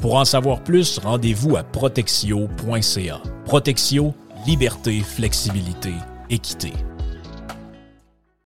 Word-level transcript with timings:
Pour 0.00 0.14
en 0.14 0.24
savoir 0.24 0.60
plus, 0.60 0.98
rendez-vous 0.98 1.56
à 1.56 1.62
protexio.ca. 1.62 3.20
Protexio, 3.44 4.14
liberté, 4.46 5.00
flexibilité, 5.00 5.92
équité. 6.30 6.72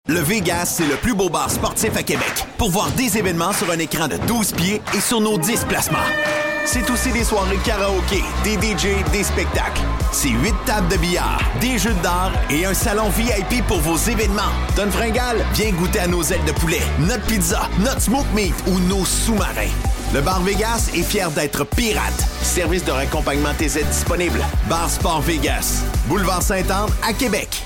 Le 0.08 0.20
Vegas, 0.20 0.66
c'est 0.66 0.86
le 0.86 0.96
plus 0.96 1.14
beau 1.14 1.30
bar 1.30 1.50
sportif 1.50 1.96
à 1.96 2.02
Québec. 2.02 2.46
Pour 2.58 2.70
voir 2.70 2.90
des 2.92 3.16
événements 3.16 3.52
sur 3.52 3.70
un 3.70 3.78
écran 3.78 4.08
de 4.08 4.16
12 4.26 4.52
pieds 4.52 4.82
et 4.94 5.00
sur 5.00 5.20
nos 5.20 5.38
10 5.38 5.64
placements. 5.64 5.98
C'est 6.70 6.90
aussi 6.90 7.10
des 7.12 7.24
soirées 7.24 7.56
karaoké, 7.64 8.22
des 8.44 8.56
DJ, 8.56 9.02
des 9.10 9.22
spectacles. 9.22 9.80
C'est 10.12 10.28
8 10.28 10.54
tables 10.66 10.88
de 10.88 10.98
billard, 10.98 11.40
des 11.62 11.78
jeux 11.78 11.94
d'art 12.02 12.30
et 12.50 12.66
un 12.66 12.74
salon 12.74 13.08
VIP 13.08 13.66
pour 13.66 13.80
vos 13.80 13.96
événements. 13.96 14.52
Donne 14.76 14.90
Fringal, 14.90 15.38
viens 15.54 15.72
goûter 15.72 16.00
à 16.00 16.06
nos 16.06 16.22
ailes 16.22 16.44
de 16.46 16.52
poulet, 16.52 16.82
notre 17.00 17.24
pizza, 17.24 17.70
notre 17.80 18.02
smoke 18.02 18.26
meat 18.34 18.52
ou 18.66 18.80
nos 18.80 19.06
sous-marins. 19.06 19.72
Le 20.12 20.20
Bar 20.20 20.42
Vegas 20.42 20.90
est 20.94 21.02
fier 21.02 21.30
d'être 21.30 21.64
pirate. 21.64 22.12
Service 22.42 22.84
de 22.84 22.90
raccompagnement 22.90 23.54
TZ 23.54 23.86
disponible. 23.86 24.40
Bar 24.68 24.90
Sport 24.90 25.22
Vegas. 25.22 25.84
Boulevard 26.06 26.42
Saint-Anne 26.42 26.90
à 27.02 27.14
Québec. 27.14 27.62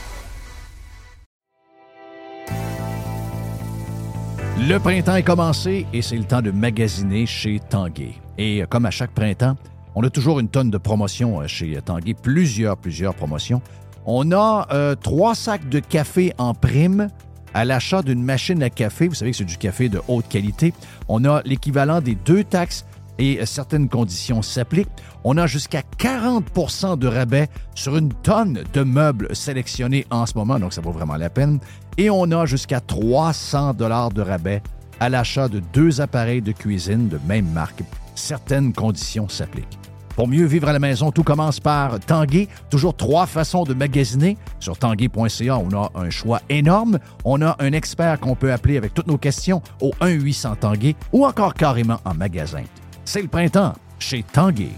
Le 4.61 4.79
printemps 4.79 5.17
est 5.17 5.25
commencé 5.25 5.89
et 5.93 6.03
c'est 6.03 6.15
le 6.15 6.25
temps 6.25 6.41
de 6.41 6.53
magasiner 6.53 7.27
chez 7.27 7.59
Tanguay. 7.69 8.22
Et 8.39 8.65
comme 8.69 8.87
à 8.87 8.91
chaque 8.91 9.13
printemps, 9.13 9.57
on 9.95 10.03
a 10.05 10.11
toujours 10.11 10.41
une 10.41 10.49
tonne 10.49 10.71
de 10.71 10.79
promotions 10.79 11.41
euh, 11.41 11.47
chez 11.47 11.79
Tanguay, 11.85 12.15
plusieurs, 12.15 12.77
plusieurs 12.77 13.15
promotions. 13.15 13.61
On 14.07 14.33
a 14.33 14.67
euh, 14.73 14.95
trois 14.95 15.35
sacs 15.35 15.69
de 15.69 15.79
café 15.79 16.33
en 16.39 16.55
prime 16.55 17.09
à 17.55 17.65
l'achat 17.65 18.03
d'une 18.03 18.23
machine 18.23 18.63
à 18.63 18.71
café. 18.71 19.09
Vous 19.09 19.15
savez 19.15 19.33
que 19.33 19.37
c'est 19.37 19.45
du 19.45 19.59
café 19.59 19.89
de 19.89 20.01
haute 20.09 20.29
qualité. 20.29 20.73
On 21.09 21.25
a 21.25 21.43
l'équivalent 21.45 22.01
des 22.01 22.15
deux 22.15 22.43
taxes 22.43 22.87
et 23.19 23.41
euh, 23.41 23.47
certaines 23.47 23.89
conditions 23.89 24.41
s'appliquent. 24.41 24.89
On 25.25 25.37
a 25.37 25.47
jusqu'à 25.47 25.83
40% 25.99 26.99
de 26.99 27.07
rabais 27.07 27.49
sur 27.75 27.97
une 27.97 28.13
tonne 28.13 28.65
de 28.73 28.83
meubles 28.83 29.35
sélectionnés 29.37 30.07
en 30.11 30.27
ce 30.27 30.37
moment, 30.37 30.59
donc 30.59 30.73
ça 30.73 30.81
vaut 30.81 30.91
vraiment 30.91 31.17
la 31.17 31.31
peine. 31.31 31.61
Et 31.99 32.09
on 32.09 32.31
a 32.33 32.47
jusqu'à 32.47 32.81
300 32.81 33.75
dollars 33.75 34.11
de 34.11 34.23
rabais 34.23 34.63
à 34.99 35.11
l'achat 35.11 35.49
de 35.49 35.61
deux 35.73 36.01
appareils 36.01 36.43
de 36.43 36.53
cuisine 36.53 37.09
de 37.09 37.21
même 37.29 37.49
marque. 37.51 37.83
Certaines 38.15 38.73
conditions 38.73 39.29
s'appliquent. 39.29 39.79
Pour 40.17 40.29
mieux 40.29 40.45
vivre 40.45 40.69
à 40.69 40.73
la 40.73 40.79
maison, 40.79 41.11
tout 41.11 41.23
commence 41.23 41.59
par 41.59 41.99
Tanguay. 42.01 42.49
Toujours 42.71 42.97
trois 42.97 43.27
façons 43.27 43.65
de 43.65 43.75
magasiner. 43.75 44.37
Sur 44.61 44.79
tanguay.ca, 44.79 45.59
on 45.59 45.71
a 45.71 45.91
un 45.95 46.11
choix 46.11 46.41
énorme. 46.49 46.99
On 47.25 47.41
a 47.41 47.57
un 47.59 47.73
expert 47.73 48.21
qu'on 48.21 48.35
peut 48.35 48.53
appeler 48.53 48.77
avec 48.77 48.95
toutes 48.95 49.07
nos 49.07 49.19
questions 49.19 49.63
au 49.81 49.91
1-800 50.01 50.59
Tanguay 50.59 50.97
ou 51.13 51.25
encore 51.25 51.55
carrément 51.55 51.99
en 52.05 52.15
magasin. 52.15 52.65
C'est 53.05 53.23
le 53.23 53.29
printemps 53.29 53.73
chez 53.99 54.23
Tanguay. 54.23 54.71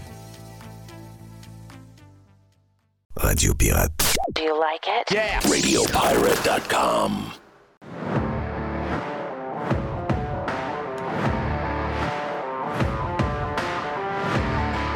Radio 3.17 3.53
Pirate. 3.53 3.91
Do 4.35 4.41
you 4.41 4.59
like 4.59 4.87
it? 4.87 5.11
Yeah. 5.11 5.39
RadioPirate.com. 5.45 7.31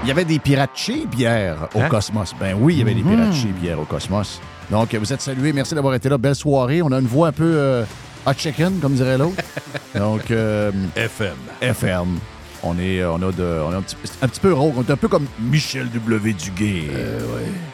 Il 0.04 0.08
y 0.08 0.12
avait 0.12 0.26
des 0.26 0.40
pirates 0.40 0.72
bière 1.12 1.68
au 1.76 1.80
Hein? 1.82 1.90
Cosmos. 1.90 2.34
Ben 2.40 2.56
oui, 2.60 2.76
il 2.76 2.80
y 2.80 2.82
avait 2.82 2.94
des 2.94 3.04
Mhm. 3.04 3.10
pirates 3.18 3.34
chez 3.34 3.48
bière 3.50 3.80
au 3.80 3.86
Cosmos. 3.86 4.40
Donc, 4.72 4.94
vous 4.96 5.14
êtes 5.14 5.22
salués. 5.22 5.52
Merci 5.54 5.76
d'avoir 5.76 5.94
été 5.96 6.10
là. 6.10 6.18
Belle 6.18 6.36
soirée. 6.36 6.82
On 6.82 6.92
a 6.92 7.00
une 7.00 7.08
voix 7.08 7.28
un 7.28 7.32
peu 7.32 7.44
euh, 7.56 7.84
hot 8.26 8.34
chicken, 8.38 8.80
comme 8.80 8.94
dirait 8.94 9.18
l'autre. 9.18 9.42
Donc, 9.96 10.32
euh, 10.32 10.72
FM. 10.96 11.36
FM. 11.62 12.18
On 12.64 12.78
est, 12.78 13.00
euh, 13.02 13.12
on 13.12 13.16
a, 13.22 13.32
de, 13.32 13.62
on 13.66 13.72
est 13.72 13.76
un, 13.76 13.82
petit, 13.82 13.96
un 14.22 14.28
petit 14.28 14.40
peu 14.40 14.54
rauque. 14.54 14.74
On 14.78 14.84
est 14.84 14.92
un 14.92 14.98
peu 14.98 15.08
comme 15.08 15.26
Michel 15.40 15.90
W. 15.90 16.34
Duguay. 16.34 16.88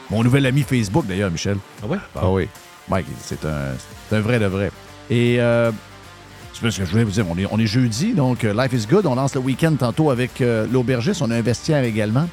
Mon 0.09 0.23
nouvel 0.23 0.45
ami 0.45 0.63
Facebook, 0.63 1.05
d'ailleurs, 1.07 1.31
Michel. 1.31 1.57
Ah 1.83 1.87
ouais? 1.87 1.97
Ah 2.15 2.29
oui. 2.29 2.47
Mike, 2.89 3.07
c'est 3.19 3.43
un, 3.45 3.73
c'est 4.09 4.15
un 4.15 4.21
vrai 4.21 4.39
de 4.39 4.45
vrai. 4.45 4.71
Et 5.09 5.37
euh, 5.39 5.71
c'est 6.61 6.71
ce 6.71 6.79
que 6.79 6.85
je 6.85 6.91
voulais 6.91 7.03
vous 7.03 7.11
dire? 7.11 7.25
On 7.51 7.59
est, 7.59 7.65
jeudi, 7.67 8.13
donc 8.13 8.43
euh, 8.43 8.53
Life 8.53 8.73
is 8.73 8.87
Good. 8.87 9.05
On 9.05 9.15
lance 9.15 9.35
le 9.35 9.41
week-end 9.41 9.75
tantôt 9.77 10.09
avec 10.09 10.41
euh, 10.41 10.65
l'aubergiste. 10.71 11.21
On 11.21 11.31
a 11.31 11.35
un 11.35 11.41
vestiaire 11.41 11.83
également. 11.83 12.27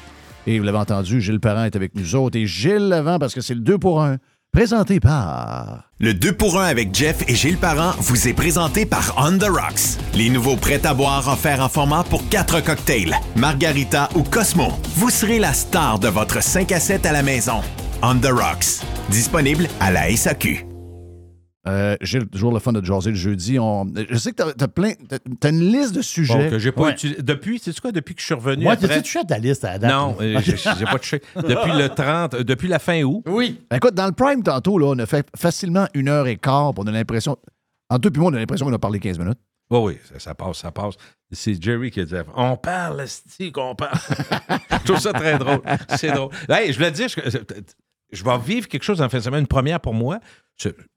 Et 0.47 0.59
vous 0.59 0.65
l'avez 0.65 0.77
entendu, 0.77 1.21
Gilles 1.21 1.39
Parent 1.39 1.63
est 1.63 1.75
avec 1.75 1.95
nous 1.95 2.15
autres. 2.15 2.37
Et 2.37 2.45
Gilles 2.45 2.89
Levent, 2.89 3.19
parce 3.19 3.33
que 3.33 3.41
c'est 3.41 3.53
le 3.53 3.61
2 3.61 3.77
pour 3.77 4.01
1, 4.01 4.17
présenté 4.51 4.99
par... 4.99 5.89
Le 5.99 6.13
2 6.13 6.33
pour 6.33 6.59
1 6.59 6.65
avec 6.65 6.93
Jeff 6.93 7.23
et 7.27 7.35
Gilles 7.35 7.57
Parent 7.57 7.93
vous 7.99 8.27
est 8.27 8.33
présenté 8.33 8.85
par 8.85 9.13
On 9.17 9.37
The 9.37 9.47
Rocks. 9.49 9.97
Les 10.15 10.29
nouveaux 10.29 10.57
prêts 10.57 10.85
à 10.85 10.93
boire 10.93 11.27
offerts 11.27 11.61
en 11.61 11.69
format 11.69 12.03
pour 12.03 12.27
4 12.29 12.61
cocktails, 12.61 13.15
Margarita 13.35 14.09
ou 14.15 14.23
Cosmo. 14.23 14.67
Vous 14.95 15.09
serez 15.09 15.39
la 15.39 15.53
star 15.53 15.99
de 15.99 16.09
votre 16.09 16.43
5 16.43 16.71
à 16.71 16.79
7 16.79 17.05
à 17.05 17.13
la 17.13 17.23
maison. 17.23 17.61
On 18.01 18.15
The 18.19 18.31
Rocks. 18.31 18.85
Disponible 19.09 19.67
à 19.79 19.91
la 19.91 20.13
SAQ. 20.15 20.72
Euh, 21.65 21.95
Gilles, 22.01 22.27
toujours 22.27 22.51
le 22.51 22.59
fun 22.59 22.73
de 22.73 22.83
jaser 22.83 23.11
le 23.11 23.15
jeudi. 23.15 23.57
On... 23.57 23.85
Je 24.09 24.17
sais 24.17 24.31
que 24.31 24.35
t'as 24.43 24.49
as 24.65 24.67
plein... 24.67 24.93
t'as- 25.07 25.19
T'as 25.39 25.49
une 25.49 25.61
liste 25.71 25.95
de 25.95 26.01
sujets. 26.01 26.33
Bon, 26.45 26.49
que 26.49 26.59
j'ai 26.59 26.71
pas 26.73 26.81
Ouais. 26.81 26.91
utilisé. 26.91 27.21
Depuis, 27.21 27.57
c'est 27.57 27.79
quoi, 27.79 27.91
depuis 27.93 28.15
que 28.15 28.19
je 28.21 28.25
suis 28.25 28.33
revenu. 28.33 28.63
Moi, 28.63 28.73
après... 28.73 28.87
t'as-tu 28.89 29.03
touché 29.03 29.19
à 29.19 29.23
ta 29.23 29.37
liste 29.37 29.63
à 29.63 29.71
la 29.73 29.79
date? 29.79 29.91
Non, 29.91 30.17
euh, 30.19 30.39
j'ai 30.43 30.57
j'ai 30.57 30.85
pas 30.85 30.99
touché. 30.99 31.21
Depuis 31.37 31.71
le 31.71 31.87
30, 31.87 32.33
euh, 32.33 32.43
depuis 32.43 32.67
la 32.67 32.79
fin 32.79 33.01
août. 33.03 33.23
Oui. 33.27 33.61
Ben, 33.69 33.77
écoute, 33.77 33.93
dans 33.93 34.05
le 34.07 34.11
prime, 34.11 34.43
tantôt, 34.43 34.77
là, 34.77 34.87
on 34.87 34.99
a 34.99 35.05
fait 35.05 35.25
facilement 35.37 35.87
une 35.93 36.09
heure 36.09 36.27
et 36.27 36.35
quart. 36.35 36.73
puis 36.73 36.83
On 36.83 36.87
a 36.87 36.91
l'impression... 36.91 37.37
En 37.89 37.97
deux 37.97 38.09
puis 38.11 38.19
moi, 38.21 38.31
on 38.31 38.33
a 38.35 38.39
l'impression 38.39 38.65
qu'on 38.65 38.73
a 38.73 38.79
parlé 38.79 38.99
15 38.99 39.17
minutes. 39.19 39.39
Oui, 39.71 39.79
oui, 39.79 39.97
ça, 40.11 40.19
ça 40.19 40.35
passe, 40.35 40.57
ça 40.57 40.71
passe. 40.71 40.95
C'est 41.31 41.61
Jerry 41.61 41.89
qui 41.89 42.01
a 42.01 42.05
dit 42.05 42.13
On 42.35 42.57
parle, 42.57 43.01
esti, 43.01 43.51
qu'on 43.51 43.73
parle. 43.73 43.97
je 44.71 44.83
trouve 44.85 44.99
ça 44.99 45.13
très 45.13 45.37
drôle. 45.39 45.61
C'est 45.97 46.11
drôle. 46.11 46.29
Hey, 46.49 46.71
je 46.73 46.77
voulais 46.77 46.91
te 46.91 46.97
dire, 46.97 47.07
je, 48.13 48.23
vais 48.23 48.37
vivre 48.37 48.67
quelque 48.67 48.83
chose 48.83 49.01
en 49.01 49.09
fin 49.09 49.17
de 49.17 49.23
semaine, 49.23 49.41
une 49.41 49.47
première 49.47 49.79
pour 49.79 49.93
moi. 49.93 50.19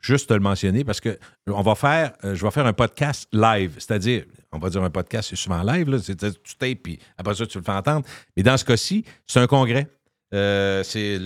Juste 0.01 0.29
te 0.29 0.35
le 0.35 0.41
mentionner 0.41 0.85
parce 0.85 1.01
que 1.01 1.19
va 1.47 1.75
faire, 1.75 2.13
euh, 2.25 2.35
je 2.35 2.45
vais 2.45 2.51
faire 2.51 2.67
un 2.67 2.75
podcast 2.75 3.27
live. 3.33 3.73
C'est-à-dire, 3.79 4.25
on 4.53 4.59
va 4.59 4.69
dire 4.69 4.83
un 4.83 4.91
podcast, 4.91 5.31
c'est 5.31 5.37
souvent 5.37 5.63
live, 5.63 5.89
là, 5.89 5.99
c'est 5.99 6.17
tu 6.17 6.57
tapes, 6.57 6.83
puis 6.83 6.99
après 7.17 7.35
ça, 7.35 7.47
tu 7.47 7.59
le 7.59 7.65
fais 7.65 7.73
entendre. 7.73 8.07
Mais 8.37 8.43
dans 8.43 8.57
ce 8.57 8.65
cas-ci, 8.65 9.05
c'est 9.27 9.41
un 9.41 9.47
congrès. 9.47 9.89
Euh, 10.35 10.83
c'est 10.83 11.21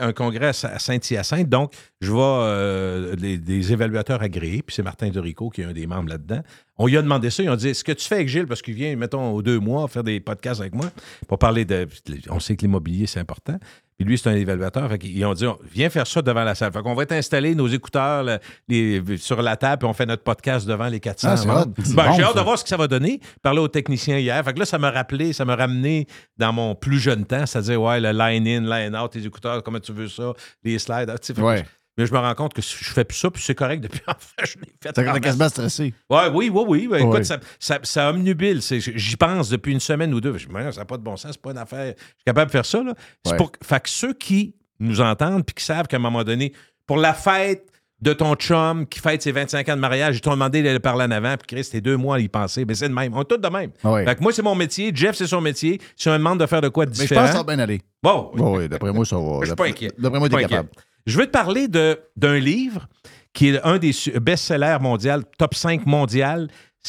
un 0.00 0.12
congrès 0.12 0.46
à 0.46 0.52
Sa- 0.52 0.68
à 0.68 0.78
Saint-Hyacinthe. 0.78 1.48
Donc, 1.48 1.72
je 2.00 2.12
vais 2.12 2.18
euh, 2.20 3.16
des, 3.16 3.38
des 3.38 3.72
évaluateurs 3.72 4.22
agréés, 4.22 4.62
puis 4.62 4.74
c'est 4.74 4.84
Martin 4.84 5.08
Dorico 5.08 5.50
qui 5.50 5.62
est 5.62 5.64
un 5.64 5.72
des 5.72 5.86
membres 5.88 6.08
là-dedans. 6.10 6.42
On 6.78 6.86
lui 6.86 6.96
a 6.96 7.02
demandé 7.02 7.30
ça. 7.30 7.42
Ils 7.42 7.50
ont 7.50 7.56
dit 7.56 7.74
Ce 7.74 7.82
que 7.82 7.92
tu 7.92 8.06
fais 8.06 8.16
avec 8.16 8.28
Gilles, 8.28 8.46
parce 8.46 8.62
qu'il 8.62 8.74
vient, 8.74 8.94
mettons, 8.94 9.32
aux 9.32 9.42
deux 9.42 9.58
mois, 9.58 9.88
faire 9.88 10.04
des 10.04 10.20
podcasts 10.20 10.60
avec 10.60 10.74
moi, 10.74 10.86
pour 11.26 11.38
parler 11.38 11.64
de. 11.64 11.88
On 12.30 12.38
sait 12.38 12.54
que 12.56 12.62
l'immobilier, 12.62 13.06
c'est 13.06 13.20
important. 13.20 13.58
Puis 13.96 14.04
lui, 14.04 14.18
c'est 14.18 14.28
un 14.28 14.34
évaluateur. 14.34 14.88
Fait 14.90 14.98
qu'ils 14.98 15.24
ont 15.24 15.32
dit 15.32 15.46
Viens 15.72 15.88
faire 15.88 16.06
ça 16.06 16.20
devant 16.22 16.44
la 16.44 16.54
salle. 16.54 16.72
Fait 16.72 16.82
qu'on 16.82 16.94
va 16.94 17.06
t'installer 17.06 17.54
nos 17.54 17.66
écouteurs 17.68 18.24
les- 18.68 19.02
sur 19.16 19.40
la 19.40 19.56
table, 19.56 19.80
puis 19.80 19.88
on 19.88 19.94
fait 19.94 20.04
notre 20.06 20.22
podcast 20.22 20.66
devant 20.66 20.88
les 20.88 21.00
400 21.00 21.28
Ah, 21.30 21.44
membres. 21.46 21.72
Ben, 21.78 22.06
bon, 22.06 22.12
J'ai 22.16 22.22
hâte 22.22 22.32
ça. 22.34 22.38
de 22.38 22.44
voir 22.44 22.58
ce 22.58 22.62
que 22.64 22.68
ça 22.68 22.76
va 22.76 22.88
donner. 22.88 23.20
Parler 23.42 23.60
aux 23.60 23.68
techniciens 23.68 24.18
hier. 24.18 24.44
Fait 24.44 24.52
que 24.52 24.58
là, 24.58 24.66
ça 24.66 24.78
m'a 24.78 24.90
rappelé, 24.90 25.32
ça 25.32 25.44
m'a 25.44 25.56
ramené 25.56 26.06
dans 26.36 26.52
mon 26.52 26.74
plus 26.74 26.98
jeune 26.98 27.24
temps, 27.24 27.46
c'est-à-dire, 27.46 27.80
ouais, 27.80 28.00
le 28.00 28.12
line-in, 28.12 28.60
line-out, 28.68 29.12
tes 29.12 29.24
écouteurs, 29.24 29.62
comment 29.62 29.80
tu 29.80 29.92
veux 29.92 30.08
ça, 30.08 30.32
les 30.62 30.78
slides. 30.78 31.08
ah, 31.10 31.18
tu 31.18 31.28
sais, 31.28 31.34
fait 31.34 31.40
que 31.40 31.46
Ouais. 31.46 31.64
Mais 31.98 32.04
je 32.06 32.12
me 32.12 32.18
rends 32.18 32.34
compte 32.34 32.52
que 32.52 32.60
je 32.62 32.68
fais 32.68 33.04
plus 33.04 33.16
ça, 33.16 33.30
puis 33.30 33.42
c'est 33.42 33.54
correct 33.54 33.80
depuis 33.80 34.00
enfin, 34.06 34.18
je 34.44 34.54
l'ai 34.58 34.66
fait. 34.82 34.92
T'as 34.92 35.02
en 35.02 35.14
t'as 35.14 35.20
quasiment 35.20 35.48
stressé. 35.48 35.94
Ouais, 36.10 36.28
oui, 36.34 36.50
oui, 36.52 36.64
oui. 36.68 36.88
Ben, 36.88 36.98
écoute, 36.98 37.12
Ouais. 37.14 37.24
ça, 37.24 37.38
ça, 37.58 37.78
ça 37.82 38.10
omnubile. 38.10 38.60
C'est- 38.62 38.80
J'y 38.80 39.16
pense 39.16 39.48
depuis 39.48 39.72
une 39.72 39.80
semaine 39.80 40.12
ou 40.12 40.20
deux. 40.20 40.36
Je 40.36 40.48
me 40.48 40.62
dis, 40.62 40.72
ça 40.74 40.80
n'a 40.80 40.84
pas 40.84 40.98
de 40.98 41.02
bon 41.02 41.16
sens, 41.16 41.32
c'est 41.32 41.40
pas 41.40 41.52
une 41.52 41.58
affaire. 41.58 41.94
Je 41.96 42.02
suis 42.02 42.24
capable 42.26 42.46
de 42.48 42.52
faire 42.52 42.66
ça. 42.66 42.82
Là. 42.82 42.94
C'est 43.24 43.32
Ouais. 43.32 43.36
pour 43.38 43.52
fait 43.62 43.82
que 43.82 43.88
ceux 43.88 44.12
qui 44.12 44.54
nous 44.78 45.00
entendent 45.00 45.44
puis 45.46 45.54
qui 45.54 45.64
savent 45.64 45.86
qu'à 45.86 45.96
un 45.96 46.00
moment 46.00 46.22
donné, 46.22 46.52
pour 46.86 46.98
la 46.98 47.14
fête 47.14 47.66
de 48.02 48.12
ton 48.12 48.34
chum 48.34 48.86
qui 48.86 49.00
fête 49.00 49.22
ses 49.22 49.32
25 49.32 49.66
ans 49.70 49.74
de 49.76 49.80
mariage, 49.80 50.16
ils 50.16 50.20
t'ont 50.20 50.32
demandé 50.32 50.62
d'aller 50.62 50.78
parler 50.80 51.04
en 51.04 51.10
avant, 51.10 51.34
puis 51.38 51.46
Chris, 51.46 51.64
c'était 51.64 51.80
deux 51.80 51.96
mois 51.96 52.16
à 52.16 52.18
y 52.18 52.28
penser. 52.28 52.66
Mais 52.66 52.74
c'est 52.74 52.90
de 52.90 52.94
même. 52.94 53.14
On 53.14 53.22
est 53.22 53.24
tous 53.24 53.38
de 53.38 53.48
même. 53.48 53.70
Ouais. 53.84 54.04
Fait 54.04 54.16
que 54.16 54.22
moi, 54.22 54.32
c'est 54.34 54.42
mon 54.42 54.54
métier. 54.54 54.92
Jeff, 54.94 55.16
c'est 55.16 55.26
son 55.26 55.40
métier. 55.40 55.80
Si 55.96 56.06
on 56.10 56.12
me 56.12 56.18
demande 56.18 56.38
de 56.38 56.44
faire 56.44 56.60
de 56.60 56.68
quoi 56.68 56.84
de 56.84 56.90
Mais 56.90 56.96
je 56.96 57.00
différent. 57.00 57.22
pense 57.22 57.30
que 57.30 57.36
ça 57.38 57.42
va 57.42 57.54
bien 57.54 57.58
aller. 57.64 57.80
Bon, 58.02 58.30
oui, 58.34 58.68
d'après 58.68 58.92
moi, 58.92 59.06
ça 59.06 59.16
va. 59.16 59.38
je 59.40 59.46
suis 59.46 59.54
pas 59.54 59.64
inquiet. 59.68 59.92
D'après 59.96 60.18
moi, 60.18 60.28
t'es 60.28 60.44
inquiet. 60.44 60.60
Je 61.06 61.18
veux 61.18 61.26
te 61.26 61.30
parler 61.30 61.68
d'un 61.68 62.38
livre 62.38 62.88
qui 63.32 63.48
est 63.48 63.62
un 63.64 63.78
des 63.78 63.92
best-sellers 64.20 64.78
mondial, 64.80 65.22
top 65.38 65.54
5 65.54 65.86
mondial. 65.86 66.48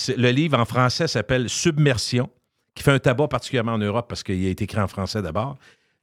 Le 0.09 0.31
livre 0.31 0.57
en 0.59 0.65
français 0.65 1.07
s'appelle 1.07 1.49
Submersion, 1.49 2.29
qui 2.73 2.83
fait 2.83 2.91
un 2.91 2.99
tabac 2.99 3.27
particulièrement 3.27 3.73
en 3.73 3.77
Europe 3.77 4.07
parce 4.09 4.23
qu'il 4.23 4.45
a 4.45 4.49
été 4.49 4.63
écrit 4.63 4.79
en 4.79 4.87
français 4.87 5.21
d'abord. 5.21 5.57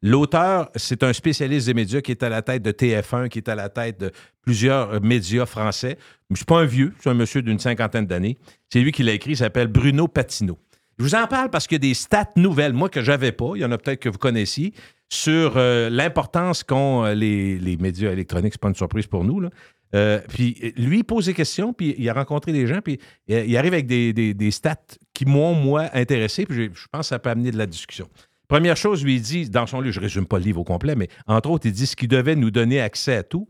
L'auteur, 0.06 0.70
c'est 0.76 1.02
un 1.02 1.14
spécialiste 1.14 1.66
des 1.66 1.74
médias 1.74 2.02
qui 2.02 2.10
est 2.10 2.22
à 2.22 2.28
la 2.28 2.42
tête 2.42 2.62
de 2.62 2.72
TF1, 2.72 3.30
qui 3.30 3.38
est 3.38 3.48
à 3.48 3.54
la 3.54 3.70
tête 3.70 3.98
de 3.98 4.12
plusieurs 4.42 4.90
euh, 4.90 5.00
médias 5.00 5.46
français. 5.46 5.96
Je 6.28 6.34
ne 6.34 6.36
suis 6.36 6.44
pas 6.44 6.60
un 6.60 6.66
vieux, 6.66 6.92
je 6.96 7.00
suis 7.00 7.10
un 7.10 7.14
monsieur 7.14 7.40
d'une 7.40 7.58
cinquantaine 7.58 8.04
d'années. 8.04 8.36
C'est 8.68 8.80
lui 8.80 8.92
qui 8.92 9.02
l'a 9.02 9.12
écrit, 9.12 9.30
il 9.30 9.36
s'appelle 9.38 9.68
Bruno 9.68 10.06
Patino. 10.06 10.58
Je 10.98 11.04
vous 11.04 11.14
en 11.14 11.26
parle 11.26 11.48
parce 11.48 11.66
qu'il 11.66 11.76
y 11.76 11.88
a 11.88 11.88
des 11.88 11.94
stats 11.94 12.32
nouvelles, 12.36 12.74
moi, 12.74 12.90
que 12.90 13.02
j'avais 13.02 13.32
pas. 13.32 13.52
Il 13.54 13.62
y 13.62 13.64
en 13.64 13.72
a 13.72 13.78
peut-être 13.78 14.00
que 14.00 14.10
vous 14.10 14.18
connaissiez, 14.18 14.74
sur 15.08 15.54
euh, 15.56 15.90
l'importance 15.90 16.62
qu'ont 16.62 17.04
euh, 17.04 17.14
les, 17.14 17.76
médias 17.78 18.10
électroniques. 18.10 18.54
C'est 18.54 18.60
pas 18.60 18.68
une 18.68 18.74
surprise 18.74 19.06
pour 19.06 19.24
nous. 19.24 19.48
Euh, 19.94 20.20
puis 20.28 20.72
lui, 20.76 20.98
il 20.98 21.04
pose 21.04 21.26
des 21.26 21.34
questions, 21.34 21.72
puis 21.72 21.94
il 21.98 22.08
a 22.08 22.14
rencontré 22.14 22.52
des 22.52 22.66
gens, 22.66 22.80
puis 22.80 22.98
il 23.28 23.56
arrive 23.56 23.74
avec 23.74 23.86
des, 23.86 24.12
des- 24.12 24.50
stats 24.50 24.76
qui 25.12 25.24
m'ont, 25.24 25.54
moi, 25.54 25.88
intéressé, 25.92 26.46
puis 26.46 26.70
je 26.74 26.86
pense 26.90 27.02
que 27.02 27.06
ça 27.06 27.18
peut 27.20 27.30
amener 27.30 27.52
de 27.52 27.58
la 27.58 27.66
discussion. 27.66 28.08
Première 28.48 28.76
chose, 28.76 29.04
lui, 29.04 29.16
il 29.16 29.22
dit, 29.22 29.48
dans 29.48 29.66
son 29.66 29.80
livre, 29.80 29.94
je 29.94 30.00
résume 30.00 30.26
pas 30.26 30.38
le 30.38 30.44
livre 30.44 30.60
au 30.60 30.64
complet, 30.64 30.96
mais 30.96 31.08
entre 31.26 31.50
autres, 31.50 31.66
il 31.66 31.72
dit 31.72 31.86
ce 31.86 31.94
qui 31.94 32.08
devait 32.08 32.34
nous 32.34 32.50
donner 32.50 32.80
accès 32.80 33.14
à 33.16 33.22
tout 33.22 33.48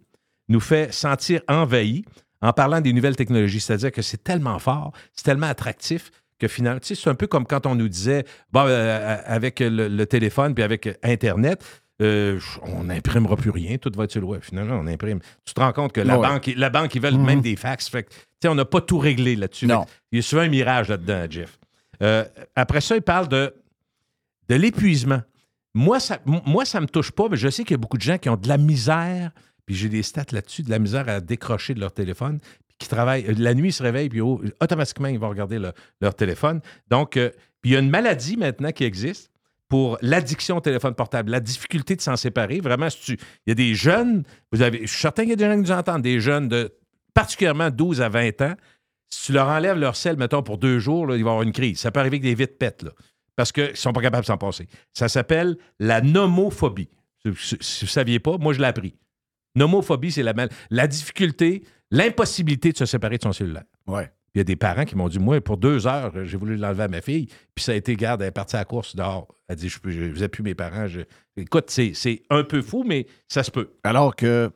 nous 0.48 0.60
fait 0.60 0.92
sentir 0.92 1.40
envahis 1.48 2.04
en 2.42 2.52
parlant 2.52 2.82
des 2.82 2.92
nouvelles 2.92 3.16
technologies. 3.16 3.60
C'est-à-dire 3.60 3.90
que 3.90 4.02
c'est 4.02 4.22
tellement 4.22 4.58
fort, 4.58 4.92
c'est 5.14 5.24
tellement 5.24 5.46
attractif 5.46 6.10
que 6.38 6.48
finalement, 6.48 6.80
tu 6.80 6.88
sais, 6.88 6.94
c'est 6.94 7.10
un 7.10 7.14
peu 7.14 7.26
comme 7.26 7.46
quand 7.46 7.66
on 7.66 7.74
nous 7.74 7.88
disait, 7.88 8.24
bon, 8.52 8.64
euh, 8.66 9.18
avec 9.24 9.60
le, 9.60 9.88
le 9.88 10.06
téléphone 10.06 10.54
puis 10.54 10.64
avec 10.64 10.98
Internet, 11.02 11.64
euh, 12.02 12.40
on 12.62 12.84
n'imprimera 12.84 13.36
plus 13.36 13.50
rien, 13.50 13.76
tout 13.78 13.92
va 13.94 14.04
être 14.04 14.10
sur 14.10 14.20
le 14.20 14.26
web. 14.26 14.40
Finalement, 14.42 14.74
on 14.82 14.86
imprime. 14.88 15.20
Tu 15.44 15.54
te 15.54 15.60
rends 15.60 15.72
compte 15.72 15.92
que 15.92 16.00
la, 16.00 16.18
Ouais. 16.18 16.28
banque, 16.28 16.50
la 16.56 16.68
banque, 16.70 16.94
ils 16.96 17.00
veulent 17.00 17.14
Mhm. 17.14 17.24
même 17.26 17.40
des 17.40 17.54
fax. 17.54 17.88
Fait 17.88 18.02
que, 18.02 18.10
tu 18.10 18.16
sais, 18.42 18.48
on 18.48 18.56
n'a 18.56 18.64
pas 18.64 18.80
tout 18.80 18.98
réglé 18.98 19.36
là-dessus. 19.36 19.66
Il 20.10 20.16
y 20.16 20.18
a 20.18 20.22
souvent 20.22 20.42
un 20.42 20.48
mirage 20.48 20.88
là-dedans, 20.88 21.26
Jeff. 21.30 21.56
Euh, 22.02 22.24
après 22.56 22.80
ça, 22.80 22.96
il 22.96 23.02
parle 23.02 23.28
de, 23.28 23.54
de 24.48 24.54
l'épuisement. 24.56 25.22
Moi 25.76 25.98
ça, 26.00 26.18
moi, 26.24 26.64
ça 26.64 26.80
me 26.80 26.86
touche 26.86 27.10
pas, 27.12 27.28
mais 27.28 27.36
je 27.36 27.48
sais 27.48 27.62
qu'il 27.62 27.72
y 27.72 27.74
a 27.74 27.78
beaucoup 27.78 27.96
de 27.96 28.02
gens 28.02 28.18
qui 28.18 28.28
ont 28.28 28.36
de 28.36 28.48
la 28.48 28.58
misère, 28.58 29.30
puis 29.66 29.74
j'ai 29.74 29.88
des 29.88 30.02
stats 30.02 30.24
là-dessus, 30.32 30.62
de 30.62 30.70
la 30.70 30.78
misère 30.78 31.08
à 31.08 31.20
décrocher 31.20 31.74
de 31.74 31.80
leur 31.80 31.92
téléphone, 31.92 32.38
qui 32.78 32.88
travaillent. 32.88 33.26
euh, 33.28 33.34
La 33.38 33.54
nuit, 33.54 33.68
ils 33.68 33.72
se 33.72 33.82
réveillent, 33.82 34.08
puis 34.08 34.20
automatiquement, 34.20 35.08
ils 35.08 35.18
vont 35.18 35.28
regarder 35.28 35.58
le- 35.58 35.72
leur 36.00 36.14
téléphone. 36.14 36.60
Donc, 36.90 37.16
euh, 37.16 37.30
il 37.64 37.70
y 37.72 37.76
a 37.76 37.78
une 37.78 37.90
maladie 37.90 38.36
maintenant 38.36 38.72
qui 38.72 38.84
existe 38.84 39.30
pour 39.68 39.96
l'addiction 40.02 40.58
au 40.58 40.60
téléphone 40.60 40.94
portable, 40.94 41.30
la 41.30 41.40
difficulté 41.40 41.96
de 41.96 42.00
s'en 42.00 42.16
séparer. 42.16 42.60
Vraiment, 42.60 42.90
si 42.90 43.00
tu- 43.00 43.12
il 43.46 43.48
y 43.48 43.52
a 43.52 43.54
des 43.54 43.74
jeunes, 43.74 44.22
vous 44.52 44.60
avez, 44.62 44.82
je 44.82 44.86
suis 44.92 45.00
certain 45.00 45.22
qu'il 45.22 45.30
y 45.30 45.34
a 45.34 45.36
des 45.36 45.44
gens 45.46 45.54
qui 45.54 45.60
nous 45.62 45.72
entendent, 45.72 46.02
des 46.02 46.20
jeunes 46.20 46.48
de 46.48 46.72
particulièrement 47.14 47.70
12 47.70 48.00
à 48.02 48.08
20 48.08 48.40
ans. 48.42 48.54
Si 49.08 49.26
tu 49.26 49.32
leur 49.32 49.48
enlèves 49.48 49.78
leur 49.78 49.96
sel, 49.96 50.16
mettons, 50.16 50.42
pour 50.42 50.58
deux 50.58 50.78
jours, 50.80 51.06
là, 51.06 51.16
ils 51.16 51.22
vont 51.24 51.30
avoir 51.30 51.42
une 51.44 51.52
crise. 51.52 51.78
Ça 51.78 51.90
peut 51.90 52.00
arriver 52.00 52.16
avec 52.16 52.22
des 52.22 52.34
vides 52.34 52.58
pètes, 52.58 52.82
là, 52.82 52.90
parce 53.36 53.52
qu'ils 53.52 53.70
ne 53.70 53.74
sont 53.74 53.92
pas 53.92 54.00
capables 54.02 54.22
de 54.22 54.26
s'en 54.26 54.36
passer. 54.38 54.66
Ça 54.92 55.08
s'appelle 55.08 55.56
la 55.78 56.00
nomophobie. 56.00 56.88
Si, 57.22 57.28
vous 57.30 57.56
ne 57.82 57.86
saviez 57.88 58.18
pas, 58.18 58.36
moi, 58.38 58.52
je 58.52 58.58
l'ai 58.58 58.66
appris. 58.66 58.94
Nomophobie, 59.56 60.10
c'est 60.12 60.22
la, 60.22 60.34
la 60.70 60.86
difficulté, 60.86 61.62
l'impossibilité 61.96 62.72
de 62.72 62.76
se 62.78 62.86
séparer 62.86 63.18
de 63.18 63.22
son 63.22 63.32
cellulaire. 63.32 63.64
Ouais. 63.86 64.10
Il 64.34 64.38
y 64.38 64.40
a 64.40 64.44
des 64.44 64.56
parents 64.56 64.84
qui 64.84 64.96
m'ont 64.96 65.08
dit, 65.08 65.20
moi, 65.20 65.40
pour 65.40 65.56
deux 65.58 65.86
heures, 65.86 66.12
j'ai 66.24 66.36
voulu 66.36 66.56
l'enlever 66.56 66.82
à 66.82 66.88
ma 66.88 67.00
fille, 67.00 67.26
puis 67.54 67.64
ça 67.64 67.70
a 67.70 67.76
été, 67.76 67.94
garde, 67.94 68.20
elle 68.20 68.28
est 68.28 68.32
partie 68.32 68.56
à 68.56 68.60
la 68.60 68.64
course 68.64 68.96
dehors. 68.96 69.28
Elle 69.46 69.56
dit, 69.56 69.68
je 69.68 69.78
ne 69.86 70.12
faisais 70.12 70.28
plus 70.28 70.42
mes 70.42 70.56
parents. 70.56 70.88
Je- 70.88 71.02
Écoute, 71.36 71.66
c'est 71.68 71.92
c'est 71.94 72.22
un 72.30 72.42
peu 72.42 72.60
fou, 72.62 72.82
mais 72.84 73.06
ça 73.28 73.42
se 73.44 73.50
peut. 73.52 73.70
Alors 73.84 74.16
que 74.16 74.50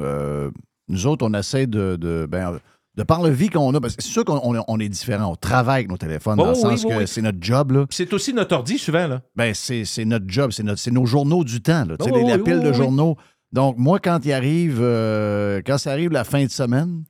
euh, 0.00 0.50
nous 0.88 1.06
autres, 1.06 1.26
on 1.26 1.34
essaie 1.34 1.66
de, 1.66 1.96
de, 1.96 2.26
ben, 2.30 2.58
de 2.96 3.02
par 3.02 3.22
le 3.22 3.28
vie 3.30 3.50
qu'on 3.50 3.74
a, 3.74 3.80
parce 3.80 3.96
que 3.96 4.02
c'est 4.02 4.10
sûr 4.10 4.24
qu'on 4.24 4.40
on- 4.42 4.64
on 4.66 4.80
est 4.80 4.88
différent. 4.88 5.32
On 5.32 5.36
travaille 5.36 5.80
avec 5.80 5.90
nos 5.90 5.96
téléphones, 5.98 6.38
Oh, 6.40 6.44
dans 6.44 6.50
le 6.50 6.56
oui, 6.56 6.62
sens 6.62 6.84
oui, 6.84 6.90
que 6.90 6.96
oui. 7.00 7.06
c'est 7.08 7.22
notre 7.22 7.38
job. 7.40 7.72
Là. 7.72 7.86
C'est 7.90 8.10
aussi 8.14 8.32
notre 8.32 8.54
ordi, 8.56 8.78
souvent, 8.78 9.06
là. 9.06 9.20
Ben, 9.36 9.52
c'est 9.54 9.84
c'est 9.84 10.04
notre 10.06 10.24
job, 10.28 10.52
c'est 10.52 10.62
notre- 10.62 10.80
c'est 10.80 10.90
nos 10.90 11.04
journaux 11.06 11.44
du 11.44 11.60
temps, 11.60 11.84
là, 11.84 11.96
Oh, 12.00 12.04
les- 12.16 12.24
la 12.24 12.38
pile 12.38 12.60
de 12.62 12.72
journaux. 12.72 13.16
Donc, 13.52 13.76
moi, 13.78 13.98
quand 13.98 14.20
il 14.24 14.32
arrive, 14.32 14.78
euh, 14.80 15.62
quand 15.64 15.78
ça 15.78 15.92
arrive 15.92 16.10
la 16.10 16.24
fin 16.24 16.44
de 16.44 16.50
semaine, 16.50 17.04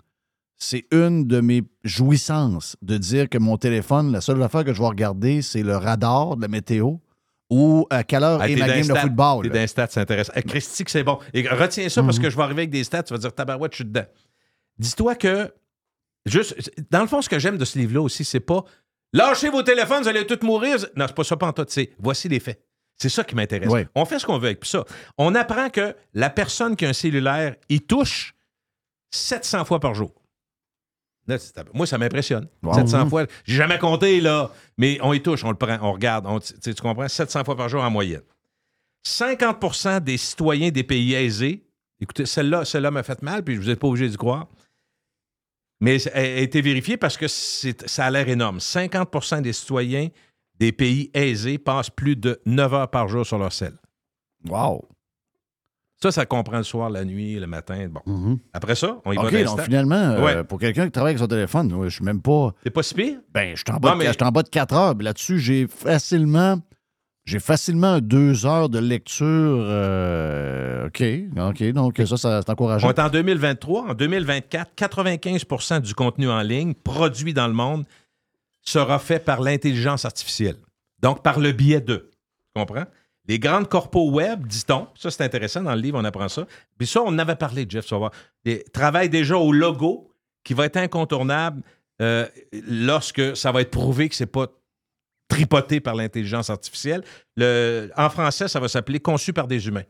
c'est 0.57 0.87
une 0.93 1.27
de 1.27 1.41
mes 1.41 1.63
jouissances 1.85 2.77
de 2.83 2.97
dire 2.97 3.29
que 3.29 3.39
mon 3.39 3.57
téléphone, 3.57 4.13
la 4.13 4.21
seule 4.21 4.43
affaire 4.43 4.65
que 4.65 4.73
je 4.73 4.81
vais 4.81 4.89
regarder, 4.89 5.43
c'est 5.43 5.63
le 5.63 5.77
radar 5.77 6.37
de 6.37 6.43
la 6.43 6.49
météo 6.49 6.95
ou 7.51 7.87
à 7.91 8.05
quelle 8.05 8.25
heure 8.25 8.41
Ah, 8.43 8.49
est 8.49 8.57
ma 8.57 8.67
game 8.69 8.87
de 8.87 8.95
football. 8.95 9.49
T'es 9.51 9.61
les 9.61 9.67
stats, 9.67 9.87
c'est 9.91 10.01
intéressant. 10.01 10.33
Eh, 10.37 10.43
Christy, 10.43 10.85
que 10.85 10.91
c'est 10.91 11.03
bon. 11.05 11.19
Et 11.33 11.47
retiens 11.49 11.89
ça 11.89 12.03
parce 12.03 12.19
Mhm. 12.19 12.23
que 12.25 12.31
je 12.31 12.37
vais 12.37 12.43
arriver 12.43 12.63
avec 12.63 12.71
des 12.71 12.85
stats, 12.85 13.03
tu 13.05 13.15
vas 13.15 13.19
dire 13.19 13.33
tabarouette, 13.35 13.73
je 13.73 13.77
suis 13.77 13.85
dedans. 13.85 14.05
Dis-toi 14.79 15.15
que, 15.15 15.53
juste, 16.27 16.55
dans 16.91 17.01
le 17.01 17.07
fond, 17.07 17.23
ce 17.23 17.29
que 17.29 17.39
j'aime 17.39 17.57
de 17.57 17.65
ce 17.65 17.79
livre-là 17.79 18.03
aussi, 18.03 18.25
c'est 18.25 18.41
pas 18.41 18.65
lâchez 19.13 19.49
vos 19.51 19.63
téléphones, 19.63 20.03
vous 20.03 20.09
allez 20.09 20.27
tous 20.27 20.45
mourir. 20.45 20.77
Non, 20.97 21.07
c'est 21.09 21.15
pas 21.17 21.25
ça, 21.25 21.37
pas 21.37 21.47
en 21.49 21.53
tout. 21.53 21.65
C'est 21.69 21.91
voici 21.99 22.29
les 22.29 22.41
faits. 22.41 22.61
C'est 23.01 23.09
ça 23.09 23.23
qui 23.25 23.35
m'intéresse. 23.37 23.71
On 23.95 24.05
fait 24.05 24.19
ce 24.19 24.27
qu'on 24.27 24.39
veut 24.39 24.49
avec 24.49 24.65
ça. 24.65 24.85
On 25.17 25.35
apprend 25.37 25.71
que 25.71 25.95
la 26.15 26.31
personne 26.31 26.75
qui 26.75 26.85
a 26.85 26.89
un 26.89 26.93
cellulaire, 26.93 27.55
il 27.69 27.83
touche 27.83 28.35
700 29.13 29.65
fois 29.65 29.79
par 29.81 29.95
jour. 29.95 30.13
Là, 31.29 31.37
moi, 31.75 31.87
ça 31.87 31.99
m'impressionne. 31.99 32.49
Wow. 32.63 32.75
700 32.75 33.05
Mhm. 33.05 33.11
fois. 33.11 33.27
J'ai 33.45 33.57
jamais 33.57 33.79
compté, 33.79 34.21
là. 34.21 34.51
Mais 34.79 34.99
on 35.03 35.13
y 35.13 35.23
touche, 35.23 35.45
on 35.45 35.51
le 35.51 35.57
prend, 35.57 35.79
on 35.83 35.93
regarde. 35.93 36.27
on- 36.27 36.41
tu 36.41 36.75
comprends? 36.75 37.07
700 37.09 37.45
fois 37.45 37.55
par 37.57 37.69
jour 37.69 37.83
en 37.83 37.91
moyenne. 37.91 38.23
50% 39.07 40.01
des 40.01 40.17
citoyens 40.17 40.71
des 40.71 40.83
pays 40.85 41.15
aisés, 41.15 41.65
écoutez, 42.01 42.27
celle-là 42.27 42.65
celle 42.65 42.91
m'a 42.91 43.03
fait 43.03 43.23
mal, 43.23 43.43
puis 43.45 43.55
je 43.55 43.61
vous 43.61 43.71
ai 43.71 43.77
pas 43.77 43.87
obligé 43.87 44.09
d'y 44.09 44.17
croire, 44.17 44.49
mais 45.81 46.03
elle 46.13 46.39
a 46.39 46.41
été 46.41 46.61
vérifiée 46.61 46.97
parce 46.97 47.17
que 47.17 47.29
ça 47.29 48.05
a 48.07 48.11
l'air 48.11 48.29
énorme. 48.29 48.59
50% 48.61 49.41
des 49.41 49.53
citoyens 49.53 50.09
des 50.61 50.73
pays 50.73 51.11
aisés 51.15 51.59
passent 51.59 51.91
plus 51.91 52.17
de 52.17 52.41
9 52.47 52.75
heures 52.75 52.91
par 52.91 53.09
jour 53.09 53.25
sur 53.27 53.39
leur 53.39 53.53
sel. 53.53 53.75
Wow. 54.49 54.89
Ça, 56.01 56.13
ça 56.13 56.27
comprend 56.27 56.59
le 56.59 56.63
soir, 56.63 56.91
la 56.91 57.05
nuit, 57.05 57.41
le 57.41 57.49
matin. 57.49 57.89
Bon. 57.91 58.01
Mhm. 58.07 58.39
Après 58.53 58.77
ça, 58.77 58.99
on 59.05 59.13
y 59.13 59.17
va 59.17 59.25
OK, 59.25 59.33
dans 59.33 59.57
donc 59.57 59.63
finalement, 59.63 59.97
euh, 59.97 60.25
Ouais. 60.25 60.45
pour 60.45 60.61
quelqu'un 60.61 60.85
qui 60.87 60.93
travaille 60.93 61.11
avec 61.11 61.19
son 61.19 61.27
téléphone, 61.27 61.75
je 61.85 61.89
suis 61.89 62.05
même 62.05 62.23
pas. 62.23 62.55
C'est 62.63 62.71
pas 62.71 62.85
si 62.85 62.95
pire? 62.95 63.19
Ben, 63.35 63.57
je 63.57 63.63
suis 63.67 63.75
en 63.75 63.79
bas, 63.81 63.93
de- 63.93 63.97
mais- 63.99 64.07
je 64.07 64.13
suis 64.13 64.23
en 64.23 64.31
bas 64.31 64.45
de 64.45 64.49
4 64.49 64.75
heures. 64.75 64.95
Là-dessus, 64.99 65.41
j'ai 65.41 65.67
facilement. 65.67 66.61
J'ai 67.25 67.41
facilement 67.41 67.99
deux 68.01 68.47
heures 68.47 68.69
de 68.71 68.79
lecture. 68.79 69.27
euh, 69.27 70.87
OK. 70.87 71.03
OK. 71.37 71.63
Donc, 71.73 71.97
ça, 71.99 72.17
ça 72.17 72.41
c'est 72.43 72.49
On 72.49 72.53
encourageant. 72.53 72.89
est 72.89 72.99
en 73.01 73.09
2023. 73.11 73.91
En 73.91 73.95
2024, 73.95 74.71
95% 74.77 75.81
du 75.81 75.95
contenu 75.95 76.29
en 76.31 76.41
ligne 76.43 76.75
produit 76.75 77.35
dans 77.35 77.47
le 77.49 77.53
monde 77.55 77.85
sera 78.69 78.99
fait 78.99 79.21
par 79.21 79.41
l'intelligence 79.41 80.05
artificielle. 80.05 80.57
Donc, 81.01 81.23
par 81.23 81.41
le 81.41 81.53
biais 81.53 81.81
de. 81.81 82.11
Tu 82.55 82.61
comprends? 82.61 82.85
Les 83.27 83.39
grandes 83.39 83.69
corpos 83.69 84.11
web, 84.11 84.47
dit-on, 84.47 84.89
ça 84.95 85.11
c'est 85.11 85.23
intéressant, 85.23 85.63
dans 85.63 85.75
le 85.75 85.81
livre, 85.81 85.99
on 85.99 86.05
apprend 86.05 86.29
ça. 86.29 86.47
Puis 86.79 86.87
ça, 86.87 87.03
on 87.05 87.19
avait 87.19 87.37
parlé, 87.37 87.67
Jeff, 87.69 87.87
tu 87.87 87.95
vas 87.95 88.11
travaillent 88.73 89.11
déjà 89.11 89.37
au 89.37 89.53
logo 89.53 90.11
qui 90.45 90.55
va 90.55 90.65
être 90.65 90.79
incontournable 90.79 91.63
euh, 92.01 92.27
lorsque 92.67 93.37
ça 93.37 93.53
va 93.53 93.61
être 93.61 93.71
prouvé 93.71 94.09
que 94.09 94.15
c'est 94.15 94.27
pas 94.27 94.47
tripoté 95.29 95.81
par 95.81 95.95
l'intelligence 95.95 96.49
artificielle. 96.49 97.05
Le, 97.37 97.91
en 97.97 98.09
français, 98.09 98.49
ça 98.49 98.61
va 98.61 98.69
s'appeler 98.69 98.99
conçu 98.99 99.35
par 99.35 99.47
des 99.47 99.69
humains. 99.69 99.85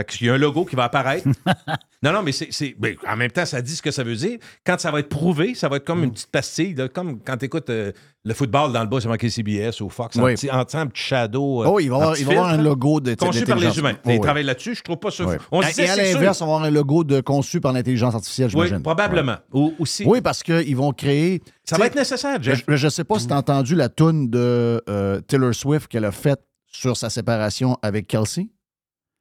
Fait 0.00 0.16
qu'il 0.16 0.26
y 0.26 0.30
a 0.30 0.34
un 0.34 0.38
logo 0.38 0.64
qui 0.64 0.76
va 0.76 0.84
apparaître. 0.84 1.26
non, 2.02 2.12
non, 2.12 2.22
mais 2.22 2.32
c'est. 2.32 2.74
ben, 2.78 2.96
en 3.06 3.16
même 3.16 3.30
temps, 3.30 3.44
ça 3.46 3.60
dit 3.62 3.76
ce 3.76 3.82
que 3.82 3.90
ça 3.90 4.02
veut 4.02 4.14
dire. 4.16 4.38
Quand 4.64 4.78
ça 4.80 4.90
va 4.90 5.00
être 5.00 5.08
prouvé, 5.08 5.54
ça 5.54 5.68
va 5.68 5.76
être 5.76 5.84
comme 5.84 6.04
une 6.04 6.12
petite 6.12 6.30
pastille, 6.30 6.74
là, 6.74 6.88
comme 6.88 7.20
quand 7.20 7.36
tu 7.36 7.46
écoutes 7.46 7.68
le 7.70 8.34
football 8.34 8.72
dans 8.72 8.82
le 8.82 8.86
bas, 8.88 8.98
c'est 9.00 9.08
marqué 9.08 9.30
CBS 9.30 9.80
ou 9.80 9.88
Fox, 9.88 10.16
Oui. 10.16 10.34
petit, 10.34 10.50
en, 10.50 10.64
petit 10.64 11.02
shadow. 11.02 11.62
euh, 11.62 11.66
Oh, 11.68 11.80
il 11.80 11.90
va 11.90 12.14
y 12.18 12.22
avoir, 12.24 12.48
un 12.48 12.56
logo 12.58 13.00
de 13.00 13.14
Conçu 13.14 13.44
par 13.44 13.56
les 13.58 13.78
humains. 13.78 13.94
Oh, 13.96 14.08
Ils 14.08 14.12
oui. 14.12 14.20
travaillent 14.20 14.44
là-dessus, 14.44 14.74
je 14.74 14.82
trouve 14.82 14.98
pas 14.98 15.10
ça. 15.10 15.24
Oui. 15.24 15.36
On 15.50 15.62
Et- 15.62 15.66
et 15.80 15.88
à 15.88 15.96
l'inverse, 15.96 16.40
on 16.42 16.46
va 16.46 16.52
avoir 16.54 16.64
un 16.66 16.70
logo 16.70 17.02
de 17.04 17.20
conçu 17.20 17.60
par 17.60 17.72
l'intelligence 17.72 18.14
artificielle, 18.14 18.48
Oui, 18.54 18.66
j'imagine. 18.66 18.82
probablement. 18.82 19.36
Ou 19.52 19.74
aussi. 19.78 20.04
Oui, 20.06 20.20
parce 20.20 20.42
qu'ils 20.42 20.76
vont 20.76 20.92
créer. 20.92 21.42
ça 21.64 21.76
va 21.78 21.86
être 21.86 21.94
nécessaire, 21.96 22.42
Jeff. 22.42 22.62
Je 22.68 22.84
ne 22.86 22.90
sais 22.90 23.04
pas 23.04 23.18
si 23.18 23.26
tu 23.26 23.32
as 23.32 23.36
entendu 23.38 23.74
la 23.74 23.88
toune 23.88 24.28
de 24.28 24.82
euh, 24.88 25.20
Taylor 25.22 25.54
Swift 25.54 25.88
qu'elle 25.88 26.04
a 26.04 26.12
faite 26.12 26.40
sur 26.72 26.96
sa 26.96 27.10
séparation 27.10 27.76
avec 27.82 28.06
Kelsey. 28.06 28.48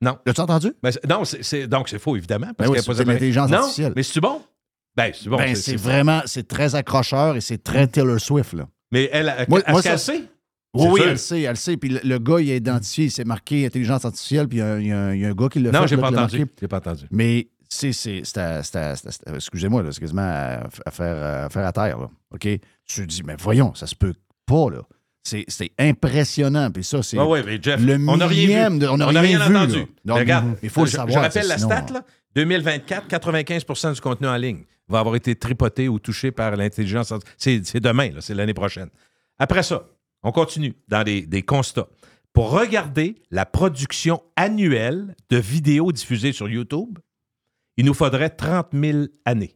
Non. 0.01 0.18
L'as-tu 0.25 0.41
entendu? 0.41 0.74
Ben, 0.82 0.91
c'est- 0.91 1.06
non, 1.08 1.25
c'est, 1.25 1.44
c'est- 1.44 1.68
donc 1.68 1.89
c'est 1.89 2.00
faux, 2.00 2.15
évidemment. 2.15 2.48
Ben 2.48 2.53
Parce 2.58 2.70
oui, 2.70 2.79
a 2.79 2.84
pas 2.84 2.94
c'est 2.96 3.03
de- 3.03 3.12
l'intelligence 3.12 3.51
artificielle. 3.51 3.94
mais 3.96 4.03
c'est 4.03 4.22
bon? 4.22 4.41
Ben, 4.96 5.12
c'est 5.13 5.29
bon. 5.29 5.38
Ben, 5.38 5.56
c'est- 5.56 5.62
c'est 5.62 5.72
c'est- 5.72 5.77
vraiment, 5.77 6.22
c'est 6.25 6.48
très 6.48 6.75
accrocheur 6.75 7.36
et 7.36 7.41
c'est 7.41 7.62
très 7.63 7.88
Taylor 7.88 8.20
Swift, 8.20 8.53
là. 8.53 8.68
Mais 8.91 9.10
elle, 9.12 9.34
elle, 9.38 9.46
Moi- 9.50 9.62
qu'elle 9.62 9.82
ça- 9.84 9.98
sait? 9.98 10.24
Oui, 10.74 10.84
C'est 10.84 10.89
oui, 10.91 11.00
sûr. 11.01 11.10
elle 11.10 11.20
sait, 11.20 11.41
elle 11.41 11.58
sait. 11.58 11.77
Puis 11.77 11.89
le, 11.89 12.00
le 12.03 12.20
gars, 12.20 12.39
il 12.39 12.51
a 12.51 12.56
identifié, 12.56 13.06
il 13.06 13.12
s'est 13.12 13.24
marqué 13.24 13.65
intelligence 13.65 14.06
artificielle, 14.06 14.48
puis 14.48 14.60
il 14.60 14.62
y 14.62 14.63
a, 14.63 14.74
un- 14.74 14.79
il 14.79 14.88
y 14.88 14.91
a 14.91 15.00
un- 15.00 15.13
il 15.15 15.22
y 15.22 15.25
a 15.25 15.29
un 15.29 15.34
gars 15.34 15.50
qui 15.50 15.60
l'a 15.60 15.72
fait. 15.72 15.79
Non, 15.79 15.88
j'ai 15.88 15.98
pas 15.98 16.10
entendu. 16.10 16.46
J'ai 16.60 16.68
pas 16.68 16.77
entendu. 16.77 17.06
Mais 17.12 17.48
c'est, 17.68 17.91
c'est, 17.91 18.22
c'est 18.24 18.62
c'est 18.63 18.96
c'est 18.96 19.36
excusez-moi, 19.36 19.84
c'est 19.91 20.00
quasiment 20.00 20.22
à, 20.22 20.68
à 20.86 20.91
faire, 20.91 21.46
à 21.46 21.50
faire 21.50 21.65
à 21.65 21.72
terre, 21.74 21.98
là. 22.00 22.10
OK? 22.34 22.41
Tu 22.41 22.62
te 22.86 23.01
dis, 23.01 23.24
mais 23.24 23.36
voyons, 23.39 23.74
ça 23.74 23.88
se 23.88 23.96
peut 23.96 24.13
pas, 24.46 24.70
là. 24.70 24.82
C'est, 25.48 25.71
impressionnant. 25.77 26.71
Puis 26.71 26.83
ça, 26.83 27.03
c'est 27.03 27.17
Ah 27.17 27.24
le 27.24 27.27
on 28.07 28.17
rien 28.17 28.27
millième 28.27 28.74
vu. 28.74 28.79
de- 28.79 28.88
on 28.88 28.98
n'a 28.98 29.07
rien 29.07 29.21
rien 29.21 29.39
vu, 29.50 29.55
entendu. 29.55 29.86
Mais 30.05 30.13
regarde, 30.13 30.57
il 30.63 30.69
faut 30.69 30.81
le 30.81 30.88
je, 30.88 30.91
savoir, 30.95 31.17
Je 31.17 31.19
rappelle 31.24 31.43
ça, 31.43 31.50
la 31.50 31.57
sinon, 31.57 31.69
stat, 31.69 31.93
là. 31.93 32.05
2024, 32.36 33.07
95% 33.07 33.93
du 33.95 34.01
contenu 34.01 34.27
en 34.27 34.36
ligne 34.36 34.63
va 34.88 35.00
avoir 35.00 35.15
été 35.15 35.36
tripoté 35.36 35.88
ou 35.88 36.00
touché 36.00 36.31
par 36.31 36.55
l'intelligence. 36.55 37.13
C'est, 37.38 37.62
demain, 37.79 38.09
c'est 38.19 38.33
l'année 38.33 38.53
prochaine. 38.53 38.89
Après 39.38 39.63
ça, 39.63 39.88
on 40.24 40.31
continue 40.31 40.74
dans 40.88 41.03
des, 41.03 41.21
des 41.25 41.43
constats. 41.43 41.88
Pour 42.33 42.51
regarder 42.51 43.15
la 43.31 43.45
production 43.45 44.21
annuelle 44.36 45.15
de 45.29 45.38
vidéos 45.38 45.91
diffusées 45.91 46.31
sur 46.31 46.48
YouTube, 46.48 47.00
il 47.77 47.86
nous 47.86 47.93
faudrait 47.93 48.29
30 48.29 48.67
000 48.74 49.05
années. 49.25 49.55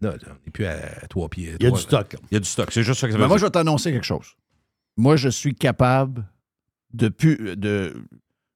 Là, 0.00 0.14
on 0.26 0.32
n'est 0.46 0.50
plus 0.52 0.64
à 0.66 0.76
trois 1.08 1.28
pieds. 1.28 1.54
Il 1.60 1.64
y 1.64 1.66
a 1.66 1.70
du 1.70 1.80
stock. 1.80 2.16
Il 2.30 2.34
y 2.34 2.36
a 2.36 2.40
du 2.40 2.48
stock. 2.48 2.70
C'est 2.72 2.82
juste 2.82 3.00
ça 3.00 3.06
que 3.06 3.12
ça 3.12 3.18
veut 3.18 3.24
Mais 3.24 3.28
moi, 3.28 3.38
je 3.38 3.44
vais 3.44 3.50
t'annoncer 3.50 3.92
quelque 3.92 4.06
chose. 4.06 4.34
Moi, 4.96 5.16
je 5.16 5.28
suis 5.28 5.54
capable 5.54 6.26
de 6.92 7.08
pu- 7.08 7.56
de 7.56 7.94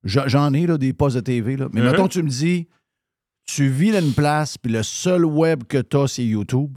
j'en 0.04 0.52
ai 0.54 0.66
là, 0.66 0.76
des 0.78 0.92
postes 0.92 1.16
de 1.16 1.20
TV, 1.20 1.56
là. 1.56 1.68
mais 1.72 1.80
Mhm. 1.80 1.90
mettons, 1.90 2.08
tu 2.08 2.22
me 2.22 2.28
dis, 2.28 2.66
tu 3.46 3.68
vis 3.68 3.92
dans 3.92 4.00
une 4.00 4.12
place, 4.14 4.56
puis 4.58 4.72
le 4.72 4.82
seul 4.82 5.24
web 5.24 5.64
que 5.64 5.78
tu 5.78 5.96
as, 5.96 6.08
c'est 6.08 6.24
YouTube. 6.24 6.76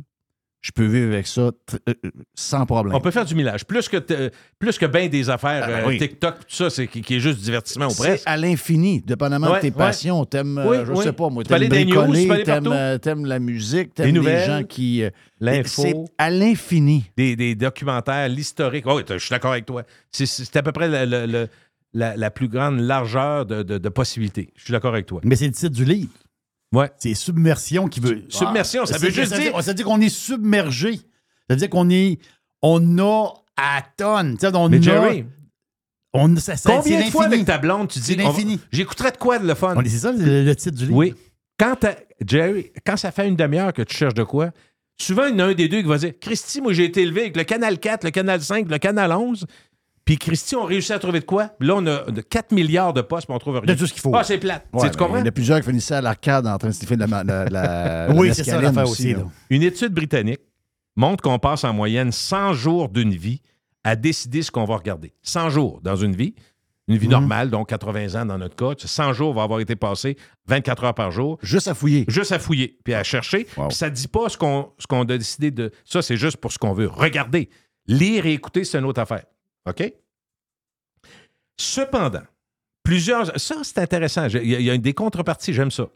Je 0.67 0.73
peux 0.73 0.85
vivre 0.85 1.13
avec 1.13 1.27
ça 1.27 1.43
euh, 1.43 1.51
euh, 1.87 1.93
sans 2.35 2.65
problème. 2.65 2.93
On 2.93 2.99
peut 2.99 3.11
faire 3.11 3.23
du 3.23 3.35
millage. 3.35 3.65
Plus 3.65 3.87
que, 3.87 3.95
t- 3.95 4.31
plus 4.59 4.77
que 4.77 4.85
bien 4.85 5.07
des 5.07 5.29
affaires 5.29 5.61
Ah, 5.63 5.67
ben 5.67 5.83
euh, 5.85 5.87
oui. 5.87 5.97
TikTok, 5.97 6.39
tout 6.39 6.45
ça, 6.55 6.69
c'est 6.69 6.87
qui, 6.87 7.01
qui 7.01 7.15
est 7.15 7.19
juste 7.21 7.39
divertissement 7.39 7.85
au 7.87 7.91
C'est 7.91 8.03
presse. 8.03 8.23
à 8.25 8.35
l'infini, 8.35 8.99
dépendamment 9.01 9.47
Ouais, 9.51 9.55
de 9.57 9.61
tes 9.61 9.67
ouais. 9.67 9.71
passions. 9.71 10.25
T'aimes, 10.25 10.57
euh, 10.57 10.69
Oui, 10.69 10.77
je 10.85 10.91
oui. 10.91 11.03
sais 11.05 11.13
pas, 11.13 11.29
moi, 11.29 11.45
t'aimes 11.45 11.69
bricoler, 11.69 12.43
t'aimes, 12.43 12.67
euh, 12.67 12.97
t'aimes 12.97 13.25
la 13.25 13.39
musique, 13.39 13.93
t'aimes 13.93 14.07
Les 14.07 14.11
les, 14.11 14.17
nouvelles, 14.17 14.45
gens 14.45 14.63
qui... 14.63 15.03
euh, 15.03 15.09
L'info. 15.39 15.81
C'est 15.83 15.95
à 16.17 16.29
l'infini. 16.29 17.05
des, 17.15 17.37
des 17.37 17.55
documentaires, 17.55 18.27
l'historique. 18.27 18.83
Oh, 18.87 18.97
oui, 18.97 19.03
je 19.07 19.17
suis 19.19 19.29
d'accord 19.29 19.51
avec 19.53 19.65
toi. 19.65 19.83
C'est- 20.11 20.25
C'est 20.25 20.55
à 20.57 20.63
peu 20.63 20.73
près 20.73 20.89
le- 20.89 21.05
le- 21.09 21.31
le- 21.31 21.47
la, 21.93 22.17
la 22.17 22.29
plus 22.29 22.49
grande 22.49 22.81
largeur 22.81 23.45
de, 23.45 23.63
de- 23.63 23.77
de 23.77 23.89
possibilités. 23.89 24.49
Je 24.57 24.65
suis 24.65 24.71
d'accord 24.73 24.91
avec 24.93 25.05
toi. 25.05 25.21
Mais 25.23 25.37
c'est 25.37 25.45
le 25.47 25.53
titre 25.53 25.73
du 25.73 25.85
livre. 25.85 26.11
Ouais. 26.73 26.91
C'est 26.97 27.13
submersion 27.13 27.87
qui 27.87 27.99
veut. 27.99 28.23
Submersion, 28.29 28.85
ça 28.85 28.97
c'est- 28.97 29.05
veut 29.05 29.11
juste 29.11 29.33
dire- 29.35 29.55
Ça 29.61 29.71
veut 29.71 29.73
dire 29.75 29.85
qu'on 29.85 30.01
est 30.01 30.09
submergé. 30.09 30.95
Ça 30.97 31.01
veut 31.51 31.55
dire 31.55 31.69
qu'on 31.69 31.89
est. 31.89 32.19
On 32.61 32.97
a 32.99 33.33
à 33.55 33.83
tonnes. 33.95 34.37
On 34.53 34.69
Mais 34.69 34.81
Jerry, 34.81 35.25
on, 36.13 36.35
ça, 36.37 36.55
ça- 36.57 36.69
combien 36.71 36.99
de 37.05 37.11
fois 37.11 37.25
avec 37.25 37.45
ta 37.45 37.57
blonde 37.57 37.87
tu 37.89 37.99
dis. 37.99 38.17
J'écouterais 38.71 39.11
de 39.11 39.17
quoi 39.17 39.39
de 39.39 39.47
le 39.47 39.55
fun? 39.55 39.75
C'est 39.85 39.97
ça 39.99 40.11
le, 40.11 40.43
le 40.43 40.55
titre 40.55 40.75
du 40.77 40.85
livre. 40.85 40.95
Oui. 40.97 41.13
Quand 41.59 41.75
Jerry, 42.25 42.71
quand 42.85 42.97
ça 42.97 43.11
fait 43.11 43.27
une 43.27 43.35
demi-heure 43.35 43.73
que 43.73 43.81
tu 43.81 43.95
cherches 43.95 44.13
de 44.13 44.23
quoi, 44.23 44.51
souvent, 44.99 45.25
il 45.25 45.31
y 45.31 45.35
en 45.35 45.39
a 45.39 45.43
un 45.45 45.53
des 45.53 45.67
deux 45.67 45.81
qui 45.81 45.87
va 45.87 45.97
dire 45.97 46.13
Christy, 46.19 46.61
moi, 46.61 46.73
j'ai 46.73 46.85
été 46.85 47.01
élevé 47.01 47.21
avec 47.21 47.37
le 47.37 47.43
canal 47.43 47.79
4, 47.79 48.03
le 48.03 48.11
canal 48.11 48.41
5, 48.41 48.69
le 48.69 48.77
canal 48.77 49.11
11. 49.11 49.45
Puis 50.07 50.17
Christy, 50.17 50.55
on 50.55 50.63
réussit 50.63 50.89
à 50.91 50.97
trouver 50.99 51.19
de 51.19 51.25
quoi? 51.25 51.51
Là, 51.59 51.75
on 51.75 51.85
a 51.85 52.09
de 52.09 52.21
4 52.21 52.51
milliards 52.53 52.93
de 52.93 53.01
postes, 53.01 53.27
puis 53.27 53.35
on 53.35 53.39
trouve 53.39 53.55
rien. 53.59 53.65
De 53.65 53.77
tout 53.77 53.85
ce 53.85 53.93
qu'il 53.93 54.01
faut. 54.01 54.15
Ah, 54.15 54.23
c'est 54.23 54.39
plate. 54.39 54.65
Ouais, 54.73 54.81
Tu 54.81 54.87
mais 54.87 54.95
comprends? 54.97 55.17
Il 55.17 55.19
y 55.19 55.23
en 55.23 55.25
a 55.27 55.31
plusieurs 55.31 55.59
qui 55.59 55.67
finissaient 55.67 55.93
à 55.95 56.01
l'arcade 56.01 56.47
en 56.47 56.57
train 56.57 56.69
de 56.69 56.73
sniffer 56.73 56.95
de 56.95 57.05
la, 57.05 57.23
la, 57.23 57.45
la- 57.45 58.07
Oui, 58.15 58.33
c'est 58.33 58.43
ça 58.43 58.59
l'affaire 58.59 58.89
aussi. 58.89 59.13
Une 59.51 59.61
étude 59.61 59.93
britannique 59.93 60.39
montre 60.95 61.21
qu'on 61.21 61.37
passe 61.37 61.63
en 61.63 61.73
moyenne 61.73 62.11
100 62.11 62.53
jours 62.53 62.89
d'une 62.89 63.13
vie 63.13 63.41
à 63.83 63.95
décider 63.95 64.41
ce 64.41 64.49
qu'on 64.49 64.65
va 64.65 64.77
regarder. 64.77 65.13
100 65.21 65.49
jours 65.51 65.79
dans 65.83 65.95
une 65.95 66.15
vie. 66.15 66.33
Une 66.89 66.95
Mhm. 66.95 67.01
vie 67.01 67.07
normale, 67.09 67.49
donc 67.49 67.67
80 67.67 68.15
ans 68.21 68.25
dans 68.25 68.37
notre 68.37 68.55
cas. 68.55 68.73
100 68.77 69.11
jours 69.11 69.33
vont 69.33 69.41
avoir 69.41 69.59
été 69.59 69.75
passés 69.75 70.15
24 70.47 70.85
heures 70.85 70.93
par 70.93 71.11
jour. 71.11 71.37
Juste 71.43 71.67
à 71.67 71.73
fouiller. 71.73 72.05
Juste 72.07 72.31
à 72.31 72.39
fouiller, 72.39 72.77
puis 72.85 72.93
à 72.93 73.03
chercher. 73.03 73.45
Wow. 73.57 73.67
Puis 73.67 73.75
ça 73.77 73.89
ne 73.89 73.93
dit 73.93 74.07
pas 74.07 74.29
ce 74.29 74.37
qu'on 74.37 74.69
ce 74.79 74.87
qu'on 74.87 75.01
a 75.01 75.05
décidé 75.05 75.51
de. 75.51 75.71
Ça, 75.83 76.01
c'est 76.01 76.15
juste 76.15 76.37
pour 76.37 76.53
ce 76.53 76.57
qu'on 76.57 76.71
veut. 76.71 76.87
Regarder. 76.87 77.49
Lire 77.87 78.25
et 78.25 78.31
écouter, 78.31 78.63
c'est 78.63 78.77
une 78.79 78.85
autre 78.85 79.01
affaire. 79.01 79.23
OK? 79.67 79.93
Cependant, 81.59 82.23
plusieurs. 82.83 83.39
Ça, 83.39 83.55
c'est 83.63 83.79
intéressant. 83.79 84.27
Il 84.27 84.47
y, 84.47 84.55
a- 84.55 84.59
il 84.59 84.65
y 84.65 84.69
a 84.69 84.77
des 84.77 84.93
contreparties, 84.93 85.53
j'aime 85.53 85.71
ça. 85.71 85.87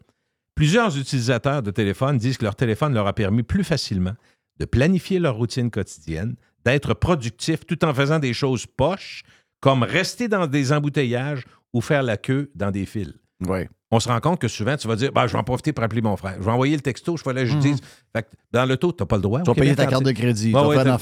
Plusieurs 0.56 0.98
utilisateurs 0.98 1.64
de 1.64 1.72
téléphone 1.72 2.18
disent 2.18 2.38
que 2.38 2.44
leur 2.44 2.56
téléphone 2.56 2.94
leur 2.94 3.08
a 3.08 3.14
permis 3.14 3.44
plus 3.44 3.64
facilement 3.64 4.16
de 4.60 4.66
planifier 4.66 5.20
leur 5.20 5.36
routine 5.36 5.72
quotidienne, 5.72 6.36
d'être 6.66 6.94
productif 6.94 7.66
tout 7.66 7.84
en 7.86 7.94
faisant 7.94 8.20
des 8.20 8.34
choses 8.34 8.66
poches, 8.68 9.24
comme 9.60 9.84
rester 9.84 10.28
dans 10.28 10.48
des 10.48 10.74
embouteillages 10.74 11.46
ou 11.74 11.82
faire 11.82 12.04
la 12.04 12.18
queue 12.18 12.52
dans 12.56 12.72
des 12.72 12.86
files 12.86 13.14
Oui. 13.48 13.62
On 13.92 14.00
se 14.00 14.08
rend 14.10 14.20
compte 14.22 14.40
que 14.40 14.48
souvent, 14.48 14.76
tu 14.78 14.88
vas 14.88 14.96
dire 14.96 15.12
bah, 15.12 15.28
Je 15.28 15.34
vais 15.34 15.40
en 15.40 15.44
profiter 15.44 15.74
pour 15.74 15.84
appeler 15.84 16.02
mon 16.02 16.16
frère. 16.16 16.36
Je 16.40 16.44
vais 16.46 16.52
envoyer 16.52 16.76
le 16.76 16.82
texto, 16.82 17.18
je 17.18 17.24
fallait 17.24 17.44
que 17.44 17.50
je 17.50 17.58
dise. 17.58 17.78
Fait 18.16 18.24
que 18.24 18.30
dans 18.52 18.66
le 18.66 18.78
taux, 18.78 18.92
tu 18.94 19.04
n'as 19.04 19.08
pas 19.08 19.18
le 19.18 19.22
droit. 19.22 19.42
Tu 19.42 19.46
vas 19.52 19.56
payer 19.56 19.76
ta 19.76 19.86
carte 19.86 20.04
de 20.04 20.12
crédit, 20.12 20.48
tu 20.48 20.52
vas 20.54 20.68
ouais, 20.68 20.76
faire 20.84 21.00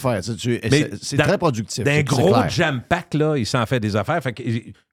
c'est 1.01 1.17
très 1.17 1.38
productif. 1.38 1.84
D'un 1.84 2.01
gros 2.01 2.36
jam 2.50 2.81
pack, 2.88 3.13
là, 3.13 3.38
il 3.38 3.46
s'en 3.46 3.65
fait 3.65 3.79
des 3.79 3.96
affaires. 3.96 4.22
Fait 4.22 4.34
que, 4.34 4.43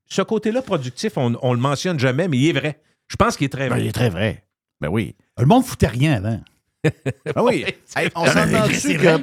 ce 0.09 0.23
côté-là 0.23 0.63
productif, 0.63 1.13
on 1.17 1.31
ne 1.31 1.55
le 1.55 1.61
mentionne 1.61 1.99
jamais, 1.99 2.29
mais 2.29 2.39
il 2.39 2.49
est 2.49 2.59
vrai. 2.59 2.81
Je 3.09 3.17
pense 3.17 3.37
qu'il 3.37 3.47
est 3.47 3.49
très 3.51 3.69
Ben, 3.69 3.77
vrai. 3.77 3.85
il 3.85 3.87
est 3.89 3.93
très 3.93 4.11
vrai. 4.11 4.45
Ben 4.81 4.89
oui. 4.89 5.15
Le 5.39 5.47
monde 5.47 5.65
foutait 5.65 5.87
rien 5.87 6.13
avant. 6.15 6.41
Ben 6.85 6.93
oui. 7.43 7.65
Hey, 7.97 8.09
on 8.15 8.23
Ah, 8.25 8.27
s'entend 8.33 8.47
mais 8.47 8.69
dessus 8.69 8.81
c'est 8.81 8.97
que. 8.97 9.05
Là, 9.05 9.19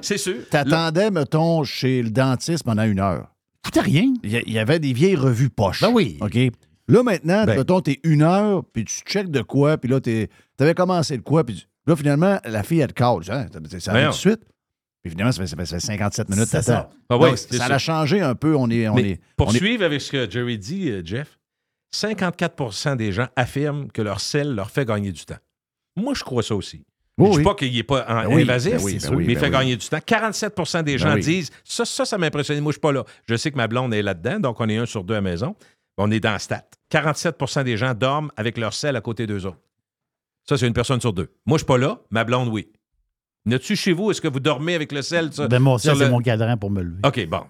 t'attendais, 0.50 1.12
mettons, 1.12 1.64
chez 1.64 2.02
le 2.02 2.10
dentiste 2.10 2.64
pendant 2.64 2.84
une 2.84 3.00
heure? 3.00 3.28
Foutait 3.66 3.82
rien. 3.82 4.14
Il 4.24 4.32
y, 4.32 4.38
a- 4.38 4.42
il 4.46 4.52
y 4.54 4.60
avait 4.60 4.80
des 4.80 4.92
vieilles 4.94 5.16
revues 5.16 5.50
poches. 5.50 5.82
Ben 5.82 5.92
oui. 5.94 6.18
OK? 6.22 6.38
Là, 6.88 7.02
maintenant, 7.04 7.46
Ben. 7.46 7.58
mettons, 7.58 7.80
t'es 7.82 8.00
une 8.04 8.22
heure, 8.24 8.64
puis 8.74 8.84
tu 8.86 9.00
checkes 9.06 9.32
de 9.32 9.42
quoi, 9.42 9.78
puis 9.78 9.90
là, 9.90 10.00
t'es- 10.02 10.30
t'avais 10.58 10.74
commencé 10.74 11.18
de 11.18 11.22
quoi, 11.24 11.44
puis 11.46 11.66
là, 11.88 11.96
finalement, 11.96 12.40
la 12.46 12.64
fille, 12.64 12.80
elle 12.80 12.88
te 12.90 12.94
call. 12.94 13.20
Hein, 13.30 13.48
ça 13.80 13.92
arrive 13.92 14.02
Voyons. 14.04 14.10
tout 14.10 14.16
de 14.16 14.20
suite. 14.20 14.42
Puis 15.02 15.12
finalement, 15.12 15.32
ça 15.34 15.42
fait, 15.42 15.48
ça 15.48 15.56
fait- 15.58 15.66
ça 15.66 15.76
fait 15.80 15.86
57 15.86 16.30
minutes, 16.30 16.50
t'attends. 16.50 16.64
ça. 16.66 16.90
Ah 17.10 17.18
ouais, 17.18 17.30
Donc, 17.32 17.38
ça 17.38 17.66
a 17.66 17.78
changé 17.78 18.22
un 18.22 18.36
peu. 18.36 18.56
On 18.56 18.70
est. 18.70 18.88
On 18.88 18.96
Mais 18.96 19.10
est 19.12 19.22
pour 19.36 19.50
on 19.50 19.52
est- 19.52 19.58
suivre 19.58 19.84
avec 19.84 20.00
ce 20.02 20.12
que 20.12 20.30
Jerry 20.30 20.58
dit, 20.58 20.90
euh, 20.90 21.02
Jeff, 21.04 21.38
54% 21.94 22.96
des 22.96 23.12
gens 23.12 23.28
affirment 23.36 23.92
que 23.92 24.02
leur 24.02 24.20
sel 24.20 24.56
leur 24.56 24.72
fait 24.72 24.86
gagner 24.86 25.12
du 25.12 25.26
temps. 25.26 25.38
Moi, 25.96 26.14
je 26.16 26.24
crois 26.24 26.44
ça 26.44 26.56
aussi. 26.56 26.84
Oui, 27.18 27.26
je 27.28 27.30
ne 27.30 27.32
dis 27.34 27.38
oui. 27.40 27.44
pas 27.44 27.54
qu'il 27.56 27.74
n'est 27.74 27.84
pas 27.84 28.06
en- 28.10 28.24
Ben 28.30 28.34
oui, 28.36 28.42
invasif, 28.42 28.72
ben 28.74 28.82
oui, 28.84 28.98
ben 29.00 29.16
mais 29.18 29.24
il 29.24 29.28
ben 29.28 29.38
fait 29.40 29.46
oui. 29.46 29.52
gagner 29.52 29.76
du 29.78 29.88
temps. 29.88 30.00
47% 30.04 30.82
des 30.84 30.94
Ben 30.94 30.98
gens 30.98 31.14
oui. 31.14 31.22
disent 31.22 31.52
ça, 31.64 31.86
ça, 31.86 32.06
ça 32.06 32.18
m'a 32.18 32.26
impressionné. 32.26 32.60
Moi, 32.60 32.72
je 32.72 32.78
ne 32.78 32.80
suis 32.80 32.82
pas 32.82 32.92
là. 32.92 33.04
Je 33.28 33.36
sais 33.36 33.52
que 33.52 33.58
ma 33.58 33.68
blonde 33.68 33.94
est 33.94 34.02
là-dedans, 34.02 34.40
donc 34.40 34.60
on 34.60 34.68
est 34.68 34.78
un 34.78 34.88
sur 34.88 35.04
deux 35.04 35.14
à 35.14 35.18
la 35.18 35.22
maison. 35.22 35.56
On 35.98 36.10
est 36.12 36.20
dans 36.20 36.32
la 36.32 36.40
stat. 36.40 36.66
47% 36.92 37.64
des 37.64 37.78
gens 37.78 37.94
dorment 37.94 38.32
avec 38.38 38.58
leur 38.58 38.74
sel 38.74 38.96
à 38.96 39.02
côté 39.02 39.28
d'eux 39.28 39.46
autres. 39.46 39.60
Ça, 40.48 40.58
c'est 40.58 40.68
une 40.68 40.74
personne 40.74 41.00
sur 41.00 41.14
deux. 41.14 41.30
Moi, 41.46 41.58
je 41.58 41.64
ne 41.64 41.66
suis 41.66 41.66
pas 41.66 41.78
là. 41.78 42.00
Ma 42.12 42.24
blonde, 42.24 42.50
oui. 42.50 42.68
N'as-tu 43.46 43.76
chez 43.76 43.92
vous? 43.92 44.10
Est-ce 44.10 44.22
que 44.22 44.28
vous 44.30 44.40
dormez 44.40 44.74
avec 44.74 44.92
le 44.94 45.02
sel? 45.02 45.32
ça? 45.34 45.48
Ben, 45.50 45.60
moi, 45.60 45.78
sur 45.78 45.92
ça, 45.92 45.98
c'est 45.98 46.06
le- 46.06 46.12
mon 46.12 46.20
cadran 46.22 46.56
pour 46.58 46.72
me 46.72 46.82
lever. 46.82 47.02
OK, 47.06 47.28
bon. 47.28 47.42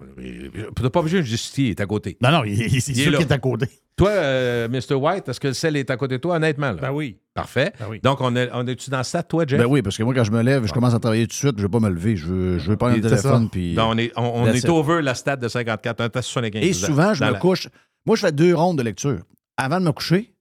Tu 0.76 0.90
pas 0.90 1.00
obligé 1.00 1.18
de 1.18 1.22
justifier, 1.26 1.66
il 1.66 1.70
est 1.70 1.80
à 1.80 1.86
côté. 1.86 2.16
Non, 2.20 2.32
non, 2.32 2.44
il, 2.44 2.52
il- 2.60 2.82
c'est 2.82 2.92
Il 2.92 3.00
est 3.00 3.02
sûr 3.04 3.12
qu'il 3.12 3.20
est 3.22 3.32
à 3.32 3.38
côté. 3.38 3.66
Toi, 3.96 4.10
euh, 4.10 4.68
Mr. 4.68 4.94
White, 4.94 5.28
est-ce 5.28 5.38
que 5.38 5.48
le 5.48 5.54
sel 5.54 5.76
est 5.76 5.88
à 5.90 5.96
côté 5.96 6.16
de 6.16 6.20
toi, 6.20 6.34
honnêtement? 6.36 6.72
Là? 6.72 6.92
oui. 6.92 7.18
Parfait. 7.32 7.72
Ben 7.78 7.86
oui. 7.90 8.00
Donc, 8.02 8.20
on 8.20 8.34
est, 8.34 8.48
on 8.52 8.66
est-tu 8.66 8.90
dans 8.90 9.04
ça, 9.04 9.22
toi, 9.22 9.44
Jeff? 9.46 9.58
Ben 9.60 9.66
oui, 9.66 9.82
parce 9.82 9.96
que 9.96 10.02
moi, 10.02 10.14
quand 10.14 10.24
je 10.24 10.32
me 10.32 10.42
lève, 10.42 10.66
je 10.66 10.72
commence 10.72 10.94
à 10.94 10.98
travailler 11.00 11.24
tout 11.26 11.30
de 11.30 11.32
suite, 11.34 11.54
je 11.58 11.62
ne 11.62 11.68
vais 11.68 11.70
pas 11.70 11.80
me 11.80 11.88
lever. 11.90 12.16
Je 12.16 12.26
veux, 12.26 12.58
je 12.58 12.70
veux 12.70 12.76
prendre 12.76 12.96
le 12.96 13.00
téléphone. 13.00 13.44
ça. 13.44 13.48
Puis... 13.52 13.74
Donc, 13.74 13.92
on 13.94 13.98
est, 13.98 14.12
on, 14.16 14.22
on 14.42 14.46
est 14.48 14.68
over 14.68 15.00
la 15.02 15.14
stat 15.14 15.36
de 15.36 15.46
54. 15.48 16.00
On 16.00 16.04
est 16.04 16.16
à 16.16 16.22
75. 16.22 16.64
Et 16.64 16.72
souvent, 16.72 17.14
je 17.14 17.24
me 17.24 17.30
la- 17.32 17.38
couche. 17.38 17.68
Moi, 18.06 18.16
je 18.16 18.20
fais 18.22 18.32
deux 18.32 18.54
rondes 18.54 18.78
de 18.78 18.82
lecture. 18.82 19.20
Avant 19.56 19.80
de 19.80 19.84
me 19.86 19.92
coucher, 19.92 20.34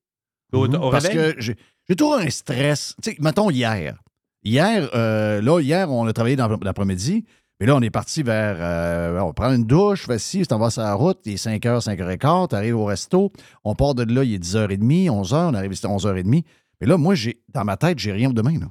Au, 0.51 0.67
au 0.67 0.91
parce 0.91 1.07
réveil? 1.07 1.35
que 1.35 1.41
j'ai 1.41 1.95
toujours 1.95 2.15
un 2.15 2.29
stress. 2.29 2.95
Tu 3.01 3.11
sais, 3.11 3.17
mettons 3.19 3.49
hier. 3.49 3.99
Hier, 4.43 4.89
euh, 4.93 5.41
là, 5.41 5.59
hier, 5.61 5.89
on 5.91 6.05
a 6.07 6.13
travaillé 6.13 6.35
dans 6.35 6.47
l'après-midi. 6.61 7.25
Mais 7.59 7.67
là, 7.67 7.75
on 7.75 7.81
est 7.81 7.89
parti 7.91 8.23
vers. 8.23 8.57
euh, 8.59 9.19
on 9.19 9.31
prend 9.31 9.53
une 9.53 9.63
douche, 9.65 10.07
ci, 10.17 10.43
on 10.51 10.57
va 10.57 10.69
sur 10.69 10.81
la 10.81 10.95
route, 10.95 11.19
il 11.25 11.33
est 11.33 11.45
5h, 11.45 11.81
5h15, 11.85 12.49
tu 12.49 12.55
arrives 12.55 12.75
au 12.75 12.83
resto, 12.85 13.31
on 13.63 13.73
part 13.75 13.95
de 13.95 14.03
là, 14.11 14.23
il 14.25 14.33
est 14.33 14.43
10h30, 14.43 15.07
11h, 15.07 15.35
on 15.51 15.53
arrive 15.53 15.71
à 15.71 15.87
11h30. 15.87 16.43
Mais 16.81 16.87
là, 16.87 16.97
moi, 16.97 17.15
j'ai 17.15 17.41
dans 17.53 17.63
ma 17.63 17.77
tête, 17.77 17.99
j'ai 17.99 18.11
rien 18.11 18.25
pour 18.27 18.33
demain. 18.33 18.59
Là. 18.59 18.65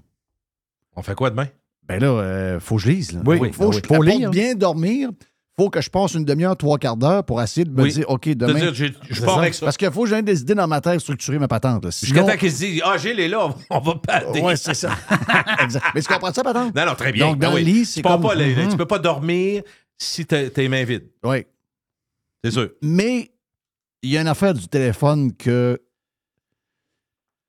On 0.96 1.02
fait 1.02 1.14
quoi 1.14 1.30
demain? 1.30 1.46
Ben 1.84 2.00
là, 2.00 2.08
euh, 2.08 2.60
faut 2.60 2.76
que 2.76 2.82
je 2.82 2.90
lise. 2.90 3.12
Là. 3.12 3.20
Oui, 3.24 3.38
faut, 3.38 3.44
oui, 3.44 3.52
faut 3.52 3.70
que 3.70 3.76
oui. 3.76 3.80
je 3.82 3.88
pour 3.94 4.02
lire. 4.02 4.30
bien 4.30 4.54
dormir. 4.56 5.10
Faut 5.62 5.70
que 5.70 5.80
je 5.80 5.88
passe 5.90 6.14
une 6.14 6.24
demi-heure, 6.24 6.56
trois 6.56 6.76
quarts 6.76 6.96
d'heure 6.96 7.22
pour 7.24 7.40
essayer 7.40 7.64
de 7.64 7.70
me 7.70 7.82
Oui. 7.82 7.92
dire, 7.92 8.04
OK, 8.10 8.28
De 8.28 8.34
demain. 8.34 8.70
dire, 8.72 8.74
je 9.08 9.22
pars 9.24 9.38
avec 9.38 9.54
ça. 9.54 9.64
Parce 9.66 9.76
qu'il 9.76 9.90
faut 9.92 10.02
que 10.02 10.08
j'ai 10.08 10.20
des 10.22 10.40
idées 10.40 10.54
dans 10.56 10.66
ma 10.66 10.80
tête, 10.80 10.98
structurer 11.00 11.38
ma 11.38 11.46
patente. 11.46 11.84
Jusqu'à 11.92 12.24
temps 12.24 12.36
qu'il 12.36 12.50
se 12.50 12.58
dise, 12.58 12.82
ah, 12.84 12.96
Gilles 12.98 13.20
est 13.20 13.28
là, 13.28 13.48
on 13.70 13.78
va 13.78 13.94
pas. 13.94 14.24
Ouais, 14.30 14.56
c'est 14.56 14.74
ça. 14.74 14.90
exact. 15.62 15.84
Mais 15.94 16.00
tu 16.02 16.08
comprends 16.12 16.32
ça, 16.32 16.42
patente? 16.42 16.74
Non, 16.74 16.84
non, 16.86 16.94
très 16.96 17.12
bien. 17.12 17.28
Donc, 17.28 17.38
dans 17.38 17.50
Ah 17.50 17.54
oui. 17.54 17.64
le 17.64 17.66
lit, 17.72 17.78
tu, 17.80 17.84
c'est 17.86 18.02
pars 18.02 18.12
comme- 18.14 18.22
pas, 18.22 18.34
là, 18.34 18.44
Mhm. 18.46 18.70
tu 18.70 18.76
peux 18.76 18.86
pas 18.86 18.98
dormir 18.98 19.62
si 19.98 20.26
t'as 20.26 20.50
tes 20.50 20.68
mains 20.68 20.82
vides. 20.84 21.08
Oui. 21.22 21.46
C'est 22.42 22.50
sûr. 22.50 22.70
Mais 22.82 23.30
il 24.02 24.10
y 24.10 24.18
a 24.18 24.20
une 24.22 24.26
affaire 24.28 24.54
du 24.54 24.66
téléphone 24.66 25.32
que 25.36 25.80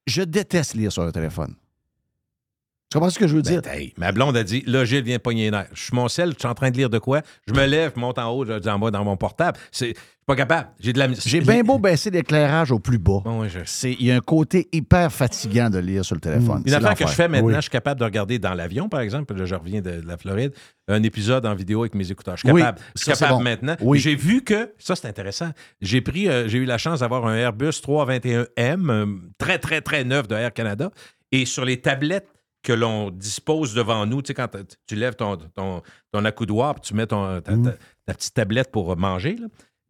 je 0.05 0.21
déteste 0.21 0.75
lire 0.75 0.91
sur 0.91 1.03
le 1.03 1.11
téléphone. 1.11 1.55
Tu 2.93 2.99
comprends 2.99 3.09
ce 3.09 3.17
que 3.17 3.27
je 3.27 3.35
veux 3.35 3.41
Ben, 3.41 3.59
dire? 3.59 3.71
hey, 3.73 3.91
ma 3.97 4.11
blonde 4.11 4.37
a 4.37 4.43
dit 4.43 4.63
Là, 4.67 4.85
Gilles 4.85 5.01
vient 5.03 5.17
pogner 5.17 5.45
les 5.45 5.51
nerfs. 5.51 5.65
Je 5.73 5.81
suis 5.81 5.95
mon 5.95 6.07
sel, 6.07 6.33
je 6.33 6.37
suis 6.37 6.47
en 6.47 6.53
train 6.53 6.69
de 6.69 6.77
lire 6.77 6.91
de 6.91 6.99
quoi? 6.99 7.23
Je 7.47 7.53
me 7.55 7.65
lève, 7.65 7.91
je 7.95 7.99
monte 7.99 8.19
en 8.19 8.29
haut, 8.29 8.45
je 8.45 8.59
dis 8.59 8.69
en 8.69 8.77
bas 8.77 8.91
dans 8.91 9.03
mon 9.03 9.17
portable. 9.17 9.57
C'est- 9.71 9.87
Je 9.87 9.91
suis 9.93 10.27
pas 10.27 10.35
capable. 10.35 10.67
J'ai 10.79 10.93
de 10.93 10.99
la 10.99 11.07
J'ai 11.25 11.41
bien 11.41 11.63
beau 11.63 11.79
baisser 11.79 12.11
l'éclairage 12.11 12.71
au 12.71 12.77
plus 12.77 12.99
bas. 12.99 13.21
Bon, 13.25 13.45
je- 13.47 13.87
Il 13.99 14.05
y 14.05 14.11
a 14.11 14.15
un 14.15 14.19
côté 14.19 14.69
hyper 14.71 15.11
fatigant 15.11 15.71
de 15.71 15.79
lire 15.79 16.05
sur 16.05 16.13
le 16.15 16.21
téléphone. 16.21 16.61
Une 16.67 16.73
affaire 16.75 16.93
que 16.93 17.07
je 17.07 17.13
fais 17.13 17.27
maintenant, 17.27 17.47
Oui. 17.47 17.55
je 17.55 17.61
suis 17.61 17.69
capable 17.71 17.99
de 17.99 18.05
regarder 18.05 18.37
dans 18.37 18.53
l'avion, 18.53 18.87
par 18.89 18.99
exemple. 18.99 19.33
Là, 19.35 19.45
je 19.45 19.55
reviens 19.55 19.81
de, 19.81 19.99
de 19.99 20.07
la 20.07 20.15
Floride, 20.17 20.53
un 20.87 21.01
épisode 21.01 21.47
en 21.47 21.55
vidéo 21.55 21.81
avec 21.81 21.95
mes 21.95 22.11
écouteurs. 22.11 22.37
Je 22.37 22.41
suis 22.41 22.51
Oui, 22.51 22.61
capable. 22.61 22.79
Je 22.95 23.01
suis 23.01 23.11
capable 23.11 23.33
bon. 23.33 23.43
maintenant. 23.43 23.75
Oui. 23.81 23.97
J'ai 23.99 24.15
vu 24.15 24.43
que, 24.43 24.71
ça 24.77 24.95
c'est 24.95 25.07
intéressant, 25.07 25.49
j'ai 25.81 25.99
pris, 26.01 26.29
euh, 26.29 26.47
j'ai 26.47 26.59
eu 26.59 26.65
la 26.65 26.77
chance 26.77 26.99
d'avoir 26.99 27.25
un 27.25 27.33
Airbus 27.35 27.71
321M, 27.81 28.89
euh, 28.91 29.05
très, 29.39 29.57
très, 29.57 29.81
très 29.81 30.03
neuf 30.03 30.27
de 30.27 30.35
Air 30.35 30.53
Canada. 30.53 30.91
Et 31.31 31.45
sur 31.47 31.65
les 31.65 31.81
tablettes 31.81 32.27
que 32.63 32.73
l'on 32.73 33.11
dispose 33.11 33.73
devant 33.73 34.05
nous, 34.05 34.21
tu 34.21 34.27
sais, 34.27 34.33
quand 34.33 34.47
tu 34.87 34.95
lèves 34.95 35.15
ton, 35.15 35.37
ton, 35.37 35.81
ton 36.11 36.25
accoudoir, 36.25 36.75
puis 36.75 36.81
tu 36.81 36.93
mets 36.95 37.05
ton, 37.07 37.41
ta, 37.41 37.55
ta- 37.57 37.75
ta 38.05 38.13
petite 38.13 38.33
tablette 38.33 38.71
pour 38.71 38.95
manger, 38.97 39.35
là, 39.35 39.47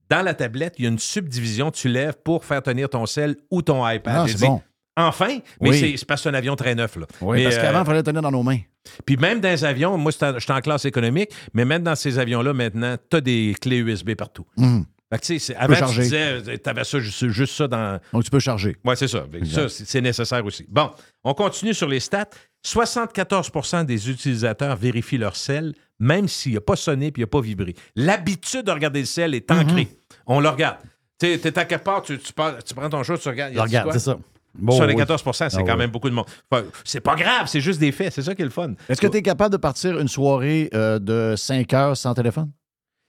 dans 0.09 0.21
la 0.21 0.33
tablette, 0.33 0.75
il 0.79 0.83
y 0.83 0.87
a 0.87 0.89
une 0.91 0.99
subdivision, 0.99 1.71
tu 1.71 1.87
lèves 1.87 2.15
pour 2.23 2.43
faire 2.45 2.61
tenir 2.61 2.89
ton 2.89 3.05
sel 3.05 3.37
ou 3.51 3.61
ton 3.61 3.87
iPad. 3.87 4.15
Ah, 4.17 4.25
c'est 4.27 4.45
bon. 4.45 4.61
Enfin, 4.95 5.39
mais 5.61 5.69
Oui. 5.69 5.97
c'est- 5.97 6.05
parce 6.05 6.21
que 6.21 6.29
c'est 6.29 6.35
un 6.35 6.37
avion 6.37 6.55
très 6.55 6.75
neuf. 6.75 6.95
Là. 6.97 7.05
Oui, 7.21 7.37
Mais, 7.37 7.43
parce 7.45 7.55
qu'avant, 7.57 7.79
euh, 7.79 7.81
il 7.81 7.85
fallait 7.85 7.97
le 7.99 8.03
tenir 8.03 8.21
dans 8.21 8.31
nos 8.31 8.43
mains. 8.43 8.59
puis 9.05 9.17
même 9.17 9.39
dans 9.39 9.49
les 9.49 9.63
avions, 9.65 9.97
moi, 9.97 10.11
j'étais 10.11 10.51
en 10.51 10.61
classe 10.61 10.85
économique, 10.85 11.29
mais 11.53 11.65
même 11.65 11.81
dans 11.83 11.95
ces 11.95 12.19
avions-là, 12.19 12.53
maintenant, 12.53 12.95
tu 13.09 13.17
as 13.17 13.21
des 13.21 13.55
clés 13.59 13.77
USB 13.77 14.13
partout. 14.15 14.45
Mhm. 14.57 14.85
Fait 15.13 15.19
que, 15.19 15.25
tu 15.25 15.39
sais, 15.39 15.55
avant, 15.55 15.73
tu 15.73 15.79
charger. 15.79 16.01
disais, 16.03 16.57
tu 16.57 16.69
avais 16.69 16.83
ça, 16.83 16.99
juste, 16.99 17.27
juste 17.29 17.55
ça 17.55 17.67
dans. 17.67 17.99
Donc, 18.11 18.23
tu 18.23 18.29
peux 18.31 18.39
charger. 18.39 18.75
Oui, 18.83 18.95
c'est 18.97 19.07
ça. 19.07 19.25
C'est 19.69 20.01
nécessaire 20.01 20.43
aussi. 20.45 20.65
Bon, 20.69 20.89
on 21.23 21.33
continue 21.33 21.73
sur 21.73 21.87
les 21.87 21.99
stats. 21.99 22.29
74% 22.65 23.85
des 23.85 24.09
utilisateurs 24.09 24.75
vérifient 24.75 25.17
leur 25.17 25.35
sel, 25.35 25.73
même 25.99 26.27
s'il 26.27 26.53
n'a 26.53 26.61
pas 26.61 26.75
sonné 26.75 27.07
et 27.07 27.13
il 27.15 27.19
n'a 27.19 27.27
pas 27.27 27.41
vibré. 27.41 27.75
L'habitude 27.95 28.63
de 28.63 28.71
regarder 28.71 29.01
le 29.01 29.05
sel 29.05 29.35
est 29.35 29.51
ancrée. 29.51 29.87
On 30.25 30.39
le 30.39 30.49
regarde. 30.49 30.77
Tu 31.19 31.27
sais, 31.27 31.37
t'es 31.39 31.57
à 31.59 31.65
quelque 31.65 31.83
part, 31.83 32.01
tu, 32.01 32.17
tu 32.17 32.31
pars- 32.33 32.63
tu 32.63 32.73
prends 32.73 32.89
ton 32.89 33.03
chat, 33.03 33.17
tu 33.17 33.27
regardes. 33.29 33.57
Regarde, 33.57 33.91
c'est 33.91 33.99
ça. 33.99 34.17
Bon, 34.55 34.75
Sur 34.75 34.85
les 34.85 34.93
oui. 34.93 35.01
14% 35.01 35.49
c'est 35.49 35.57
Ah 35.57 35.63
quand 35.65 35.75
même 35.77 35.89
beaucoup 35.89 36.09
de 36.09 36.13
monde. 36.15 36.25
Enfin, 36.49 36.63
c'est 36.85 37.01
pas 37.01 37.15
grave, 37.15 37.47
c'est 37.47 37.59
juste 37.59 37.79
des 37.79 37.91
faits. 37.91 38.13
C'est 38.13 38.21
ça 38.21 38.35
qui 38.35 38.43
est 38.43 38.45
le 38.45 38.51
fun. 38.51 38.73
Est-ce 38.87 39.01
que 39.01 39.07
tu 39.07 39.17
es 39.17 39.21
capable 39.23 39.51
de 39.51 39.57
partir 39.57 39.99
une 39.99 40.07
soirée 40.07 40.69
euh, 40.75 40.99
de 40.99 41.33
5 41.35 41.73
heures 41.73 41.97
sans 41.97 42.13
téléphone? 42.13 42.51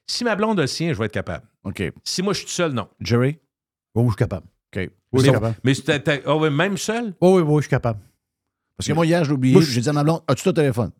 Si 0.06 0.24
ma 0.24 0.36
blonde 0.36 0.58
a 0.58 0.62
le 0.62 0.66
sien, 0.66 0.92
je 0.92 0.98
vais 0.98 1.06
être 1.06 1.12
capable. 1.12 1.46
OK. 1.64 1.82
Si 2.04 2.22
moi, 2.22 2.32
je 2.32 2.38
suis 2.38 2.46
tout 2.46 2.52
seul, 2.52 2.72
non. 2.72 2.88
Jerry? 3.00 3.38
Oh, 3.94 4.02
je 4.04 4.08
suis 4.10 4.16
capable. 4.16 4.46
OK. 4.46 4.76
Oui, 4.76 4.88
je 5.14 5.18
suis 5.20 5.28
Mais- 5.30 5.34
capable. 5.34 5.56
Mais 5.64 5.74
c'était- 5.74 6.00
t'as- 6.00 6.18
ah 6.26 6.36
ouais, 6.36 6.50
même 6.50 6.76
seul? 6.76 7.14
Oh, 7.20 7.36
oui, 7.36 7.42
oui, 7.42 7.56
je 7.56 7.62
suis 7.62 7.70
capable. 7.70 8.00
Parce 8.76 8.88
que 8.88 8.92
moi, 8.92 9.06
hier, 9.06 9.24
j'ai 9.24 9.32
oublié. 9.32 9.54
Moi, 9.54 9.62
je- 9.62 9.70
J'ai 9.70 9.80
dit 9.80 9.88
à 9.88 9.92
ma 9.92 10.02
blonde, 10.02 10.20
as-tu 10.26 10.42
ton 10.42 10.52
téléphone? 10.52 10.90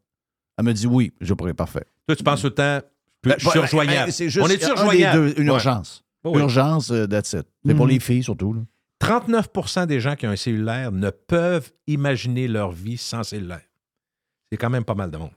Elle 0.56 0.64
me 0.64 0.72
dit 0.72 0.86
oui. 0.86 1.12
J'ai 1.20 1.34
pas 1.34 1.52
parfait. 1.54 1.84
Toi, 2.06 2.14
tu 2.16 2.22
penses 2.22 2.40
tout 2.40 2.46
le 2.46 2.54
temps, 2.54 2.80
je 3.24 3.30
Ben, 3.30 3.38
suis 3.38 3.50
ben, 3.52 3.60
rejoignable. 3.62 4.06
ben, 4.06 4.12
c'est 4.12 4.28
juste 4.30 4.44
On 4.46 4.48
est 4.48 4.62
un 4.64 4.66
des 4.68 4.72
rejoignable? 4.80 5.18
deux, 5.34 5.40
une 5.42 5.48
Ouais. 5.50 5.54
urgence. 5.56 6.04
Oh 6.22 6.30
oui. 6.34 6.40
Urgence, 6.40 6.90
euh, 6.92 7.06
that's 7.06 7.32
it. 7.32 7.46
C'est 7.66 7.74
pour 7.74 7.86
Mhm. 7.86 7.90
les 7.92 8.00
filles, 8.00 8.22
surtout. 8.22 8.52
là. 8.54 8.60
39% 9.00 9.86
des 9.86 10.00
gens 10.00 10.14
qui 10.16 10.26
ont 10.26 10.30
un 10.30 10.36
cellulaire 10.36 10.92
ne 10.92 11.10
peuvent 11.10 11.70
imaginer 11.88 12.48
leur 12.48 12.70
vie 12.70 12.96
sans 12.96 13.22
cellulaire. 13.24 13.60
C'est 14.50 14.56
quand 14.56 14.70
même 14.70 14.84
pas 14.84 14.94
mal 14.94 15.10
de 15.10 15.16
monde. 15.18 15.32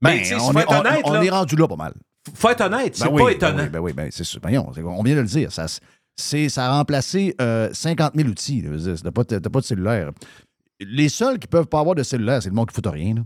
Mais 0.00 0.14
Ben, 0.14 0.18
tu 0.20 0.24
sais, 0.26 0.34
on, 0.36 0.50
faut 0.52 0.58
est, 0.58 0.62
être 0.62 0.72
on- 0.72 0.80
honnête, 0.80 1.00
on 1.04 1.12
là. 1.12 1.24
est 1.24 1.30
rendu 1.30 1.54
là 1.56 1.68
pas 1.68 1.76
mal. 1.76 1.94
Faut 2.34 2.50
être 2.50 2.60
honnête, 2.62 2.96
c'est 2.96 3.04
Ben 3.04 3.16
pas 3.16 3.22
oui, 3.24 3.32
étonnant. 3.32 3.56
Ben 3.56 3.62
oui, 3.64 3.68
ben 3.70 3.80
oui, 3.80 3.92
ben 3.92 4.08
c'est 4.10 4.24
sûr. 4.24 4.40
Voyons, 4.42 4.70
c'est- 4.74 4.82
on 4.82 5.02
vient 5.02 5.14
de 5.16 5.20
le 5.20 5.26
dire. 5.26 5.52
Ça, 5.52 5.66
c'est, 6.16 6.48
ça 6.48 6.66
a 6.66 6.76
remplacé 6.78 7.34
euh, 7.40 7.68
50 7.72 8.12
000 8.16 8.28
outils. 8.28 8.64
T'as 9.02 9.10
pas, 9.10 9.24
pas 9.24 9.60
de 9.60 9.64
cellulaire. 9.64 10.10
Les 10.80 11.08
seuls 11.08 11.38
qui 11.38 11.46
peuvent 11.46 11.66
pas 11.66 11.80
avoir 11.80 11.94
de 11.94 12.02
cellulaire, 12.02 12.42
c'est 12.42 12.48
le 12.48 12.54
monde 12.54 12.68
qui 12.68 12.74
fout 12.74 12.86
rien. 12.86 13.14
là. 13.14 13.22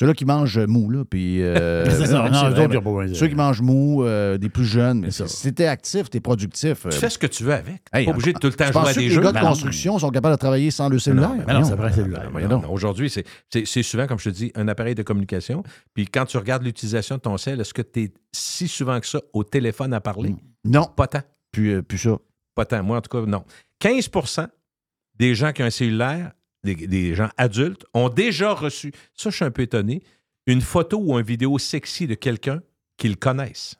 Ceux-là 0.00 0.12
qui 0.14 0.24
mangent 0.24 0.58
mou, 0.58 0.90
là, 0.90 1.04
puis... 1.04 1.40
euh, 1.40 1.84
C'est 1.90 2.06
ça. 2.06 2.28
non, 2.28 2.30
Non, 2.30 2.50
vrai, 2.50 2.66
mais 2.66 2.80
pas 2.80 3.14
Ceux 3.14 3.28
qui 3.28 3.34
mangent 3.36 3.60
mou, 3.62 4.02
euh, 4.02 4.36
des 4.38 4.48
plus 4.48 4.64
jeunes. 4.64 5.00
Mais 5.02 5.10
si 5.12 5.52
t'es 5.54 5.66
actif, 5.66 6.10
t'es 6.10 6.18
productif. 6.20 6.84
euh, 6.86 6.90
Tu 6.90 6.98
fais 6.98 7.08
ce 7.10 7.16
que 7.18 7.28
tu 7.28 7.44
veux 7.44 7.52
avec. 7.52 7.82
Hey, 7.92 8.04
pas 8.06 8.10
obligé 8.10 8.32
de 8.32 8.38
tout 8.40 8.48
le 8.48 8.54
temps 8.54 8.64
jouer 8.64 8.76
à 8.76 8.82
penses 8.84 8.92
que 8.94 8.98
des 8.98 9.04
les 9.04 9.10
jeux. 9.10 9.20
gars 9.20 9.28
de 9.28 9.34
Ben 9.34 9.40
construction 9.42 9.98
sont 10.00 10.10
capables 10.10 10.34
de 10.34 10.38
travailler 10.40 10.70
sans 10.72 10.88
le 10.88 10.98
cellulaire? 10.98 11.28
non, 11.28 11.36
Ben 11.36 11.52
non, 11.54 11.60
Voyons. 11.60 11.64
ça 11.68 11.76
prend 11.76 11.86
un 11.86 11.92
cellulaire. 11.92 12.30
Ben 12.32 12.48
Non, 12.48 12.60
non, 12.62 12.72
Aujourd'hui, 12.72 13.08
c'est- 13.08 13.24
c'est 13.52 13.64
c'est 13.66 13.82
souvent, 13.84 14.08
comme 14.08 14.18
je 14.18 14.30
te 14.30 14.34
dis, 14.34 14.50
un 14.56 14.66
appareil 14.66 14.96
de 14.96 15.02
communication. 15.04 15.62
Puis 15.94 16.06
quand 16.08 16.24
tu 16.24 16.38
regardes 16.38 16.64
l'utilisation 16.64 17.14
de 17.16 17.20
ton 17.20 17.36
cell, 17.36 17.60
est-ce 17.60 17.72
que 17.72 17.82
tu 17.82 18.02
es 18.02 18.12
si 18.32 18.66
souvent 18.66 18.98
que 18.98 19.06
ça 19.06 19.20
au 19.32 19.44
téléphone 19.44 19.94
à 19.94 20.00
parler? 20.00 20.34
Non, 20.64 20.86
Pas 20.96 21.06
tant. 21.06 21.22
puis, 21.52 21.70
euh, 21.72 21.82
puis 21.82 21.98
ça. 21.98 22.16
Pas 22.56 22.64
tant. 22.64 22.82
Moi, 22.82 22.96
en 22.98 23.00
tout 23.00 23.16
cas, 23.16 23.24
non. 23.26 23.44
15% 23.80 24.48
des 25.18 25.34
gens 25.36 25.52
qui 25.52 25.62
ont 25.62 25.66
un 25.66 25.70
cellulaire, 25.70 26.32
des, 26.64 26.74
des 26.74 27.14
gens 27.14 27.28
adultes, 27.36 27.84
ont 27.94 28.08
déjà 28.08 28.52
reçu, 28.52 28.92
ça, 29.14 29.30
je 29.30 29.36
suis 29.36 29.44
un 29.44 29.50
peu 29.50 29.62
étonné, 29.62 30.02
une 30.46 30.60
photo 30.60 30.98
ou 30.98 31.18
une 31.18 31.24
vidéo 31.24 31.58
sexy 31.58 32.06
de 32.06 32.14
quelqu'un 32.14 32.60
qu'ils 32.96 33.16
connaissent. 33.16 33.76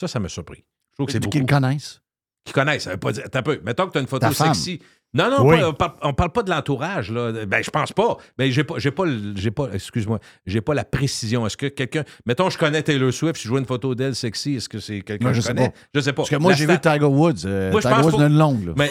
Ça, 0.00 0.08
ça 0.08 0.18
m'a 0.20 0.28
surpris. 0.28 0.64
Je 0.90 0.94
trouve 0.96 1.06
que 1.06 1.12
c'est. 1.12 1.30
Qu'ils 1.30 1.40
le 1.42 1.46
connaissent? 1.46 2.00
Qu'ils 2.44 2.54
connaissent. 2.54 2.84
Ça 2.84 2.92
veut 2.92 2.96
pas 2.96 3.12
dire. 3.12 3.24
Attends 3.26 3.38
un 3.40 3.42
peu. 3.42 3.60
Mettons 3.64 3.86
que 3.86 3.92
tu 3.92 3.98
as 3.98 4.00
une 4.00 4.06
photo 4.06 4.26
Ta 4.26 4.32
femme. 4.32 4.54
sexy. 4.54 4.80
Non, 5.14 5.30
non, 5.30 5.46
Oui. 5.46 5.58
pas- 5.58 5.68
on, 5.68 5.72
parle, 5.72 5.92
on 6.02 6.12
parle 6.12 6.32
pas 6.32 6.42
de 6.42 6.50
l'entourage, 6.50 7.10
là. 7.10 7.32
Ben, 7.46 7.64
je 7.64 7.70
pense 7.70 7.92
pas. 7.92 8.18
Ben, 8.36 8.50
j'ai 8.50 8.62
pas, 8.62 8.74
j'ai 8.78 8.90
pas, 8.90 9.04
j'ai 9.36 9.50
pas, 9.50 9.68
excuse-moi, 9.72 10.18
j'ai 10.44 10.60
pas 10.60 10.74
la 10.74 10.84
précision. 10.84 11.46
Est-ce 11.46 11.56
que 11.56 11.66
quelqu'un, 11.66 12.04
mettons, 12.26 12.50
je 12.50 12.58
connais 12.58 12.82
Taylor 12.82 13.10
Swift, 13.10 13.40
je 13.40 13.48
vois 13.48 13.58
une 13.60 13.64
photo 13.66 13.94
d'elle 13.94 14.14
sexy, 14.14 14.56
est-ce 14.56 14.68
que 14.68 14.80
c'est 14.80 15.00
quelqu'un 15.00 15.28
que 15.28 15.32
je 15.34 15.40
je 15.40 15.46
sais 15.46 15.54
connais? 15.54 15.68
pas. 15.70 15.74
Je 15.94 16.00
sais 16.00 16.12
pas. 16.12 16.16
Parce 16.16 16.28
que 16.30 16.36
moi, 16.36 16.52
j'ai 16.52 16.66
vu 16.66 16.78
Tiger 16.78 17.04
Woods. 17.06 17.46
euh, 17.46 17.70
Moi, 17.72 17.80
Tiger 17.80 17.94
Woods, 18.02 18.16
pas- 18.18 18.26
une 18.26 18.36
longue. 18.36 18.66
là. 18.66 18.72
Mais, 18.76 18.90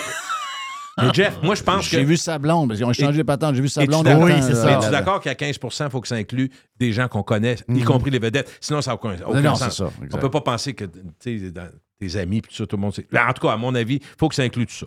mais 0.98 1.14
Jeff, 1.14 1.38
moi, 1.44 1.56
je 1.56 1.64
pense 1.64 1.86
que. 1.86 1.98
J'ai 1.98 2.04
vu 2.04 2.18
sa 2.18 2.38
blonde. 2.40 2.74
Ils 2.76 2.84
ont 2.84 2.92
échangé 2.92 3.18
les 3.18 3.24
patentes. 3.24 3.56
J'ai 3.56 3.62
vu 3.62 3.70
sa 3.70 3.86
blonde. 3.86 4.08
Oui, 4.20 4.32
c'est 4.42 4.56
ça. 4.56 4.66
Mais 4.66 4.80
tu 4.80 4.86
es 4.88 4.92
d'accord 4.92 5.20
qu'à 5.22 5.34
15% 5.34 5.86
il 5.86 5.90
faut 5.92 6.02
que 6.02 6.08
ça 6.08 6.16
inclue 6.16 6.50
des 6.78 6.92
gens 6.94 7.08
qu'on 7.08 7.24
connaît, 7.24 7.56
y 7.70 7.72
Mhm. 7.74 7.84
compris 7.84 8.12
les 8.12 8.20
vedettes. 8.20 8.58
Sinon, 8.62 8.82
ça 8.82 8.92
n'a 8.92 8.96
aucun, 8.96 9.18
sens. 9.18 9.60
c'est 9.64 9.72
ça. 9.72 9.90
On 10.00 10.04
exact. 10.06 10.20
peut 10.22 10.30
pas 10.32 10.42
penser 10.42 10.74
que 10.74 10.86
tes 11.20 12.16
amis, 12.18 12.42
puis 12.42 12.50
tout 12.52 12.58
ça, 12.58 12.66
tout 12.68 12.76
le 12.76 12.82
monde 12.82 12.94
sait. 12.94 13.08
En 13.14 13.34
tout 13.34 13.46
cas, 13.48 13.54
à 13.54 13.58
mon 13.58 13.74
avis, 13.76 13.96
il 13.96 14.02
faut 14.18 14.30
que 14.30 14.36
ça 14.36 14.44
inclue 14.44 14.66
tout 14.66 14.74
ça. 14.76 14.86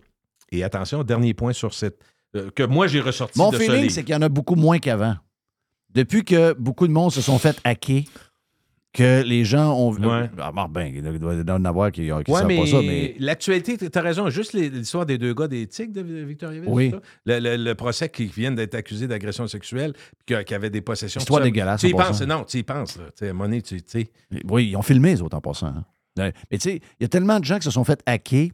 Et 0.53 0.65
attention, 0.65 1.03
dernier 1.05 1.35
point 1.35 1.53
sur 1.53 1.75
cette. 1.75 1.99
euh, 2.37 2.51
que 2.55 2.63
moi, 2.63 2.87
j'ai 2.87 3.01
ressorti 3.01 3.39
Mon 3.39 3.51
feeling, 3.53 3.91
c'est 3.91 4.03
qu'il 4.05 4.15
y 4.15 4.17
en 4.17 4.23
a 4.23 4.29
beaucoup 4.29 4.55
moins 4.55 4.79
qu'avant. 4.79 5.17
Depuis 5.93 6.25
que 6.25 6.53
beaucoup 6.53 6.87
de 6.87 6.93
monde 6.93 7.11
se 7.13 7.21
sont 7.21 7.39
fait 7.39 7.57
hacker, 7.65 8.03
que 8.93 9.23
les 9.23 9.45
gens 9.45 9.73
ont 9.77 9.91
vu. 9.91 10.05
Ouais. 10.05 10.29
Ah, 10.41 10.51
ben, 10.69 10.93
il 10.93 11.19
doit 11.21 11.35
y 11.35 11.51
en 11.51 11.65
avoir 11.65 11.93
qui 11.93 12.03
ne 12.03 12.13
Ouais, 12.13 12.23
savent 12.27 12.49
pas 12.49 12.67
ça, 12.67 12.79
mais. 12.83 13.15
l'actualité, 13.21 13.77
tu 13.79 13.89
as 13.99 14.01
raison, 14.03 14.29
juste 14.31 14.53
l'histoire 14.53 15.07
des 15.07 15.17
deux 15.17 15.33
gars 15.33 15.47
des 15.47 15.67
tics 15.69 15.93
de 15.93 16.01
Victoriaville. 16.03 16.69
Oui. 16.69 16.91
c'est 16.93 16.97
ça? 16.97 17.03
Le, 17.41 17.57
le- 17.57 17.65
le 17.65 17.75
procès 17.77 18.09
qui 18.09 18.25
viennent 18.27 18.57
d'être 18.57 18.75
accusés 18.75 19.07
d'agression 19.07 19.47
sexuelle, 19.47 19.93
puis 20.27 20.35
qui, 20.45 20.55
avaient 20.55 20.71
des 20.71 20.81
possessions. 20.81 21.21
Histoire 21.21 21.41
dégueulasse, 21.43 21.81
Tu 21.83 21.89
y 21.91 21.95
en 21.95 21.99
penses, 21.99 22.23
non, 22.23 22.43
tu 22.45 22.59
y 22.59 22.63
penses. 22.65 22.97
Là. 22.97 23.05
Tu 23.07 23.11
sais, 23.21 23.27
À 23.29 23.31
un 23.31 23.33
moment 23.33 23.45
donné, 23.45 23.63
tu 23.63 23.81
tu 23.81 23.89
sais. 23.89 24.11
Oui, 24.49 24.69
ils 24.71 24.77
ont 24.77 24.83
filmé, 24.83 25.11
les 25.13 25.23
autres, 25.23 25.37
en 25.37 25.41
passant. 25.41 25.69
hein. 25.69 25.85
Mais 26.51 26.59
tu 26.59 26.71
sais, 26.71 26.77
il 26.99 27.03
y 27.03 27.05
a 27.05 27.09
tellement 27.09 27.39
de 27.39 27.45
gens 27.45 27.59
qui 27.59 27.65
se 27.65 27.71
sont 27.71 27.85
fait 27.85 28.03
hacker. 28.07 28.49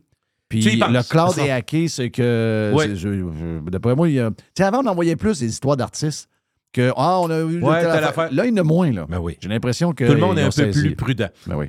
Puis 0.48 0.60
le 0.62 1.08
cloud 1.08 1.38
est 1.38 1.50
hacké, 1.50 1.88
c'est 1.88 2.10
que. 2.10 2.72
Oui. 2.74 3.62
D'après 3.70 3.96
moi, 3.96 4.08
il 4.08 4.14
y 4.16 4.20
a. 4.20 4.30
Tu 4.30 4.36
sais, 4.58 4.64
avant, 4.64 4.82
on 4.84 4.86
envoyait 4.86 5.16
plus 5.16 5.40
des 5.40 5.48
histoires 5.48 5.76
d'artistes 5.76 6.28
que. 6.72 6.92
Ah, 6.96 7.20
on 7.20 7.30
a 7.30 7.38
eu. 7.40 7.60
Ouais, 7.60 7.80
telle 7.80 7.92
telle 7.92 8.04
affaire. 8.04 8.08
affaire. 8.08 8.32
Là, 8.32 8.46
il 8.46 8.50
y 8.50 8.52
en 8.52 8.56
a 8.58 8.62
moins, 8.62 8.92
là. 8.92 9.06
Ben 9.08 9.18
oui. 9.18 9.36
J'ai 9.40 9.48
l'impression 9.48 9.92
que. 9.92 10.04
Tout 10.04 10.12
le 10.12 10.20
monde 10.20 10.38
est 10.38 10.42
un 10.42 10.46
peu 10.46 10.50
saisi. 10.50 10.80
plus 10.80 10.96
prudent. 10.96 11.28
Ben 11.46 11.56
oui. 11.56 11.66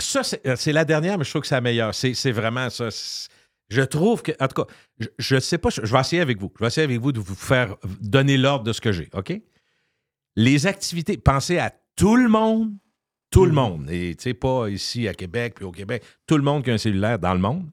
Ça, 0.00 0.22
c'est 0.22 0.46
euh, 0.46 0.54
c'est 0.56 0.72
la 0.72 0.84
dernière, 0.84 1.18
mais 1.18 1.24
je 1.24 1.30
trouve 1.30 1.42
que 1.42 1.48
c'est 1.48 1.54
la 1.54 1.60
meilleure. 1.60 1.94
C'est 1.94 2.14
c'est 2.14 2.32
vraiment 2.32 2.70
ça. 2.70 2.88
Je 3.68 3.82
trouve 3.82 4.22
que, 4.22 4.32
en 4.40 4.48
tout 4.48 4.62
cas, 4.62 4.72
je 5.18 5.34
ne 5.34 5.40
sais 5.40 5.58
pas, 5.58 5.68
je 5.68 5.80
vais 5.82 6.00
essayer 6.00 6.22
avec 6.22 6.40
vous. 6.40 6.50
Je 6.56 6.64
vais 6.64 6.68
essayer 6.68 6.84
avec 6.84 7.00
vous 7.00 7.12
de 7.12 7.20
vous 7.20 7.34
faire 7.34 7.76
donner 8.00 8.38
l'ordre 8.38 8.64
de 8.64 8.72
ce 8.72 8.80
que 8.80 8.92
j'ai, 8.92 9.10
OK? 9.12 9.38
Les 10.36 10.66
activités, 10.66 11.18
pensez 11.18 11.58
à 11.58 11.72
tout 11.94 12.16
le 12.16 12.28
monde, 12.28 12.72
tout 13.30 13.44
le 13.44 13.52
monde, 13.52 13.90
et 13.90 14.14
tu 14.14 14.22
sais, 14.22 14.34
pas 14.34 14.68
ici 14.68 15.06
à 15.06 15.12
Québec, 15.12 15.54
puis 15.56 15.66
au 15.66 15.72
Québec, 15.72 16.02
tout 16.26 16.38
le 16.38 16.42
monde 16.42 16.64
qui 16.64 16.70
a 16.70 16.74
un 16.74 16.78
cellulaire 16.78 17.18
dans 17.18 17.34
le 17.34 17.40
monde. 17.40 17.68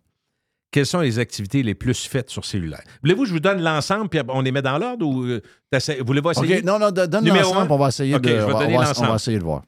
Quelles 0.76 0.86
sont 0.86 1.00
les 1.00 1.20
activités 1.20 1.64
les 1.64 1.74
plus 1.74 2.06
faites 2.06 2.30
sur 2.30 2.44
cellulaire? 2.44 2.84
Voulez-vous 3.02 3.22
que 3.22 3.30
je 3.30 3.34
vous 3.34 3.40
donne 3.40 3.62
l'ensemble, 3.62 4.10
puis 4.10 4.20
on 4.28 4.42
les 4.42 4.52
met 4.52 4.62
dans 4.62 4.78
l'ordre, 4.78 5.08
ou 5.08 5.24
euh, 5.24 5.42
voulez-vous 6.02 6.32
essayer? 6.32 6.58
OK, 6.58 6.64
non, 6.66 6.80
non, 6.80 6.92
don- 6.92 7.08
donne 7.08 7.26
l'ensemble, 7.30 7.72
on 7.72 7.78
va 7.78 7.88
essayer 7.88 8.20
de. 8.20 8.28
je 8.28 8.34
vais 8.36 8.44
on 8.44 8.48
va- 8.48 8.60
donner 8.60 8.76
on 8.76 8.80
va- 8.82 8.86
l'ensemble. 8.88 9.08
on 9.08 9.10
va 9.12 9.16
essayer 9.16 9.40
de 9.40 9.44
voir. 9.46 9.64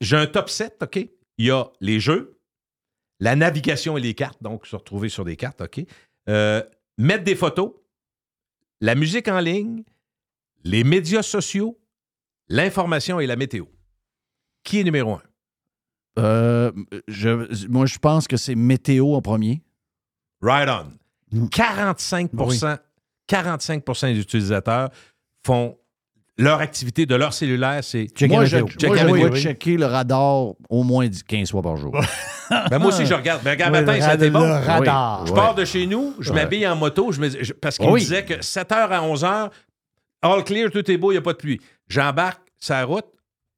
J'ai 0.00 0.16
un 0.16 0.26
top 0.26 0.50
7, 0.50 0.78
OK? 0.82 0.96
Il 1.38 1.46
y 1.46 1.50
a 1.52 1.68
les 1.80 2.00
jeux, 2.00 2.40
la 3.20 3.36
navigation 3.36 3.96
et 3.96 4.00
les 4.00 4.14
cartes, 4.14 4.42
donc 4.42 4.66
se 4.66 4.74
retrouver 4.74 5.08
sur 5.08 5.24
des 5.24 5.36
cartes, 5.36 5.60
OK? 5.60 5.82
Euh, 6.28 6.60
mettre 6.98 7.22
des 7.22 7.36
photos, 7.36 7.74
la 8.80 8.96
musique 8.96 9.28
en 9.28 9.38
ligne, 9.38 9.84
les 10.64 10.82
médias 10.82 11.22
sociaux, 11.22 11.78
l'information 12.48 13.20
et 13.20 13.28
la 13.28 13.36
météo. 13.36 13.66
Qui 14.64 14.80
est 14.80 14.84
numéro 14.84 15.12
un? 15.12 15.22
Euh, 16.18 16.72
je, 17.06 17.68
moi, 17.68 17.86
je 17.86 17.98
pense 17.98 18.26
que 18.26 18.36
c'est 18.36 18.56
météo 18.56 19.14
en 19.14 19.22
premier. 19.22 19.62
Right 20.42 20.68
on. 20.68 20.86
Mm. 21.36 21.48
45 21.48 22.30
45 23.26 23.84
des 24.14 24.20
utilisateurs 24.20 24.90
font 25.44 25.76
leur 26.38 26.60
activité 26.60 27.06
de 27.06 27.14
leur 27.14 27.32
cellulaire, 27.32 27.82
c'est. 27.82 28.06
Checker 28.08 28.28
Moi, 28.28 28.40
la 28.42 28.46
je, 28.46 28.56
météo. 28.58 28.68
checker 28.68 28.86
moi, 28.88 28.96
la 28.96 29.02
je 29.02 29.06
météo, 29.06 29.28
vais 29.28 29.32
oui. 29.34 29.40
checker 29.42 29.76
le 29.78 29.86
radar 29.86 30.48
au 30.68 30.82
moins 30.82 31.08
10 31.08 31.22
15 31.22 31.50
fois 31.50 31.62
par 31.62 31.76
jour. 31.76 31.96
Ben, 32.70 32.78
moi 32.78 32.90
aussi, 32.90 33.04
je 33.06 33.12
regarde. 33.14 33.42
Ben, 33.42 33.50
regarde, 33.50 33.74
Oui, 33.74 33.80
matin, 33.84 34.06
ra- 34.06 34.16
bon. 34.30 34.38
le 34.46 34.52
radar. 34.64 35.26
Je 35.26 35.32
pars 35.32 35.56
de 35.56 35.64
chez 35.64 35.84
nous, 35.84 36.14
je 36.20 36.30
Ouais. 36.30 36.36
m'habille 36.36 36.64
en 36.68 36.76
moto, 36.76 37.10
je 37.10 37.20
me, 37.20 37.28
je- 37.28 37.52
parce 37.52 37.76
qu'il 37.76 37.86
Oui. 37.88 37.94
me 37.94 37.98
disait 37.98 38.24
que 38.24 38.34
7h 38.34 38.72
à 38.92 39.00
11h, 39.02 39.50
all 40.22 40.44
clear, 40.44 40.70
tout 40.70 40.88
est 40.88 40.96
beau, 40.96 41.10
il 41.10 41.14
n'y 41.14 41.18
a 41.18 41.22
pas 41.22 41.32
de 41.32 41.38
pluie. 41.38 41.60
J'embarque 41.88 42.40
sa 42.60 42.84
route, 42.84 43.04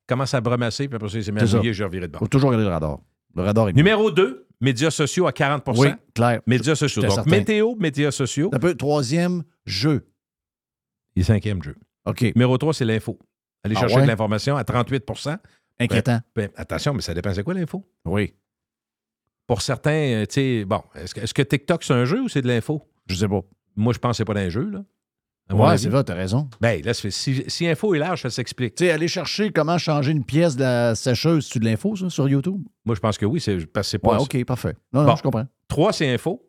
commence 0.09 0.33
à 0.33 0.41
brumasser, 0.41 0.89
puis 0.89 0.97
après 0.97 1.11
ça, 1.11 1.19
il 1.19 1.25
s'est 1.25 1.33
mis 1.33 1.39
à 1.41 1.45
je 1.45 1.85
revirai 1.85 2.07
de 2.07 2.13
bord. 2.13 2.21
faut 2.21 2.29
toujours 2.29 2.49
regarder 2.49 2.65
le 2.67 2.73
radar. 2.73 2.99
Le 3.37 3.43
radar 3.43 3.69
est 3.69 3.75
Numéro 3.75 4.11
2, 4.11 4.47
médias 4.61 4.91
sociaux 4.91 5.27
à 5.27 5.31
40% 5.33 5.79
Oui, 5.79 5.89
clair. 6.15 6.41
Médias 6.47 6.75
sociaux. 6.75 7.03
Donc, 7.03 7.13
certain. 7.13 7.31
météo, 7.31 7.75
médias 7.77 8.11
sociaux. 8.11 8.51
Un 8.53 8.59
peu 8.59 8.75
troisième 8.75 9.43
jeu. 9.67 10.07
Et 11.17 11.23
cinquième 11.23 11.63
jeu. 11.63 11.77
OK. 12.07 12.23
Numéro 12.23 12.57
3, 12.59 12.75
c'est 12.75 12.85
l'info. 12.85 13.19
Aller 13.65 13.75
Ah 13.77 13.81
chercher 13.81 13.97
ouais? 13.97 14.03
de 14.03 14.07
l'information 14.07 14.57
à 14.57 14.63
38% 14.63 15.39
Inquiétant. 15.81 16.21
Ben, 16.35 16.49
attention, 16.57 16.93
mais 16.95 17.03
ça 17.03 17.15
dépend 17.15 17.33
c'est 17.35 17.43
quoi 17.45 17.55
l'info? 17.55 17.89
Oui. 18.05 18.35
Pour 19.47 19.63
certains, 19.63 19.91
euh, 20.23 20.27
tu 20.27 20.35
sais, 20.35 20.65
bon, 20.65 20.83
est-ce 20.95 21.15
que, 21.15 21.21
est-ce 21.21 21.33
que 21.35 21.43
TikTok, 21.43 21.83
c'est 21.85 21.95
un 21.95 22.05
jeu 22.05 22.21
ou 22.23 22.29
c'est 22.29 22.43
de 22.43 22.49
l'info? 22.49 22.83
Je 23.07 23.15
sais 23.15 23.29
pas. 23.29 23.41
Moi, 23.77 23.93
je 23.93 23.99
pense 23.99 24.13
que 24.13 24.17
c'est 24.19 24.25
pas 24.25 24.35
d'un 24.35 24.49
jeu, 24.51 24.69
là. 24.69 24.85
Ouais, 25.51 25.79
c'est 25.79 25.89
vrai, 25.89 26.05
t'as 26.05 26.15
raison. 26.15 26.49
Ben, 26.61 26.83
là, 26.85 26.93
si, 26.95 27.11
si 27.11 27.67
info 27.67 27.95
est 27.95 27.99
large, 27.99 28.23
ça 28.23 28.31
s'explique. 28.31 28.75
Tu 28.75 28.85
sais, 28.85 28.91
aller 28.91 29.09
chercher 29.09 29.51
comment 29.51 29.79
changer 29.79 30.13
une 30.13 30.25
pièce 30.25 30.57
de 30.57 30.63
la 30.63 30.95
sécheuse, 30.95 31.49
c'est 31.51 31.59
de 31.59 31.65
l'info, 31.65 31.97
ça, 31.97 32.11
sur 32.11 32.29
YouTube? 32.29 32.63
Moi, 32.85 32.95
je 32.95 33.01
pense 33.01 33.17
que 33.17 33.25
oui, 33.27 33.41
c'est 33.41 33.65
parce 33.67 33.87
que 33.87 33.91
c'est 33.93 33.99
pas. 33.99 34.17
Ouais, 34.17 34.23
OK, 34.23 34.45
parfait. 34.45 34.75
Non, 34.93 35.03
Bon. 35.03 35.09
non, 35.09 35.17
je 35.17 35.23
comprends. 35.23 35.47
3, 35.69 35.93
c'est 35.95 36.13
info. 36.13 36.45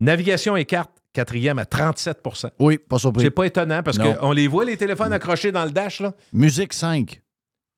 Navigation 0.00 0.56
et 0.56 0.64
carte, 0.64 0.90
quatrième 1.12 1.58
à 1.58 1.64
37% 1.64 2.50
Oui, 2.58 2.78
pas 2.78 2.98
surpris. 2.98 3.22
C'est 3.24 3.30
pas 3.30 3.44
étonnant 3.44 3.82
parce 3.82 3.98
qu'on 3.98 4.32
les 4.32 4.48
voit, 4.48 4.64
les 4.64 4.76
téléphones 4.76 5.12
accrochés 5.12 5.52
dans 5.52 5.64
le 5.64 5.70
dash, 5.70 6.00
là? 6.00 6.12
Musique 6.32 6.72
5. 6.72 7.20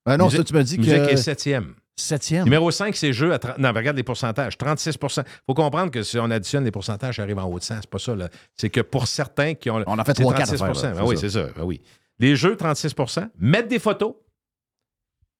Ah 0.06 0.16
non, 0.16 0.24
Musique- 0.26 0.38
ça, 0.38 0.44
tu 0.44 0.54
m'as 0.54 0.62
dit 0.62 0.78
Musique 0.78 0.92
que... 0.94 1.10
est 1.10 1.16
septième. 1.16 1.74
Septième. 1.96 2.44
Numéro 2.44 2.70
5, 2.70 2.96
c'est 2.96 3.12
jeu 3.12 3.32
à 3.32 3.38
30. 3.38 3.58
Non, 3.58 3.72
mais 3.72 3.78
regarde 3.78 3.96
les 3.96 4.02
pourcentages. 4.02 4.56
36% 4.58 5.24
faut 5.46 5.54
comprendre 5.54 5.90
que 5.92 6.02
si 6.02 6.18
on 6.18 6.28
additionne 6.30 6.64
les 6.64 6.72
pourcentages, 6.72 7.16
ça 7.16 7.22
arrive 7.22 7.38
en 7.38 7.44
haut 7.44 7.58
de 7.58 7.64
100. 7.64 7.76
C'est 7.82 7.90
pas 7.90 7.98
ça, 8.00 8.16
là. 8.16 8.28
C'est 8.56 8.68
que 8.70 8.80
pour 8.80 9.06
certains 9.06 9.54
qui 9.54 9.70
ont. 9.70 9.82
On 9.86 9.98
a 9.98 10.04
fait 10.04 10.16
c'est 10.16 10.22
3 10.22 10.34
4 10.34 10.46
36 10.56 10.62
affaires. 10.62 10.94
là, 10.94 11.00
Ah 11.00 11.04
oui, 11.06 11.16
c'est 11.16 11.28
c'est 11.30 11.40
ça. 11.46 11.48
Ah 11.56 11.64
oui. 11.64 11.80
Les 12.18 12.34
jeux, 12.36 12.56
36% 12.56 13.28
Mettre 13.38 13.68
des 13.68 13.78
photos, 13.78 14.14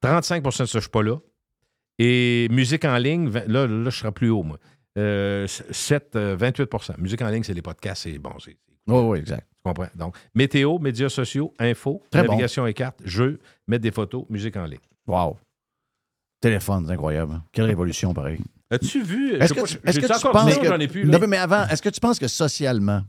35% 0.02 0.42
de 0.44 0.50
ça, 0.52 0.64
je 0.74 0.80
suis 0.80 0.88
pas 0.90 1.02
là. 1.02 1.16
Et 1.98 2.48
musique 2.50 2.84
en 2.84 2.96
ligne, 2.98 3.30
là, 3.30 3.66
là 3.66 3.90
je 3.90 3.96
serai 3.98 4.12
plus 4.12 4.30
haut, 4.30 4.42
moi. 4.42 4.58
Euh, 4.98 5.46
7, 5.48 6.14
euh, 6.16 6.36
28% 6.36 6.94
Musique 6.98 7.22
en 7.22 7.28
ligne, 7.28 7.42
c'est 7.42 7.54
les 7.54 7.62
podcasts, 7.62 8.02
c'est 8.04 8.18
bon. 8.18 8.32
c'est- 8.38 8.50
c'est- 8.50 8.56
Oui, 8.92 9.00
oui, 9.02 9.18
exact. 9.18 9.46
Tu 9.50 9.62
comprends? 9.64 9.88
Donc, 9.94 10.16
météo, 10.34 10.78
médias 10.78 11.08
sociaux, 11.08 11.52
info, 11.58 12.02
Très 12.10 12.22
bon. 12.22 12.28
navigation 12.32 12.66
et 12.66 12.74
cartes, 12.74 13.00
jeux, 13.04 13.38
mettre 13.66 13.82
des 13.82 13.90
photos, 13.92 14.24
musique 14.28 14.56
en 14.56 14.66
ligne. 14.66 14.78
Wow. 15.06 15.36
Téléphone, 16.44 16.84
c'est 16.86 16.92
incroyable. 16.92 17.40
Quelle 17.52 17.64
révolution, 17.64 18.12
pareil. 18.12 18.38
As-tu 18.70 19.02
vu? 19.02 19.34
Est-ce 19.36 19.54
que, 19.54 19.60
pas, 19.60 19.66
tu- 19.66 19.76
que 19.78 20.30
penses 20.32 20.58
que... 20.58 20.66
J'en 20.66 20.78
ai 20.78 20.88
plus. 20.88 21.04
Là. 21.04 21.18
mais- 21.18 21.26
mais 21.26 21.36
avant, 21.38 21.66
est-ce 21.68 21.80
que 21.80 21.88
tu 21.88 22.00
penses 22.00 22.18
que 22.18 22.28
socialement, 22.28 23.02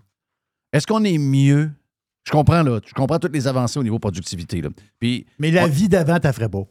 est-ce 0.71 0.87
qu'on 0.87 1.03
est 1.03 1.17
mieux? 1.17 1.69
Je 2.23 2.31
comprends, 2.31 2.63
là. 2.63 2.79
Je 2.85 2.93
comprends 2.93 3.19
toutes 3.19 3.33
les 3.33 3.45
avancées 3.45 3.77
au 3.77 3.83
niveau 3.83 3.99
productivité, 3.99 4.61
là. 4.61 4.69
Puis... 4.99 5.25
Mais 5.37 5.51
la 5.51 5.67
vie 5.67 5.89
d'avant, 5.89 6.17
t'as 6.17 6.31
ferais 6.31 6.47
pas. 6.47 6.63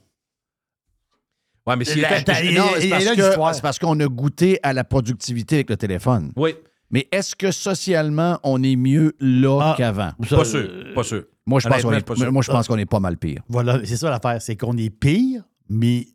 Ouais, 1.67 1.77
mais 1.77 1.85
s'il 1.85 2.01
La- 2.01 2.19
était- 2.19 2.33
non, 2.53 2.65
c'est 2.79 2.89
parce 2.89 3.03
est 3.03 3.07
là 3.09 3.15
que- 3.17 3.21
l'histoire. 3.21 3.55
c'est 3.55 3.61
parce 3.63 3.79
qu'on 3.79 4.01
a 4.01 4.07
goûté 4.07 4.59
à 4.63 4.73
la 4.73 4.85
productivité 4.85 5.57
avec 5.57 5.69
le 5.71 5.77
téléphone. 5.77 6.33
Oui, 6.37 6.55
Mais 6.91 7.09
est-ce 7.13 7.35
que 7.37 7.51
socialement, 7.51 8.39
on 8.43 8.63
est 8.63 8.77
mieux 8.77 9.15
là 9.21 9.59
Ah. 9.61 9.75
qu'avant? 9.77 10.13
Pas 10.31 10.45
sûr. 10.45 10.59
euh, 10.61 10.95
Pas 10.95 11.03
sûr. 11.03 11.25
Moi, 11.45 11.61
je 11.61 11.69
pense 11.69 11.83
qu'on 11.83 11.93
est, 11.93 12.15
sûr. 12.17 12.33
moi, 12.33 12.43
je 12.43 12.51
pense 12.51 12.69
qu'on 12.69 12.79
est 12.79 12.87
pas 12.87 13.01
mal 13.01 13.19
pire. 13.19 13.43
Voilà, 13.49 13.81
c'est 13.85 13.97
ça 13.97 14.09
l'affaire. 14.09 14.41
C'est 14.41 14.57
qu'on 14.57 14.77
est 14.79 14.91
pire, 14.91 15.43
mais 15.69 16.07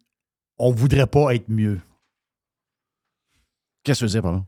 on 0.60 0.72
voudrait 0.72 1.08
pas 1.08 1.34
être 1.36 1.50
mieux. 1.50 1.80
Qu'est-ce 3.84 4.02
que 4.02 4.06
tu 4.06 4.10
veux 4.10 4.12
dire 4.12 4.22
par 4.22 4.34
là? 4.34 4.46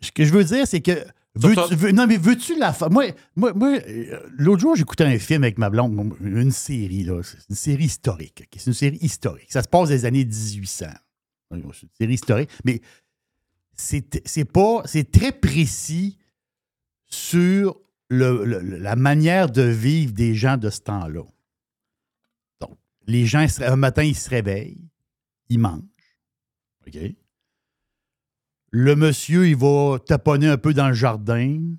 Ce 0.00 0.12
que 0.12 0.24
je 0.24 0.32
veux 0.32 0.44
dire, 0.44 0.66
c'est 0.66 0.80
que. 0.80 1.04
Veux- 1.34 1.54
veux- 1.76 1.92
non, 1.92 2.06
mais 2.06 2.16
veux-tu 2.16 2.58
la 2.58 2.72
fa- 2.72 2.88
Moi, 2.88 3.12
moi, 3.36 3.52
moi 3.52 3.68
euh, 3.86 4.20
l'autre 4.36 4.60
jour, 4.60 4.74
j'écoutais 4.76 5.04
un 5.04 5.18
film 5.18 5.44
avec 5.44 5.56
ma 5.58 5.70
blonde, 5.70 6.14
une 6.20 6.50
série, 6.50 7.04
là. 7.04 7.22
C'est 7.22 7.38
une 7.48 7.54
série 7.56 7.84
historique. 7.84 8.44
C'est 8.56 8.66
une 8.66 8.72
série 8.74 8.98
historique. 9.00 9.50
Ça 9.50 9.62
se 9.62 9.68
passe 9.68 9.88
des 9.88 10.04
années 10.04 10.24
1800. 10.24 10.86
C'est 11.50 11.56
une 11.56 11.72
série 11.98 12.14
historique. 12.14 12.50
Mais 12.64 12.80
c'est 13.74 14.20
c'est 14.26 14.44
pas. 14.44 14.82
C'est 14.84 15.10
très 15.10 15.30
précis 15.32 16.18
sur 17.06 17.80
le- 18.08 18.44
le- 18.44 18.60
la 18.60 18.96
manière 18.96 19.48
de 19.50 19.62
vivre 19.62 20.12
des 20.12 20.34
gens 20.34 20.56
de 20.56 20.70
ce 20.70 20.80
temps-là. 20.80 21.22
Les 23.08 23.24
gens, 23.24 23.46
un 23.60 23.76
matin, 23.76 24.02
ils 24.02 24.14
se 24.14 24.28
réveillent, 24.28 24.86
ils 25.48 25.58
mangent. 25.58 25.82
OK? 26.86 26.98
Le 28.70 28.96
monsieur, 28.96 29.48
il 29.48 29.56
va 29.56 29.98
taponner 29.98 30.46
un 30.46 30.58
peu 30.58 30.74
dans 30.74 30.88
le 30.88 30.94
jardin. 30.94 31.74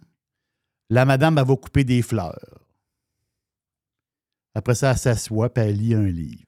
La 0.89 1.05
madame, 1.05 1.37
elle 1.37 1.45
va 1.45 1.55
couper 1.55 1.83
des 1.83 2.01
fleurs. 2.01 2.63
Après 4.55 4.73
ça, 4.73 4.91
elle 4.91 4.97
s'assoit 4.97 5.53
puis 5.53 5.63
elle 5.63 5.77
lit 5.77 5.93
un 5.93 6.07
livre. 6.07 6.43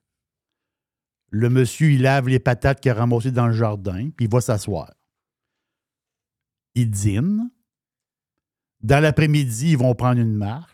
Le 1.30 1.50
monsieur, 1.50 1.92
il 1.92 2.02
lave 2.02 2.28
les 2.28 2.40
patates 2.40 2.82
qu'il 2.82 2.92
a 2.92 2.96
ramassées 2.96 3.32
dans 3.32 3.48
le 3.48 3.54
jardin, 3.54 4.10
puis 4.10 4.26
il 4.26 4.32
va 4.32 4.42
s'asseoir. 4.42 4.92
Il 6.74 6.90
dîne. 6.90 7.52
Dans 8.82 9.00
l'après-midi, 9.00 9.74
ils 9.74 9.78
vont 9.78 9.94
prendre 9.94 10.20
une 10.20 10.36
marche. 10.36 10.71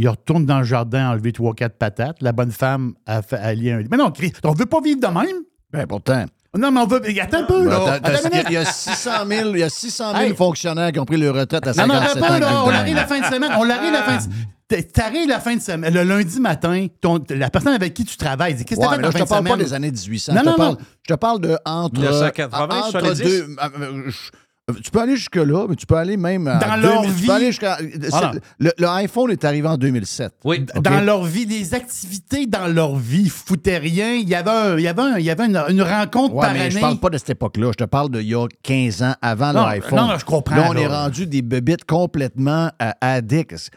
Ils 0.00 0.08
retournent 0.08 0.46
dans 0.46 0.58
le 0.58 0.64
jardin 0.64 1.10
enlever 1.10 1.32
trois, 1.32 1.54
quatre 1.54 1.76
patates. 1.76 2.18
La 2.20 2.30
bonne 2.32 2.52
femme, 2.52 2.94
elle, 3.06 3.20
fait, 3.22 3.54
lit 3.56 3.70
un 3.72 3.78
livre. 3.78 3.88
Mais 3.90 3.96
non, 3.96 4.10
Christ, 4.12 4.38
on 4.44 4.52
veut 4.52 4.66
pas 4.66 4.80
vivre 4.80 5.00
de 5.00 5.06
même. 5.08 5.42
Ben, 5.72 5.86
pourtant. 5.88 6.24
Non, 6.56 6.70
mais 6.70 6.80
on 6.80 6.86
veut. 6.86 7.02
Attends 7.20 7.38
un 7.40 7.42
peu, 7.44 7.64
Ben, 7.64 7.70
là. 7.70 7.92
Attends 7.94 8.08
Il 8.10 8.14
y 8.14 8.16
a- 8.26 8.30
minute. 8.30 8.46
il 8.48 8.52
y, 8.54 8.56
a 8.58 8.64
600 8.64 9.10
000, 9.28 9.50
il 9.54 9.58
y 9.58 9.62
a 9.64 9.68
600 9.68 10.12
000 10.12 10.22
Hey. 10.22 10.34
fonctionnaires 10.36 10.92
qui 10.92 11.00
ont 11.00 11.04
pris 11.04 11.16
leur 11.16 11.34
retraite 11.34 11.66
à 11.66 11.72
Non, 11.72 11.86
non, 11.92 12.00
57 12.00 12.22
attends 12.22 12.32
ans. 12.32 12.36
un 12.36 12.38
peu, 12.38 12.44
là. 12.46 12.64
On 12.64 12.70
arrive 12.70 12.94
la 12.94 13.06
fin 13.06 13.18
de 13.20 13.24
semaine. 13.24 13.50
On 13.58 13.68
arrive 13.68 13.92
la 13.92 14.02
fin 14.04 14.16
de 14.16 14.22
T'a- 14.68 14.82
T'arrives 14.82 15.28
la 15.28 15.40
fin 15.40 15.56
de 15.56 15.62
semaine, 15.62 15.92
le 15.94 16.02
lundi 16.04 16.38
matin, 16.40 16.86
ton- 17.00 17.24
la 17.30 17.48
personne 17.50 17.72
avec 17.72 17.94
qui 17.94 18.04
tu 18.04 18.16
travailles 18.18 18.54
dit 18.54 18.64
Qu'est-ce 18.66 18.78
que 18.78 18.84
Ouais, 18.84 18.90
t'as 18.90 18.96
fait 18.96 19.02
là, 19.02 19.08
la 19.08 19.18
je 19.18 19.24
te 19.24 19.28
parle 19.28 19.44
pas 19.44 19.50
semaine? 19.52 19.64
des 19.66 19.72
années 19.74 19.90
1800. 19.90 20.32
Non, 20.34 20.38
je, 20.40 20.44
te 20.44 20.50
non, 20.50 20.56
parle, 20.56 20.72
non. 20.74 20.78
je 21.08 21.14
te 21.14 21.18
parle 21.18 21.40
de 21.40 21.58
entre. 21.64 22.00
1980, 22.00 22.76
entre 22.76 22.90
70. 22.90 23.22
deux- 23.22 23.56
euh, 23.62 23.68
euh, 23.80 24.10
tu 24.82 24.90
peux 24.90 25.00
aller 25.00 25.16
jusque-là, 25.16 25.66
mais 25.68 25.76
tu 25.76 25.86
peux 25.86 25.96
aller 25.96 26.16
même. 26.16 26.46
à 26.46 26.56
Dans 26.58 26.76
leur 26.76 27.02
2000, 27.02 27.14
Tu 27.14 27.20
vie. 27.20 27.26
peux 27.26 27.32
aller 27.32 27.46
jusqu'à. 27.46 27.78
Voilà. 28.10 28.32
c'est- 28.34 28.40
Le, 28.58 28.72
le 28.78 28.86
iPhone 28.88 29.30
est 29.30 29.44
arrivé 29.44 29.66
en 29.68 29.76
2007. 29.76 30.32
Oui. 30.44 30.66
Dans 30.82 31.00
leur 31.00 31.24
vie, 31.24 31.46
des 31.46 31.74
activités 31.74 32.46
dans 32.46 32.66
leur 32.66 32.96
vie, 32.96 33.28
foutaient 33.28 33.78
rien. 33.78 34.12
Il 34.14 34.28
y 34.28 34.34
avait, 34.34 34.50
un- 34.50 34.76
il 34.76 34.82
y 34.82 34.88
avait, 34.88 35.02
un- 35.02 35.18
il 35.18 35.24
y 35.24 35.30
avait 35.30 35.46
une, 35.46 35.56
une 35.68 35.82
rencontre 35.82 36.34
Ouais, 36.34 36.42
par 36.46 36.52
mais 36.54 36.60
année. 36.60 36.70
je 36.70 36.78
parle 36.80 36.98
pas 36.98 37.10
de 37.10 37.18
cette 37.18 37.30
époque-là. 37.30 37.68
Je 37.72 37.84
te 37.84 37.88
parle 37.88 38.10
d'il 38.10 38.22
y 38.28 38.34
a 38.34 38.46
15 38.62 39.02
ans, 39.02 39.14
avant 39.22 39.52
Non, 39.52 39.66
l'iPhone. 39.66 39.98
non, 39.98 40.06
non, 40.08 40.18
je 40.18 40.24
comprends, 40.24 40.56
Là, 40.56 40.66
on 40.68 40.72
là. 40.72 40.80
est 40.80 40.86
rendu 40.86 41.26
des 41.26 41.42
bébites 41.42 41.84
complètement 41.84 42.70
euh, 42.82 42.90
addicts. 43.00 43.70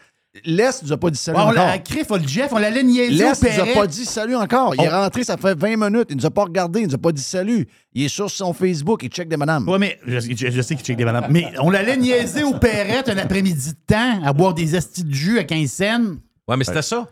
L'Est 0.46 0.82
nous 0.82 0.92
a 0.92 0.96
pas 0.96 1.10
dit 1.10 1.18
salut 1.18 1.36
Ouais, 1.36 1.44
on 1.44 1.48
encore. 1.50 1.66
l'a, 1.66 1.78
Criff, 1.78 2.06
on 2.10 2.16
le 2.16 2.26
Jeff, 2.26 2.48
on 2.52 2.58
l'allait 2.58 2.82
niaiser 2.82 3.22
au 3.22 3.28
L'Est 3.28 3.42
nous 3.42 3.60
a 3.70 3.74
pas 3.74 3.86
dit 3.86 4.04
salut 4.06 4.34
encore. 4.34 4.74
Il 4.74 4.82
est 4.82 4.88
rentré, 4.88 5.24
ça 5.24 5.36
fait 5.36 5.54
20 5.54 5.76
minutes. 5.90 6.06
Il 6.08 6.16
nous 6.16 6.24
a 6.26 6.30
pas 6.30 6.44
regardé. 6.44 6.80
Il 6.80 6.88
nous 6.88 6.94
a 6.94 6.98
pas 6.98 7.12
dit 7.12 7.22
salut. 7.22 7.68
Il 7.92 8.04
est 8.04 8.08
sur 8.08 8.30
son 8.30 8.54
Facebook. 8.54 9.02
Il 9.02 9.10
check 9.10 9.28
des 9.28 9.36
madames. 9.36 9.68
Oui, 9.68 9.76
mais 9.78 9.98
je, 10.06 10.20
je- 10.20 10.50
je 10.50 10.62
sais 10.62 10.74
qu'il 10.74 10.84
check 10.86 10.96
des 10.96 11.04
madames. 11.04 11.26
Mais 11.28 11.52
on 11.60 11.68
l'allait 11.68 11.98
niaiser 11.98 12.44
au 12.44 12.54
Perrette 12.54 13.10
un 13.10 13.18
après-midi 13.18 13.72
de 13.72 13.76
temps 13.94 14.24
à 14.24 14.32
boire 14.32 14.54
des 14.54 14.74
astis 14.74 15.04
de 15.04 15.12
jus 15.12 15.38
à 15.38 15.44
15 15.44 15.70
cents. 15.70 16.04
Ouais, 16.48 16.56
mais 16.56 16.64
c'était 16.64 16.80
ça. 16.82 17.06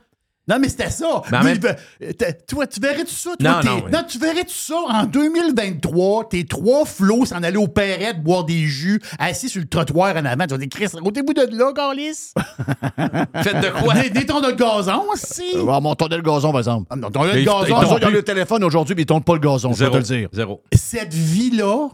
Non, 0.51 0.59
mais 0.61 0.69
c'était 0.69 0.91
ça. 0.91 1.23
Mais 1.31 1.37
en 1.39 1.41
Lui, 1.43 1.47
même- 1.47 1.61
il 2.01 2.07
veut- 2.09 2.13
t'as- 2.15 2.33
toi, 2.33 2.67
tu 2.67 2.81
verrais-tu 2.81 3.15
ça? 3.15 3.31
Toi, 3.39 3.51
Non, 3.51 3.61
t'es- 3.61 3.91
non, 3.91 4.03
tu 4.07 4.19
verrais-tu 4.19 4.55
ça 4.55 4.75
en 4.89 5.05
2023? 5.05 6.29
Tes 6.29 6.45
trois 6.45 6.85
flots 6.85 7.25
s'en 7.25 7.43
aller 7.43 7.57
au 7.57 7.69
Perrette 7.69 8.23
boire 8.23 8.45
des 8.45 8.65
jus 8.67 9.01
assis 9.19 9.49
sur 9.49 9.61
le 9.61 9.69
trottoir 9.69 10.17
en 10.17 10.25
avant. 10.25 10.45
Tu 10.47 10.51
vas 10.51 10.59
dire, 10.59 10.69
Chris, 10.71 10.89
ôtez-vous 11.01 11.33
de 11.33 11.57
là, 11.57 11.73
Carlis. 11.73 12.33
Faites 13.43 13.61
de 13.61 13.81
quoi? 13.81 13.95
Des, 13.95 14.11
des 14.11 14.27
tons 14.27 14.41
de 14.41 14.51
gazon 14.53 15.05
aussi. 15.13 15.43
Euh, 15.55 15.65
on 15.67 15.95
tournait 15.95 16.17
le 16.17 16.23
gazon, 16.23 16.51
par 16.51 16.61
exemple. 16.61 16.87
Ah, 16.91 16.97
non, 16.97 17.11
ton 17.11 17.25
Mais 17.25 17.45
gazon. 17.45 17.59
Eux 17.59 17.73
autres, 17.73 17.87
ils 17.89 17.93
ont 17.95 17.99
plus. 18.07 18.13
le 18.13 18.23
téléphone 18.23 18.65
aujourd'hui, 18.65 18.95
mais 18.95 19.03
ils 19.03 19.07
tournent 19.07 19.23
pas 19.25 19.35
le 19.35 19.41
gazon, 19.41 19.73
je 19.73 19.85
vais 19.85 19.91
te 19.91 19.97
le 19.97 20.03
dire. 20.03 20.29
Zéro. 20.33 20.63
Cette 20.75 21.15
vie-là, 21.15 21.89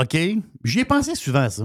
OK, 0.00 0.16
j'y 0.64 0.80
ai 0.80 0.84
pensé 0.84 1.14
souvent 1.14 1.40
à 1.42 1.50
ça. 1.50 1.64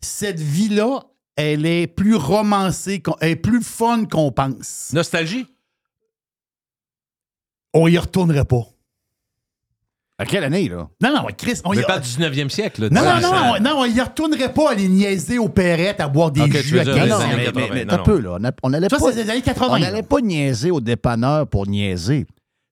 Cette 0.00 0.40
vie-là, 0.40 1.00
elle 1.36 1.66
est 1.66 1.86
plus 1.86 2.14
romancée, 2.16 3.00
qu'on- 3.00 3.16
elle 3.20 3.30
est 3.32 3.36
plus 3.36 3.62
fun 3.62 4.04
qu'on 4.06 4.30
pense. 4.32 4.90
Nostalgie? 4.92 5.46
On 7.72 7.88
y 7.88 7.98
retournerait 7.98 8.44
pas. 8.44 8.62
À 10.16 10.26
quelle 10.26 10.44
année, 10.44 10.68
là? 10.68 10.88
Non, 11.02 11.12
non, 11.12 11.26
Chris, 11.36 11.60
on 11.64 11.72
y 11.72 11.78
Mais 11.78 11.82
pas 11.82 11.98
du 11.98 12.06
19e 12.08 12.48
siècle. 12.48 12.82
Là, 12.82 12.88
Non, 12.90 13.00
non, 13.02 13.14
1800. 13.16 13.32
non, 13.32 13.52
on- 13.56 13.60
non, 13.60 13.80
on 13.80 13.84
y 13.84 14.00
retournerait 14.00 14.52
pas 14.54 14.70
à 14.70 14.74
les 14.74 14.86
niaiser 14.86 15.38
aux 15.38 15.48
perrettes, 15.48 16.00
à 16.00 16.06
boire 16.06 16.30
des 16.30 16.48
jus 16.62 16.78
à 16.78 16.84
dire 16.84 16.94
15 16.94 17.06
les 17.06 17.12
ans. 17.12 17.18
années 17.18 17.36
mais, 17.36 17.44
80, 17.46 17.66
mais, 17.68 17.74
mais 17.74 17.84
non, 17.84 17.90
t'as 17.90 17.96
non. 17.96 18.02
peu, 18.04 18.18
là. 18.20 18.38
On 18.62 18.70
n'allait 18.70 18.88
Ça, 18.88 18.98
pas, 18.98 19.10
c'est 19.12 19.24
des 19.24 19.30
années 19.30 19.40
on 19.40 19.44
80. 19.44 19.78
n'allait 19.80 20.02
pas 20.04 20.20
niaiser 20.20 20.70
au 20.70 20.80
dépanneur 20.80 21.48
pour 21.48 21.66
niaiser. 21.66 22.26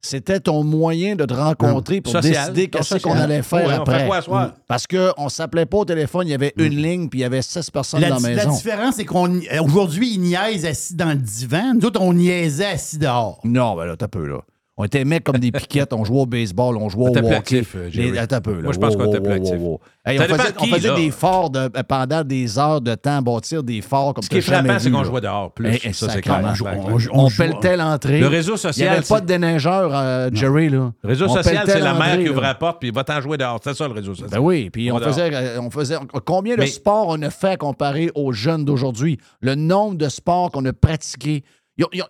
C'était 0.04 0.40
ton 0.40 0.64
moyen 0.64 1.14
de 1.14 1.24
te 1.24 1.32
rencontrer 1.32 2.00
pour 2.00 2.12
Social. 2.12 2.32
décider 2.52 2.68
qu'est-ce 2.68 2.96
qu'on 2.98 3.12
allait 3.12 3.42
faire 3.42 3.60
Ouais, 3.66 3.74
on 3.80 3.84
fait 3.86 3.92
après. 3.92 4.06
quoi 4.06 4.16
à 4.16 4.22
soir? 4.22 4.52
Parce 4.66 4.86
qu'on 4.86 5.24
ne 5.24 5.28
s'appelait 5.28 5.64
pas 5.66 5.78
au 5.78 5.84
téléphone, 5.84 6.26
il 6.26 6.30
y 6.30 6.34
avait 6.34 6.52
une 6.56 6.76
ligne, 6.82 7.08
puis 7.08 7.20
il 7.20 7.22
y 7.22 7.24
avait 7.24 7.40
16 7.42 7.70
personnes 7.70 8.00
La, 8.00 8.08
dans 8.10 8.14
la 8.16 8.20
di- 8.20 8.34
la 8.34 8.44
maison. 8.44 8.56
différence, 8.56 8.96
c'est 8.96 9.04
qu'aujourd'hui, 9.04 10.14
ils 10.14 10.20
niaisent 10.20 10.66
assis 10.66 10.94
dans 10.96 11.10
le 11.10 11.14
divan. 11.16 11.74
Nous 11.74 11.86
autres, 11.86 12.00
on 12.00 12.12
niaisait 12.12 12.66
assis 12.66 12.98
dehors. 12.98 13.40
Non, 13.44 13.76
ben 13.76 13.84
là, 13.86 13.96
t'as 13.96 14.08
peu, 14.08 14.26
là. 14.26 14.40
On 14.78 14.84
était 14.84 15.04
mecs 15.04 15.22
comme 15.22 15.36
des 15.36 15.52
piquettes, 15.52 15.92
on 15.92 16.02
jouait 16.02 16.20
au 16.20 16.26
baseball, 16.26 16.78
on 16.78 16.88
jouait 16.88 17.10
On 17.10 17.12
au 17.12 17.32
hockey. 17.36 17.62
euh. 17.76 17.90
Les- 17.92 18.16
Attends 18.18 18.36
un 18.36 18.40
peu, 18.40 18.54
là. 18.54 18.62
Moi, 18.62 18.72
je 18.72 18.78
pense 18.78 18.94
Wow, 18.94 19.00
qu'on 19.04 19.12
était 19.14 19.18
wow, 19.28 19.40
plus 19.50 19.56
wow. 19.58 19.80
Hey, 20.06 20.18
on 20.18 20.22
faisait, 20.22 20.36
de 20.36 20.54
on 20.58 20.62
qui, 20.64 20.70
faisait 20.70 20.88
là. 20.88 20.94
des 20.96 21.10
forts 21.10 21.50
de- 21.50 21.68
pendant 21.86 22.24
des 22.24 22.58
heures 22.58 22.80
de 22.80 22.94
temps, 22.94 23.20
bâtir 23.20 23.62
des 23.62 23.82
forts 23.82 24.14
comme 24.14 24.24
Ce 24.24 24.30
qui 24.30 24.38
est 24.38 24.40
frappant, 24.40 24.78
c'est 24.78 24.90
qu'on 24.90 25.04
jouait 25.04 25.20
dehors 25.20 25.52
plus. 25.52 25.78
Eh, 25.84 25.92
ça, 25.92 26.08
c'est 26.08 26.22
clair. 26.22 26.40
On 26.64 26.96
on 27.20 27.26
On 27.26 27.28
pelletait 27.30 27.76
l'entrée. 27.76 28.18
Le 28.18 28.28
réseau 28.28 28.52
Il 28.52 28.54
n'y 28.54 28.58
social, 28.60 28.88
avait 28.96 29.06
pas 29.06 29.20
de 29.20 29.26
déneigeur, 29.26 29.90
euh, 29.94 30.30
Jerry, 30.32 30.70
là. 30.70 30.92
Le 31.02 31.08
réseau 31.08 31.28
social, 31.28 31.64
c'est 31.66 31.78
la 31.78 31.92
mère 31.92 32.18
qui 32.18 32.30
ouvre 32.30 32.40
la 32.40 32.54
porte 32.54 32.80
puis 32.80 32.90
va 32.90 33.04
t'en 33.04 33.20
jouer 33.20 33.36
dehors. 33.36 33.60
C'est 33.62 33.74
ça, 33.74 33.86
le 33.86 33.92
réseau 33.92 34.14
social. 34.14 34.30
Ben 34.30 34.40
oui, 34.40 34.70
puis 34.70 34.90
On 34.90 34.98
faisait, 34.98 35.34
euh, 35.34 35.60
on 35.60 35.70
faisait. 35.70 35.96
Combien 36.24 36.56
de 36.56 36.64
sports 36.64 37.06
on 37.10 37.20
a 37.20 37.28
fait 37.30 37.58
comparé 37.58 38.10
aux 38.14 38.32
jeunes 38.32 38.64
d'aujourd'hui? 38.64 39.18
Le 39.42 39.54
nombre 39.54 39.96
de 39.98 40.08
sports 40.08 40.50
qu'on 40.50 40.64
a 40.64 40.72
pratiqués. 40.72 41.44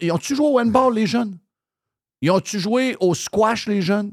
Ils 0.01 0.13
ont-tu 0.13 0.37
joué 0.37 0.47
au 0.47 0.61
handball, 0.61 0.95
les 0.95 1.07
jeunes? 1.07 1.39
Ils 2.23 2.31
ont-tu 2.31 2.59
joué 2.59 2.97
au 3.01 3.15
squash, 3.15 3.67
les 3.67 3.83
jeunes? 3.83 4.13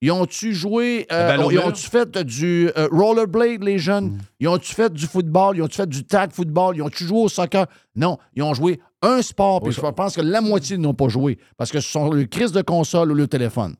Ils 0.00 0.12
ont-tu 0.12 0.54
joué. 0.54 1.06
euh, 1.10 1.28
ils 1.50 1.58
ont-tu 1.68 1.88
fait 1.90 2.16
du 2.18 2.70
euh, 2.76 2.88
rollerblade, 2.92 3.64
les 3.64 3.78
jeunes? 3.78 4.18
Ils 4.38 4.46
ont-tu 4.48 4.72
fait 4.72 4.92
du 4.92 5.06
football? 5.06 5.56
Ils 5.56 5.62
ont-tu 5.62 5.74
fait 5.76 5.88
du 5.88 6.04
tag 6.04 6.30
football? 6.32 6.76
Ils 6.76 6.82
ont-tu 6.82 7.04
joué 7.04 7.18
au 7.18 7.28
soccer? 7.28 7.66
Non, 7.96 8.16
ils 8.34 8.44
ont 8.44 8.54
joué 8.54 8.78
un 9.02 9.22
sport, 9.22 9.60
puis 9.60 9.72
je 9.72 9.80
pense 9.92 10.14
que 10.14 10.20
la 10.20 10.40
moitié 10.40 10.78
n'ont 10.78 10.94
pas 10.94 11.08
joué 11.08 11.38
parce 11.56 11.70
que 11.72 11.80
ce 11.80 11.88
sont 11.90 12.10
le 12.10 12.24
crise 12.26 12.52
de 12.52 12.62
console 12.62 13.10
ou 13.10 13.14
le 13.14 13.26
téléphone. 13.26 13.74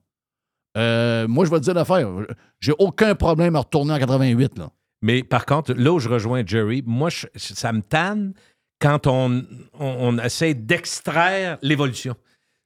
Euh, 0.76 1.26
moi, 1.28 1.44
je 1.44 1.50
vais 1.50 1.58
te 1.58 1.64
dire 1.64 1.74
l'affaire. 1.74 2.08
J'ai 2.60 2.74
aucun 2.78 3.14
problème 3.14 3.56
à 3.56 3.60
retourner 3.60 3.92
en 3.94 3.98
88. 3.98 4.58
Là. 4.58 4.70
Mais 5.02 5.22
par 5.22 5.46
contre, 5.46 5.72
là 5.74 5.92
où 5.92 5.98
je 6.00 6.08
rejoins 6.08 6.42
Jerry, 6.44 6.82
moi, 6.86 7.10
je- 7.10 7.26
ça 7.36 7.72
me 7.72 7.80
tanne 7.82 8.32
quand 8.80 9.06
on, 9.06 9.44
on, 9.78 9.86
on 10.00 10.18
essaie 10.18 10.54
d'extraire 10.54 11.58
l'évolution. 11.62 12.14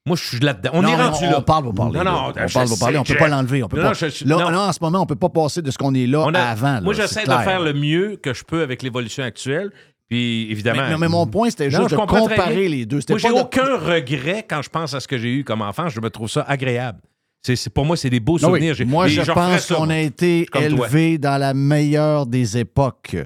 Moi, 0.04 0.16
je 0.16 0.24
suis 0.24 0.38
là-dedans. 0.40 0.70
On 0.72 0.82
Non, 0.82 0.88
est 0.88 0.96
rendu 0.96 1.24
on, 1.26 1.30
là. 1.30 1.38
on 1.38 1.42
parle, 1.42 1.66
on 1.68 1.72
parle. 1.72 1.92
Non, 1.96 2.02
non, 2.02 2.10
on 2.10 2.32
parle, 2.32 2.44
on 2.44 2.66
sais, 2.66 2.80
parle. 2.80 2.96
On 2.96 3.04
peut 3.04 3.14
pas 3.14 3.28
l'enlever. 3.28 3.62
On 3.62 3.68
peut 3.68 3.76
Non, 3.76 3.82
pas. 3.84 3.88
non, 3.90 3.94
je 3.94 4.06
suis- 4.06 4.24
là, 4.24 4.36
non. 4.36 4.48
là, 4.50 4.60
en 4.68 4.72
ce 4.72 4.78
moment, 4.80 5.00
on 5.00 5.06
peut 5.06 5.14
pas 5.14 5.28
passer 5.28 5.62
de 5.62 5.70
ce 5.70 5.78
qu'on 5.78 5.94
est 5.94 6.06
là 6.08 6.26
a- 6.34 6.50
avant. 6.50 6.74
là, 6.74 6.80
moi, 6.80 6.92
j'essaie 6.92 7.22
de 7.24 7.30
faire 7.30 7.60
le 7.60 7.72
mieux 7.72 8.16
que 8.20 8.34
je 8.34 8.42
peux 8.42 8.62
avec 8.62 8.82
l'évolution 8.82 9.22
actuelle. 9.22 9.70
Puis, 10.08 10.50
évidemment. 10.50 10.82
Mais, 10.90 10.98
mais 10.98 11.08
mon 11.08 11.26
point, 11.26 11.48
c'était 11.50 11.70
juste 11.70 11.88
je 11.88 11.94
de 11.94 12.00
comparer 12.00 12.68
les 12.68 12.84
deux. 12.84 12.98
Moi, 13.08 13.18
j'ai 13.18 13.28
de- 13.28 13.32
aucun 13.34 13.78
regret 13.78 14.44
quand 14.48 14.60
je 14.60 14.68
pense 14.68 14.92
à 14.92 15.00
ce 15.00 15.06
que 15.08 15.16
j'ai 15.18 15.32
eu 15.32 15.44
comme 15.44 15.62
enfant. 15.62 15.88
Je 15.88 16.00
me 16.00 16.10
trouve 16.10 16.28
ça 16.28 16.42
agréable. 16.48 16.98
C'est, 17.46 17.56
c'est- 17.56 17.70
pour 17.70 17.84
moi, 17.86 17.96
c'est 17.96 18.10
des 18.10 18.20
beaux 18.20 18.34
oui. 18.34 18.40
souvenirs. 18.40 18.74
Moi, 18.86 19.06
je 19.08 19.22
pense 19.22 19.66
qu'on 19.72 19.88
a 19.88 19.98
été 19.98 20.46
élevé 20.60 21.16
dans 21.18 21.38
la 21.38 21.54
meilleure 21.54 22.26
des 22.26 22.58
époques. 22.58 23.16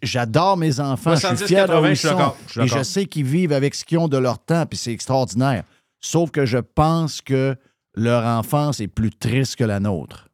J'adore 0.00 0.56
mes 0.56 0.78
enfants, 0.78 1.16
je 1.16 1.20
70, 1.22 1.38
suis 1.38 1.46
fier 1.48 1.66
de 1.66 1.72
80, 1.72 1.80
où 1.88 1.90
ils 1.90 1.94
je 1.94 1.98
suis 1.98 2.08
sont. 2.08 2.14
d'accord, 2.16 2.36
je 2.46 2.52
suis 2.52 2.60
Et 2.62 2.66
je 2.68 2.82
sais 2.84 3.04
qu'ils 3.06 3.24
vivent 3.24 3.52
avec 3.52 3.74
ce 3.74 3.84
qu'ils 3.84 3.98
ont 3.98 4.06
de 4.06 4.16
leur 4.16 4.38
temps, 4.38 4.64
puis 4.64 4.78
c'est 4.78 4.92
extraordinaire. 4.92 5.64
Sauf 6.04 6.30
que 6.30 6.44
je 6.44 6.58
pense 6.58 7.20
que 7.20 7.56
leur 7.94 8.24
enfance 8.26 8.80
est 8.80 8.88
plus 8.88 9.10
triste 9.10 9.56
que 9.56 9.64
la 9.64 9.80
nôtre. 9.80 10.28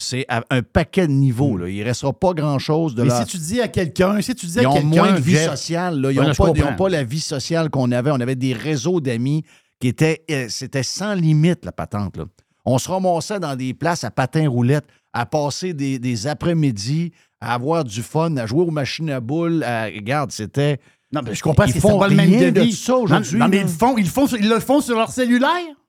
C'est 0.00 0.26
un 0.28 0.62
paquet 0.62 1.08
de 1.08 1.12
niveaux. 1.12 1.56
Là. 1.56 1.68
Il 1.68 1.80
ne 1.80 1.84
restera 1.84 2.12
pas 2.12 2.32
grand-chose 2.32 2.94
de 2.94 3.02
Mais 3.02 3.08
leur... 3.08 3.18
si 3.18 3.26
tu 3.26 3.36
dis 3.38 3.60
à 3.60 3.66
quelqu'un, 3.66 4.20
si 4.20 4.32
tu 4.34 4.46
dis 4.46 4.58
à 4.60 4.62
Ils 4.62 4.66
ont 4.68 4.72
quelqu'un. 4.74 4.86
moins 4.88 5.12
de 5.12 5.20
vie 5.20 5.36
sociale. 5.36 6.00
là. 6.00 6.12
Ils 6.12 6.20
n'ont 6.20 6.34
pas, 6.34 6.72
pas 6.72 6.88
la 6.88 7.02
vie 7.02 7.20
sociale 7.20 7.68
qu'on 7.68 7.90
avait. 7.90 8.12
On 8.12 8.20
avait 8.20 8.36
des 8.36 8.52
réseaux 8.52 9.00
d'amis 9.00 9.42
qui 9.80 9.88
étaient. 9.88 10.22
euh, 10.30 10.46
C'était 10.48 10.84
sans 10.84 11.14
limite, 11.14 11.64
la 11.64 11.72
patente. 11.72 12.16
là. 12.16 12.24
On 12.64 12.78
se 12.78 12.88
ramassait 12.88 13.40
dans 13.40 13.56
des 13.56 13.74
places 13.74 14.04
à 14.04 14.10
patins 14.12 14.48
roulettes, 14.48 14.86
à 15.12 15.26
passer 15.26 15.72
des, 15.74 15.98
des 15.98 16.26
après-midi, 16.28 17.10
à 17.40 17.54
avoir 17.54 17.82
du 17.82 18.02
fun, 18.02 18.36
à 18.36 18.46
jouer 18.46 18.62
aux 18.62 18.70
machines 18.70 19.10
à 19.10 19.18
boules. 19.20 19.64
à- 19.64 19.86
Regarde, 19.86 20.30
c'était. 20.30 20.78
Non, 21.12 21.20
mais 21.24 21.34
je 21.34 21.42
comprends, 21.42 21.64
Ils 21.64 21.80
font 21.80 21.98
pas 21.98 22.08
le 22.08 22.16
même 22.16 22.52
de 22.52 22.70
ça 22.70 22.96
aujourd'hui, 22.96 23.38
Non, 23.38 23.44
non, 23.46 23.48
mais 23.50 23.58
ils 23.58 23.62
le 23.62 23.68
font, 23.68 23.96
ils 23.96 24.04
le 24.04 24.10
font, 24.10 24.26
sur- 24.26 24.38
ils 24.38 24.48
le 24.48 24.60
font 24.60 24.80
sur 24.80 24.94
leur 24.96 25.10
cellulaire. 25.10 25.48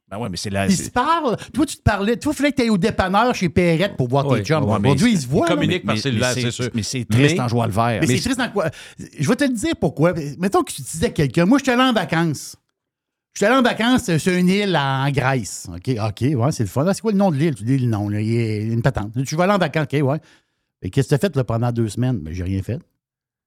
Ben 0.09 0.17
ouais, 0.17 0.29
mais 0.29 0.37
c'est 0.37 0.49
la. 0.49 0.65
Ils 0.65 0.75
se 0.75 0.89
parlent. 0.89 1.37
Toi, 1.53 1.65
tu 1.67 1.75
te 1.77 1.81
parlais. 1.83 2.17
Toi, 2.17 2.31
il 2.33 2.35
fallait 2.35 2.51
que 2.51 2.55
tu 2.55 2.61
ailles 2.63 2.69
au 2.71 2.79
dépanneur 2.79 3.35
chez 3.35 3.47
Perrette 3.49 3.95
pour 3.95 4.07
voir 4.07 4.27
tes 4.27 4.43
chums. 4.43 4.63
ouais, 4.63 4.77
Aujourd'hui, 4.79 5.11
ils 5.11 5.19
se 5.21 5.27
voient. 5.27 5.45
ils 5.47 5.53
communiquent 5.53 5.85
par 5.85 5.97
cellulaire, 5.99 6.31
c'est 6.33 6.49
sûr. 6.49 6.69
Mais 6.73 6.81
c'est 6.83 7.05
triste 7.05 7.35
Mais- 7.35 7.41
en 7.41 7.47
jouant 7.47 7.65
le 7.65 7.71
vert. 7.71 7.99
Mais, 8.01 8.07
c'est 8.07 8.21
triste 8.21 8.39
dans 8.39 8.49
quoi? 8.49 8.71
Je 9.19 9.27
vais 9.29 9.35
te 9.35 9.43
le 9.43 9.53
dire 9.53 9.73
pourquoi. 9.79 10.13
Mettons 10.39 10.63
que 10.63 10.71
tu 10.71 10.81
disais 10.81 11.07
à 11.07 11.09
quelqu'un, 11.11 11.45
moi, 11.45 11.59
je 11.59 11.63
suis 11.65 11.71
allé 11.71 11.83
en 11.83 11.93
vacances. 11.93 12.55
Je 13.33 13.39
suis 13.39 13.45
allé 13.45 13.55
en 13.55 13.61
vacances 13.61 14.17
sur 14.17 14.33
une 14.33 14.49
île 14.49 14.75
en 14.75 15.11
Grèce. 15.11 15.67
OK, 15.71 15.89
OK, 16.03 16.21
ouais, 16.21 16.51
c'est 16.51 16.63
le 16.63 16.69
fun. 16.69 16.85
Ah, 16.87 16.93
c'est 16.95 17.01
quoi 17.01 17.11
le 17.11 17.17
nom 17.19 17.29
de 17.29 17.35
l'île? 17.35 17.53
Tu 17.53 17.63
dis 17.63 17.77
le 17.77 17.85
nom, 17.87 18.09
là, 18.09 18.19
il 18.19 18.33
y 18.33 18.37
a 18.39 18.57
une 18.73 18.81
patente. 18.81 19.11
Tu 19.27 19.35
vas 19.35 19.43
aller 19.43 19.53
en 19.53 19.57
vacances, 19.59 19.85
OK, 19.93 20.01
ouais. 20.01 20.17
Et 20.81 20.89
qu'est-ce 20.89 21.07
que 21.09 21.09
tu 21.09 21.15
as 21.15 21.19
fait 21.19 21.35
là, 21.35 21.43
pendant 21.43 21.71
deux 21.71 21.87
semaines? 21.89 22.17
Ben, 22.17 22.33
j'ai 22.33 22.43
rien 22.43 22.63
fait. 22.63 22.79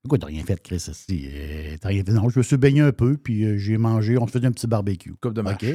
Pourquoi 0.03 0.19
t'as 0.19 0.27
rien 0.27 0.43
fait, 0.43 0.61
Chris? 0.61 0.85
Euh, 1.11 1.77
t'as 1.79 1.87
rien 1.89 2.03
fait? 2.03 2.11
Non, 2.11 2.29
je 2.29 2.37
me 2.39 2.43
suis 2.43 2.57
baigné 2.57 2.81
un 2.81 2.91
peu, 2.91 3.15
puis 3.17 3.43
euh, 3.45 3.57
j'ai 3.57 3.77
mangé, 3.77 4.17
on 4.17 4.27
se 4.27 4.31
faisait 4.33 4.47
un 4.47 4.51
petit 4.51 4.67
barbecue. 4.67 5.13
Coupe 5.21 5.33
de 5.33 5.41
marche. 5.41 5.63
OK. 5.63 5.69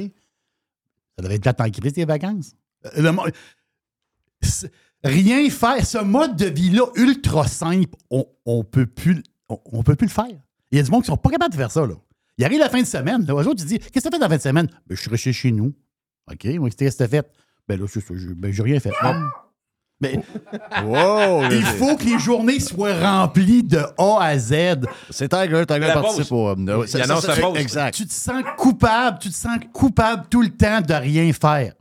Ça 1.17 1.23
devait 1.25 1.37
être 1.37 1.43
plate 1.43 1.61
en 1.61 1.71
crise, 1.71 1.93
tes 1.95 2.05
vacances. 2.05 2.55
Euh, 2.87 2.91
le 3.03 3.11
rien 5.05 5.49
faire. 5.51 5.85
Ce 5.85 5.99
mode 5.99 6.37
de 6.37 6.47
vie-là, 6.47 6.85
ultra 6.97 7.47
simple, 7.49 7.97
on, 8.11 8.27
on 8.45 8.65
peut 8.65 8.87
plus, 8.87 9.23
on, 9.49 9.59
on 9.67 9.83
peut 9.83 9.97
plus 9.97 10.07
le 10.07 10.13
faire. 10.13 10.27
Il 10.71 10.77
y 10.77 10.81
a 10.81 10.83
du 10.85 10.91
monde 10.91 11.03
qui 11.03 11.07
sont 11.09 11.17
pas 11.17 11.31
capables 11.31 11.53
de 11.53 11.59
faire 11.59 11.71
ça. 11.71 11.87
Là. 11.87 11.95
Il 12.37 12.45
arrive 12.45 12.59
la 12.61 12.69
fin 12.69 12.81
de 12.81 12.87
semaine. 12.87 13.25
Là, 13.25 13.35
autres, 13.35 13.55
tu 13.55 13.65
dis 13.65 13.79
Qu'est-ce 13.79 14.05
que 14.05 14.09
tu 14.09 14.09
as 14.09 14.11
fait 14.11 14.19
la 14.19 14.29
fin 14.29 14.37
de 14.37 14.43
semaine? 14.43 14.67
Ben, 14.87 14.95
je 14.95 15.01
suis 15.01 15.11
resté 15.11 15.33
chez 15.33 15.51
nous. 15.51 15.75
OK, 16.31 16.45
moi, 16.59 16.69
qu'est-ce 16.71 16.93
que 16.93 16.99
tu 16.99 17.03
as 17.05 17.09
fait? 17.09 17.33
Ben 17.67 17.81
là, 17.81 17.87
c'est 17.89 18.01
ça. 18.01 18.15
je- 18.15 18.29
Ben, 18.35 18.53
j'ai 18.53 18.63
rien 18.63 18.79
fait. 18.81 18.93
Bon. 19.03 19.15
Mais 20.01 20.21
Wow! 20.85 21.45
il 21.51 21.63
faut 21.65 21.97
que 21.97 22.05
les 22.05 22.19
journées 22.19 22.61
soient 22.61 22.95
remplies 22.95 23.63
de 23.65 23.79
A 23.99 24.19
à 24.23 24.39
Z. 24.39 24.53
C'est 25.11 25.29
Tiger, 25.29 25.65
Tiger 25.67 25.91
participe 25.93 26.31
au. 26.33 26.49
euh, 26.49 26.87
Il 26.95 27.03
annonce 27.03 27.27
la 27.27 27.37
pause. 27.37 27.59
Exact. 27.59 27.95
Tu 27.95 28.07
te 28.07 28.13
sens 28.13 28.43
coupable, 28.57 29.19
tu 29.21 29.29
te 29.31 29.35
sens 29.35 29.59
coupable 29.73 30.25
tout 30.31 30.43
le 30.43 30.51
temps 30.51 30.81
de 30.81 30.95
rien 30.95 31.33
faire. 31.33 31.73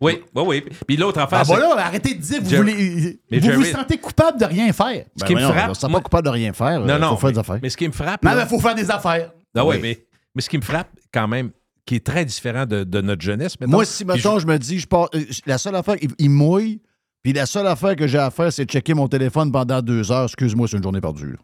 Oui, 0.00 0.22
oui, 0.34 0.42
oui. 0.46 0.64
Puis 0.86 0.96
l'autre 0.96 1.20
affaire, 1.20 1.38
Ah, 1.40 1.44
c'est 1.44 1.54
bah 1.54 1.60
là, 1.60 1.76
arrêtez 1.86 2.14
de 2.14 2.20
dire, 2.20 2.40
vous, 2.42 2.56
voulez, 2.56 3.20
Mais 3.30 3.38
vous 3.38 3.52
vous 3.52 3.64
sentez 3.64 3.96
coupable 3.96 4.38
de 4.38 4.44
rien 4.44 4.72
faire. 4.72 5.04
ce 5.16 5.24
qui 5.24 5.34
Ben 5.34 5.46
me 5.46 5.52
frappe. 5.52 5.70
on 5.70 5.74
sent 5.74 5.86
pas 5.90 6.00
coupable 6.00 6.24
de 6.26 6.30
rien 6.32 6.52
faire. 6.52 6.80
Non, 6.80 6.94
euh, 6.94 6.98
non. 6.98 7.16
faut 7.16 7.16
faire 7.16 7.28
mais, 7.28 7.32
des 7.32 7.38
affaires. 7.38 7.58
mais 7.62 7.70
ce 7.70 7.76
qui 7.76 7.86
me 7.88 7.92
frappe. 7.92 8.22
Non, 8.22 8.32
il 8.38 8.46
faut 8.46 8.60
faire 8.60 8.74
des 8.74 8.90
affaires. 8.90 9.32
Ah 9.56 9.64
Oui. 9.64 9.78
mais, 9.80 10.04
mais 10.34 10.42
ce 10.42 10.48
qui 10.50 10.58
me 10.58 10.62
frappe 10.62 10.88
quand 11.12 11.26
même, 11.28 11.50
qui 11.86 11.96
est 11.96 12.04
très 12.06 12.24
différent 12.24 12.66
de, 12.66 12.84
de 12.84 13.00
notre 13.00 13.22
jeunesse. 13.22 13.58
mettons, 13.60 13.72
Moi, 13.72 13.84
si, 13.84 14.04
mettons, 14.04 14.38
je 14.38 14.46
me 14.46 14.58
dis, 14.58 14.78
je 14.78 14.86
pars, 14.86 15.08
euh, 15.14 15.24
la 15.46 15.58
seule 15.58 15.76
affaire, 15.76 15.96
il, 16.00 16.10
il 16.18 16.30
mouille, 16.30 16.80
puis 17.22 17.32
la 17.32 17.46
seule 17.46 17.66
affaire 17.66 17.94
que 17.96 18.06
j'ai 18.06 18.18
à 18.18 18.30
faire, 18.30 18.52
c'est 18.52 18.64
de 18.64 18.70
checker 18.70 18.94
mon 18.94 19.08
téléphone 19.08 19.52
pendant 19.52 19.80
deux 19.82 20.10
heures. 20.10 20.24
Excuse-moi, 20.24 20.66
c'est 20.68 20.76
une 20.78 20.82
journée 20.82 21.00
perdue. 21.00 21.32
là. 21.32 21.38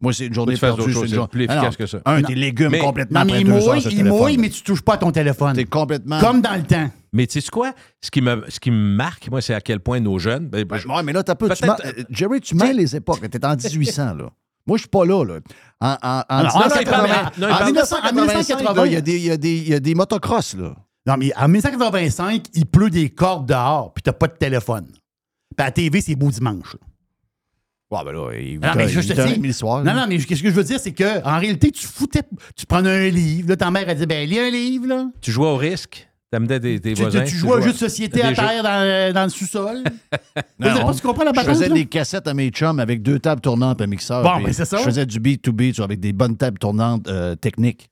Moi, 0.00 0.12
c'est 0.12 0.26
une 0.26 0.34
journée 0.34 0.56
perdue. 0.58 0.82
c'est 0.92 0.92
journée- 0.92 1.26
plus 1.30 1.46
Ah 1.48 1.54
non, 1.54 1.60
efficace 1.62 1.76
que 1.76 1.86
ça. 1.86 1.98
Un, 2.04 2.22
tes 2.22 2.34
légumes 2.34 2.70
Mais- 2.70 2.80
complètement 2.80 3.20
Non, 3.24 3.32
mais 3.32 3.40
il 3.40 3.46
mouille, 3.48 3.82
il 3.90 4.04
mouille, 4.04 4.36
mais 4.36 4.50
tu 4.50 4.62
touches 4.62 4.82
pas 4.82 4.94
à 4.94 4.98
ton 4.98 5.10
téléphone. 5.10 5.54
T'es 5.54 5.64
complètement... 5.64 6.20
Comme 6.20 6.42
dans 6.42 6.54
le 6.54 6.64
temps. 6.64 6.90
Mais 7.14 7.26
tu 7.26 7.40
sais 7.40 7.48
quoi? 7.50 7.72
Ce 8.02 8.10
qui, 8.10 8.20
me, 8.20 8.44
ce 8.48 8.60
qui 8.60 8.70
me 8.70 8.76
marque, 8.94 9.30
moi, 9.30 9.40
c'est 9.40 9.54
à 9.54 9.60
quel 9.62 9.80
point 9.80 9.98
nos 10.00 10.18
jeunes. 10.18 10.48
ben, 10.48 10.64
Ben, 10.64 10.76
je- 10.76 10.86
ouais, 10.86 11.02
mais 11.02 11.14
là, 11.14 11.22
t'as 11.22 11.34
peu. 11.34 11.48
Tu 11.48 11.64
mets- 11.64 11.70
euh, 11.86 12.04
Jerry, 12.10 12.40
tu 12.42 12.54
mets 12.54 12.74
les 12.74 12.94
époques. 12.94 13.26
T'es 13.30 13.42
en 13.46 13.56
1800, 13.56 14.14
là. 14.16 14.30
Moi, 14.66 14.76
je 14.78 14.82
suis 14.82 14.88
pas 14.88 15.04
là, 15.04 15.24
là. 15.24 15.38
En, 15.80 15.88
en, 15.90 15.94
en 16.18 16.22
Alors, 16.28 16.56
en 16.56 16.58
1980, 16.60 17.06
non, 17.06 17.30
il 17.36 17.44
en 17.44 17.48
parle- 17.48 17.64
1985, 17.66 18.66
en 18.68 18.72
là, 18.74 18.86
il 18.86 18.92
y 18.92 18.96
a 18.96 19.00
des- 19.00 19.16
il 19.16 19.24
y 19.26 19.30
a 19.30 19.36
des- 19.36 19.56
il 19.58 19.68
y 19.68 19.74
a 19.74 19.80
des 19.80 19.94
motocross, 19.94 20.54
là. 20.54 20.74
Non, 21.06 21.16
mais 21.18 21.32
en 21.36 21.46
1985, 21.48 22.46
il 22.54 22.66
pleut 22.66 22.90
des 22.90 23.10
cordes 23.10 23.46
dehors, 23.48 23.92
puis 23.94 24.02
t'as 24.02 24.12
pas 24.12 24.26
de 24.26 24.32
téléphone. 24.36 24.86
Puis 24.88 25.62
à 25.62 25.64
la 25.66 25.70
TV, 25.70 26.00
c'est 26.00 26.16
beau 26.16 26.30
dimanche. 26.30 26.74
là. 26.74 27.98
Ouais, 27.98 28.04
ben 28.04 28.12
là, 28.12 28.32
il 28.34 28.58
Non, 28.58 28.68
mais 28.74 28.88
je 28.88 29.00
te 29.00 29.12
dis. 29.34 29.40
le 29.40 29.52
soir. 29.52 29.84
Non, 29.84 29.94
non, 29.94 30.06
mais 30.08 30.18
ce 30.18 30.26
que 30.26 30.34
je 30.34 30.48
veux 30.48 30.64
dire, 30.64 30.80
c'est 30.80 30.92
que 30.92 31.22
en 31.24 31.38
réalité, 31.38 31.70
tu 31.70 31.86
foutais. 31.86 32.22
Tu 32.56 32.66
prenais 32.66 33.06
un 33.06 33.10
livre, 33.10 33.50
là, 33.50 33.56
ta 33.56 33.70
mère, 33.70 33.88
elle 33.88 33.96
dit 33.98 34.06
Ben, 34.06 34.28
lis 34.28 34.40
un 34.40 34.50
livre, 34.50 34.86
là. 34.88 35.06
Tu 35.20 35.30
jouais 35.30 35.46
au 35.46 35.56
risque? 35.56 36.08
T'amenais 36.30 36.58
des, 36.58 36.80
des 36.80 36.94
Tu, 36.94 37.02
voisins. 37.02 37.22
tu, 37.22 37.30
tu 37.30 37.36
jouais 37.36 37.54
à 37.54 37.56
un 37.58 37.60
jeu 37.60 37.72
de 37.72 37.76
société 37.78 38.20
à 38.22 38.32
terre 38.32 38.62
dans, 38.62 39.12
dans 39.14 39.22
le 39.24 39.28
sous-sol? 39.28 39.78
Vous 40.58 40.66
savez 40.66 40.80
Non, 40.80 40.86
pas, 40.86 40.94
tu 40.94 41.00
comprends 41.00 41.24
la 41.24 41.32
Je 41.32 41.40
faisais 41.40 41.68
là? 41.68 41.74
des 41.74 41.86
cassettes 41.86 42.26
à 42.26 42.34
mes 42.34 42.48
chums 42.50 42.80
avec 42.80 43.00
deux 43.02 43.20
tables 43.20 43.40
tournantes 43.40 43.80
et 43.80 43.84
un 43.84 43.86
mixeur. 43.86 44.22
Bon, 44.24 44.36
puis 44.36 44.46
ben, 44.46 44.52
c'est 44.52 44.64
ça. 44.64 44.78
Je 44.78 44.82
faisais 44.82 45.06
du 45.06 45.20
beat 45.20 45.42
to 45.42 45.52
beat 45.52 45.78
avec 45.78 46.00
des 46.00 46.12
bonnes 46.12 46.36
tables 46.36 46.58
tournantes 46.58 47.06
euh, 47.08 47.36
techniques. 47.36 47.88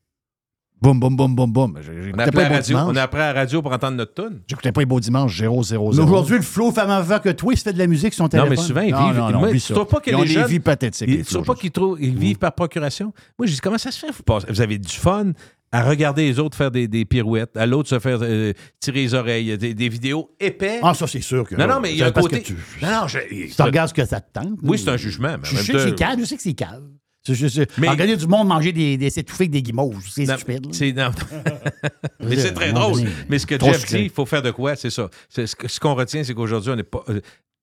Boum, 0.82 0.98
boum, 1.00 1.16
boum, 1.16 1.34
boum, 1.34 1.50
boum. 1.50 1.78
On 1.78 2.16
pas, 2.16 2.48
radio, 2.48 2.76
a 2.76 3.02
appris 3.02 3.20
à 3.20 3.32
la 3.32 3.40
radio 3.40 3.62
pour 3.62 3.72
entendre 3.72 3.96
notre 3.96 4.12
tune. 4.14 4.40
J'écoutais 4.46 4.72
pas 4.72 4.80
les 4.80 4.86
beaux 4.86 5.00
dimanches 5.00 5.38
0 5.38 5.62
0 5.62 5.88
Mais 5.90 5.94
0 5.96 6.06
aujourd'hui, 6.08 6.36
le 6.36 6.42
flow 6.42 6.72
femme 6.72 6.90
avant 6.90 7.20
que 7.20 7.30
toi, 7.30 7.54
il 7.54 7.56
se 7.56 7.62
fait 7.62 7.72
de 7.72 7.78
la 7.78 7.86
musique 7.86 8.12
sur 8.12 8.18
son 8.18 8.24
Non, 8.24 8.28
téléphone. 8.28 8.50
mais 8.50 8.56
souvent, 8.56 8.80
ils 8.82 8.90
Non, 8.92 9.06
vivent. 9.06 9.16
non, 9.16 9.30
non, 9.30 9.38
moi, 9.38 9.48
oublie 9.48 9.60
tu 9.60 9.68
ça. 9.68 9.74
trouves 9.74 9.86
pas 9.86 10.00
que 10.00 10.10
Ils 10.10 10.16
ont 10.16 10.22
les 10.22 10.28
des 10.28 10.34
jeunes. 10.34 10.46
vies 10.46 10.60
pathétiques. 10.60 11.08
Ils, 11.08 11.16
les 11.18 11.22
tu 11.24 11.32
trouves 11.32 11.44
flots, 11.44 11.54
pas 11.54 11.60
qu'ils 11.60 11.72
ils 12.00 12.14
vivent 12.18 12.38
par 12.38 12.52
procuration? 12.52 13.14
Moi, 13.38 13.46
je 13.46 13.52
dis, 13.54 13.60
comment 13.60 13.78
ça 13.78 13.92
se 13.92 13.98
fait? 14.00 14.10
Vous, 14.12 14.24
passez- 14.24 14.46
vous 14.50 14.60
avez 14.60 14.76
du 14.76 14.92
fun 14.92 15.30
à 15.74 15.82
regarder 15.82 16.24
les 16.26 16.38
autres 16.38 16.56
faire 16.56 16.70
des, 16.70 16.86
des 16.86 17.04
pirouettes, 17.04 17.56
à 17.56 17.66
l'autre 17.66 17.88
se 17.88 17.98
faire 17.98 18.18
euh, 18.22 18.52
tirer 18.80 19.02
les 19.02 19.14
oreilles, 19.14 19.58
des, 19.58 19.74
des 19.74 19.88
vidéos 19.88 20.30
épais. 20.38 20.78
Ah, 20.82 20.94
ça, 20.94 21.06
c'est 21.08 21.20
sûr 21.20 21.46
que. 21.48 21.56
non, 21.56 21.66
non, 21.66 21.80
mais 21.80 21.90
il 21.92 21.98
y 21.98 22.02
a 22.02 22.06
un 22.06 22.12
côté. 22.12 22.42
tu, 22.42 22.54
Non, 22.80 22.88
non, 23.02 23.08
je- 23.08 23.54
tu 23.54 23.62
regardes 23.62 23.88
ce 23.88 23.94
que 23.94 24.04
ça 24.06 24.20
te 24.20 24.32
tente. 24.32 24.58
Oui, 24.62 24.78
c'est 24.78 24.90
un 24.90 24.96
jugement. 24.96 25.36
mais 25.36 25.48
Je 25.48 25.54
même 25.56 25.64
sais 25.64 25.72
que 25.72 25.78
c'est 25.80 25.94
calme, 25.96 26.20
je 26.20 26.24
sais 26.26 26.36
que 26.36 26.42
c'est 26.42 26.54
calme. 26.54 26.90
C'est 27.26 27.34
juste 27.34 27.60
Mais- 27.78 27.88
regarder 27.88 28.16
du 28.16 28.26
monde 28.26 28.46
manger 28.48 28.70
des, 28.72 28.98
des 28.98 29.08
s'étouffer 29.10 29.44
avec 29.44 29.50
des 29.52 29.62
guimauves. 29.62 30.04
C'est 30.10 30.26
stupide. 30.26 30.66
c'est- 30.74 30.92
non. 30.92 31.10
mais 32.20 32.36
c'est 32.36 32.52
très 32.52 32.72
drôle. 32.72 33.00
Mais 33.28 33.38
ce 33.38 33.46
que 33.46 33.58
Jeff 33.58 33.84
dit, 33.86 34.02
il 34.04 34.10
faut 34.10 34.26
faire 34.26 34.42
de 34.42 34.50
quoi? 34.50 34.76
C'est 34.76 34.90
ça. 34.90 35.08
Ce 35.28 35.80
qu'on 35.80 35.94
retient, 35.94 36.22
c'est 36.22 36.34
qu'aujourd'hui, 36.34 36.70
on 36.70 36.76
n'est 36.76 36.82
pas. 36.82 37.02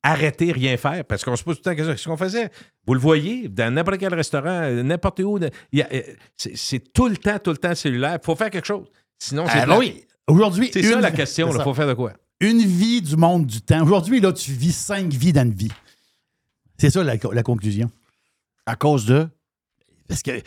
Arrêtez, 0.04 0.52
rien 0.52 0.78
faire. 0.78 1.06
Parce 1.06 1.24
qu'on 1.24 1.36
se 1.36 1.44
pose 1.44 1.62
tout 1.62 1.70
le 1.70 1.76
temps 1.76 1.84
qu'est-ce 1.84 2.08
qu'on 2.08 2.18
faisait? 2.18 2.50
Vous 2.86 2.94
le 2.94 3.00
voyez, 3.00 3.48
dans 3.48 3.74
n'importe 3.74 4.00
quel 4.00 4.14
restaurant, 4.14 4.70
n'importe 4.70 5.20
où, 5.20 5.38
euh, 5.38 6.02
c'est 6.38 6.94
tout 6.94 7.08
le 7.08 7.18
temps, 7.18 7.38
tout 7.40 7.52
le 7.52 7.58
temps 7.58 7.76
cellulaire. 7.76 8.18
Il 8.22 8.26
faut 8.26 8.36
faire 8.36 8.50
quelque 8.50 8.68
chose. 8.68 8.88
Sinon, 9.20 9.46
c'est. 9.48 9.60
Ah, 9.60 9.64
plat. 9.66 9.76
ben 9.76 9.80
oui. 9.80 10.06
Aujourd'hui, 10.28 10.70
C'est 10.72 10.84
ça 10.84 11.00
la 11.02 11.12
question. 11.12 11.52
Il 11.54 11.62
faut 11.62 11.74
faire 11.74 11.88
de 11.88 11.94
quoi? 11.94 12.14
Une 12.40 12.62
vie 12.62 13.02
du 13.02 13.16
monde 13.18 13.46
du 13.46 13.62
temps. 13.62 13.84
Aujourd'hui, 13.84 14.20
là, 14.20 14.32
tu 14.34 14.52
vis 14.52 14.76
cinq 14.76 15.12
vies 15.14 15.34
dans 15.34 15.44
une 15.44 15.54
vie. 15.54 15.72
C'est 16.78 16.90
ça 16.90 17.04
la, 17.04 17.16
la 17.32 17.44
conclusion. 17.44 17.92
À 18.66 18.76
cause 18.76 19.06
de? 19.06 19.28
Parce 20.08 20.24
que 20.24 20.42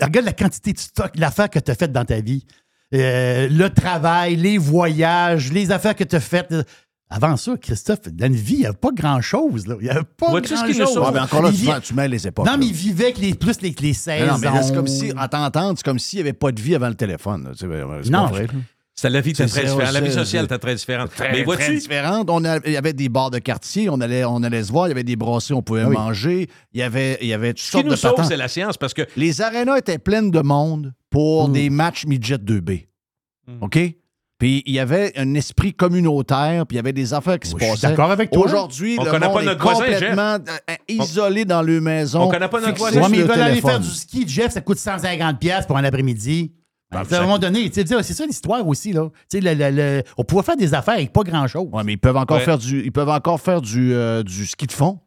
regarde 0.00 0.26
la 0.26 0.32
quantité 0.32 0.72
de 0.72 0.78
stock, 0.78 1.12
l'affaire 1.14 1.48
que 1.48 1.58
tu 1.58 1.70
as 1.70 1.74
faite 1.74 1.92
dans 1.92 2.04
ta 2.04 2.20
vie. 2.20 2.44
Euh, 2.94 3.48
le 3.48 3.70
travail, 3.70 4.36
les 4.36 4.58
voyages, 4.58 5.50
les 5.50 5.70
affaires 5.70 5.96
que 5.96 6.04
tu 6.04 6.16
as 6.16 6.20
faites. 6.20 6.54
Avant 7.14 7.36
ça, 7.36 7.56
Christophe, 7.60 8.08
dans 8.10 8.26
une 8.26 8.34
vie, 8.34 8.54
il 8.54 8.58
n'y 8.60 8.66
avait 8.66 8.76
pas 8.76 8.90
grand-chose. 8.90 9.64
Il 9.68 9.84
n'y 9.84 9.90
avait 9.90 10.00
pas 10.16 10.28
grand-chose. 10.40 10.96
Ouais, 10.98 11.10
mais 11.12 11.20
encore 11.20 11.42
là, 11.42 11.50
tu, 11.52 11.66
tu 11.86 11.94
mets 11.94 12.08
les 12.08 12.26
époques. 12.26 12.46
Non, 12.46 12.52
là. 12.52 12.58
mais 12.58 12.66
il 12.66 12.72
vivait 12.72 13.04
avec 13.04 13.18
les, 13.18 13.34
plus 13.34 13.60
les, 13.60 13.70
les 13.70 13.88
Mais 13.88 13.92
16 13.92 14.28
non, 14.28 14.38
mais 14.38 14.46
là, 14.46 14.62
c'est 14.62 14.70
ans. 14.70 14.74
comme 14.74 14.86
si, 14.86 15.12
en 15.16 15.28
t'entendre, 15.28 15.74
c'est 15.76 15.84
comme 15.84 15.98
s'il 15.98 16.18
n'y 16.18 16.20
avait 16.22 16.32
pas 16.32 16.52
de 16.52 16.60
vie 16.60 16.74
avant 16.74 16.88
le 16.88 16.94
téléphone. 16.94 17.44
là. 17.44 17.50
Ben, 17.68 18.00
C'est 18.02 18.10
Non, 18.10 18.24
pas 18.24 18.30
vrai. 18.30 18.46
C'est 18.94 19.10
la 19.10 19.20
vie 19.20 19.30
était 19.30 19.48
C'est 19.48 19.60
très 19.60 19.68
ça, 19.68 19.72
différente. 19.74 19.92
La 19.94 20.00
vie 20.00 20.06
c'est- 20.10 20.18
sociale 20.18 20.42
c'est- 20.48 20.54
était 20.54 20.58
très 20.58 20.74
différente. 20.74 21.10
Très, 21.10 21.24
mais 21.28 21.32
très 21.36 21.44
vois-tu, 21.44 21.74
différente. 21.78 22.28
On 22.30 22.44
a- 22.44 22.58
il 22.66 22.72
y 22.72 22.76
avait 22.76 22.92
des 22.92 23.08
bars 23.08 23.30
de 23.30 23.38
quartier, 23.40 23.88
on 23.90 24.00
allait, 24.00 24.24
on 24.24 24.42
allait 24.42 24.62
se 24.64 24.70
voir, 24.72 24.86
il 24.86 24.90
y 24.90 24.92
avait 24.92 25.02
des 25.04 25.16
brasseries, 25.16 25.54
on 25.54 25.62
pouvait 25.62 25.82
Ah 25.82 25.88
oui. 25.88 25.96
manger. 25.96 26.48
Il 26.72 26.80
y 26.80 26.82
avait, 26.82 27.18
il 27.20 27.28
y 27.28 27.32
avait 27.32 27.52
toutes 27.54 27.58
ce 27.60 27.64
qui 27.64 27.70
sortes 27.72 27.84
nous 27.86 27.90
de 27.92 27.96
sauve, 27.96 28.10
patentes. 28.12 28.26
c'est 28.30 28.36
la 28.36 28.48
science 28.48 28.76
parce 28.76 28.92
que 28.94 29.02
Les 29.16 29.40
arénas 29.40 29.78
étaient 29.78 29.98
pleines 29.98 30.30
de 30.30 30.40
monde 30.40 30.92
pour 31.10 31.48
Mm. 31.48 31.52
des 31.52 31.70
matchs 31.70 32.06
midget 32.06 32.36
2B. 32.38 32.86
Mm. 33.48 33.52
OK? 33.62 33.78
Puis 34.42 34.60
il 34.66 34.72
y 34.74 34.80
avait 34.80 35.12
un 35.16 35.34
esprit 35.34 35.72
communautaire, 35.72 36.66
puis 36.66 36.74
il 36.74 36.78
y 36.78 36.80
avait 36.80 36.92
des 36.92 37.14
affaires 37.14 37.38
qui 37.38 37.48
se 37.48 37.54
Oui, 37.54 37.60
je 37.60 37.64
suis 37.66 37.74
passaient. 37.74 37.86
d'accord 37.90 38.10
avec 38.10 38.28
toi. 38.32 38.44
Aujourd'hui, 38.44 38.96
On 38.98 39.04
le 39.04 39.10
connaît 39.12 39.26
monde 39.26 39.36
pas 39.36 39.42
est 39.42 39.46
notre 39.46 39.62
voisin, 39.62 39.84
complètement 39.84 40.38
euh, 40.68 40.74
isolé 40.88 41.44
dans 41.44 41.62
leur 41.62 41.80
maison. 41.80 42.22
On 42.22 42.28
connaît 42.28 42.48
pas 42.48 42.60
notre 42.60 42.76
voisin. 42.76 43.02
Ouais, 43.02 43.08
mais 43.08 43.18
ils 43.18 43.20
le 43.20 43.26
veulent 43.28 43.40
aller 43.40 43.60
faire 43.60 43.78
du 43.78 43.88
ski, 43.88 44.24
Jeff, 44.26 44.50
ça 44.52 44.60
coûte 44.60 44.78
150$ 44.78 45.38
piastres 45.38 45.68
pour 45.68 45.76
un 45.78 45.84
après-midi. 45.84 46.50
Ben, 46.90 47.02
à 47.02 47.04
ça- 47.04 47.18
un 47.18 47.22
moment 47.22 47.38
donné, 47.38 47.70
tu 47.70 47.86
sais, 47.86 48.02
c'est 48.02 48.14
ça 48.14 48.26
l'histoire 48.26 48.66
aussi. 48.66 48.92
Là. 48.92 49.10
Tu 49.30 49.38
sais, 49.38 49.40
le- 49.40 49.54
le- 49.54 49.70
le- 49.70 50.02
on 50.18 50.24
pouvait 50.24 50.42
faire 50.42 50.56
des 50.56 50.74
affaires 50.74 50.94
avec 50.94 51.12
pas 51.12 51.22
grand-chose. 51.22 51.68
Ouais, 51.72 51.84
mais 51.84 51.92
ils 51.92 51.98
peuvent 51.98 52.16
encore 52.16 52.38
Ouais. 52.38 52.44
faire 52.44 52.58
du, 52.58 52.82
ils 52.84 52.90
peuvent 52.90 53.08
encore 53.10 53.40
faire 53.40 53.60
du, 53.60 53.94
euh, 53.94 54.24
du 54.24 54.44
ski 54.44 54.66
de 54.66 54.72
fond. 54.72 54.98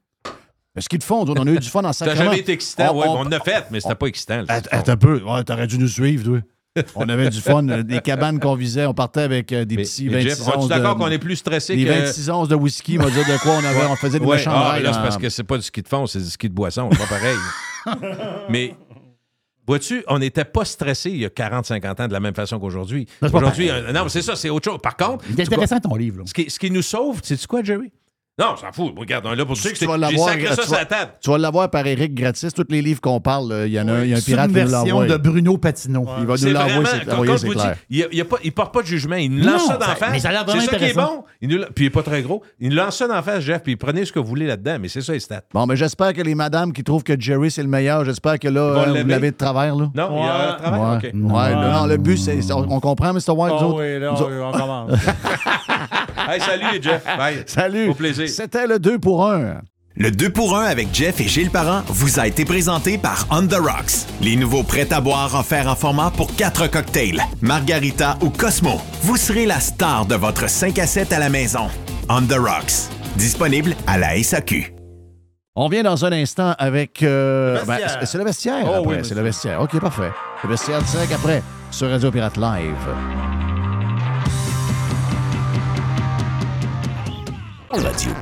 Le 0.76 0.82
ski 0.82 0.98
de 0.98 1.04
fond, 1.04 1.26
on 1.28 1.34
a 1.46 1.52
eu 1.52 1.60
du 1.60 1.70
fun 1.70 1.84
en 1.84 1.92
sacrement. 1.92 2.24
jamais 2.24 2.40
été 2.40 2.54
excitant. 2.54 2.94
On- 2.96 3.00
ouais, 3.02 3.08
on- 3.10 3.14
mais 3.24 3.26
on 3.28 3.30
l'a 3.32 3.40
fait, 3.42 3.66
mais 3.70 3.82
c'était 3.82 3.96
pas 3.96 4.08
excitant. 4.08 4.46
Attends, 4.48 4.70
attends 4.72 4.92
un 4.94 4.98
peu. 4.98 5.22
Ouais, 5.22 5.44
t'aurais 5.44 5.68
dû 5.68 5.78
nous 5.78 5.90
suivre, 5.90 6.24
toi. 6.24 6.40
On 6.96 7.08
avait 7.08 7.30
du 7.30 7.40
fun. 7.42 7.64
Des 7.64 8.00
cabanes 8.02 8.40
qu'on 8.40 8.56
visait. 8.56 8.86
On 8.86 8.94
partait 8.94 9.22
avec 9.22 9.52
euh, 9.54 9.66
des 9.66 9.78
Mais- 9.78 9.84
petits 9.84 10.06
mais 10.10 10.24
26 10.24 10.30
Jeff, 10.30 10.56
onces 10.58 10.68
d'accord 10.68 10.98
qu'on 10.98 11.08
est 11.08 11.20
plus 11.20 11.38
stressé 11.38 11.76
des 11.76 11.86
que... 11.86 11.90
26 11.90 12.30
onces 12.30 12.48
de 12.50 12.56
whisky, 12.56 12.98
on 13.00 13.04
va 13.04 13.10
dire 13.12 13.26
de 13.26 13.42
quoi 13.42 13.54
on 13.54 13.64
avait. 13.64 13.86
On 13.90 13.96
faisait 13.96 14.20
des 14.20 14.26
Ouais, 14.26 14.38
méchants 14.38 14.52
ah, 14.54 14.80
là, 14.80 14.92
c'est 14.94 15.00
parce 15.00 15.18
que 15.18 15.30
c'est 15.30 15.44
pas 15.44 15.58
du 15.58 15.64
ski 15.64 15.82
de 15.82 15.88
fond, 15.88 16.06
c'est 16.06 16.20
du 16.20 16.30
ski 16.30 16.50
de 16.50 16.54
boisson. 16.54 16.90
C'est 16.92 16.98
pas 16.98 17.06
pareil. 17.08 17.38
mais 18.50 18.76
vois-tu, 19.68 20.04
on 20.08 20.20
n'était 20.20 20.44
pas 20.46 20.66
stressé 20.66 21.12
il 21.12 21.18
y 21.18 21.26
a 21.26 21.30
40-50 21.30 22.02
ans 22.04 22.08
de 22.08 22.14
la 22.14 22.20
même 22.20 22.36
façon 22.36 22.60
qu'aujourd'hui. 22.60 23.08
Aujourd'hui, 23.22 23.70
euh, 23.70 23.92
non, 23.94 24.04
mais 24.04 24.10
c'est 24.10 24.22
ça, 24.22 24.36
c'est 24.36 24.50
autre 24.50 24.70
chose. 24.70 24.80
Par 24.82 24.98
contre, 24.98 25.24
C'est 25.36 25.42
intéressant 25.42 25.80
ton 25.80 25.96
livre. 25.96 26.20
là. 26.20 26.24
ce 26.26 26.34
qui, 26.34 26.50
ce 26.50 26.60
qui 26.60 26.72
nous 26.72 26.82
sauve, 26.82 27.20
c'est 27.24 27.44
quoi, 27.48 27.64
Jerry? 27.64 27.92
Non, 28.38 28.48
on 28.52 28.58
s'en 28.58 28.70
fout. 28.74 28.94
Regarde, 28.98 29.26
on 29.28 29.32
est 29.32 29.38
là 29.38 29.46
pour 29.46 29.56
Tu 29.56 29.62
sais 29.62 29.72
que 29.72 29.78
tu 29.78 29.86
vas 29.86 29.96
l'avoir, 29.98 30.28
sacré 30.28 30.44
tu 30.50 30.56
vas- 30.56 30.64
sur 30.64 30.74
la 30.76 30.84
table. 30.84 31.12
Tu 31.22 31.30
vas 31.30 31.38
l'avoir 31.38 31.70
par 31.70 31.88
Eric 31.88 32.14
gratis. 32.14 32.54
Tous 32.54 32.66
les 32.68 32.82
livres 32.82 33.00
qu'on 33.00 33.22
parle, 33.22 33.48
là, 33.50 33.66
il 33.66 33.72
y 33.72 33.80
en 33.80 33.88
a 33.88 33.94
un, 33.94 34.04
il 34.04 34.10
y 34.10 34.14
a 34.14 34.18
un 34.18 34.20
C'est 34.20 34.26
pirate 34.34 34.50
une 34.50 34.56
qui 34.56 34.62
nous 34.62 34.68
version 34.70 35.00
l'envoie. 35.00 35.18
de 35.18 35.24
Bruno 35.24 35.58
Patino. 35.58 36.06
Il 36.20 36.26
va 36.26 36.36
nous 36.36 36.50
l'envoyer, 36.54 37.38
c'est 37.38 37.48
clair. 37.50 37.76
il, 37.90 38.08
il, 38.12 38.20
a 38.22 38.26
pas, 38.26 38.36
il 38.44 38.52
porte 38.52 38.74
pas 38.74 38.82
de 38.82 38.88
jugement. 38.88 39.16
Il 39.16 39.32
nous 39.32 39.46
lance 39.46 39.68
ça 39.68 39.78
d'en 39.78 39.86
face. 39.86 40.22
C'est 40.22 40.60
ça 40.66 40.78
qui 40.78 40.84
est 40.84 40.94
bon. 40.94 41.24
Il 41.42 41.48
nous, 41.48 41.60
puis 41.74 41.86
il 41.86 41.88
est 41.88 41.92
pas 41.92 42.04
très 42.04 42.22
gros. 42.24 42.44
Il 42.60 42.72
nous 42.72 42.76
lance 42.76 42.98
ça 42.98 43.08
d'en 43.08 43.22
face, 43.22 43.40
Jeff, 43.42 43.64
puis 43.64 43.78
prenez 43.78 44.04
ce 44.04 44.12
que 44.12 44.20
vous 44.20 44.28
voulez 44.28 44.48
là-dedans. 44.48 44.80
Mais 44.82 44.90
c'est 44.90 45.00
ça, 45.02 45.14
les 45.14 45.22
stats. 45.22 45.44
Bon, 45.54 45.66
mais 45.66 45.78
j'espère 45.78 46.12
que 46.12 46.22
les 46.22 46.36
madames 46.36 46.74
qui 46.74 46.84
trouvent 46.84 47.04
que 47.04 47.18
Jerry, 47.18 47.50
c'est 47.50 47.64
le 47.64 47.70
meilleur, 47.70 48.04
j'espère 48.04 48.38
que 48.38 48.50
là, 48.50 48.60
euh, 48.62 49.02
vous 49.02 49.08
l'avez 49.08 49.32
de 49.32 49.38
travers, 49.38 49.76
là. 49.78 49.90
Non, 49.96 50.10
il 50.12 50.26
y 50.26 50.28
a. 50.28 50.72
Ouais, 50.72 50.98
OK. 50.98 51.04
ouais, 51.04 51.12
Non. 51.56 51.86
le- 51.86 51.96
but, 51.96 52.18
c'est. 52.18 52.42
c'est- 52.42 52.52
On, 52.52 52.80
comprend, 52.82 53.14
Mr. 53.14 53.30
White, 53.32 53.54
Ah 53.58 53.68
oui, 53.68 53.98
là, 54.00 54.14
on 54.14 54.52
commence. 54.52 54.92
Hey, 56.30 56.40
salut, 56.42 56.82
Jeff. 56.82 57.04
Bye. 57.18 57.44
Salut! 57.46 57.90
Au 57.90 57.94
plaisir. 57.94 58.28
C'était 58.30 58.68
le 58.68 58.80
2 58.80 59.00
pour 59.00 59.30
1. 59.30 59.62
Le 59.98 60.12
2 60.12 60.30
pour 60.30 60.58
1 60.58 60.66
avec 60.66 60.90
Jeff 60.94 61.22
et 61.22 61.28
Gilles 61.28 61.52
Parent 61.52 61.82
vous 61.88 62.20
a 62.20 62.28
été 62.28 62.44
présenté 62.44 62.98
par 62.98 63.26
On 63.30 63.46
The 63.48 63.56
Rocks. 63.56 64.08
Les 64.22 64.36
nouveaux 64.36 64.64
prêts 64.64 64.92
à 64.92 65.00
boire 65.00 65.34
offerts 65.36 65.68
en 65.68 65.76
format 65.76 66.12
pour 66.12 66.36
4 66.36 66.68
cocktails, 66.68 67.22
Margarita 67.42 68.18
ou 68.22 68.30
Cosmo. 68.30 68.82
Vous 69.04 69.16
serez 69.18 69.46
la 69.46 69.60
star 69.60 70.06
de 70.06 70.16
votre 70.16 70.50
5 70.50 70.78
à 70.80 70.88
7 70.88 71.14
à 71.14 71.20
la 71.20 71.30
maison. 71.30 71.68
On 72.10 72.22
The 72.22 72.34
Rocks. 72.38 72.90
Disponible 73.16 73.74
à 73.88 73.98
la 73.98 74.22
SAQ. 74.22 74.74
On 75.56 75.70
vient 75.70 75.84
dans 75.84 76.04
un 76.04 76.12
instant 76.12 76.54
avec. 76.58 77.02
euh, 77.02 77.64
ben, 77.66 77.78
c'est- 78.04 78.18
le 78.18 78.26
vestiaire. 78.26 78.66
Oh 78.66 78.74
après, 78.82 78.96
oui, 78.98 79.00
c'est 79.04 79.16
le 79.16 79.22
vestiaire. 79.22 79.62
OK, 79.62 79.80
parfait. 79.80 80.12
Le 80.44 80.50
vestiaire 80.50 80.82
direct 80.82 81.14
après 81.14 81.42
sur 81.72 81.90
Radio 81.90 82.12
Pirate 82.12 82.36
Live. 82.36 83.45
Radio. 87.72 88.14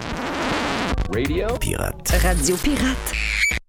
Radio. 1.09 1.57
Pirate. 1.57 2.17
Radio 2.19 2.55
Pirate. 2.57 3.62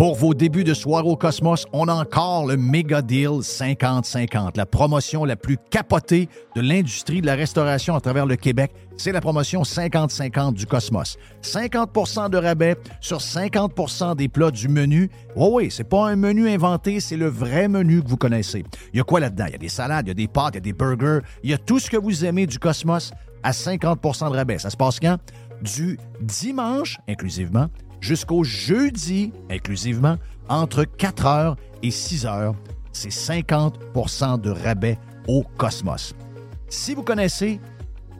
Pour 0.00 0.14
vos 0.14 0.32
débuts 0.32 0.64
de 0.64 0.72
soirée 0.72 1.06
au 1.06 1.14
Cosmos, 1.14 1.66
on 1.74 1.86
a 1.86 1.92
encore 1.92 2.46
le 2.46 2.56
Mega 2.56 3.02
Deal 3.02 3.40
50-50, 3.42 4.56
la 4.56 4.64
promotion 4.64 5.26
la 5.26 5.36
plus 5.36 5.58
capotée 5.68 6.30
de 6.56 6.62
l'industrie 6.62 7.20
de 7.20 7.26
la 7.26 7.34
restauration 7.34 7.94
à 7.94 8.00
travers 8.00 8.24
le 8.24 8.36
Québec. 8.36 8.72
C'est 8.96 9.12
la 9.12 9.20
promotion 9.20 9.60
50-50 9.60 10.54
du 10.54 10.64
Cosmos. 10.64 11.18
50% 11.42 12.30
de 12.30 12.38
rabais 12.38 12.76
sur 13.02 13.18
50% 13.18 14.16
des 14.16 14.28
plats 14.28 14.50
du 14.50 14.68
menu. 14.68 15.10
Oui, 15.36 15.48
oui, 15.52 15.70
c'est 15.70 15.84
pas 15.84 16.08
un 16.08 16.16
menu 16.16 16.48
inventé, 16.48 17.00
c'est 17.00 17.18
le 17.18 17.28
vrai 17.28 17.68
menu 17.68 18.02
que 18.02 18.08
vous 18.08 18.16
connaissez. 18.16 18.64
Il 18.94 18.96
y 18.96 19.00
a 19.02 19.04
quoi 19.04 19.20
là-dedans? 19.20 19.44
Il 19.48 19.52
y 19.52 19.56
a 19.56 19.58
des 19.58 19.68
salades, 19.68 20.06
il 20.06 20.08
y 20.08 20.12
a 20.12 20.14
des 20.14 20.28
pâtes, 20.28 20.54
il 20.54 20.56
y 20.56 20.58
a 20.58 20.60
des 20.62 20.72
burgers, 20.72 21.18
il 21.42 21.50
y 21.50 21.52
a 21.52 21.58
tout 21.58 21.78
ce 21.78 21.90
que 21.90 21.98
vous 21.98 22.24
aimez 22.24 22.46
du 22.46 22.58
Cosmos 22.58 23.12
à 23.42 23.50
50% 23.50 24.30
de 24.30 24.36
rabais. 24.36 24.58
Ça 24.58 24.70
se 24.70 24.78
passe 24.78 24.98
quand? 24.98 25.18
Du 25.60 25.98
dimanche, 26.22 26.96
inclusivement, 27.06 27.66
jusqu'au 28.00 28.44
jeudi, 28.44 29.32
inclusivement, 29.50 30.16
entre 30.48 30.84
4h 30.84 31.56
et 31.82 31.90
6h. 31.90 32.54
C'est 32.92 33.10
50% 33.10 34.40
de 34.40 34.50
rabais 34.50 34.98
au 35.28 35.44
Cosmos. 35.56 36.14
Si 36.68 36.94
vous 36.94 37.02
connaissez, 37.02 37.60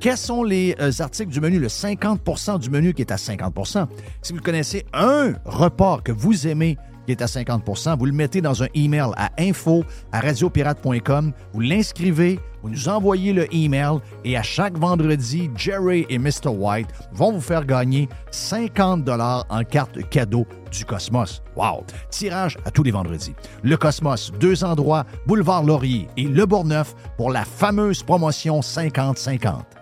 quels 0.00 0.16
sont 0.16 0.42
les 0.42 0.74
euh, 0.80 0.90
articles 1.00 1.30
du 1.30 1.40
menu, 1.40 1.58
le 1.58 1.68
50% 1.68 2.58
du 2.58 2.70
menu 2.70 2.94
qui 2.94 3.02
est 3.02 3.12
à 3.12 3.16
50% 3.16 3.86
Si 4.22 4.32
vous 4.32 4.40
connaissez 4.40 4.86
un 4.92 5.34
repas 5.44 6.00
que 6.02 6.12
vous 6.12 6.46
aimez 6.46 6.78
est 7.10 7.22
à 7.22 7.26
50 7.26 7.62
vous 7.98 8.06
le 8.06 8.12
mettez 8.12 8.40
dans 8.40 8.62
un 8.62 8.68
email 8.74 9.10
à 9.16 9.30
info 9.38 9.84
à 10.12 10.20
radiopirate.com, 10.20 11.32
vous 11.52 11.60
l'inscrivez, 11.60 12.40
vous 12.62 12.70
nous 12.70 12.88
envoyez 12.88 13.32
le 13.32 13.52
email 13.54 13.98
et 14.24 14.36
à 14.36 14.42
chaque 14.42 14.76
vendredi, 14.76 15.50
Jerry 15.56 16.06
et 16.08 16.18
Mr. 16.18 16.48
White 16.48 16.88
vont 17.12 17.32
vous 17.32 17.40
faire 17.40 17.64
gagner 17.64 18.08
50 18.30 19.04
dollars 19.04 19.46
en 19.48 19.64
carte 19.64 20.08
cadeau 20.10 20.46
du 20.70 20.84
Cosmos. 20.84 21.42
Wow! 21.56 21.84
Tirage 22.10 22.58
à 22.64 22.70
tous 22.70 22.82
les 22.82 22.90
vendredis. 22.90 23.34
Le 23.62 23.76
Cosmos, 23.76 24.32
deux 24.38 24.62
endroits, 24.64 25.04
Boulevard 25.26 25.64
Laurier 25.64 26.08
et 26.16 26.24
Le 26.24 26.46
Bourgneuf 26.46 26.94
pour 27.16 27.30
la 27.30 27.44
fameuse 27.44 28.02
promotion 28.02 28.60
50-50. 28.60 29.79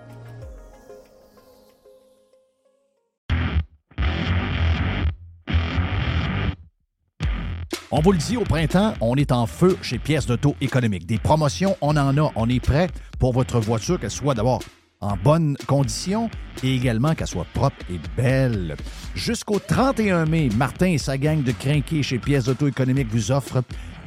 On 7.90 8.00
vous 8.00 8.12
le 8.12 8.18
dit, 8.18 8.36
au 8.36 8.44
printemps, 8.44 8.92
on 9.00 9.16
est 9.16 9.32
en 9.32 9.46
feu 9.46 9.78
chez 9.80 9.98
Pièces 9.98 10.26
d'Auto 10.26 10.54
économique. 10.60 11.06
Des 11.06 11.16
promotions, 11.16 11.74
on 11.80 11.96
en 11.96 12.18
a. 12.18 12.32
On 12.36 12.46
est 12.50 12.60
prêt 12.60 12.88
pour 13.18 13.32
votre 13.32 13.60
voiture, 13.60 13.98
qu'elle 13.98 14.10
soit 14.10 14.34
d'abord 14.34 14.60
en 15.00 15.16
bonne 15.16 15.56
condition 15.66 16.28
et 16.62 16.74
également 16.74 17.14
qu'elle 17.14 17.28
soit 17.28 17.46
propre 17.54 17.76
et 17.88 17.98
belle. 18.14 18.76
Jusqu'au 19.14 19.58
31 19.58 20.26
mai, 20.26 20.50
Martin 20.54 20.88
et 20.88 20.98
sa 20.98 21.16
gang 21.16 21.42
de 21.42 21.52
crinqués 21.52 22.02
chez 22.02 22.18
Pièces 22.18 22.44
d'Auto 22.44 22.66
économique 22.66 23.08
vous 23.10 23.32
offrent 23.32 23.62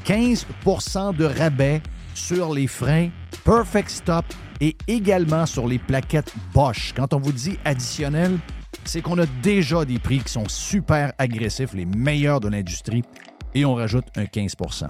15% 0.05 1.15
de 1.15 1.25
rabais 1.25 1.81
sur 2.13 2.53
les 2.53 2.67
freins 2.67 3.09
Perfect 3.43 3.89
Stop 3.89 4.25
et 4.59 4.77
également 4.87 5.47
sur 5.47 5.67
les 5.67 5.79
plaquettes 5.79 6.31
Bosch. 6.53 6.93
Quand 6.95 7.15
on 7.15 7.19
vous 7.19 7.31
dit 7.31 7.57
additionnel, 7.65 8.37
c'est 8.83 9.01
qu'on 9.01 9.17
a 9.17 9.25
déjà 9.41 9.85
des 9.85 9.97
prix 9.97 10.19
qui 10.19 10.31
sont 10.31 10.47
super 10.47 11.13
agressifs, 11.17 11.73
les 11.73 11.85
meilleurs 11.85 12.39
de 12.39 12.49
l'industrie, 12.49 13.03
et 13.53 13.65
on 13.65 13.75
rajoute 13.75 14.05
un 14.15 14.23
15% 14.23 14.87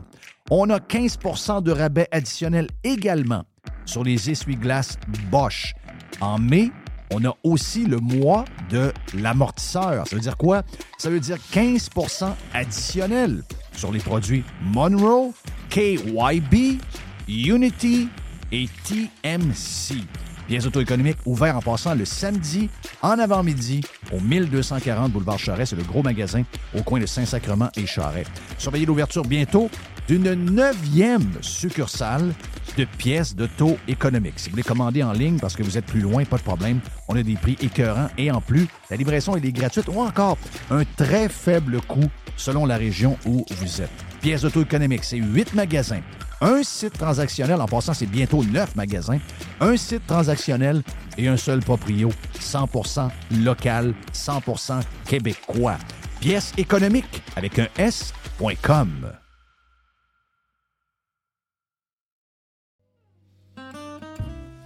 On 0.50 0.69
a 0.69 0.80
15% 0.80 1.63
de 1.63 1.71
rabais 1.71 2.08
additionnel 2.12 2.67
également 2.84 3.43
sur 3.86 4.04
les 4.04 4.30
essuie-glaces 4.30 4.98
Bosch. 5.31 5.73
En 6.19 6.38
mai, 6.38 6.71
on 7.13 7.25
a 7.25 7.35
aussi 7.44 7.85
le 7.85 7.98
mois 7.98 8.46
de 8.69 8.94
l'amortisseur. 9.13 10.08
Ça 10.08 10.15
veut 10.15 10.21
dire 10.21 10.38
quoi? 10.38 10.63
Ça 10.98 11.10
veut 11.10 11.19
dire 11.19 11.38
15% 11.54 12.33
additionnel 12.54 13.44
sur 13.73 13.92
les 13.92 14.00
produits 14.00 14.44
Monroe, 14.62 15.33
KYB, 15.69 16.79
Unity 17.27 18.10
et 18.52 18.67
TMC. 18.85 20.06
Pièces 20.52 20.65
auto-économiques 20.65 21.19
ouvert 21.25 21.56
en 21.56 21.62
passant 21.62 21.95
le 21.95 22.04
samedi 22.04 22.69
en 23.02 23.17
avant-midi 23.19 23.79
au 24.12 24.19
1240 24.19 25.10
Boulevard 25.10 25.39
Charret. 25.39 25.65
C'est 25.65 25.77
le 25.77 25.83
gros 25.83 26.04
magasin 26.04 26.43
au 26.77 26.83
coin 26.83 26.99
de 26.99 27.06
Saint-Sacrement 27.06 27.69
et 27.77 27.85
Charret. 27.85 28.25
Surveillez 28.58 28.85
l'ouverture 28.85 29.23
bientôt 29.23 29.69
d'une 30.10 30.33
neuvième 30.33 31.31
succursale 31.39 32.33
de 32.77 32.83
pièces 32.83 33.33
d'auto 33.33 33.77
économiques. 33.87 34.39
Si 34.39 34.49
vous 34.49 34.56
voulez 34.56 34.63
commander 34.63 35.04
en 35.04 35.13
ligne 35.13 35.39
parce 35.39 35.56
que 35.56 35.63
vous 35.63 35.77
êtes 35.77 35.85
plus 35.85 36.02
loin, 36.02 36.25
pas 36.25 36.35
de 36.35 36.43
problème. 36.43 36.81
On 37.08 37.15
a 37.15 37.23
des 37.23 37.35
prix 37.35 37.56
écœurants 37.62 38.10
et 38.17 38.29
en 38.29 38.41
plus, 38.41 38.67
la 38.89 38.97
livraison 38.97 39.37
est 39.37 39.52
gratuite 39.54 39.87
ou 39.87 40.02
encore 40.02 40.37
un 40.69 40.83
très 40.97 41.29
faible 41.29 41.79
coût 41.79 42.10
selon 42.35 42.65
la 42.65 42.75
région 42.75 43.17
où 43.25 43.45
vous 43.52 43.81
êtes. 43.81 43.89
Pièces 44.19 44.41
d'auto 44.41 44.63
économiques, 44.63 45.06
c'est 45.06 45.15
huit 45.15 45.54
magasins. 45.54 46.02
Un 46.44 46.63
site 46.63 46.94
transactionnel, 46.94 47.62
en 47.62 47.67
passant, 47.67 47.94
c'est 47.94 48.08
bientôt 48.08 48.44
neuf 48.44 48.75
magasins. 48.75 49.19
Un 49.60 49.77
site 49.77 50.08
transactionnel 50.08 50.81
et 51.17 51.27
un 51.27 51.37
seul 51.37 51.60
proprio, 51.60 52.10
100% 52.39 53.10
local, 53.44 53.94
100% 54.12 54.81
québécois. 55.06 55.77
Pièces 56.19 56.52
économiques 56.58 57.21
avec 57.35 57.60
un 57.60 57.67
S.com. 57.77 59.12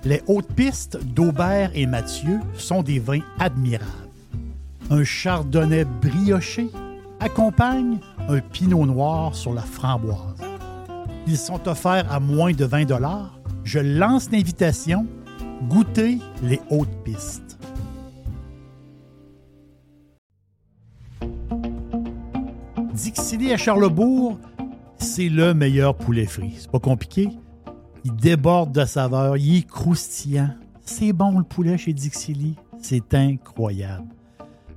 Les 0.06 0.22
hautes 0.28 0.54
pistes 0.54 1.04
d'Aubert 1.04 1.72
et 1.74 1.88
Mathieu 1.88 2.40
sont 2.58 2.84
des 2.84 3.00
vins 3.00 3.24
admirables. 3.40 3.92
Un 4.92 5.04
chardonnay 5.04 5.84
brioché 5.84 6.70
accompagne 7.20 8.00
un 8.30 8.40
pinot 8.40 8.86
noir 8.86 9.34
sur 9.36 9.54
la 9.54 9.64
framboise. 9.64 10.55
Ils 11.28 11.38
sont 11.38 11.68
offerts 11.68 12.12
à 12.12 12.20
moins 12.20 12.52
de 12.52 12.66
20 12.66 12.86
Je 13.64 13.80
lance 13.80 14.30
l'invitation. 14.32 15.08
Goûtez 15.68 16.20
les 16.44 16.62
hautes 16.70 17.04
pistes. 17.04 17.58
Dixili 22.94 23.52
à 23.52 23.58
Charlebourg, 23.58 24.40
c'est 24.98 25.30
le 25.30 25.54
meilleur 25.54 25.96
poulet 25.96 26.26
frit. 26.26 26.54
C'est 26.60 26.72
pas 26.72 26.80
compliqué. 26.80 27.30
Il 28.04 28.16
déborde 28.16 28.72
de 28.72 28.86
saveur, 28.86 29.36
il 29.38 29.58
est 29.58 29.68
croustillant. 29.68 30.52
C'est 30.86 31.12
bon 31.12 31.40
le 31.40 31.44
poulet 31.44 31.78
chez 31.78 31.94
Dixili, 31.94 32.56
c'est 32.80 33.14
incroyable. 33.16 34.08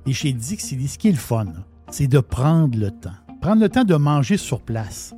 Et 0.07 0.13
chez 0.13 0.33
Dixili, 0.33 0.87
ce 0.87 0.97
qui 0.97 1.09
est 1.09 1.11
le 1.11 1.17
fun, 1.17 1.45
c'est 1.91 2.07
de 2.07 2.19
prendre 2.19 2.77
le 2.77 2.89
temps. 2.89 3.13
Prendre 3.39 3.61
le 3.61 3.69
temps 3.69 3.83
de 3.83 3.95
manger 3.95 4.37
sur 4.37 4.61
place. 4.61 5.13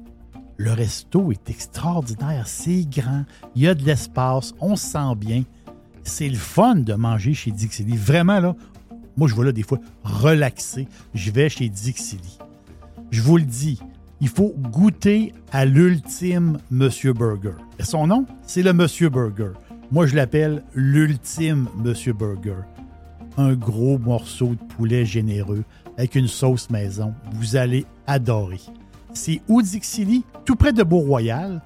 Le 0.64 0.74
resto 0.74 1.32
est 1.32 1.49
extraordinaire, 1.49 2.47
c'est 2.47 2.88
grand, 2.88 3.26
il 3.55 3.64
y 3.64 3.68
a 3.68 3.74
de 3.74 3.84
l'espace, 3.84 4.53
on 4.59 4.76
se 4.76 4.91
sent 4.91 5.16
bien. 5.18 5.43
C'est 6.03 6.30
le 6.30 6.38
fun 6.38 6.76
de 6.76 6.93
manger 6.93 7.34
chez 7.34 7.49
Dixili. 7.49 7.97
Vraiment, 7.97 8.39
là, 8.39 8.55
moi, 9.18 9.28
je 9.28 9.34
vais 9.34 9.45
là 9.45 9.53
des 9.53 9.64
fois 9.64 9.80
relaxer. 10.03 10.88
Je 11.16 11.32
vais 11.32 11.49
chez 11.49 11.68
Dixili. 11.68 12.38
Je 13.09 13.24
vous 13.24 13.38
le 13.38 13.43
dis, 13.43 13.80
il 14.20 14.28
faut 14.28 14.53
goûter 14.55 15.34
à 15.51 15.66
l'ultime 15.66 16.59
Monsieur 16.70 17.14
Burger. 17.14 17.57
Et 17.80 17.84
son 17.84 18.05
nom, 18.05 18.28
c'est 18.45 18.62
le 18.62 18.72
Monsieur 18.72 19.09
Burger. 19.09 19.53
Moi, 19.91 20.05
je 20.05 20.16
l'appelle 20.16 20.64
l'ultime 20.76 21.70
Monsieur 21.84 22.14
Burger. 22.14 22.62
Un 23.36 23.55
gros 23.55 23.97
morceau 23.97 24.49
de 24.49 24.74
poulet 24.76 25.05
généreux 25.05 25.64
avec 25.97 26.14
une 26.14 26.28
sauce 26.28 26.70
maison. 26.70 27.16
Vous 27.34 27.55
allez 27.55 27.84
adorer. 28.05 28.62
C'est 29.14 29.41
Oudixili, 29.47 30.24
tout 30.45 30.55
près 30.55 30.74
de 30.74 30.84
Beau-Royal, 30.84 31.62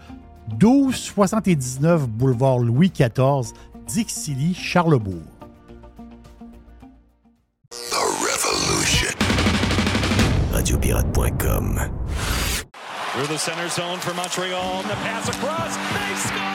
1279 0.51 2.07
boulevard 2.07 2.59
Louis 2.59 2.91
XIV, 2.95 3.53
Dixilly, 3.87 4.53
Charlebourg. 4.53 5.23
The 7.69 8.01
Revolution. 8.23 9.13
Radiopirate.com 10.53 11.79
Through 13.13 13.27
the 13.27 13.37
center 13.37 13.69
zone 13.69 13.99
for 13.99 14.13
Montreal. 14.13 14.83
The 14.83 14.95
pass 15.03 15.29
across. 15.29 15.75
They 15.75 16.15
score! 16.15 16.54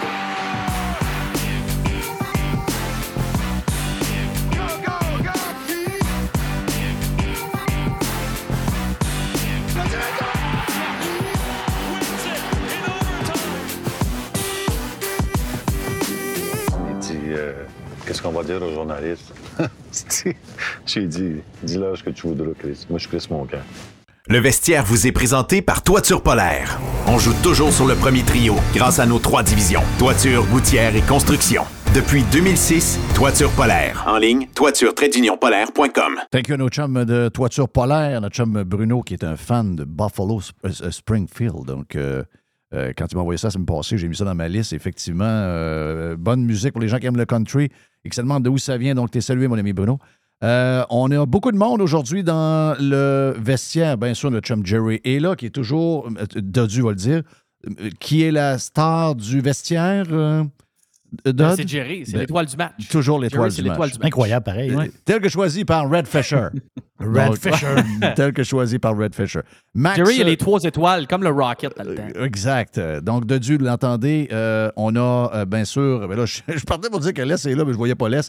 Qu'est-ce 18.20 18.32
qu'on 18.34 18.38
va 18.38 18.44
dire 18.44 18.62
aux 18.62 18.70
journalistes 18.74 19.32
J'ai 20.86 21.06
dit 21.06 21.36
Dis-leur 21.62 21.96
ce 21.96 22.02
que 22.02 22.10
tu 22.10 22.26
voudras, 22.26 22.50
Chris. 22.58 22.84
Moi, 22.90 22.98
je 22.98 23.08
suis 23.08 23.16
Chris 23.16 23.26
Moncan. 23.30 23.56
Le 24.28 24.38
vestiaire 24.38 24.84
vous 24.84 25.06
est 25.06 25.12
présenté 25.12 25.62
par 25.62 25.82
Toiture 25.82 26.22
Polaire. 26.22 26.78
On 27.06 27.18
joue 27.18 27.32
toujours 27.42 27.72
sur 27.72 27.86
le 27.86 27.94
premier 27.94 28.22
trio 28.22 28.56
grâce 28.74 28.98
à 28.98 29.06
nos 29.06 29.18
trois 29.18 29.42
divisions. 29.42 29.80
Toiture, 29.98 30.44
gouttière 30.46 30.94
et 30.94 31.00
construction. 31.00 31.62
Depuis 31.94 32.22
2006, 32.30 32.98
Toiture 33.14 33.50
Polaire. 33.52 34.04
En 34.06 34.18
ligne, 34.18 34.46
toiture-polaire.com. 34.54 36.16
Thank 36.30 36.48
you 36.48 36.56
notre 36.58 36.74
chum 36.76 37.04
de 37.06 37.28
Toiture 37.30 37.68
Polaire, 37.70 38.20
notre 38.20 38.36
chum 38.36 38.62
Bruno, 38.64 39.00
qui 39.00 39.14
est 39.14 39.24
un 39.24 39.36
fan 39.36 39.74
de 39.76 39.84
Buffalo 39.84 40.40
Sp- 40.40 40.52
euh, 40.84 40.90
Springfield. 40.90 41.64
Donc, 41.66 41.96
euh, 41.96 42.22
euh, 42.72 42.92
quand 42.96 43.06
il 43.10 43.16
m'a 43.16 43.22
envoyé 43.22 43.38
ça 43.38 43.48
la 43.48 43.52
semaine 43.52 43.66
passée, 43.66 43.98
j'ai 43.98 44.08
mis 44.08 44.16
ça 44.16 44.24
dans 44.24 44.34
ma 44.34 44.48
liste. 44.48 44.72
Effectivement, 44.72 45.24
euh, 45.26 46.16
bonne 46.16 46.44
musique 46.44 46.72
pour 46.72 46.80
les 46.80 46.88
gens 46.88 46.98
qui 46.98 47.06
aiment 47.06 47.16
le 47.16 47.26
country 47.26 47.68
et 48.04 48.08
qui 48.08 48.14
se 48.14 48.20
demandent 48.20 48.44
d'où 48.44 48.58
ça 48.58 48.78
vient. 48.78 48.94
Donc, 48.94 49.10
t'es 49.10 49.20
salué, 49.20 49.48
mon 49.48 49.58
ami 49.58 49.72
Bruno. 49.72 49.98
Euh, 50.42 50.84
on 50.88 51.10
a 51.10 51.26
beaucoup 51.26 51.52
de 51.52 51.58
monde 51.58 51.82
aujourd'hui 51.82 52.22
dans 52.22 52.76
le 52.80 53.34
vestiaire. 53.38 53.98
Bien 53.98 54.14
sûr, 54.14 54.30
notre 54.30 54.46
chum 54.46 54.64
Jerry 54.64 55.00
est 55.04 55.20
là, 55.20 55.36
qui 55.36 55.46
est 55.46 55.50
toujours, 55.50 56.08
Dodu 56.36 56.82
va 56.82 56.90
le 56.90 56.94
dire, 56.94 57.22
qui 57.98 58.22
est 58.22 58.30
la 58.30 58.58
star 58.58 59.16
du 59.16 59.40
vestiaire, 59.40 60.06
Dodd? 61.24 61.54
C'est 61.56 61.68
Jerry, 61.68 62.02
c'est 62.06 62.12
Ben, 62.12 62.20
l'étoile 62.20 62.46
du 62.46 62.56
match. 62.56 62.88
Toujours 62.90 63.18
l'étoile 63.18 63.50
du 63.50 63.62
match. 63.62 63.74
du 63.76 63.80
match. 63.80 63.94
Incroyable, 64.02 64.44
pareil. 64.44 64.70
Euh, 64.74 64.86
Tel 65.04 65.20
que 65.20 65.28
choisi 65.28 65.64
par 65.64 65.88
Red 65.90 66.06
Fisher. 66.06 66.48
Red 67.00 67.28
Donc, 67.28 67.38
Fisher. 67.38 67.74
tel 68.16 68.32
que 68.34 68.42
choisi 68.42 68.78
par 68.78 68.96
Red 68.96 69.14
Fisher. 69.14 69.40
Max, 69.74 69.96
Jerry, 69.96 70.16
il 70.16 70.20
a 70.22 70.24
euh, 70.26 70.28
les 70.28 70.36
trois 70.36 70.62
étoiles, 70.64 71.06
comme 71.06 71.22
le 71.22 71.30
Rocket 71.30 71.72
dans 71.76 71.84
le 71.84 71.94
temps. 71.94 72.08
Exact. 72.22 72.76
Euh, 72.76 73.00
Donc, 73.00 73.24
de 73.26 73.38
Dieu, 73.38 73.56
vous 73.58 73.64
l'entendez, 73.64 74.28
euh, 74.32 74.70
on 74.76 74.94
a, 74.96 75.30
euh, 75.34 75.44
bien 75.46 75.64
sûr, 75.64 76.06
ben 76.06 76.16
là, 76.16 76.26
je, 76.26 76.40
je 76.46 76.64
partais 76.64 76.90
pour 76.90 77.00
dire 77.00 77.14
que 77.14 77.22
Les 77.22 77.48
est 77.48 77.54
là, 77.54 77.64
mais 77.64 77.72
je 77.72 77.78
voyais 77.78 77.94
pas 77.94 78.08
Les. 78.11 78.20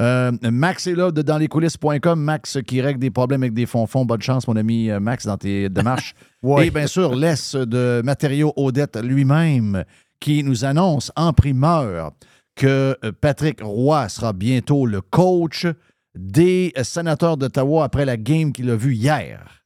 Euh, 0.00 0.30
Max 0.42 0.86
est 0.86 0.94
là 0.94 1.10
de 1.10 1.22
dans 1.22 1.38
les 1.38 1.48
coulisses.com. 1.48 2.20
Max 2.20 2.58
qui 2.66 2.80
règle 2.80 3.00
des 3.00 3.10
problèmes 3.10 3.42
avec 3.42 3.52
des 3.54 3.66
fonds-fonds. 3.66 4.04
Bonne 4.04 4.22
chance, 4.22 4.46
mon 4.46 4.54
ami 4.56 4.90
euh, 4.90 5.00
Max, 5.00 5.26
dans 5.26 5.36
tes 5.36 5.68
démarches. 5.68 6.14
Ouais. 6.42 6.68
Et 6.68 6.70
bien 6.70 6.86
sûr, 6.86 7.14
Les 7.16 7.34
de 7.54 8.00
Matériaux 8.04 8.52
Odette 8.56 8.96
lui-même, 9.02 9.82
qui 10.20 10.42
nous 10.42 10.64
annonce 10.64 11.12
en 11.16 11.32
primeur 11.32 12.12
que 12.54 12.96
euh, 13.04 13.12
Patrick 13.12 13.60
Roy 13.62 14.08
sera 14.08 14.32
bientôt 14.32 14.86
le 14.86 15.00
coach 15.00 15.66
des 16.14 16.72
euh, 16.76 16.84
sénateurs 16.84 17.36
d'Ottawa 17.36 17.84
après 17.84 18.04
la 18.04 18.16
game 18.16 18.52
qu'il 18.52 18.70
a 18.70 18.76
vue 18.76 18.94
hier. 18.94 19.64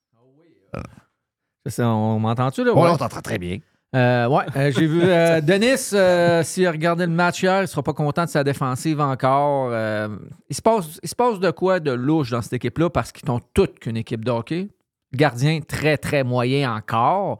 Ça, 1.66 1.88
on 1.88 2.18
m'entend-tu, 2.18 2.64
là? 2.64 2.74
Ouais. 2.74 2.82
là, 2.82 2.94
on 2.94 2.96
t'entend 2.96 3.20
très 3.20 3.38
bien. 3.38 3.58
Euh, 3.94 4.26
ouais, 4.26 4.44
euh, 4.56 4.72
j'ai 4.72 4.86
vu 4.86 5.02
euh, 5.02 5.40
Denis, 5.42 5.76
s'il 6.46 6.66
a 6.66 6.70
regardé 6.70 7.04
le 7.04 7.12
match 7.12 7.42
hier, 7.42 7.62
il 7.62 7.68
sera 7.68 7.82
pas 7.82 7.92
content 7.92 8.24
de 8.24 8.30
sa 8.30 8.42
défensive 8.42 9.00
encore. 9.00 9.70
Il, 10.48 10.56
se 10.56 10.62
passe, 10.62 10.98
il 11.02 11.08
se 11.08 11.14
passe 11.14 11.38
de 11.38 11.50
quoi 11.50 11.78
de 11.78 11.92
louche 11.92 12.30
dans 12.30 12.42
cette 12.42 12.54
équipe-là 12.54 12.90
parce 12.90 13.12
qu'ils 13.12 13.28
n'ont 13.28 13.40
toute 13.52 13.78
qu'une 13.78 13.96
équipe 13.96 14.24
de 14.24 14.30
hockey? 14.30 14.68
Gardien 15.14 15.60
très, 15.60 15.98
très 15.98 16.24
moyen 16.24 16.74
encore. 16.74 17.38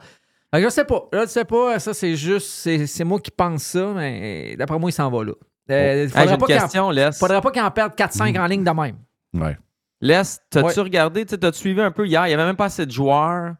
Je 0.55 0.69
sais 0.69 0.85
pas. 0.85 1.09
Je 1.13 1.27
sais 1.27 1.45
pas. 1.45 1.79
Ça, 1.79 1.95
c'est 1.95 2.15
juste. 2.17 2.49
C'est, 2.49 2.87
c'est 2.87 3.05
moi 3.05 3.19
qui 3.21 3.31
pense 3.31 3.63
ça, 3.63 3.87
mais 3.95 4.55
d'après 4.57 4.79
moi, 4.79 4.91
il 4.91 4.93
s'en 4.93 5.11
va 5.11 5.25
là. 5.25 5.33
Euh, 5.71 6.09
faudrait, 6.09 6.37
pas 6.39 6.47
qu'il 6.47 6.57
en- 6.57 6.61
question, 6.61 6.91
Les. 6.91 7.11
faudrait 7.13 7.41
pas 7.41 7.51
qu'il 7.51 7.63
en 7.63 7.71
perde 7.71 7.95
4-5 7.95 8.39
en 8.39 8.47
ligne 8.47 8.65
de 8.65 8.71
même. 8.71 8.97
Ouais. 9.35 9.57
Les, 10.01 10.21
t'as-tu 10.51 10.67
Ouais. 10.67 10.83
regardé, 10.85 11.25
t'as-tu 11.25 11.59
suivi 11.59 11.81
un 11.81 11.93
peu 11.93 12.07
hier? 12.07 12.27
Il 12.27 12.31
n'y 12.31 12.35
avait 12.35 12.45
même 12.45 12.57
pas 12.57 12.65
assez 12.67 12.85
de 12.85 12.91
joueurs. 12.91 13.55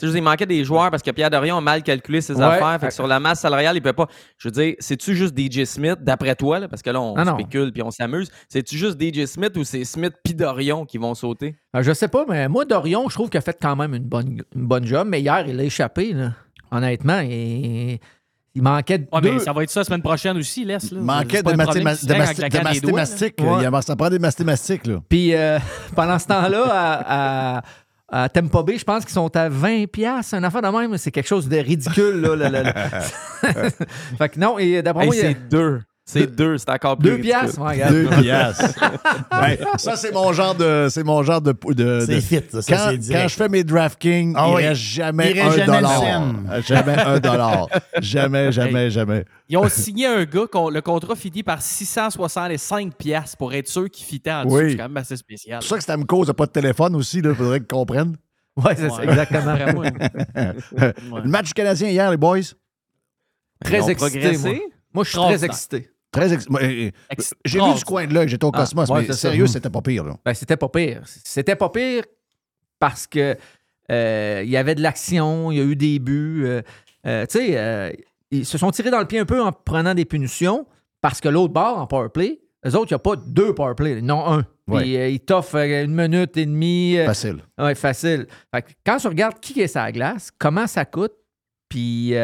Tu 0.00 0.10
sais, 0.10 0.18
il 0.18 0.22
manquait 0.22 0.46
des 0.46 0.64
joueurs 0.64 0.90
parce 0.90 1.02
que 1.04 1.10
Pierre 1.12 1.30
Dorion 1.30 1.56
a 1.56 1.60
mal 1.60 1.82
calculé 1.84 2.20
ses 2.20 2.34
Ouais. 2.34 2.42
affaires. 2.42 2.78
Fait 2.80 2.88
que 2.88 2.94
sur 2.94 3.06
la 3.06 3.20
masse 3.20 3.40
salariale, 3.40 3.76
il 3.76 3.80
peut 3.82 3.92
pas. 3.92 4.08
Je 4.38 4.48
veux 4.48 4.52
dire, 4.52 4.74
c'est-tu 4.80 5.14
juste 5.14 5.38
DJ 5.38 5.64
Smith, 5.64 5.98
d'après 6.00 6.34
toi, 6.34 6.58
là, 6.58 6.66
parce 6.68 6.82
que 6.82 6.90
là, 6.90 7.00
on 7.00 7.14
Ah 7.16 7.24
spécule 7.34 7.72
puis 7.72 7.82
on 7.82 7.92
s'amuse. 7.92 8.28
C'est-tu 8.48 8.76
juste 8.76 9.00
DJ 9.00 9.26
Smith 9.26 9.56
ou 9.56 9.62
c'est 9.62 9.84
Smith 9.84 10.14
puis 10.24 10.34
Dorion 10.34 10.84
qui 10.84 10.98
vont 10.98 11.14
sauter? 11.14 11.54
Euh, 11.76 11.82
Je 11.82 11.92
sais 11.92 12.08
pas, 12.08 12.24
mais 12.28 12.48
moi, 12.48 12.64
Dorion, 12.64 13.08
je 13.08 13.14
trouve 13.14 13.30
qu'il 13.30 13.38
a 13.38 13.42
fait 13.42 13.56
quand 13.60 13.76
même 13.76 13.94
une 13.94 14.02
bonne, 14.04 14.42
une 14.56 14.66
bonne 14.66 14.84
job, 14.84 15.06
mais 15.08 15.20
hier, 15.20 15.46
il 15.46 15.60
a 15.60 15.62
échappé, 15.62 16.12
là. 16.12 16.32
honnêtement. 16.72 17.20
Et 17.22 18.00
Il 18.56 18.62
manquait 18.62 19.06
Ouais, 19.12 19.20
deux. 19.20 19.32
mais 19.32 19.38
ça 19.40 19.52
va 19.52 19.64
être 19.64 19.70
ça 19.70 19.80
la 19.80 19.84
semaine 19.84 20.02
prochaine 20.02 20.36
aussi, 20.36 20.64
laisse. 20.64 20.92
Là. 20.92 21.00
Manquait 21.00 21.42
de, 21.42 21.48
un 21.50 21.56
problème 21.56 21.66
mathéma- 21.86 21.94
qui 21.94 22.02
se 22.02 22.06
de, 22.06 22.12
de 22.12 22.56
là. 22.56 22.62
mastémastique. 22.62 23.34
Ouais. 23.40 23.46
Il 23.58 23.62
y 23.62 23.66
a- 23.66 23.82
Ça 23.82 23.96
prend 23.96 24.08
des 24.10 24.18
mastémastiques, 24.20 24.86
là. 24.86 25.00
Puis 25.08 25.34
euh, 25.34 25.58
pendant 25.96 26.18
ce 26.20 26.26
temps-là, 26.28 26.64
à, 26.70 27.56
à, 27.58 27.62
à 28.14 28.28
Tampa 28.28 28.62
Bay, 28.62 28.78
je 28.78 28.84
pense 28.84 29.04
qu'ils 29.04 29.12
sont 29.12 29.34
à 29.36 29.48
20 29.48 29.90
piastres, 29.90 30.34
une 30.34 30.44
affaire 30.44 30.62
de 30.62 30.68
même. 30.68 30.96
C'est 30.98 31.10
quelque 31.10 31.26
chose 31.26 31.48
de 31.48 31.56
ridicule. 31.56 32.20
Là, 32.20 32.36
là, 32.36 32.48
là, 32.48 32.62
là. 32.62 33.00
fait 34.18 34.28
que 34.28 34.38
non, 34.38 34.56
et 34.56 34.82
d'après 34.82 35.02
Hey, 35.02 35.08
moi, 35.08 35.16
a 35.16 35.20
c'est 35.20 35.48
deux. 35.48 35.80
C'est 36.06 36.26
deux, 36.36 36.58
c'est 36.58 36.68
encore 36.68 36.98
plus. 36.98 37.10
deux 37.12 37.18
piastres. 37.18 37.58
Ouais, 37.60 37.72
regarde. 37.72 37.92
Deux 37.94 38.08
piastres. 38.22 38.78
Ouais, 39.40 39.58
ça, 39.78 39.96
c'est 39.96 40.12
mon 40.12 40.32
genre 40.34 40.54
de. 40.54 40.86
C'est 40.90 41.02
mon 41.02 41.22
genre 41.22 41.40
de. 41.40 41.52
de- 41.52 42.00
C'est 42.06 42.14
de- 42.16 42.20
fit, 42.20 42.40
ça, 42.50 42.60
quand, 42.68 42.90
c'est 42.90 42.98
direct. 42.98 43.22
quand 43.22 43.28
je 43.28 43.34
fais 43.34 43.48
mes 43.48 43.64
DraftKings, 43.64 44.34
Ah 44.36 44.46
il 44.48 44.54
oui. 44.54 44.66
reste 44.66 44.80
jamais 44.82 45.30
Il 45.32 45.40
un 45.40 45.50
jamais 45.50 45.66
dollar. 45.66 46.02
Euh, 46.50 46.62
Jamais 46.62 46.98
un 46.98 47.18
dollar. 47.20 47.68
Jamais, 48.00 48.52
jamais, 48.52 48.90
jamais. 48.90 49.24
Ils 49.48 49.56
ont 49.56 49.68
signé 49.68 50.06
un 50.06 50.24
gars, 50.24 50.44
le 50.70 50.80
contrat 50.80 51.14
finit 51.16 51.42
par 51.42 51.60
665$ 51.60 52.92
piastres 52.92 53.36
pour 53.38 53.52
être 53.54 53.68
sûr 53.68 53.88
qu'il 53.90 54.04
fitait 54.06 54.30
en 54.32 54.44
dessous. 54.44 54.56
Oui. 54.56 54.70
C'est 54.72 54.76
quand 54.76 54.82
même 54.84 54.96
assez 54.98 55.16
spécial. 55.16 55.60
C'est 55.62 55.68
pour 55.68 55.74
ça 55.74 55.78
que 55.78 55.82
Stamkos 55.84 56.26
n'a 56.26 56.34
pas 56.34 56.46
de 56.46 56.52
téléphone 56.52 56.94
aussi, 56.96 57.18
il 57.18 57.34
faudrait 57.34 57.60
qu'ils 57.60 57.66
comprennent. 57.68 58.16
Ouais, 58.56 58.74
c'est 58.76 58.88
ça, 58.90 58.96
Ouais. 58.96 59.04
exactement. 59.04 59.54
Vraiment. 59.56 59.82
Le 61.24 61.28
match 61.28 61.46
du 61.48 61.54
Canadien 61.54 61.88
hier, 61.88 62.10
les 62.10 62.16
boys, 62.16 62.38
Très 63.64 63.90
excité, 63.90 64.36
moi. 64.38 64.50
Moi, 64.92 65.04
je 65.04 65.10
suis 65.10 65.18
très 65.18 65.44
excité. 65.44 65.90
Très 66.14 66.32
ex- 66.32 66.46
J'ai 67.44 67.60
vu 67.60 67.74
du 67.74 67.84
coin 67.84 68.06
de 68.06 68.14
l'œil, 68.14 68.28
j'étais 68.28 68.44
au 68.44 68.50
Ah, 68.54 68.58
Cosmos, 68.60 68.88
ouais, 68.90 69.04
mais 69.06 69.12
sérieux, 69.14 69.42
Mhm. 69.44 69.48
c'était 69.48 69.70
pas 69.70 69.82
pire. 69.82 70.04
Là. 70.04 70.16
Ben, 70.24 70.34
c'était 70.34 70.56
pas 70.56 70.68
pire. 70.68 71.02
C'était 71.24 71.56
pas 71.56 71.68
pire 71.68 72.04
parce 72.78 73.06
que 73.06 73.36
euh, 73.90 74.42
il 74.44 74.50
y 74.50 74.56
avait 74.56 74.74
de 74.74 74.82
l'action, 74.82 75.50
il 75.52 75.58
y 75.58 75.60
a 75.60 75.64
eu 75.64 75.76
des 75.76 75.98
buts. 75.98 76.42
euh, 76.46 76.62
euh, 77.06 77.26
tu 77.26 77.38
sais, 77.38 77.96
ils 78.30 78.46
se 78.46 78.56
sont 78.58 78.70
tirés 78.70 78.90
dans 78.90 78.98
le 79.00 79.06
pied 79.06 79.18
un 79.18 79.26
peu 79.26 79.42
en 79.42 79.52
prenant 79.52 79.94
des 79.94 80.04
punitions 80.06 80.66
parce 81.00 81.20
que 81.20 81.28
l'autre 81.28 81.52
bord, 81.52 81.78
en 81.78 81.86
powerplay, 81.86 82.40
eux 82.66 82.74
autres, 82.76 82.90
il 82.90 82.94
n'y 82.94 82.96
a 82.96 82.98
pas 83.00 83.16
deux 83.16 83.54
powerplay, 83.54 84.00
non 84.00 84.26
un. 84.26 84.46
Ouais. 84.66 84.80
Puis 84.82 84.94
ils 85.14 85.20
t'offrent 85.20 85.56
une 85.56 85.94
minute 85.94 86.34
et 86.38 86.46
demie. 86.46 86.96
Facile. 87.04 87.40
Ouais, 87.58 87.74
facile. 87.74 88.26
Fait 88.54 88.62
que 88.62 88.68
quand 88.86 88.96
tu 88.96 89.08
regardes 89.08 89.38
qui 89.38 89.60
est 89.60 89.66
sa 89.68 89.92
glace, 89.92 90.30
comment 90.38 90.66
ça 90.66 90.86
coûte, 90.86 91.12
puis 91.68 92.14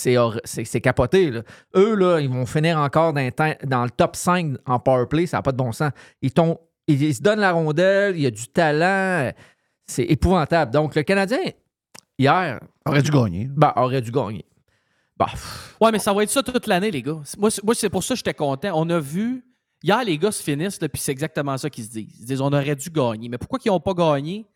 c'est 0.00 0.16
hor- 0.16 0.40
c'est 0.44 0.64
c'est 0.64 0.80
capoté. 0.80 1.30
là. 1.30 1.42
Eux, 1.76 1.94
là, 1.94 2.18
ils 2.20 2.28
vont 2.28 2.46
finir 2.46 2.78
encore 2.78 3.12
dans, 3.12 3.20
le 3.24 3.32
temps- 3.32 3.54
dans 3.64 3.84
le 3.84 3.90
top 3.90 4.16
5 4.16 4.56
en 4.66 4.78
powerplay, 4.78 5.26
ça 5.26 5.38
n'a 5.38 5.42
pas 5.42 5.52
de 5.52 5.56
bon 5.56 5.72
sens. 5.72 5.92
Ils, 6.22 6.32
t'ont- 6.32 6.58
ils, 6.86 7.02
ils 7.02 7.14
se 7.14 7.22
donnent 7.22 7.40
la 7.40 7.52
rondelle, 7.52 8.16
il 8.16 8.22
y 8.22 8.26
a 8.26 8.30
du 8.30 8.46
talent, 8.48 9.30
c'est 9.86 10.04
épouvantable. 10.04 10.72
Donc, 10.72 10.94
le 10.94 11.02
Canadien, 11.02 11.38
hier, 12.18 12.60
Aurait 12.86 13.02
dû 13.02 13.10
gagner. 13.10 13.48
bah, 13.50 13.72
aurait 13.76 14.00
dû 14.02 14.10
gagner. 14.10 14.44
Bah, 15.16 15.28
Ouais, 15.80 15.92
mais 15.92 15.98
ça 15.98 16.12
va 16.12 16.22
être 16.22 16.30
ça 16.30 16.42
toute 16.42 16.66
l'année, 16.66 16.90
les 16.90 17.02
gars. 17.02 17.18
Moi, 17.38 17.50
c'est- 17.50 17.62
moi, 17.62 17.74
c'est 17.74 17.90
pour 17.90 18.02
ça 18.02 18.14
que 18.14 18.18
j'étais 18.18 18.34
content. 18.34 18.72
On 18.74 18.88
a 18.90 18.98
vu. 19.00 19.44
Hier, 19.82 20.02
les 20.04 20.18
gars 20.18 20.32
se 20.32 20.42
finissent, 20.42 20.80
là, 20.80 20.88
puis 20.88 21.00
c'est 21.00 21.12
exactement 21.12 21.56
ça 21.56 21.70
qu'ils 21.70 21.84
se 21.84 21.90
disent. 21.90 22.06
Ils 22.18 22.22
se 22.22 22.26
disent 22.26 22.40
on 22.40 22.52
aurait 22.52 22.76
dû 22.76 22.90
gagner. 22.90 23.28
Mais 23.28 23.38
pourquoi 23.38 23.58
ils 23.64 23.68
n'ont 23.68 23.80
pas 23.80 23.94
gagné? 23.94 24.46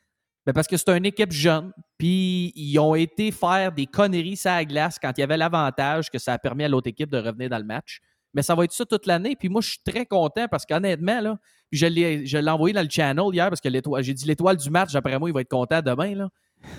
Ben 0.46 0.52
parce 0.52 0.68
que 0.68 0.76
c'est 0.76 0.90
une 0.90 1.06
équipe 1.06 1.32
jeune, 1.32 1.72
puis 1.96 2.52
ils 2.54 2.78
ont 2.78 2.94
été 2.94 3.30
faire 3.30 3.72
des 3.72 3.86
conneries 3.86 4.36
sur 4.36 4.50
la 4.50 4.64
glace 4.64 4.98
quand 5.00 5.12
il 5.16 5.20
y 5.20 5.24
avait 5.24 5.38
l'avantage 5.38 6.10
que 6.10 6.18
ça 6.18 6.34
a 6.34 6.38
permis 6.38 6.64
à 6.64 6.68
l'autre 6.68 6.88
équipe 6.88 7.08
de 7.08 7.18
revenir 7.18 7.48
dans 7.48 7.58
le 7.58 7.64
match. 7.64 8.00
Mais 8.34 8.42
ça 8.42 8.54
va 8.54 8.64
être 8.64 8.72
ça 8.72 8.84
toute 8.84 9.06
l'année. 9.06 9.36
Puis 9.36 9.48
moi, 9.48 9.62
je 9.62 9.70
suis 9.70 9.82
très 9.86 10.04
content 10.04 10.46
parce 10.48 10.66
qu'honnêtement, 10.66 11.20
là, 11.20 11.38
je 11.72 11.86
l'ai 11.86 12.26
je 12.26 12.36
l'ai 12.36 12.50
envoyé 12.50 12.74
dans 12.74 12.82
le 12.82 12.90
channel 12.90 13.24
hier 13.32 13.48
parce 13.48 13.60
que 13.60 13.70
j'ai 14.02 14.14
dit 14.14 14.26
l'étoile 14.26 14.56
du 14.56 14.68
match, 14.70 14.94
après 14.94 15.18
moi, 15.18 15.30
il 15.30 15.32
va 15.32 15.40
être 15.40 15.48
content 15.48 15.80
demain. 15.80 16.14
Là. 16.14 16.28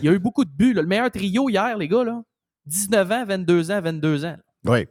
Il 0.01 0.05
y 0.05 0.09
a 0.09 0.11
eu 0.11 0.19
beaucoup 0.19 0.45
de 0.45 0.51
buts. 0.51 0.73
Le 0.73 0.83
meilleur 0.83 1.09
trio 1.09 1.49
hier, 1.49 1.77
les 1.77 1.87
gars, 1.87 2.03
là, 2.03 2.21
19 2.65 3.11
ans, 3.11 3.25
22 3.25 3.71
ans, 3.71 3.81
22 3.81 4.25
ans. 4.25 4.37
Oui. 4.65 4.85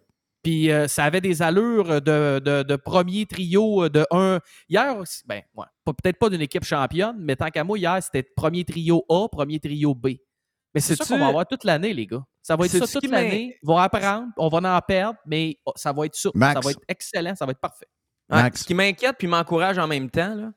Puis 0.45 0.71
euh, 0.71 0.87
ça 0.87 1.05
avait 1.05 1.21
des 1.23 1.43
allures 1.43 2.01
de, 2.03 2.39
de- 2.39 2.63
de 2.63 2.77
premier 2.77 3.27
trio 3.27 3.85
euh, 3.85 3.89
de 3.89 4.07
un. 4.13 4.39
Hier, 4.69 4.97
aussi- 4.99 5.23
ben, 5.27 5.41
ouais, 5.57 5.67
peut-être 5.85 6.19
pas 6.19 6.29
d'une 6.31 6.43
équipe 6.43 6.65
championne, 6.65 7.17
mais 7.19 7.35
tant 7.35 7.49
qu'à 7.49 7.65
moi, 7.65 7.77
hier, 7.79 7.99
c'était 8.03 8.23
premier 8.23 8.65
trio 8.65 9.05
A, 9.09 9.27
premier 9.29 9.59
trio 9.59 9.95
B. 9.95 10.09
Mais 10.75 10.81
c'est 10.81 10.97
ça 10.97 11.05
qu'on 11.05 11.19
va 11.19 11.29
avoir 11.29 11.47
toute 11.47 11.65
l'année, 11.65 11.95
les 11.95 12.07
gars. 12.07 12.23
Ça 12.43 12.57
va 12.57 12.67
être 12.67 12.73
ça 12.73 12.87
toute 13.01 13.11
l'année. 13.11 13.59
Ils 13.63 13.67
vont 13.67 13.79
apprendre, 13.79 14.27
on 14.37 14.49
va 14.49 14.77
en 14.77 14.81
perdre, 14.81 15.19
mais 15.25 15.57
oh, 15.65 15.73
ça 15.77 15.93
va 15.93 16.05
être 16.07 16.15
ça. 16.17 16.29
Max. 16.35 16.55
Ça 16.55 16.61
va 16.61 16.71
être 16.73 16.81
excellent, 16.89 17.35
ça 17.35 17.47
va 17.47 17.53
être 17.53 17.61
parfait. 17.61 17.87
Ouais, 18.29 18.43
Max. 18.43 18.61
Ce 18.61 18.67
qui 18.67 18.75
m'inquiète 18.75 19.17
puis 19.19 19.27
m'encourage 19.29 19.79
en 19.79 19.87
même 19.89 20.11
temps, 20.11 20.35
là. 20.35 20.53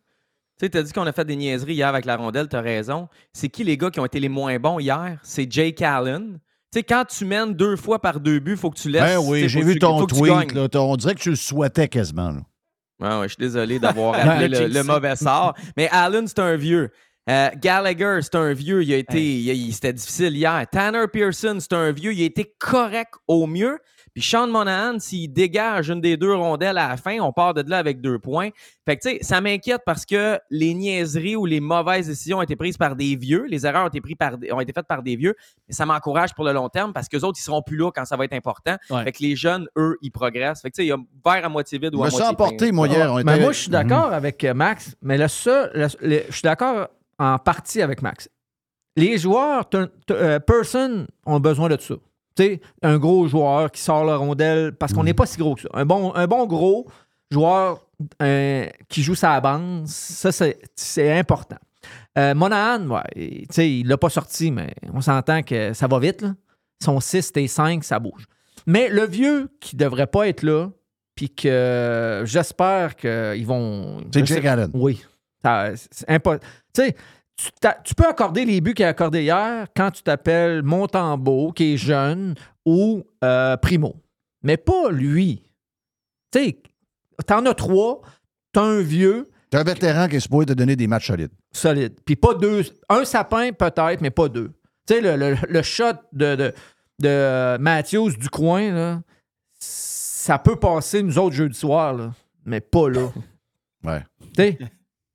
Tu 0.59 0.65
sais, 0.65 0.69
t'as 0.71 0.81
dit 0.81 0.91
qu'on 0.91 1.05
a 1.05 1.11
fait 1.13 1.23
des 1.23 1.35
niaiseries 1.35 1.75
hier 1.75 1.87
avec 1.87 2.03
la 2.05 2.17
rondelle, 2.17 2.47
t'as 2.49 2.61
raison. 2.61 3.07
C'est 3.31 3.47
qui 3.47 3.63
les 3.63 3.77
gars 3.77 3.91
qui 3.91 3.99
ont 3.99 4.05
été 4.05 4.19
les 4.19 4.27
moins 4.27 4.57
bons 4.57 4.79
hier? 4.79 5.19
C'est 5.21 5.49
Jake 5.51 5.81
Allen. 5.83 6.39
Sais, 6.77 6.83
quand 6.83 7.05
tu 7.05 7.25
mènes 7.25 7.53
deux 7.53 7.75
fois 7.75 7.99
par 7.99 8.19
deux 8.19 8.39
buts, 8.39 8.55
faut 8.55 8.69
que 8.69 8.77
tu 8.77 8.89
laisses. 8.89 9.01
Ben 9.01 9.17
oui, 9.19 9.39
j'ai 9.49 9.59
vu 9.65 9.73
ton 9.79 9.99
tweet. 10.05 10.53
Là, 10.53 10.67
on 10.81 10.95
dirait 10.95 11.15
que 11.15 11.19
tu 11.21 11.29
le 11.31 11.35
souhaitais 11.35 11.87
quasiment. 11.87 12.29
là. 12.29 12.41
Ouais, 12.99 13.19
ouais, 13.19 13.27
je 13.27 13.33
suis 13.33 13.39
désolé 13.39 13.79
d'avoir 13.79 14.13
appelé 14.35 14.47
le, 14.47 14.67
le 14.73 14.83
mauvais 14.83 15.15
sort. 15.15 15.53
Mais 15.75 15.87
Allen, 15.91 16.27
c'est 16.27 16.39
un 16.39 16.55
vieux. 16.55 16.89
Euh, 17.29 17.49
Gallagher, 17.61 18.19
c'est 18.21 18.35
un 18.35 18.53
vieux. 18.53 18.83
Il 18.83 18.93
a 18.93 18.97
été, 18.97 19.19
il- 19.21 19.49
il- 19.49 19.73
c'était 19.73 19.93
difficile 19.93 20.35
hier. 20.35 20.65
Tanner 20.71 21.05
Pearson, 21.11 21.57
c'est 21.59 21.73
un 21.73 21.91
vieux. 21.91 22.13
Il 22.13 22.21
a 22.21 22.25
été 22.25 22.53
correct 22.59 23.13
au 23.27 23.47
mieux. 23.47 23.79
Puis 24.17 24.25
Sean 24.25 24.47
Monahan, 24.47 24.97
s'il 24.97 25.31
dégage 25.31 25.91
une 25.91 26.01
des 26.01 26.17
deux 26.17 26.33
rondelles 26.33 26.79
à 26.79 26.87
la 26.89 26.97
fin, 26.97 27.19
on 27.19 27.31
part 27.31 27.53
de 27.53 27.63
là 27.69 27.77
avec 27.77 28.01
deux 28.01 28.17
points. 28.17 28.49
Fait 28.83 28.97
que, 28.97 29.07
tu 29.07 29.09
sais, 29.17 29.19
ça 29.21 29.41
m'inquiète 29.41 29.83
parce 29.85 30.07
que 30.07 30.39
les 30.49 30.73
niaiseries 30.73 31.35
ou 31.35 31.45
les 31.45 31.59
mauvaises 31.59 32.07
décisions 32.07 32.39
ont 32.39 32.41
été 32.41 32.55
prises 32.55 32.77
par 32.77 32.95
des 32.95 33.15
vieux. 33.15 33.45
Les 33.47 33.67
erreurs 33.67 33.85
ont 33.85 33.89
été, 33.89 34.01
prises 34.01 34.15
par, 34.17 34.33
ont 34.53 34.59
été 34.59 34.73
faites 34.73 34.87
par 34.87 35.03
des 35.03 35.15
vieux. 35.15 35.35
Mais 35.67 35.75
ça 35.75 35.85
m'encourage 35.85 36.33
pour 36.33 36.45
le 36.45 36.51
long 36.51 36.67
terme 36.67 36.93
parce 36.93 37.07
que 37.07 37.17
autres, 37.17 37.37
ils 37.39 37.43
seront 37.43 37.61
plus 37.61 37.77
là 37.77 37.91
quand 37.93 38.05
ça 38.05 38.17
va 38.17 38.25
être 38.25 38.33
important. 38.33 38.75
Ouais. 38.89 39.03
Fait 39.03 39.11
que 39.11 39.21
les 39.21 39.35
jeunes, 39.35 39.67
eux, 39.77 39.97
ils 40.01 40.09
progressent. 40.09 40.63
Fait 40.63 40.71
que, 40.71 40.75
tu 40.77 40.81
sais, 40.81 40.85
il 40.85 40.89
y 40.89 40.91
a 40.93 40.97
verre 41.23 41.45
à 41.45 41.49
moitié 41.49 41.77
vide 41.77 41.93
ou 41.93 41.99
Je 41.99 42.01
à 42.01 42.05
me 42.05 42.09
suis 42.09 42.17
moitié 42.17 42.35
plein. 42.35 42.45
emporté, 42.47 42.71
moi, 42.71 42.87
hier. 42.87 43.13
on 43.13 43.15
Mais 43.17 43.33
était- 43.33 43.41
moi, 43.43 43.51
je 43.51 43.59
suis 43.59 43.69
d'accord 43.69 44.13
avec 44.13 44.43
euh, 44.43 44.55
Max, 44.55 44.95
mais 45.03 45.19
le 45.19 45.27
seul, 45.27 45.69
le- 45.75 45.87
le- 46.01 46.23
je 46.27 46.33
suis 46.33 46.41
d'accord 46.41 46.87
en 47.19 47.37
partie 47.37 47.83
avec 47.83 48.01
Max. 48.01 48.27
Les 48.95 49.19
joueurs, 49.19 49.69
t'as- 49.69 49.85
euh, 50.09 50.39
person, 50.39 51.05
ont 51.27 51.39
besoin 51.39 51.69
de 51.69 51.79
ça. 51.79 51.93
Sais, 52.37 52.61
un 52.83 52.97
gros 52.97 53.27
joueur 53.27 53.71
qui 53.71 53.81
sort 53.81 54.05
la 54.05 54.15
rondelle, 54.15 54.73
parce 54.73 54.93
qu'on 54.93 55.03
n'est 55.03 55.13
pas 55.13 55.25
si 55.25 55.37
gros 55.37 55.55
que 55.55 55.61
ça. 55.61 55.69
Un 55.73 55.85
bon, 55.85 56.13
un 56.13 56.27
bon 56.27 56.45
gros 56.45 56.87
joueur 57.31 57.85
euh, 58.21 58.67
qui 58.89 59.03
joue 59.03 59.15
sa 59.15 59.39
bande, 59.41 59.87
ça, 59.87 60.31
c'est 60.31 61.17
important. 61.17 61.57
Euh, 62.17 62.33
Monahan, 62.35 62.87
ouais, 62.87 63.45
il 63.57 63.87
l'a 63.87 63.97
pas 63.97 64.09
sorti, 64.09 64.51
mais 64.51 64.73
on 64.93 65.01
s'entend 65.01 65.41
que 65.43 65.73
ça 65.73 65.87
va 65.87 65.99
vite. 65.99 66.21
Là. 66.21 66.35
Son 66.83 66.99
6 66.99 67.31
et 67.35 67.47
5, 67.47 67.83
ça 67.83 67.99
bouge. 67.99 68.25
Mais 68.65 68.89
le 68.89 69.05
vieux 69.05 69.49
qui 69.59 69.75
devrait 69.75 70.07
pas 70.07 70.27
être 70.27 70.43
là, 70.43 70.69
puis 71.15 71.29
que 71.29 72.23
j'espère 72.25 72.95
qu'ils 72.95 73.45
vont. 73.45 74.01
C'est 74.13 74.25
Jake 74.25 74.45
Allen. 74.45 74.69
Oui. 74.73 75.03
C'est 75.43 76.09
impossible. 76.09 76.45
Tu 76.73 76.81
sais, 76.81 76.95
tu, 77.83 77.95
peux 77.95 78.07
accorder 78.07 78.45
les 78.45 78.61
buts 78.61 78.73
qu'il 78.73 78.85
a 78.85 78.89
accordés 78.89 79.23
hier 79.23 79.67
quand 79.75 79.91
tu 79.91 80.01
t'appelles 80.03 80.63
Montembeau, 80.63 81.51
qui 81.51 81.73
est 81.73 81.77
jeune, 81.77 82.35
ou 82.65 83.03
euh, 83.23 83.55
Primo. 83.57 83.95
Mais 84.43 84.57
pas 84.57 84.89
lui. 84.91 85.43
Tu 86.31 86.39
sais, 86.39 86.57
t'en 87.25 87.45
as 87.45 87.53
trois, 87.53 88.01
t'as 88.51 88.61
un 88.63 88.81
vieux, 88.81 89.29
T'es 89.49 89.57
un 89.57 89.63
vétéran 89.63 90.09
qui 90.09 90.17
est 90.17 90.19
supposé 90.19 90.47
te 90.47 90.53
donner 90.53 90.75
des 90.75 90.87
matchs 90.87 91.07
solides. 91.07 91.31
solide. 91.53 91.93
Puis 92.05 92.17
pas 92.17 92.33
deux. 92.33 92.63
Un 92.89 93.05
sapin 93.05 93.51
peut-être, 93.53 94.01
mais 94.01 94.09
pas 94.09 94.27
deux. 94.27 94.51
Tu 94.85 94.95
sais, 94.95 95.01
le, 95.01 95.15
le- 95.15 95.37
le 95.47 95.61
shot 95.61 95.93
de, 96.11 96.35
de, 96.35 96.53
de 96.99 97.57
Matthews 97.57 98.11
du 98.17 98.29
coin, 98.29 98.71
là, 98.73 99.01
ça 99.57 100.37
peut 100.37 100.57
passer 100.57 101.01
nous 101.01 101.17
autres 101.17 101.35
jeudi 101.35 101.57
soir, 101.57 101.93
là, 101.93 102.11
mais 102.45 102.59
pas 102.61 102.89
là. 102.89 103.07
Ouais. 103.83 104.03
Tu 104.35 104.43
sais, 104.43 104.57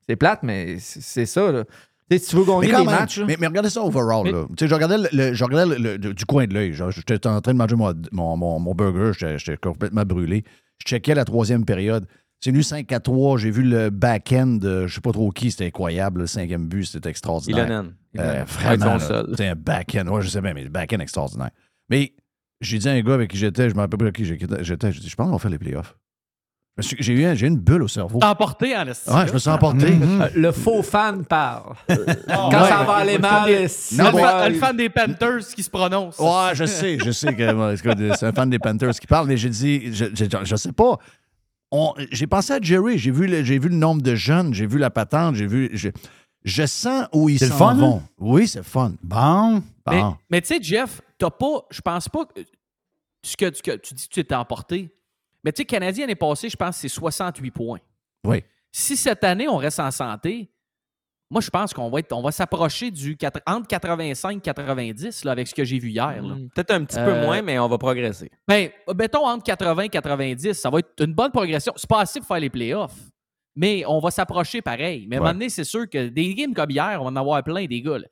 c'est 0.07 0.15
plate, 0.15 0.41
mais 0.41 0.79
c'est 0.79 1.01
c'est 1.01 1.25
ça. 1.27 1.51
Là. 1.51 1.63
Tu 2.09 2.17
sais, 2.17 2.23
si 2.23 2.29
tu 2.31 2.35
veux 2.35 2.43
gagner 2.45 2.71
Mais, 2.71 2.77
des 2.79 2.85
matchs, 2.85 3.19
mais, 3.19 3.37
mais 3.39 3.47
regardez 3.47 3.69
ça 3.69 3.81
overall. 3.83 4.25
là. 4.29 4.45
Sais, 4.59 4.67
je 4.67 4.73
regardais, 4.73 4.97
le, 4.97 5.07
le- 5.13 5.33
je 5.33 5.43
regardais 5.43 5.77
le- 5.79 5.97
le- 5.97 6.13
du 6.13 6.25
coin 6.25 6.45
de 6.47 6.53
l'œil. 6.53 6.73
J'étais 6.89 7.27
en 7.27 7.41
train 7.41 7.53
de 7.53 7.57
manger 7.57 7.75
mon, 7.75 7.93
mon, 8.11 8.37
mon- 8.37 8.59
mon 8.59 8.73
burger. 8.75 9.11
J'étais 9.37 9.57
complètement 9.57 10.03
brûlé. 10.03 10.43
Je 10.79 10.85
checkais 10.89 11.15
la 11.15 11.25
troisième 11.25 11.65
période. 11.65 12.05
C'est 12.41 12.51
venu 12.51 12.61
5 12.61 12.91
à 12.91 12.99
3. 12.99 13.37
J'ai 13.37 13.51
vu 13.51 13.63
le 13.63 13.89
back-end 13.89 14.47
de 14.59 14.85
je 14.85 14.95
sais 14.95 15.01
pas 15.01 15.13
trop 15.13 15.31
qui. 15.31 15.49
C'était 15.49 15.67
incroyable. 15.67 16.21
Le 16.21 16.27
cinquième 16.27 16.67
but, 16.67 16.83
c'était 16.85 17.09
extraordinaire. 17.09 17.65
Ilonen. 17.67 17.93
Euh, 18.19 18.43
vraiment. 18.45 18.97
C'est 19.37 19.47
un 19.47 19.55
back-end. 19.55 20.07
Ouais, 20.07 20.21
je 20.21 20.27
sais 20.27 20.41
bien, 20.41 20.53
mais 20.53 20.63
le 20.63 20.69
back-end 20.69 20.99
extraordinaire. 20.99 21.51
Mais 21.89 22.13
j'ai 22.59 22.79
dit 22.79 22.89
à 22.89 22.91
un 22.91 23.01
gars 23.01 23.13
avec 23.13 23.31
qui 23.31 23.37
j'étais, 23.37 23.69
je 23.69 23.75
me 23.75 23.79
rappelle 23.79 23.97
plus 23.97 24.05
avec 24.07 24.15
qui 24.17 24.25
j'étais, 24.25 24.61
j'étais, 24.63 24.91
j'ai 24.91 24.99
dit, 24.99 25.09
je 25.09 25.15
pense 25.15 25.27
qu'on 25.27 25.33
va 25.33 25.39
faire 25.39 25.51
les 25.51 25.57
playoffs. 25.57 25.95
J'ai 26.79 27.13
eu 27.13 27.23
un- 27.25 27.35
j'ai 27.35 27.45
eu 27.45 27.49
une 27.49 27.59
bulle 27.59 27.83
au 27.83 27.87
cerveau. 27.87 28.19
Emporté 28.23 28.75
en 28.75 28.87
esti, 28.87 29.07
Ouais, 29.09 29.27
je 29.27 29.33
me 29.33 29.37
suis 29.37 29.49
emporté. 29.49 29.85
euh, 30.01 30.27
le 30.35 30.51
faux 30.51 30.81
fan 30.81 31.23
parle. 31.23 31.75
Quand 31.87 31.95
ouais. 31.95 32.67
ça 32.67 32.83
va 32.83 32.93
aller 32.95 33.19
mal, 33.19 33.47
Le 33.51 33.65
on 33.65 33.67
fan- 33.67 34.15
va- 34.15 34.49
le 34.49 34.55
fan 34.55 34.75
des 34.75 34.89
Panthers 34.89 35.45
qui 35.55 35.61
se 35.61 35.69
prononce. 35.69 36.17
Ouais, 36.17 36.55
je 36.55 36.65
sais, 36.65 36.97
je 36.97 37.11
sais 37.11 37.35
que 37.35 37.75
c'est 38.15 38.25
un 38.25 38.31
fan 38.33 38.49
des 38.49 38.57
Panthers 38.57 38.93
qui 38.99 39.05
parle, 39.05 39.27
mais 39.27 39.37
j'ai 39.37 39.49
dit, 39.49 39.93
je, 39.93 40.05
je, 40.15 40.25
je 40.43 40.55
sais 40.55 40.71
pas. 40.71 40.97
J'ai 42.11 42.25
pensé 42.27 42.53
à 42.53 42.59
Jerry, 42.61 42.97
j'ai 42.97 43.11
vu, 43.11 43.27
le- 43.27 43.43
j'ai 43.43 43.59
vu 43.59 43.69
le 43.69 43.75
nombre 43.75 44.01
de 44.01 44.15
jeunes, 44.15 44.53
j'ai 44.53 44.65
vu 44.65 44.77
la 44.79 44.89
patente, 44.89 45.35
j'ai 45.35 45.47
vu. 45.47 45.69
Je, 45.73 45.89
je 46.43 46.65
sens 46.65 47.05
où 47.13 47.29
ils 47.29 47.37
C'est 47.39 47.45
le 47.45 47.51
s'en 47.51 47.57
fun, 47.57 47.75
vont. 47.75 47.97
hein? 47.97 48.03
Oui, 48.19 48.47
c'est 48.47 48.63
fun. 48.63 48.93
Bon. 49.03 49.61
Mais, 49.89 50.01
Bon. 50.01 50.15
mais 50.29 50.41
tu 50.41 50.47
sais, 50.47 50.59
Jeff, 50.61 51.01
t'as 51.19 51.29
pas, 51.29 51.65
je 51.69 51.81
pense 51.81 52.09
pas 52.09 52.25
que 52.25 52.41
ce 53.23 53.37
que, 53.37 53.45
que 53.61 53.75
tu 53.77 53.93
dis 53.93 54.07
que 54.07 54.13
tu 54.13 54.19
étais 54.19 54.35
emporté. 54.35 54.89
Mais 55.43 55.51
tu 55.51 55.61
sais, 55.61 55.65
Canadien 55.65 56.03
l'année 56.05 56.15
passée, 56.15 56.49
je 56.49 56.55
pense 56.57 56.75
que 56.75 56.81
c'est 56.81 56.87
68 56.87 57.51
points. 57.51 57.79
Oui. 58.25 58.43
Si 58.71 58.95
cette 58.97 59.23
année, 59.23 59.47
on 59.47 59.57
reste 59.57 59.79
en 59.79 59.91
santé, 59.91 60.49
moi, 61.29 61.41
je 61.41 61.49
pense 61.49 61.73
qu'on 61.73 61.89
va, 61.89 61.99
être, 61.99 62.11
on 62.13 62.21
va 62.21 62.31
s'approcher 62.31 62.91
du 62.91 63.17
entre 63.47 63.67
85 63.67 64.37
et 64.37 64.41
90 64.41 65.23
là, 65.25 65.31
avec 65.31 65.47
ce 65.47 65.55
que 65.55 65.63
j'ai 65.63 65.79
vu 65.79 65.89
hier. 65.89 66.21
Hmm, 66.21 66.47
Peut-être 66.53 66.71
un 66.71 66.83
petit 66.85 66.97
Euh, 66.99 67.05
peu 67.05 67.25
moins, 67.25 67.41
mais 67.41 67.57
on 67.57 67.67
va 67.67 67.77
progresser. 67.77 68.29
Ben, 68.47 68.69
mettons 68.95 69.25
entre 69.27 69.43
80 69.43 69.83
et 69.83 69.89
90, 69.89 70.53
ça 70.53 70.69
va 70.69 70.79
être 70.79 70.91
une 71.03 71.13
bonne 71.13 71.31
progression. 71.31 71.73
C'est 71.75 71.89
pas 71.89 72.01
assez 72.01 72.19
pour 72.19 72.27
faire 72.27 72.39
les 72.39 72.51
playoffs, 72.51 72.95
mais 73.55 73.83
on 73.87 73.99
va 73.99 74.11
s'approcher 74.11 74.61
pareil. 74.61 75.07
Mais 75.07 75.15
à 75.15 75.19
un 75.19 75.21
Ouais. 75.21 75.27
moment 75.29 75.33
donné, 75.39 75.49
c'est 75.49 75.63
sûr 75.63 75.89
que 75.89 76.07
des 76.09 76.35
games 76.35 76.53
comme 76.53 76.69
hier, 76.69 76.97
on 76.99 77.05
va 77.05 77.09
en 77.09 77.15
avoir 77.15 77.43
plein, 77.43 77.65
des 77.65 77.81
gars. 77.81 77.97
là. 77.97 78.07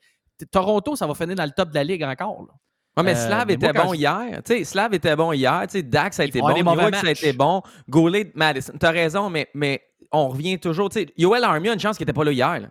Toronto, 0.51 0.95
ça 0.95 1.05
va 1.05 1.13
finir 1.13 1.35
dans 1.35 1.45
le 1.45 1.51
top 1.51 1.69
de 1.69 1.75
la 1.75 1.83
ligue 1.83 2.01
encore. 2.03 2.41
là. 2.47 2.53
Ouais, 2.97 3.03
mais 3.03 3.15
Euh, 3.15 3.27
Slav 3.27 3.49
était 3.51 3.71
bon 3.73 3.93
je- 3.93 3.99
hier. 3.99 4.41
Tu 4.43 4.53
sais, 4.57 4.63
Slav 4.65 4.93
était 4.93 5.15
bon 5.15 5.31
hier. 5.31 5.61
Tu 5.67 5.77
sais, 5.77 5.83
Dax 5.83 6.19
a 6.19 6.25
été 6.25 6.39
bon. 6.41 6.53
des 6.53 6.61
mauvais 6.63 6.87
Miro, 6.87 6.97
ça 7.01 7.07
a 7.07 7.11
été 7.11 7.31
bon. 7.33 7.61
Goulet, 7.89 8.31
Madison. 8.35 8.73
T'as 8.79 8.91
raison, 8.91 9.29
mais, 9.29 9.47
mais 9.53 9.81
on 10.11 10.27
revient 10.29 10.59
toujours. 10.59 10.89
Tu 10.89 10.99
sais, 11.01 11.07
Yoel 11.17 11.43
Armia 11.43 11.71
a 11.71 11.73
une 11.73 11.79
chance 11.79 11.97
qu'il 11.97 12.05
n'était 12.05 12.15
pas 12.17 12.25
là 12.25 12.31
hier. 12.33 12.59
là. 12.59 12.67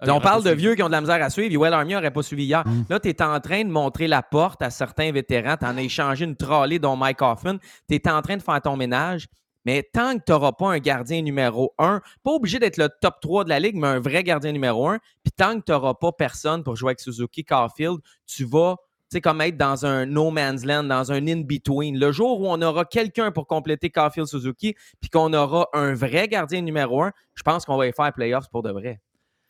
Ah, 0.00 0.12
on 0.14 0.20
parle 0.20 0.42
de 0.42 0.48
suivi. 0.48 0.62
vieux 0.62 0.74
qui 0.74 0.82
ont 0.82 0.86
de 0.88 0.92
la 0.92 1.00
misère 1.00 1.22
à 1.22 1.30
suivre. 1.30 1.52
Yoel 1.52 1.72
Armia 1.72 1.96
n'aurait 1.96 2.10
pas 2.10 2.22
suivi 2.22 2.44
hier. 2.44 2.64
Là, 2.88 2.98
tu 3.00 3.08
es 3.08 3.22
en 3.22 3.38
train 3.40 3.64
de 3.64 3.70
montrer 3.70 4.06
la 4.08 4.22
porte 4.22 4.60
à 4.62 4.68
certains 4.70 5.12
vétérans. 5.12 5.56
Tu 5.58 5.64
en 5.66 5.76
as 5.76 5.82
échangé 5.82 6.24
une 6.24 6.36
trolley, 6.36 6.78
dont 6.78 6.96
Mike 6.96 7.22
Hoffman. 7.22 7.56
Tu 7.88 7.94
es 7.96 8.08
en 8.08 8.20
train 8.22 8.36
de 8.36 8.42
faire 8.42 8.60
ton 8.60 8.76
ménage. 8.76 9.28
Mais 9.66 9.82
tant 9.82 10.18
que 10.18 10.24
tu 10.26 10.32
n'auras 10.32 10.52
pas 10.52 10.68
un 10.72 10.78
gardien 10.78 11.22
numéro 11.22 11.72
un, 11.78 12.02
pas 12.22 12.32
obligé 12.32 12.58
d'être 12.58 12.76
le 12.76 12.88
top 13.00 13.14
3 13.22 13.44
de 13.44 13.48
la 13.48 13.58
ligue, 13.60 13.76
mais 13.76 13.86
un 13.86 14.00
vrai 14.00 14.22
gardien 14.22 14.52
numéro 14.52 14.88
un, 14.88 14.98
puis 15.22 15.32
tant 15.34 15.58
que 15.58 15.64
tu 15.64 15.72
n'auras 15.72 15.94
pas 15.94 16.12
personne 16.12 16.62
pour 16.62 16.76
jouer 16.76 16.90
avec 16.90 17.00
Suzuki, 17.00 17.44
Caulfield, 17.44 17.96
tu 18.26 18.44
vas, 18.44 18.76
tu 19.10 19.16
sais, 19.16 19.20
comme 19.20 19.40
être 19.40 19.56
dans 19.56 19.84
un 19.86 20.06
no 20.06 20.30
man's 20.30 20.64
land, 20.64 20.84
dans 20.84 21.12
un 21.12 21.26
in-between. 21.26 21.98
Le 21.98 22.10
jour 22.12 22.40
où 22.40 22.46
on 22.48 22.60
aura 22.62 22.84
quelqu'un 22.84 23.30
pour 23.32 23.46
compléter 23.46 23.90
Caulfield, 23.90 24.26
Suzuki, 24.28 24.74
puis 25.00 25.10
qu'on 25.10 25.32
aura 25.34 25.68
un 25.74 25.94
vrai 25.94 26.26
gardien 26.28 26.60
numéro 26.62 27.02
un, 27.02 27.12
je 27.34 27.42
pense 27.42 27.64
qu'on 27.64 27.76
va 27.76 27.86
y 27.86 27.92
faire 27.92 28.12
playoffs 28.12 28.48
pour 28.50 28.62
de 28.62 28.70
vrai. 28.70 29.00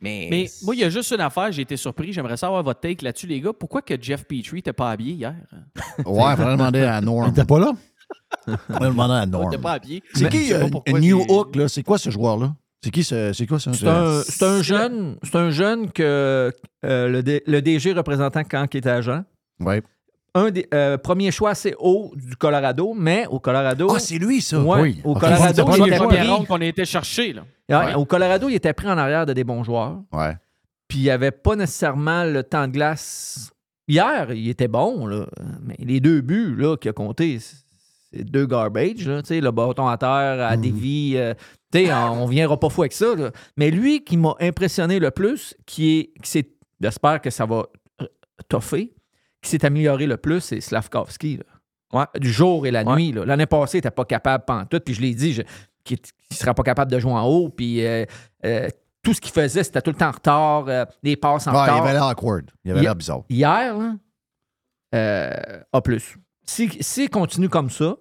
Mais, 0.00 0.26
Mais 0.30 0.46
moi, 0.64 0.74
il 0.74 0.80
y 0.80 0.84
a 0.84 0.90
juste 0.90 1.12
une 1.12 1.20
affaire, 1.20 1.50
j'ai 1.52 1.62
été 1.62 1.76
surpris. 1.78 2.12
J'aimerais 2.12 2.36
savoir 2.36 2.62
votre 2.62 2.80
take 2.80 3.02
là-dessus, 3.04 3.26
les 3.26 3.40
gars. 3.40 3.52
Pourquoi 3.58 3.80
que 3.80 3.94
Jeff 3.98 4.24
Petrie 4.24 4.56
n'était 4.56 4.72
pas 4.74 4.90
habillé 4.90 5.12
hier? 5.14 5.34
Ouais, 6.04 6.22
il 6.32 6.36
faudrait 6.36 6.52
demander 6.56 6.82
à 6.82 7.00
Norm. 7.00 7.32
T'es 7.32 7.44
pas 7.44 7.58
là? 7.60 7.72
Il 8.48 8.56
faudrait 8.66 8.88
demander 8.88 9.14
à 9.14 9.22
Il 9.24 9.30
Norm. 9.30 9.44
n'était 9.50 9.62
pas 9.62 9.72
habillé. 9.72 10.02
C'est 10.12 10.28
qui 10.28 10.52
euh, 10.52 10.68
New 10.98 11.24
Hook, 11.28 11.56
là? 11.56 11.68
C'est 11.68 11.82
quoi 11.82 11.96
ce 11.96 12.10
joueur-là? 12.10 12.54
C'est 12.82 12.90
qui 12.90 13.02
ce. 13.02 13.32
C'est 13.32 13.46
quoi 13.46 13.58
ça? 13.58 13.72
C'est 13.72 13.88
un, 13.88 14.20
c'est 14.20 14.44
un 14.44 14.62
jeune, 14.62 15.16
c'est 15.22 15.36
un 15.36 15.48
jeune 15.50 15.90
que 15.90 16.52
euh, 16.84 17.08
le, 17.08 17.22
D- 17.22 17.42
le 17.46 17.62
DG 17.62 17.94
représentant 17.94 18.42
quand 18.44 18.66
il 18.74 18.76
était 18.76 18.90
agent. 18.90 19.22
Ouais. 19.60 19.82
Un 20.36 20.50
des 20.50 20.66
euh, 20.74 20.98
premiers 20.98 21.30
choix 21.30 21.50
assez 21.50 21.74
haut 21.78 22.12
du 22.16 22.34
Colorado, 22.36 22.92
mais 22.96 23.26
au 23.28 23.38
Colorado. 23.38 23.86
Ah, 23.94 24.00
c'est 24.00 24.18
lui, 24.18 24.40
ça. 24.40 24.60
Ouais, 24.60 24.80
Oui. 24.82 25.00
Au. 25.04 25.14
Colorado, 25.14 25.54
C'est 25.54 25.64
pas 25.64 25.76
il 25.78 25.92
était 25.92 25.98
pris- 26.06 26.46
qu'on 26.46 26.60
a 26.60 26.64
été 26.64 26.84
chercher. 26.84 27.32
Là. 27.32 27.42
Ouais, 27.68 27.76
Ouais. 27.86 27.94
Au 27.94 28.04
Colorado, 28.04 28.48
il 28.48 28.54
était 28.56 28.72
pris 28.72 28.88
en 28.88 28.98
arrière 28.98 29.26
de 29.26 29.32
des 29.32 29.44
bons 29.44 29.62
joueurs. 29.62 30.00
Ouais. 30.12 30.36
Puis 30.88 30.98
il 30.98 31.10
avait 31.10 31.30
pas 31.30 31.54
nécessairement 31.54 32.24
le 32.24 32.42
temps 32.42 32.66
de 32.66 32.72
glace. 32.72 33.50
Hier, 33.86 34.32
il 34.32 34.48
était 34.48 34.66
bon, 34.68 35.06
là, 35.06 35.26
mais 35.62 35.76
les 35.78 36.00
deux 36.00 36.20
buts 36.20 36.54
là, 36.56 36.76
qu'il 36.78 36.88
a 36.90 36.92
compté, 36.92 37.38
c'est 37.38 38.24
deux 38.24 38.46
garbage. 38.46 39.06
Là, 39.06 39.22
tu 39.22 39.28
sais, 39.28 39.40
le 39.40 39.50
bâton 39.50 39.86
à 39.86 39.96
terre, 39.98 40.46
à 40.46 40.56
dévie. 40.56 41.12
euh, 41.16 41.34
tu 41.72 41.84
sais, 41.86 41.92
on, 41.92 42.22
on 42.24 42.26
viendra 42.26 42.58
pas 42.58 42.70
fou 42.70 42.82
avec 42.82 42.92
ça. 42.92 43.14
là. 43.14 43.30
Mais 43.56 43.70
lui 43.70 44.02
qui 44.02 44.16
m'a 44.16 44.34
impressionné 44.40 44.98
le 44.98 45.10
plus, 45.10 45.54
qui 45.66 45.98
est, 46.00 46.20
qui 46.22 46.30
s'est- 46.30 46.50
j'espère 46.80 47.20
que 47.20 47.30
ça 47.30 47.44
va 47.46 47.66
euh, 48.00 48.06
toffer, 48.48 48.93
qui 49.44 49.50
s'est 49.50 49.64
amélioré 49.64 50.06
le 50.06 50.16
plus, 50.16 50.40
c'est 50.40 50.60
Slavkovski. 50.60 51.38
là. 51.38 51.44
Ouais. 52.00 52.20
Du 52.20 52.32
jour 52.32 52.66
et 52.66 52.70
la 52.72 52.82
Ouais. 52.82 52.96
nuit. 52.96 53.12
L'année 53.12 53.46
passée, 53.46 53.76
il 53.78 53.78
n'était 53.78 53.90
pas 53.92 54.04
capable 54.04 54.44
pantoute. 54.44 54.84
Puis 54.84 54.94
je 54.94 55.00
l'ai 55.00 55.14
dit, 55.14 55.32
je- 55.32 55.42
qu'il 55.84 55.98
ne 56.30 56.36
sera 56.36 56.54
pas 56.54 56.62
capable 56.64 56.90
de 56.90 56.98
jouer 56.98 57.12
en 57.12 57.24
haut. 57.26 57.50
Puis 57.50 57.84
euh, 57.86 58.04
euh, 58.44 58.68
tout 59.02 59.12
ce 59.14 59.20
qu'il 59.20 59.32
faisait, 59.32 59.62
c'était 59.62 59.80
tout 59.82 59.90
le 59.90 59.96
temps 59.96 60.08
en 60.08 60.12
retard, 60.12 60.64
euh, 60.68 60.84
des 61.02 61.14
passes 61.16 61.46
en 61.46 61.52
Ouais, 61.52 61.58
il 61.58 61.60
retard. 61.62 61.82
avait 61.84 61.92
l'air 61.92 62.06
awkward. 62.08 62.50
Il 62.64 62.70
avait 62.72 62.80
Il- 62.80 62.82
l'air 62.84 62.96
bizarre. 62.96 63.22
Hier, 63.28 63.76
là, 63.78 63.94
euh, 64.94 65.60
A+. 65.72 65.80
S'il 66.46 66.82
s'il 66.82 67.10
continue 67.10 67.48
comme 67.48 67.70
ça, 67.70 67.96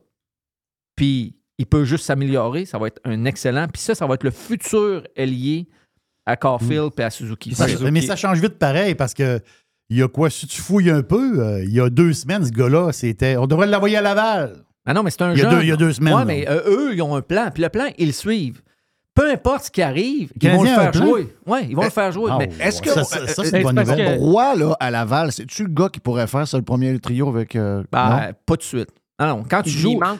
puis 0.96 1.36
il 1.58 1.66
peut 1.66 1.84
juste 1.86 2.06
s'améliorer, 2.06 2.66
ça 2.66 2.78
va 2.78 2.88
être 2.88 3.00
un 3.04 3.26
excellent. 3.26 3.68
Puis 3.68 3.82
ça, 3.82 3.96
ça 3.96 4.06
va 4.08 4.16
être 4.16 4.24
le 4.24 4.32
futur 4.32 5.06
ailier 5.16 5.68
à 6.26 6.36
Caulfield 6.36 6.91
et 6.98 7.04
à 7.04 7.10
Suzuki. 7.10 7.54
Ça- 7.54 7.68
mais 7.91 8.02
ça 8.02 8.16
change 8.16 8.39
vite 8.41 8.58
pareil 8.58 8.96
parce 8.96 9.14
que 9.14 9.39
il 9.89 9.97
y 9.97 10.03
a 10.03 10.07
quoi, 10.07 10.29
si 10.29 10.47
tu 10.47 10.61
fouilles 10.61 10.89
un 10.89 11.01
peu, 11.03 11.39
euh, 11.39 11.63
il 11.63 11.71
y 11.71 11.79
a 11.79 11.89
deux 11.89 12.13
semaines, 12.13 12.45
ce 12.45 12.51
gars-là, 12.51 12.91
c'était. 12.91 13.38
On 13.38 13.47
devrait 13.47 13.67
l'envoyer 13.67 13.97
à 13.97 14.01
Laval. 14.01 14.63
Ah 14.86 14.93
non, 14.93 15.03
mais 15.03 15.11
c'est 15.11 15.21
un 15.21 15.31
Il 15.31 15.38
jeune. 15.38 15.49
deux- 15.51 15.61
il 15.61 15.67
y 15.67 15.71
a 15.71 15.77
deux 15.77 15.93
semaines, 15.93 16.13
là. 16.17 16.25
mais 16.25 16.47
euh, 16.49 16.61
eux, 16.67 16.93
ils 16.95 17.01
ont 17.01 17.15
un 17.15 17.21
plan. 17.21 17.49
Puis 17.53 17.63
le 17.63 17.69
plan, 17.69 17.86
ils 17.97 18.07
le 18.07 18.11
suivent. 18.11 18.61
Peu 19.15 19.29
importe 19.31 19.65
ce 19.65 19.71
qui 19.71 19.81
arrive, 19.84 20.31
ils 20.41 20.49
vont 20.49 20.63
le 20.63 20.69
faire 20.69 20.91
jouer. 20.93 21.36
Oui, 21.45 21.59
ils 21.69 21.75
vont 21.75 21.84
le 21.84 21.89
faire 21.91 22.11
jouer. 22.11 22.31
Ah, 22.34 22.38
mais 22.39 22.49
Est-ce 22.59 22.81
que. 22.81 22.89
Ça, 22.89 23.03
ça- 23.03 23.27
ça, 23.27 23.43
c'est 23.43 23.55
euh, 23.55 23.57
une 23.59 23.63
bonne 23.63 23.75
nouvelle. 23.75 24.17
que- 24.17 24.19
Roy, 24.19 24.55
là, 24.55 24.75
à 24.79 24.89
Laval, 24.89 25.31
c'est-tu 25.31 25.63
le 25.65 25.69
gars 25.69 25.89
qui 25.89 25.99
pourrait 25.99 26.25
faire 26.27 26.47
ça, 26.47 26.57
le 26.57 26.63
premier 26.63 26.97
trio 26.99 27.29
avec. 27.29 27.55
euh, 27.55 27.84
bah, 27.91 28.27
non? 28.27 28.34
pas 28.45 28.55
de 28.55 28.63
suite. 28.63 28.89
Ah 29.19 29.27
non, 29.27 29.43
quand 29.47 29.61
tu 29.61 29.69
il 29.69 29.77
joues. 29.77 29.99
manque, 29.99 30.19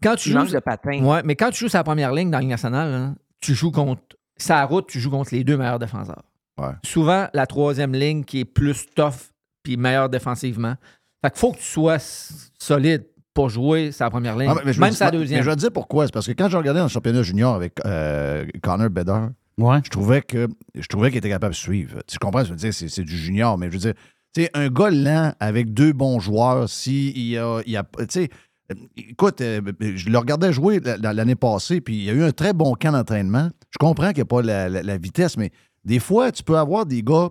Quand 0.00 0.14
tu 0.14 0.28
il 0.28 0.32
joues. 0.32 0.38
manque 0.38 0.52
de 0.52 0.58
patins. 0.60 1.02
Ouais, 1.02 1.20
mais 1.24 1.34
quand 1.34 1.50
tu 1.50 1.66
joues 1.66 1.70
la 1.74 1.82
première 1.82 2.12
ligne 2.12 2.30
dans 2.30 2.38
la 2.38 2.42
Ligue 2.42 2.50
nationale, 2.50 2.92
hein, 2.94 3.14
tu 3.40 3.54
joues 3.54 3.72
contre. 3.72 4.02
Sa 4.36 4.64
route, 4.64 4.86
tu 4.88 5.00
joues 5.00 5.10
contre 5.10 5.34
les 5.34 5.42
deux 5.42 5.56
meilleurs 5.56 5.80
défenseurs. 5.80 6.22
Ouais. 6.58 6.72
Souvent, 6.84 7.28
la 7.32 7.46
troisième 7.46 7.92
ligne 7.94 8.24
qui 8.24 8.40
est 8.40 8.44
plus 8.44 8.86
tough 8.94 9.30
puis 9.62 9.76
meilleure 9.76 10.08
défensivement. 10.08 10.74
Fait 11.24 11.30
qu'il 11.30 11.38
faut 11.38 11.52
que 11.52 11.58
tu 11.58 11.64
sois 11.64 11.98
solide 12.58 13.04
pour 13.34 13.48
jouer 13.48 13.92
sa 13.92 14.10
première 14.10 14.36
ligne. 14.36 14.48
Ah, 14.50 14.54
mais- 14.56 14.62
mais 14.66 14.72
je 14.72 14.80
même 14.80 14.92
sa 14.92 15.06
mais 15.06 15.12
deuxième. 15.18 15.42
je 15.42 15.48
vais 15.48 15.54
te 15.56 15.60
dire 15.60 15.72
pourquoi. 15.72 16.06
C'est 16.06 16.12
parce 16.12 16.26
que 16.26 16.32
quand 16.32 16.48
j'ai 16.48 16.56
regardé 16.56 16.78
dans 16.78 16.86
le 16.86 16.90
championnat 16.90 17.22
junior 17.22 17.54
avec 17.54 17.74
euh, 17.84 18.44
Connor 18.62 18.90
Bedard, 18.90 19.30
Ouais. 19.58 19.78
je 19.84 19.90
trouvais 19.90 20.22
que 20.22 20.48
je 20.74 20.86
trouvais 20.86 21.08
qu'il 21.10 21.18
était 21.18 21.28
capable 21.28 21.52
de 21.54 21.58
suivre. 21.58 21.98
Tu 22.06 22.18
comprends? 22.18 22.44
Je 22.44 22.50
veux 22.50 22.56
dire, 22.56 22.72
c'est, 22.74 22.88
c'est 22.88 23.02
du 23.04 23.16
junior, 23.16 23.58
mais 23.58 23.66
je 23.66 23.72
veux 23.72 23.78
dire, 23.78 23.94
tu 24.34 24.42
sais, 24.42 24.50
un 24.54 24.68
gars 24.68 24.90
lent 24.90 25.32
avec 25.40 25.72
deux 25.74 25.92
bons 25.92 26.20
joueurs, 26.20 26.68
si 26.68 27.10
il 27.10 27.28
y 27.28 27.38
a, 27.38 27.60
il 27.66 27.76
a 27.76 27.82
tu 27.82 28.06
sais, 28.08 28.28
écoute, 28.96 29.40
euh, 29.40 29.60
je 29.80 30.10
le 30.10 30.18
regardais 30.18 30.52
jouer 30.52 30.80
la- 30.80 30.96
la- 30.96 31.12
l'année 31.12 31.34
passée, 31.34 31.80
puis 31.80 31.96
il 31.96 32.04
y 32.04 32.10
a 32.10 32.12
eu 32.12 32.22
un 32.22 32.32
très 32.32 32.52
bon 32.52 32.74
camp 32.74 32.92
d'entraînement. 32.92 33.50
Je 33.70 33.78
comprends 33.78 34.08
qu'il 34.08 34.18
n'y 34.18 34.22
a 34.22 34.24
pas 34.26 34.42
la, 34.42 34.68
la- 34.68 34.82
la 34.82 34.98
vitesse, 34.98 35.36
mais 35.36 35.50
des 35.84 35.98
fois, 35.98 36.32
tu 36.32 36.42
peux 36.42 36.56
avoir 36.58 36.86
des 36.86 37.02
gars 37.02 37.28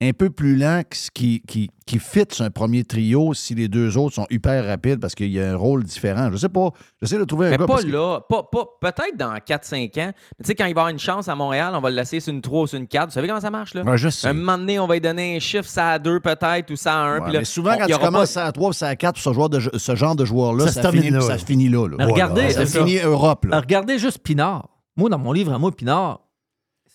un 0.00 0.12
peu 0.12 0.30
plus 0.30 0.54
lents 0.56 0.82
qui, 1.12 1.42
qui, 1.48 1.68
qui 1.84 1.98
fit 1.98 2.22
sur 2.30 2.44
un 2.44 2.50
premier 2.50 2.84
trio 2.84 3.34
si 3.34 3.56
les 3.56 3.66
deux 3.66 3.98
autres 3.98 4.14
sont 4.14 4.28
hyper 4.30 4.64
rapides 4.64 5.00
parce 5.00 5.16
qu'il 5.16 5.32
y 5.32 5.40
a 5.40 5.50
un 5.50 5.56
rôle 5.56 5.82
différent. 5.82 6.28
Je 6.30 6.36
sais 6.36 6.48
pas. 6.48 6.70
J'essaie 7.02 7.18
de 7.18 7.24
trouver 7.24 7.48
un 7.48 7.50
Mais 7.50 7.56
gars. 7.56 7.66
pas 7.66 7.72
parce 7.72 7.84
que- 7.84 7.90
là. 7.90 8.20
Pas, 8.28 8.44
pas- 8.44 8.64
Peut-être 8.80 9.16
dans 9.16 9.34
4-5 9.44 9.98
ans. 9.98 10.12
Mais 10.38 10.44
tu 10.44 10.46
sais, 10.46 10.54
quand 10.54 10.66
il 10.66 10.74
va 10.76 10.82
avoir 10.82 10.88
une 10.90 11.00
chance 11.00 11.26
à 11.26 11.34
Montréal, 11.34 11.72
on 11.74 11.80
va 11.80 11.90
le 11.90 11.96
laisser 11.96 12.20
sur 12.20 12.32
une 12.32 12.40
3 12.42 12.62
ou 12.62 12.66
sur 12.68 12.78
une 12.78 12.86
4. 12.86 13.06
Vous 13.08 13.14
savez 13.14 13.26
comment 13.26 13.40
ça 13.40 13.50
marche, 13.50 13.74
là? 13.74 13.82
Ouais, 13.82 13.98
je 13.98 14.08
sais. 14.08 14.28
Un 14.28 14.34
moment 14.34 14.56
donné, 14.56 14.78
on 14.78 14.86
va 14.86 14.94
lui 14.94 15.00
donner 15.00 15.34
un 15.34 15.40
chiffre, 15.40 15.68
ça 15.68 15.88
à 15.90 15.98
2 15.98 16.20
peut-être, 16.20 16.70
ou 16.70 16.76
ça 16.76 16.94
à 16.94 17.04
1. 17.04 17.18
Ouais, 17.20 17.30
mais 17.32 17.44
souvent, 17.44 17.76
quand 17.76 17.86
tu 17.86 17.98
commences 17.98 18.36
à 18.36 18.52
3 18.52 18.70
ou 18.70 18.84
à 18.84 18.94
4 18.94 19.14
pour 19.14 19.22
ce, 19.24 19.32
joueur 19.32 19.48
de, 19.50 19.58
ce 19.76 19.96
genre 19.96 20.14
de 20.14 20.24
joueur-là, 20.24 20.68
Ça 20.68 20.80
ça, 20.82 20.92
finit, 20.92 21.10
là, 21.10 21.22
ça 21.22 21.38
finit 21.38 21.68
là. 21.68 21.88
là. 21.88 21.96
Mais 21.98 22.04
regardez, 22.04 22.50
ça 22.50 22.66
ça. 22.66 22.78
finit 22.84 22.98
Europe. 23.00 23.46
Là. 23.46 23.58
Regardez 23.58 23.98
juste 23.98 24.20
Pinard. 24.20 24.68
Moi, 24.96 25.10
dans 25.10 25.18
mon 25.18 25.32
livre 25.32 25.52
à 25.52 25.58
moi, 25.58 25.72
Pinard, 25.72 26.20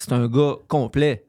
c'est 0.03 0.13
un 0.13 0.27
gars 0.27 0.55
complet. 0.67 1.25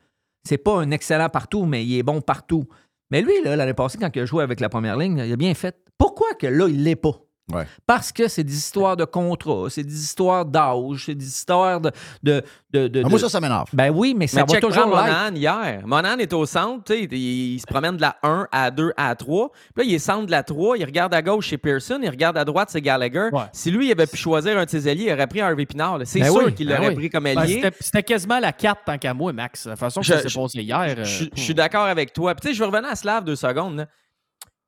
C'est 0.46 0.58
pas 0.58 0.80
un 0.80 0.90
excellent 0.90 1.28
partout, 1.28 1.64
mais 1.64 1.84
il 1.84 1.98
est 1.98 2.02
bon 2.02 2.20
partout. 2.20 2.66
Mais 3.10 3.22
lui, 3.22 3.32
l'année 3.44 3.74
passée, 3.74 3.98
quand 3.98 4.10
il 4.14 4.20
a 4.22 4.26
joué 4.26 4.42
avec 4.42 4.60
la 4.60 4.68
première 4.68 4.96
ligne, 4.96 5.22
il 5.24 5.32
a 5.32 5.36
bien 5.36 5.54
fait. 5.54 5.76
Pourquoi 5.96 6.34
que 6.34 6.46
là, 6.46 6.66
il 6.68 6.82
l'est 6.82 6.96
pas? 6.96 7.23
Ouais. 7.52 7.66
Parce 7.86 8.10
que 8.10 8.26
c'est 8.26 8.42
des 8.42 8.56
histoires 8.56 8.96
de 8.96 9.04
contrat, 9.04 9.66
c'est 9.68 9.82
des 9.84 10.02
histoires 10.02 10.46
d'âge, 10.46 11.02
c'est 11.04 11.14
des 11.14 11.26
histoires 11.26 11.78
de. 11.78 11.90
de, 12.22 12.42
de, 12.72 12.88
de- 12.88 13.02
Ah, 13.04 13.08
moi, 13.08 13.18
de- 13.18 13.22
ça, 13.24 13.28
ça 13.28 13.38
m'énerve. 13.40 13.66
Ben 13.74 13.90
oui, 13.90 14.14
mais 14.16 14.26
ça 14.26 14.36
Mais 14.40 14.46
va 14.46 14.52
check 14.54 14.60
toujours. 14.62 14.86
Monan 14.86 15.34
hier. 15.34 15.82
Monan 15.86 16.16
est 16.18 16.32
au 16.32 16.46
centre, 16.46 16.84
tu 16.84 16.94
sais, 16.94 17.02
il, 17.02 17.12
il 17.54 17.60
se 17.60 17.66
promène 17.66 17.96
de 17.96 18.00
la 18.00 18.16
1 18.22 18.48
à 18.50 18.70
2 18.70 18.92
à 18.96 19.14
3. 19.14 19.50
Puis 19.50 19.60
là, 19.76 19.84
il 19.84 19.94
est 19.94 19.98
centre 19.98 20.24
de 20.24 20.30
la 20.30 20.42
3, 20.42 20.78
il 20.78 20.84
regarde 20.86 21.12
à 21.12 21.20
gauche 21.20 21.48
chez 21.48 21.58
Pearson, 21.58 21.98
il 22.02 22.08
regarde 22.08 22.38
à 22.38 22.46
droite, 22.46 22.70
c'est 22.72 22.80
Gallagher. 22.80 23.28
Ouais. 23.30 23.42
Si 23.52 23.70
lui, 23.70 23.88
il 23.88 23.92
avait 23.92 24.06
pu 24.06 24.16
choisir 24.16 24.56
un 24.56 24.64
de 24.64 24.70
ses 24.70 24.88
alliés, 24.88 25.04
il 25.08 25.12
aurait 25.12 25.26
pris 25.26 25.42
Harvey 25.42 25.66
Pinard. 25.66 25.98
C'est 26.04 26.20
Ben 26.20 26.32
sûr 26.32 26.44
oui, 26.46 26.54
qu'il 26.54 26.66
ben 26.66 26.76
l'aurait 26.76 26.88
oui. 26.88 26.94
pris 26.94 27.10
comme 27.10 27.24
Ben, 27.24 27.36
allié. 27.36 27.60
c'était- 27.62 27.76
C'était 27.78 28.02
quasiment 28.02 28.38
la 28.40 28.52
4 28.52 28.84
tant 28.86 28.96
qu'à 28.96 29.12
moi, 29.12 29.34
Max. 29.34 29.66
La 29.66 29.76
façon 29.76 30.00
que 30.00 30.06
Je- 30.06 30.14
ça 30.14 30.26
s'est 30.28 30.34
passé 30.40 30.62
hier. 30.62 30.80
euh, 30.80 31.04
Je, 31.04 31.24
je 31.34 31.40
suis 31.42 31.54
d'accord 31.54 31.84
avec 31.84 32.14
toi. 32.14 32.34
Puis, 32.34 32.40
tu 32.40 32.48
sais, 32.48 32.54
je 32.54 32.58
vais 32.60 32.66
revenir 32.70 32.90
à 32.90 32.96
Slav 32.96 33.22
deux 33.22 33.36
secondes. 33.36 33.76
là. 33.76 33.86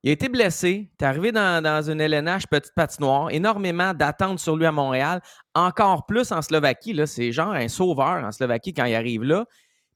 Il 0.03 0.09
a 0.09 0.13
été 0.13 0.29
blessé. 0.29 0.89
Tu 0.97 1.03
es 1.03 1.07
arrivé 1.07 1.31
dans, 1.31 1.81
une 1.89 1.99
LNH 1.99 2.47
petite 2.47 2.73
patinoire. 2.75 3.31
Énormément 3.31 3.93
d'attentes 3.93 4.39
sur 4.39 4.55
lui 4.55 4.65
à 4.65 4.71
Montréal. 4.71 5.21
Encore 5.55 6.05
plus 6.05 6.31
en 6.31 6.41
Slovaquie. 6.41 6.93
là. 6.93 7.07
C'est 7.07 7.31
genre 7.31 7.51
un 7.51 7.67
sauveur 7.67 8.23
en 8.23 8.31
Slovaquie 8.31 8.73
quand 8.73 8.85
il 8.85 8.95
arrive 8.95 9.23
là. 9.23 9.45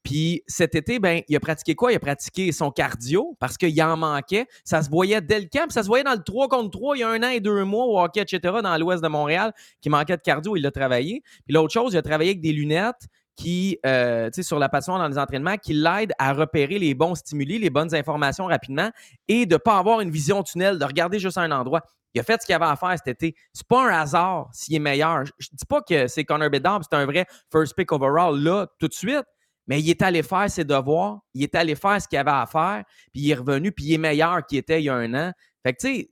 Puis 0.02 0.42
cet 0.48 0.74
été, 0.74 0.98
ben, 0.98 1.22
il 1.28 1.36
a 1.36 1.40
pratiqué 1.40 1.76
quoi? 1.76 1.92
Il 1.92 1.96
a 1.96 2.00
pratiqué 2.00 2.50
son 2.50 2.72
cardio 2.72 3.36
parce 3.38 3.56
qu'il 3.56 3.80
en 3.82 3.96
manquait. 3.96 4.46
Ça 4.64 4.82
se 4.82 4.90
voyait 4.90 5.20
dès 5.20 5.38
le 5.38 5.46
camp. 5.46 5.70
Ça 5.70 5.84
se 5.84 5.88
voyait 5.88 6.02
dans 6.02 6.14
le 6.14 6.22
3 6.24 6.48
contre 6.48 6.70
3 6.70 6.96
il 6.96 7.00
y 7.00 7.02
a 7.04 7.08
un 7.08 7.22
an 7.22 7.28
et 7.28 7.38
deux 7.38 7.64
mois 7.64 7.84
au 7.84 8.00
hockey, 8.00 8.20
etc., 8.20 8.58
dans 8.62 8.76
l'ouest 8.78 9.02
de 9.02 9.08
Montréal, 9.08 9.52
qui 9.80 9.90
manquait 9.90 10.16
de 10.16 10.22
cardio. 10.22 10.56
Il 10.56 10.62
l'a 10.62 10.72
travaillé. 10.72 11.22
Puis 11.44 11.54
l'autre 11.54 11.72
chose, 11.72 11.92
il 11.94 11.98
a 11.98 12.02
travaillé 12.02 12.30
avec 12.30 12.40
des 12.40 12.52
lunettes 12.52 13.06
qui, 13.36 13.78
euh, 13.86 14.30
sur 14.32 14.58
la 14.58 14.68
patinoire 14.68 14.98
dans 14.98 15.08
les 15.08 15.18
entraînements, 15.18 15.56
qui 15.56 15.72
l'aide 15.72 16.12
à 16.18 16.32
repérer 16.32 16.78
les 16.78 16.94
bons 16.94 17.14
stimuli, 17.14 17.58
les 17.58 17.70
bonnes 17.70 17.94
informations 17.94 18.46
rapidement 18.46 18.90
et 19.28 19.46
de 19.46 19.54
ne 19.54 19.58
pas 19.58 19.78
avoir 19.78 20.00
une 20.00 20.10
vision 20.10 20.42
tunnel, 20.42 20.78
de 20.78 20.84
regarder 20.84 21.18
juste 21.18 21.38
un 21.38 21.50
endroit. 21.50 21.82
Il 22.14 22.20
a 22.20 22.24
fait 22.24 22.40
ce 22.42 22.46
qu'il 22.46 22.54
avait 22.54 22.66
à 22.66 22.76
faire 22.76 22.94
cet 22.96 23.08
été. 23.08 23.34
C'est 23.54 23.66
pas 23.66 23.88
un 23.88 24.00
hasard 24.00 24.50
s'il 24.52 24.74
est 24.74 24.80
meilleur. 24.80 25.24
Je, 25.38 25.48
dis 25.52 25.64
pas 25.66 25.80
que 25.80 26.08
c'est 26.08 26.24
Connor 26.24 26.50
Bedard, 26.50 26.80
c'est 26.88 26.96
un 26.96 27.06
vrai 27.06 27.26
first 27.50 27.74
pick 27.74 27.90
overall 27.90 28.38
là, 28.38 28.66
tout 28.78 28.88
de 28.88 28.92
suite, 28.92 29.24
mais 29.66 29.80
il 29.80 29.88
est 29.88 30.02
allé 30.02 30.22
faire 30.22 30.50
ses 30.50 30.64
devoirs, 30.64 31.20
il 31.32 31.42
est 31.42 31.54
allé 31.54 31.74
faire 31.74 32.00
ce 32.02 32.08
qu'il 32.08 32.18
avait 32.18 32.30
à 32.30 32.46
faire, 32.46 32.84
puis 33.12 33.22
il 33.22 33.30
est 33.30 33.34
revenu, 33.34 33.72
puis 33.72 33.86
il 33.86 33.94
est 33.94 33.98
meilleur 33.98 34.44
qu'il 34.44 34.58
était 34.58 34.82
il 34.82 34.84
y 34.84 34.88
a 34.90 34.94
un 34.94 35.14
an. 35.14 35.32
Fait 35.64 35.72
que, 35.72 35.80
tu 35.80 35.94
sais, 35.94 36.10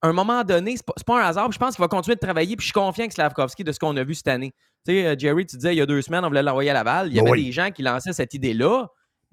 à 0.00 0.08
un 0.08 0.12
moment 0.12 0.44
donné, 0.44 0.76
c'est 0.76 0.86
pas, 0.86 0.92
pas 1.04 1.20
un 1.20 1.26
hasard. 1.26 1.50
Je 1.50 1.58
pense 1.58 1.74
qu'il 1.74 1.82
va 1.82 1.88
continuer 1.88 2.14
de 2.14 2.20
travailler. 2.20 2.56
Puis 2.56 2.66
je 2.66 2.72
suis 2.72 2.72
confiant 2.72 3.08
que 3.08 3.14
Slavkovski 3.14 3.64
de 3.64 3.72
ce 3.72 3.78
qu'on 3.78 3.96
a 3.96 4.04
vu 4.04 4.14
cette 4.14 4.28
année. 4.28 4.54
Tu 4.86 4.92
sais, 4.92 5.06
euh, 5.06 5.14
Jerry, 5.18 5.44
tu 5.46 5.56
disais 5.56 5.74
il 5.74 5.78
y 5.78 5.82
a 5.82 5.86
deux 5.86 6.02
semaines, 6.02 6.24
on 6.24 6.28
voulait 6.28 6.42
l'envoyer 6.42 6.70
à 6.70 6.74
Laval. 6.74 7.08
Il 7.08 7.14
y 7.16 7.20
avait 7.20 7.30
Oui. 7.30 7.44
des 7.46 7.52
gens 7.52 7.70
qui 7.70 7.82
lançaient 7.82 8.12
cette 8.12 8.32
idée-là. 8.34 8.86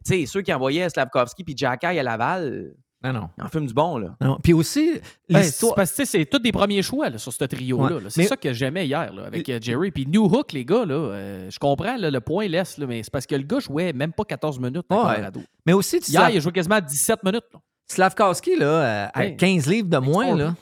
Tu 0.06 0.14
sais, 0.22 0.26
ceux 0.26 0.42
qui 0.42 0.54
envoyaient 0.54 0.90
Slavkovski 0.90 1.44
puis 1.44 1.56
Jacky 1.58 1.86
à 1.86 2.04
Laval, 2.04 2.74
Non, 3.04 3.14
non. 3.14 3.30
ils 3.38 3.44
en 3.44 3.48
fument 3.50 3.66
du 3.68 3.74
bon, 3.74 3.98
là. 3.98 4.16
non. 4.22 4.38
Puis 4.44 4.54
aussi, 4.54 5.00
Ben, 5.30 5.42
c'est 5.44 5.66
parce 5.76 5.92
que 5.94 6.24
tous 6.26 6.40
des 6.40 6.52
premiers 6.52 6.82
choix 6.82 7.10
là, 7.10 7.18
sur 7.18 7.32
ce 7.34 7.44
trio-là. 7.46 7.96
Ouais. 7.96 8.02
là. 8.04 8.10
C'est 8.10 8.22
Mais- 8.22 8.28
ça 8.28 8.36
que 8.38 8.52
j'aimais 8.54 8.86
hier 8.88 9.14
là, 9.14 9.26
avec 9.26 9.48
euh, 9.50 9.60
Jerry. 9.62 9.92
Puis 9.92 10.06
New 10.08 10.26
Hook, 10.26 10.52
les 10.54 10.66
gars, 10.66 10.86
là, 10.86 10.94
euh, 10.96 11.50
je 11.50 11.58
comprends 11.60 11.98
là, 11.98 12.10
le 12.12 12.20
point 12.22 12.48
laisse, 12.48 12.78
là, 12.78 12.86
mais 12.88 13.02
c'est 13.04 13.12
parce 13.12 13.26
que 13.26 13.36
le 13.36 13.44
gars 13.44 13.60
jouait 13.60 13.94
même 13.94 14.12
pas 14.14 14.26
14 14.26 14.60
minutes 14.60 14.86
Ouais. 14.90 14.98
Colorado. 14.98 15.42
Mais 15.66 15.74
aussi, 15.74 16.00
tu 16.00 16.12
Hier, 16.12 16.22
Slav- 16.24 16.34
il 16.34 16.38
a 16.38 16.40
joué 16.40 16.52
quasiment 16.52 16.80
17 16.82 17.24
minutes. 17.24 17.46
là. 17.54 17.60
Slavkowski, 17.88 18.56
là, 18.58 18.66
euh, 18.66 19.08
à 19.14 19.20
Ouais. 19.20 19.36
15 19.36 19.68
livres 19.68 19.88
de 19.90 19.98
moins, 19.98 20.36
là, 20.36 20.56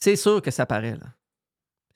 c'est 0.00 0.14
sûr 0.16 0.40
que 0.40 0.50
ça 0.52 0.66
paraît. 0.66 0.92
Là. 0.92 1.06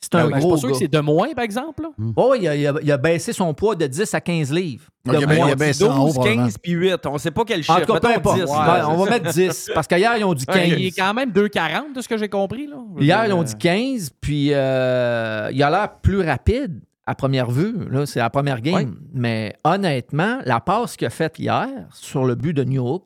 C'est 0.05 0.17
un 0.17 0.27
ben, 0.29 0.35
je 0.35 0.41
suis 0.41 0.41
gros 0.41 0.51
pas 0.51 0.57
sûr 0.59 0.69
gars. 0.69 0.73
que 0.73 0.79
c'est 0.81 0.89
de 0.89 0.99
moins, 0.99 1.33
par 1.33 1.45
exemple. 1.45 1.85
là. 1.85 1.89
Oh, 2.17 2.35
il, 2.37 2.49
a, 2.49 2.57
il 2.57 2.67
a- 2.67 2.75
il 2.83 2.91
a 2.93 2.97
baissé 2.97 3.33
son 3.33 3.55
poids 3.55 3.77
de 3.77 3.87
10 3.87 4.13
à 4.13 4.21
15 4.21 4.53
livres. 4.53 4.87
De 5.05 5.13
il 5.13 5.17
a- 5.17 5.21
il 5.21 5.39
moins. 5.39 5.53
a 5.53 5.55
baissé 5.55 5.85
en 5.85 5.97
haut, 6.01 6.05
12, 6.07 6.15
probablement. 6.15 6.45
15 6.47 6.59
puis 6.59 6.73
8. 6.73 7.07
On 7.07 7.19
sait 7.19 7.31
pas 7.31 7.45
quel 7.45 7.61
En 7.61 7.63
chiffre. 7.63 7.81
tout 7.87 7.93
cas, 7.93 8.01
peu 8.01 8.09
Mettons 8.09 8.19
importe. 8.33 8.37
10. 8.41 8.43
Ouais, 8.51 8.57
là. 8.67 8.89
on 8.91 8.97
va 8.97 9.11
mettre 9.11 9.33
10. 9.33 9.71
Parce 9.75 9.87
qu'hier, 9.87 10.17
ils 10.19 10.25
ont 10.25 10.35
dit 10.35 10.45
15. 10.45 10.57
Ouais, 10.57 10.69
il 10.81 10.87
est 10.87 10.91
quand 10.91 11.15
même 11.15 11.31
2,40 11.31 11.95
de 11.95 12.01
ce 12.01 12.09
que 12.09 12.17
j'ai 12.19 12.29
compris. 12.29 12.67
Là. 12.67 12.77
Hier, 12.99 13.19
dire, 13.21 13.27
ils 13.29 13.33
ont 13.33 13.43
dit 13.45 13.55
15, 13.57 14.11
puis 14.21 14.49
euh, 14.53 15.49
il 15.53 15.63
a 15.63 15.71
l'air 15.71 15.93
plus 16.01 16.21
rapide 16.21 16.81
à 17.07 17.15
première 17.15 17.51
vue. 17.51 17.89
Là, 17.89 18.05
c'est 18.05 18.19
la 18.19 18.31
première 18.31 18.61
game. 18.61 18.75
Ouais. 18.75 18.89
Mais 19.15 19.55
honnêtement, 19.65 20.41
la 20.45 20.61
passe 20.61 20.97
qu'il 20.97 21.07
a 21.07 21.11
faite 21.11 21.39
hier 21.39 21.69
sur 21.93 22.25
le 22.25 22.35
but 22.35 22.53
de 22.55 22.65
New 22.65 22.85
York, 22.85 23.05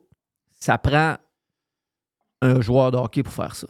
ça 0.59 0.77
prend 0.79 1.15
un 2.41 2.61
joueur 2.61 2.91
de 2.91 2.97
hockey 2.97 3.23
pour 3.23 3.33
faire 3.33 3.55
ça. 3.55 3.67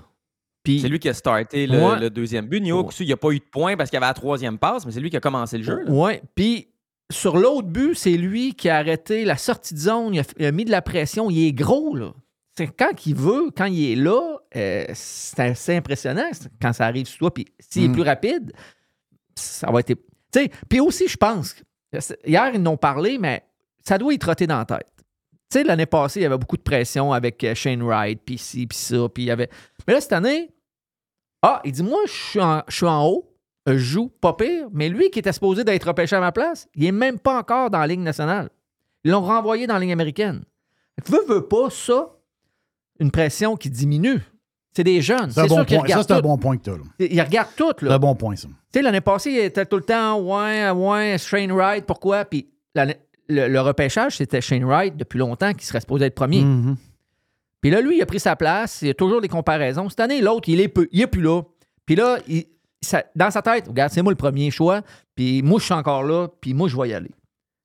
C'est 0.79 0.89
lui 0.89 0.99
qui 0.99 1.09
a 1.09 1.13
starté 1.13 1.67
le, 1.67 2.09
deuxième 2.09 2.47
but. 2.47 2.65
York, 2.65 2.93
il 2.99 3.05
n'y 3.07 3.13
a 3.13 3.17
pas 3.17 3.31
eu 3.31 3.39
de 3.39 3.43
points 3.43 3.77
parce 3.77 3.89
qu'il 3.89 3.97
y 3.97 4.01
avait 4.03 4.07
la 4.07 4.13
troisième 4.13 4.57
passe, 4.57 4.85
mais 4.85 4.91
c'est 4.91 4.99
lui 4.99 5.09
qui 5.09 5.17
a 5.17 5.21
commencé 5.21 5.57
le 5.57 5.63
jeu. 5.63 5.89
Ouais. 5.89 6.21
Puis 6.35 6.67
sur 7.11 7.37
l'autre 7.37 7.67
but, 7.67 7.95
c'est 7.95 8.17
lui 8.17 8.53
qui 8.53 8.69
a 8.69 8.77
arrêté 8.77 9.23
la 9.25 9.37
sortie 9.37 9.73
de 9.73 9.79
zone. 9.79 10.13
Il 10.13 10.19
a, 10.19 10.23
il 10.37 10.45
a 10.45 10.51
mis 10.51 10.65
de 10.65 10.71
la 10.71 10.81
pression. 10.81 11.29
Il 11.29 11.47
est 11.47 11.53
gros, 11.53 11.95
là. 11.95 12.13
C'est 12.57 12.67
quand 12.67 13.05
il 13.05 13.15
veut, 13.15 13.51
quand 13.55 13.65
il 13.65 13.91
est 13.91 13.95
là, 13.95 14.37
euh, 14.55 14.85
c'est 14.93 15.39
assez 15.39 15.75
impressionnant 15.75 16.29
quand 16.61 16.73
ça 16.73 16.85
arrive 16.85 17.05
sur 17.05 17.19
toi. 17.19 17.33
Puis 17.33 17.45
s'il 17.59 17.83
est 17.85 17.87
Mm. 17.89 17.93
plus 17.93 18.01
rapide, 18.01 18.51
ça 19.35 19.71
va 19.71 19.79
être. 19.81 19.93
Tu 19.93 19.95
sais, 20.33 20.51
puis 20.67 20.79
aussi, 20.79 21.07
je 21.07 21.17
pense, 21.17 21.55
hier, 22.25 22.51
ils 22.53 22.61
n'ont 22.61 22.75
parlé, 22.77 23.17
mais 23.19 23.43
ça 23.83 23.97
doit 23.97 24.13
y 24.13 24.19
trotter 24.19 24.47
dans 24.47 24.57
la 24.57 24.65
tête. 24.65 24.87
Tu 25.49 25.59
sais, 25.59 25.63
l'année 25.63 25.85
passée, 25.85 26.19
il 26.19 26.23
y 26.23 26.25
avait 26.25 26.37
beaucoup 26.37 26.57
de 26.57 26.61
pression 26.63 27.13
avec 27.13 27.41
euh, 27.43 27.55
Shane 27.55 27.81
Wright, 27.81 28.19
puis 28.25 28.37
ci, 28.37 28.67
puis 28.67 28.77
ça, 28.77 29.07
puis 29.07 29.23
il 29.23 29.27
y 29.27 29.31
avait. 29.31 29.49
Mais 29.87 29.93
là, 29.93 30.01
cette 30.01 30.11
année, 30.13 30.49
ah, 31.41 31.61
il 31.63 31.71
dit 31.71 31.83
Moi, 31.83 31.99
je 32.05 32.11
suis 32.11 32.39
en, 32.41 32.63
je 32.67 32.75
suis 32.75 32.85
en 32.85 33.05
haut, 33.05 33.31
je 33.65 33.77
joue 33.77 34.09
pas 34.09 34.33
pire, 34.33 34.67
mais 34.71 34.89
lui 34.89 35.09
qui 35.11 35.19
était 35.19 35.33
supposé 35.33 35.63
d'être 35.63 35.87
repêché 35.87 36.15
à 36.15 36.19
ma 36.19 36.31
place, 36.31 36.67
il 36.75 36.85
est 36.85 36.91
même 36.91 37.19
pas 37.19 37.39
encore 37.39 37.69
dans 37.69 37.79
la 37.79 37.87
Ligue 37.87 37.99
nationale. 37.99 38.49
Ils 39.03 39.11
l'ont 39.11 39.21
renvoyé 39.21 39.67
dans 39.67 39.75
la 39.75 39.79
Ligue 39.81 39.91
américaine. 39.91 40.43
Que 41.03 41.11
Veux, 41.11 41.25
veux 41.27 41.47
pas 41.47 41.69
ça, 41.69 42.09
une 42.99 43.11
pression 43.11 43.55
qui 43.55 43.69
diminue. 43.69 44.21
C'est 44.73 44.83
des 44.83 45.01
jeunes. 45.01 45.31
C'est 45.31 45.39
un 45.41 45.47
bon 45.47 45.65
point. 45.65 45.87
Ça, 45.87 46.03
c'est 46.03 46.11
un 46.11 46.21
bon 46.21 46.37
point 46.37 46.57
que 46.57 46.63
tu 46.63 46.69
as. 46.69 46.75
Ils 46.99 47.21
regardent 47.21 47.55
tout, 47.55 47.71
C'est 47.79 47.87
un 47.89 47.97
bon 47.99 48.15
point, 48.15 48.35
ça. 48.35 48.47
Tu 48.47 48.53
sais, 48.73 48.81
l'année 48.81 49.01
passée, 49.01 49.31
il 49.31 49.39
était 49.39 49.65
tout 49.65 49.77
le 49.77 49.83
temps, 49.83 50.19
ouais, 50.19 50.69
ouais, 50.69 51.17
Shane 51.17 51.51
Wright, 51.51 51.85
pourquoi? 51.85 52.25
Puis 52.25 52.47
le, 52.75 52.93
le 53.27 53.59
repêchage, 53.59 54.17
c'était 54.17 54.39
Shane 54.41 54.63
Wright 54.63 54.95
depuis 54.95 55.17
longtemps 55.17 55.53
qui 55.53 55.65
serait 55.65 55.79
supposé 55.79 56.05
être 56.05 56.15
premier. 56.15 56.43
Mhm. 56.43 56.75
Puis 57.61 57.69
là, 57.71 57.81
lui, 57.81 57.97
il 57.97 58.01
a 58.01 58.05
pris 58.05 58.19
sa 58.19 58.35
place. 58.35 58.81
Il 58.81 58.87
y 58.87 58.91
a 58.91 58.93
toujours 58.93 59.21
des 59.21 59.27
comparaisons. 59.27 59.89
Cette 59.89 59.99
année, 59.99 60.21
l'autre, 60.21 60.47
il 60.49 60.59
est, 60.61 60.67
peu- 60.67 60.87
il 60.91 61.01
est 61.01 61.07
plus 61.07 61.21
là. 61.21 61.41
Puis 61.85 61.95
là, 61.95 62.17
il- 62.27 62.45
ça- 62.81 63.03
dans 63.15 63.31
sa 63.31 63.41
tête, 63.41 63.67
regarde, 63.67 63.91
c'est 63.91 64.01
moi 64.01 64.11
le 64.11 64.17
premier 64.17 64.51
choix. 64.51 64.81
Puis 65.15 65.41
moi, 65.41 65.59
je 65.59 65.65
suis 65.65 65.73
encore 65.73 66.03
là. 66.03 66.27
Puis 66.41 66.53
moi, 66.53 66.67
je 66.67 66.77
vais 66.77 66.89
y 66.89 66.93
aller. 66.93 67.09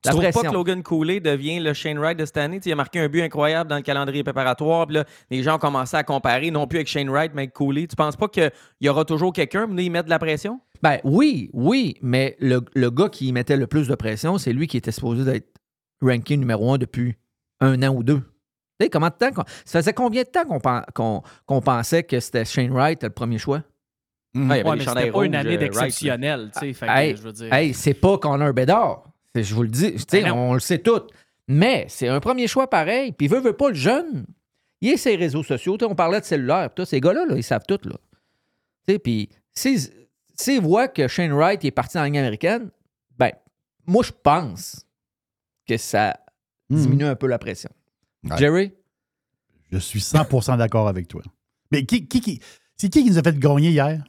Tu 0.05 0.09
trouves 0.11 0.23
pas 0.33 0.41
que 0.49 0.55
Logan 0.55 0.83
Cooley 0.83 1.21
devient 1.21 1.61
le 1.61 1.73
Shane 1.75 1.97
Wright 1.99 2.19
de 2.19 2.25
cette 2.25 2.37
année? 2.39 2.59
Il 2.65 2.73
a 2.73 2.75
marqué 2.75 2.99
un 2.99 3.09
but 3.09 3.23
incroyable 3.23 3.71
dans 3.71 3.77
le 3.77 3.83
calendrier 3.83 4.25
préparatoire. 4.25 4.87
Puis 4.89 4.97
là, 4.97 5.05
les 5.31 5.45
gens 5.45 5.55
ont 5.57 5.59
commencé 5.59 5.97
à 5.97 6.03
comparer, 6.03 6.51
non 6.51 6.67
plus 6.67 6.79
avec 6.79 6.89
Shane 6.89 7.09
Wright, 7.09 7.31
mais 7.35 7.43
avec 7.43 7.53
Cooley. 7.53 7.87
Tu 7.87 7.95
penses 7.95 8.17
pas 8.17 8.27
qu'il 8.27 8.51
y 8.81 8.89
aura 8.89 9.05
toujours 9.05 9.33
quelqu'un 9.33 9.69
pour 9.69 9.79
y 9.79 9.91
mettre 9.91 10.07
de 10.07 10.11
la 10.11 10.19
pression? 10.19 10.61
Ben 10.83 10.99
oui, 11.05 11.51
oui, 11.53 11.95
mais 12.03 12.37
le, 12.41 12.63
le 12.75 12.91
gars 12.91 13.09
qui 13.11 13.29
y 13.29 13.33
mettait 13.33 13.57
le 13.57 13.69
plus 13.69 13.87
de 13.87 13.95
pression, 13.95 14.39
c'est 14.39 14.53
lui 14.53 14.67
qui 14.67 14.77
était 14.77 14.91
supposé 14.91 15.25
d'être 15.25 15.47
ranké 16.01 16.37
numéro 16.37 16.73
un 16.73 16.79
depuis 16.79 17.15
un 17.61 17.81
an 17.85 17.95
ou 17.95 18.03
deux. 18.03 18.23
Tu 18.83 18.87
sais, 18.87 18.91
comment 18.91 19.09
de 19.09 19.15
temps 19.15 19.33
qu'on- 19.33 19.45
Ça 19.65 19.79
faisait 19.81 19.93
combien 19.93 20.23
de 20.23 20.29
temps 20.29 20.45
qu'on 20.45 20.61
pen- 20.61 20.85
qu'on- 20.95 21.23
qu'on 21.47 21.61
pensait 21.61 22.03
que 22.03 22.19
c'était 22.21 22.45
Shane 22.45 22.71
Wright 22.73 23.03
le 23.03 23.11
premier 23.11 23.39
choix? 23.39 23.63
Mhm. 24.35 24.51
Ah, 24.51 24.55
Ouais, 24.55 24.63
chandails 24.81 24.87
c'était 25.05 25.11
pas 25.13 25.25
une 25.25 25.35
année 25.35 25.55
euh, 25.55 25.59
d'exceptionnel. 25.59 26.51
tu 26.59 26.73
sais, 26.75 26.87
Hey, 26.89 27.17
hey, 27.53 27.75
c'est 27.75 27.95
pas 27.95 28.19
Connor 28.19 28.53
Bedard. 28.53 29.05
C'est- 29.35 29.43
Je 29.43 29.55
vous 29.55 29.63
le 29.63 29.69
dis. 29.69 29.99
Sais, 30.09 30.23
Ben 30.23 30.33
on 30.33 30.55
le 30.55 30.61
sait 30.61 30.79
tout. 30.79 31.03
Mais 31.49 31.87
c'est 31.89 32.09
un 32.09 32.21
premier 32.21 32.47
choix 32.47 32.69
pareil. 32.71 33.13
Puis 33.13 33.29
veut, 33.29 33.41
veut 33.41 33.53
pas 33.57 33.69
le 33.69 33.75
jeune. 33.75 34.25
Il 34.81 34.91
est 34.91 34.97
ses 34.97 35.17
réseaux 35.17 35.43
sociaux. 35.43 35.77
On 35.83 35.95
parlait 35.95 36.21
de 36.21 36.25
cellulaire. 36.25 36.71
tout. 36.75 36.85
Ces 36.85 37.01
gars-là, 37.01 37.25
là, 37.27 37.35
ils 37.37 37.43
savent 37.43 37.65
tout. 37.69 37.79
Là. 37.85 37.97
Puis 38.99 39.29
s'ils 39.55 39.81
s'ils 40.35 40.61
voient 40.63 40.89
que 40.89 41.09
Shane 41.09 41.33
Wright 41.33 41.63
est 41.65 41.71
parti 41.71 41.95
dans 41.97 42.01
la 42.01 42.07
ligne 42.07 42.19
américaine, 42.19 42.71
ben, 43.19 43.31
moi, 43.87 44.03
je 44.03 44.13
pense 44.23 44.87
que 45.69 45.77
ça 45.77 46.17
diminue 46.71 47.05
un 47.05 47.15
peu 47.17 47.27
la 47.27 47.39
pression. 47.39 47.71
Ouais. 48.25 48.37
Jerry? 48.39 48.73
Je 49.71 49.79
suis 49.79 50.01
100% 50.01 50.59
d'accord 50.59 50.89
avec 50.89 51.09
toi. 51.09 51.23
Mais 51.71 51.85
qui, 51.85 52.07
qui, 52.07 52.21
qui- 52.21 52.41
c'est 52.77 52.89
qui 52.89 53.03
qui 53.05 53.11
nous 53.11 53.19
a 53.19 53.23
fait 53.23 53.39
gagner 53.39 53.71
hier? 53.71 54.03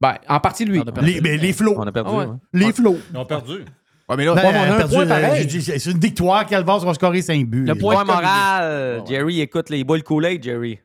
Ben, 0.00 0.16
en 0.28 0.40
partie 0.40 0.64
lui. 0.64 0.82
Les, 1.02 1.20
ben, 1.20 1.40
les 1.40 1.52
flots. 1.52 1.74
On 1.76 1.86
a 1.86 1.92
perdu. 1.92 2.10
Ah 2.12 2.16
ouais. 2.18 2.26
Les 2.52 2.72
flots. 2.72 2.98
Ils 3.12 3.16
ont 3.16 3.24
perdu. 3.26 3.52
Ouais, 4.08 4.16
mais 4.16 4.24
là, 4.26 4.34
Ben, 4.34 4.42
mais 4.42 4.48
on 4.58 4.62
a 4.62 4.74
un 4.74 4.76
perdu, 4.76 4.94
point 4.96 5.10
euh, 5.10 5.78
C'est 5.78 5.90
une 5.90 5.98
victoire. 6.00 6.46
Calvas 6.46 6.78
va 6.80 6.92
scorer 6.94 7.22
5 7.22 7.46
buts. 7.46 7.64
Le 7.64 7.72
Les- 7.72 7.78
point- 7.80 8.04
moral. 8.04 9.00
Ouais. 9.00 9.06
Jerry, 9.06 9.40
écoute, 9.40 9.70
les 9.70 9.82
bois 9.84 9.96
le 9.96 10.02
Kool-Aid, 10.02 10.42
Jerry. 10.42 10.78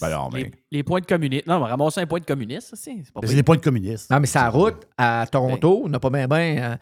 ben 0.00 0.10
non, 0.10 0.28
mais. 0.32 0.42
Les, 0.42 0.52
les 0.72 0.82
points 0.82 1.00
de 1.00 1.06
communiste. 1.06 1.46
Non, 1.46 1.56
on 1.56 1.60
va 1.60 1.66
ramasser 1.68 2.00
un 2.00 2.06
point 2.06 2.20
de 2.20 2.26
communiste, 2.26 2.68
ça, 2.68 2.76
c'est 2.76 2.94
pas 3.14 3.20
C'est 3.24 3.34
des 3.34 3.42
points 3.42 3.56
de 3.56 3.62
communistes. 3.62 4.10
Non, 4.10 4.20
mais 4.20 4.28
la 4.34 4.50
route 4.50 4.86
à 4.98 5.26
Toronto. 5.30 5.82
On 5.84 5.88
n'a 5.88 5.98
pas 6.00 6.10
bien 6.10 6.26
bien 6.28 6.76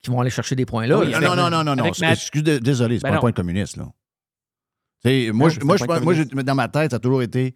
qui 0.00 0.10
vont 0.10 0.20
aller 0.20 0.30
chercher 0.30 0.54
des 0.54 0.66
points 0.66 0.86
là. 0.86 0.98
Oui, 0.98 1.10
Non, 1.12 1.34
non, 1.34 1.50
non, 1.50 1.64
non, 1.64 1.76
non. 1.76 1.84
Matt- 1.84 2.02
Excuse, 2.02 2.42
désolé, 2.42 2.98
c'est 2.98 3.02
Ben 3.02 3.08
pas 3.08 3.12
un 3.12 3.14
non. 3.16 3.20
point 3.20 3.30
de 3.30 3.36
communiste, 3.36 3.76
là. 3.78 3.88
Moi, 5.04 5.12
Non, 5.32 5.48
je- 5.48 5.60
moi, 5.60 5.76
je 5.76 6.34
moi, 6.34 6.42
dans 6.42 6.54
ma 6.54 6.68
tête, 6.68 6.90
ça 6.92 6.96
a 6.96 7.00
toujours 7.00 7.22
été 7.22 7.54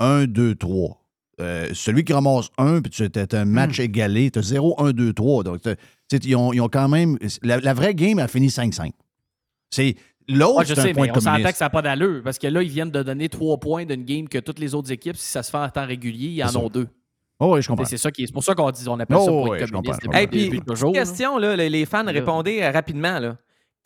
1, 0.00 0.26
2, 0.26 0.54
3. 0.54 1.00
Euh, 1.40 1.68
celui 1.72 2.04
qui 2.04 2.12
ramasse 2.12 2.48
1, 2.58 2.80
puis 2.80 2.90
tu 2.90 3.02
as 3.02 3.38
un 3.40 3.44
match 3.44 3.80
égalé, 3.80 4.30
tu 4.30 4.38
as 4.38 4.42
0, 4.42 4.80
1, 4.80 4.92
2, 4.92 5.12
3. 5.12 5.42
Donc, 5.42 5.60
ils 6.12 6.36
ont, 6.36 6.52
ils 6.52 6.60
ont 6.60 6.68
quand 6.68 6.88
même. 6.88 7.18
La, 7.42 7.58
la 7.58 7.74
vraie 7.74 7.94
game 7.94 8.18
a 8.20 8.28
fini 8.28 8.48
5-5. 8.48 8.92
C'est. 9.70 9.96
L'autre, 10.26 10.60
Ah, 10.60 10.64
je 10.64 10.74
c'est 10.74 10.80
sais, 10.80 10.90
un 10.90 10.94
point 10.94 11.06
mais 11.06 11.12
on 11.16 11.20
s'entend 11.20 11.50
que 11.50 11.56
ça 11.56 11.66
n'a 11.66 11.70
pas 11.70 11.82
d'allure. 11.82 12.22
Parce 12.24 12.38
que 12.38 12.46
là, 12.46 12.62
ils 12.62 12.70
viennent 12.70 12.90
de 12.90 13.02
donner 13.02 13.28
trois 13.28 13.58
points 13.58 13.84
d'une 13.84 14.04
game 14.04 14.26
que 14.26 14.38
toutes 14.38 14.58
les 14.58 14.74
autres 14.74 14.90
équipes, 14.90 15.16
si 15.16 15.26
ça 15.28 15.42
se 15.42 15.50
fait 15.50 15.58
en 15.58 15.68
temps 15.68 15.84
régulier, 15.86 16.28
ils 16.28 16.42
en 16.44 16.56
ont 16.56 16.68
deux. 16.70 16.88
Oh, 17.40 17.54
oui, 17.54 17.60
je 17.62 17.68
comprends. 17.68 17.84
C'est 17.84 17.98
ça 17.98 18.10
qui 18.10 18.22
est. 18.22 18.26
C'est 18.28 18.32
pour 18.32 18.42
ça 18.44 18.54
qu'on 18.54 18.70
dit, 18.70 18.88
on 18.88 18.98
appelle 19.00 19.18
Oh, 19.20 19.24
ça 19.24 19.30
point 19.30 19.48
ouais, 19.50 19.60
de 19.60 19.66
je 19.66 19.72
communiste. 19.72 20.00
Hey, 20.14 20.26
depuis- 20.26 20.48
puis, 20.50 20.60
toujours, 20.62 20.92
question, 20.92 21.36
là, 21.36 21.56
les, 21.56 21.84
fans 21.84 22.04
Là. 22.04 22.12
répondaient 22.12 22.62
euh, 22.62 22.70
rapidement. 22.70 23.18
Là. 23.18 23.36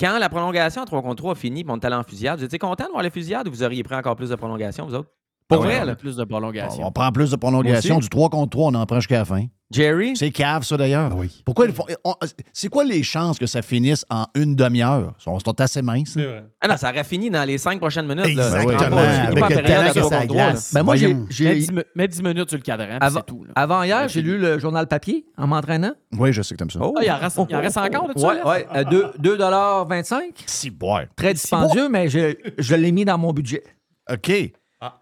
Quand 0.01 0.19
la 0.19 0.29
prolongation 0.29 0.83
à 0.83 0.87
3 0.87 1.03
contre 1.03 1.17
3 1.17 1.33
a 1.33 1.35
fini, 1.35 1.65
puis 1.65 1.73
on 1.73 1.77
est 1.77 1.85
allé 1.85 1.97
en 1.97 2.05
fusillade, 2.05 2.39
vous 2.39 2.45
étiez 2.45 2.59
content 2.59 2.85
de 2.87 2.91
voir 2.91 3.03
la 3.03 3.11
fusillade 3.11 3.49
ou 3.49 3.51
vous 3.51 3.65
auriez 3.65 3.83
pris 3.83 3.97
encore 3.97 4.15
plus 4.15 4.31
de 4.31 4.37
prolongation, 4.37 4.87
vous 4.87 4.95
autres? 4.95 5.11
Pour 5.49 5.65
Ah 5.65 5.67
ouais, 5.67 5.73
vrai, 5.75 5.83
On 5.83 5.87
là. 5.87 5.93
a 5.93 5.97
plus 5.97 6.17
de 6.17 6.25
prolongation. 6.25 6.87
On 6.87 6.93
prend 6.93 7.11
plus 7.11 7.31
de 7.31 7.37
prolongation. 7.37 7.99
Du 7.99 8.09
3 8.11 8.29
contre 8.29 8.51
3, 8.51 8.71
on 8.71 8.75
en 8.75 8.85
prend 8.87 8.97
jusqu'à 9.01 9.19
la 9.19 9.25
fin. 9.25 9.47
Jerry? 9.71 10.15
C'est 10.17 10.31
cave, 10.31 10.63
ça, 10.63 10.77
d'ailleurs. 10.79 11.11
Ah 11.13 11.17
oui. 11.17 11.43
Pourquoi 11.45 11.67
ils 11.67 11.73
font. 11.75 11.85
on- 12.05 12.15
C'est 12.55 12.69
quoi 12.69 12.85
les 12.85 13.03
chances 13.03 13.39
que 13.39 13.47
ça 13.47 13.61
finisse 13.61 14.05
en 14.09 14.25
une 14.35 14.57
demi-heure? 14.57 15.13
Ils 15.19 15.23
sont, 15.23 15.39
sont 15.41 15.61
assez 15.61 15.83
minces. 15.83 16.15
vrai. 16.17 16.45
Ah 16.61 16.69
non, 16.69 16.77
ça 16.79 16.91
aurait 16.91 17.05
fini 17.05 17.29
dans 17.31 17.45
les 17.45 17.59
5 17.59 17.79
prochaines 17.79 18.07
minutes. 18.07 18.27
Exactement. 18.27 18.77
Ben 18.97 19.31
oui. 19.35 19.43
Avec 19.43 19.57
le 19.59 19.63
talent 19.67 19.93
que 19.93 20.03
ça 20.03 20.27
glace? 20.27 20.73
Ben 20.75 20.83
moi, 20.83 20.97
j'ai-. 20.97 21.13
Mets 21.15 21.25
j'ai. 21.31 21.55
10, 21.55 21.73
mi- 21.73 21.83
mets 21.95 22.09
10 22.09 22.23
minutes 22.23 22.49
sur 22.49 22.57
le 22.59 22.63
cadran, 22.63 22.97
Avant, 23.01 23.19
c'est 23.21 23.27
tout. 23.27 23.45
là. 23.45 23.53
avant 23.57 23.83
hier, 23.83 24.09
j'ai 24.09 24.23
lu 24.23 24.39
le 24.39 24.59
journal 24.59 24.87
papier 24.87 25.27
en 25.37 25.47
m'entraînant. 25.47 25.93
Oui, 26.19 26.33
je 26.33 26.41
sais 26.43 26.55
que 26.55 26.59
t'aimes 26.59 26.71
ça. 26.71 26.81
Oh. 26.83 26.95
Ah, 26.99 27.03
il, 27.05 27.11
en 27.11 27.19
reste, 27.19 27.39
il 27.49 27.57
en 27.57 27.61
reste 27.61 27.77
encore 27.77 28.09
de 28.15 28.19
ça? 28.19 28.27
Ouais, 28.29 28.37
là? 28.39 28.47
ouais. 28.49 28.67
euh, 28.75 28.85
deux- 28.85 29.37
2,25 29.37 30.45
Si, 30.47 30.71
ouais. 30.83 31.09
Très 31.17 31.35
dispendieux, 31.35 31.89
mais 31.91 32.09
je, 32.09 32.35
je 32.59 32.75
l'ai 32.75 32.93
mis 32.93 33.05
dans 33.05 33.19
mon 33.19 33.33
budget. 33.33 33.63
OK. 34.11 34.33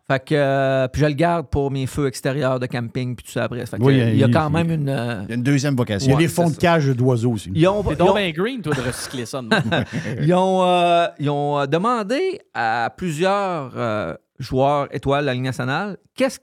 Fait 0.08 0.24
que, 0.24 0.34
euh, 0.34 0.88
puis 0.88 1.02
je 1.02 1.06
le 1.06 1.12
garde 1.12 1.48
pour 1.50 1.70
mes 1.70 1.86
feux 1.86 2.06
extérieurs 2.06 2.58
de 2.58 2.64
camping, 2.66 3.14
puis 3.14 3.26
tout 3.26 3.32
ça 3.32 3.44
après. 3.44 3.66
Fait 3.66 3.76
que, 3.76 3.82
Oui, 3.82 4.00
euh, 4.00 4.10
il 4.10 4.16
y 4.16 4.24
a 4.24 4.26
il- 4.26 4.32
quand 4.32 4.48
il- 4.48 4.52
même 4.54 4.70
une. 4.70 4.88
euh, 4.88 5.20
Il 5.24 5.28
y 5.28 5.32
a 5.32 5.34
une 5.34 5.42
deuxième 5.42 5.74
Il 5.74 5.76
y 5.76 5.78
vocation. 5.78 6.14
a 6.14 6.18
des 6.18 6.28
fonds 6.28 6.48
de 6.48 6.56
cage 6.56 6.86
d'oiseaux 6.88 7.32
aussi. 7.32 7.50
ils 7.54 7.68
ont, 7.68 7.84
C'est 7.86 7.94
ils 7.94 8.02
ont- 8.02 8.14
green, 8.32 8.62
toi, 8.62 8.74
de 8.74 8.80
recycler 8.80 9.26
ça. 9.26 9.42
ils 10.22 10.32
ont, 10.32 10.64
euh, 10.64 11.06
ils 11.18 11.28
ont 11.28 11.66
demandé 11.66 12.40
à 12.54 12.90
plusieurs 12.96 13.72
euh, 13.76 14.14
joueurs 14.38 14.88
étoiles 14.94 15.22
de 15.22 15.26
la 15.26 15.34
Ligue 15.34 15.42
nationale 15.44 15.98
qu'est-ce 16.14 16.38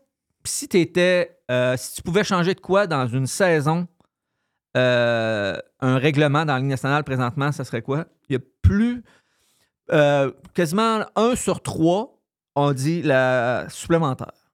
si 0.46 0.68
tu 0.68 0.80
étais 0.80 1.32
si 1.78 1.96
tu 1.96 2.02
pouvais 2.04 2.24
changer 2.24 2.54
de 2.56 2.60
quoi 2.60 2.86
dans 2.88 3.06
une 3.08 3.28
saison 3.28 3.88
euh, 4.76 5.56
un 5.82 5.98
règlement 5.98 6.46
dans 6.46 6.54
la 6.54 6.60
Ligue 6.60 6.70
nationale 6.70 7.04
présentement, 7.04 7.52
ça 7.52 7.64
serait 7.64 7.82
quoi? 7.84 8.06
Il 8.30 8.34
y 8.34 8.36
a 8.38 8.40
plus 8.62 9.04
euh, 9.92 10.32
quasiment 10.54 11.02
un 11.16 11.36
sur 11.36 11.62
trois 11.62 12.20
on 12.56 12.74
dit 12.74 13.02
la 13.02 13.68
supplémentaire. 13.70 14.52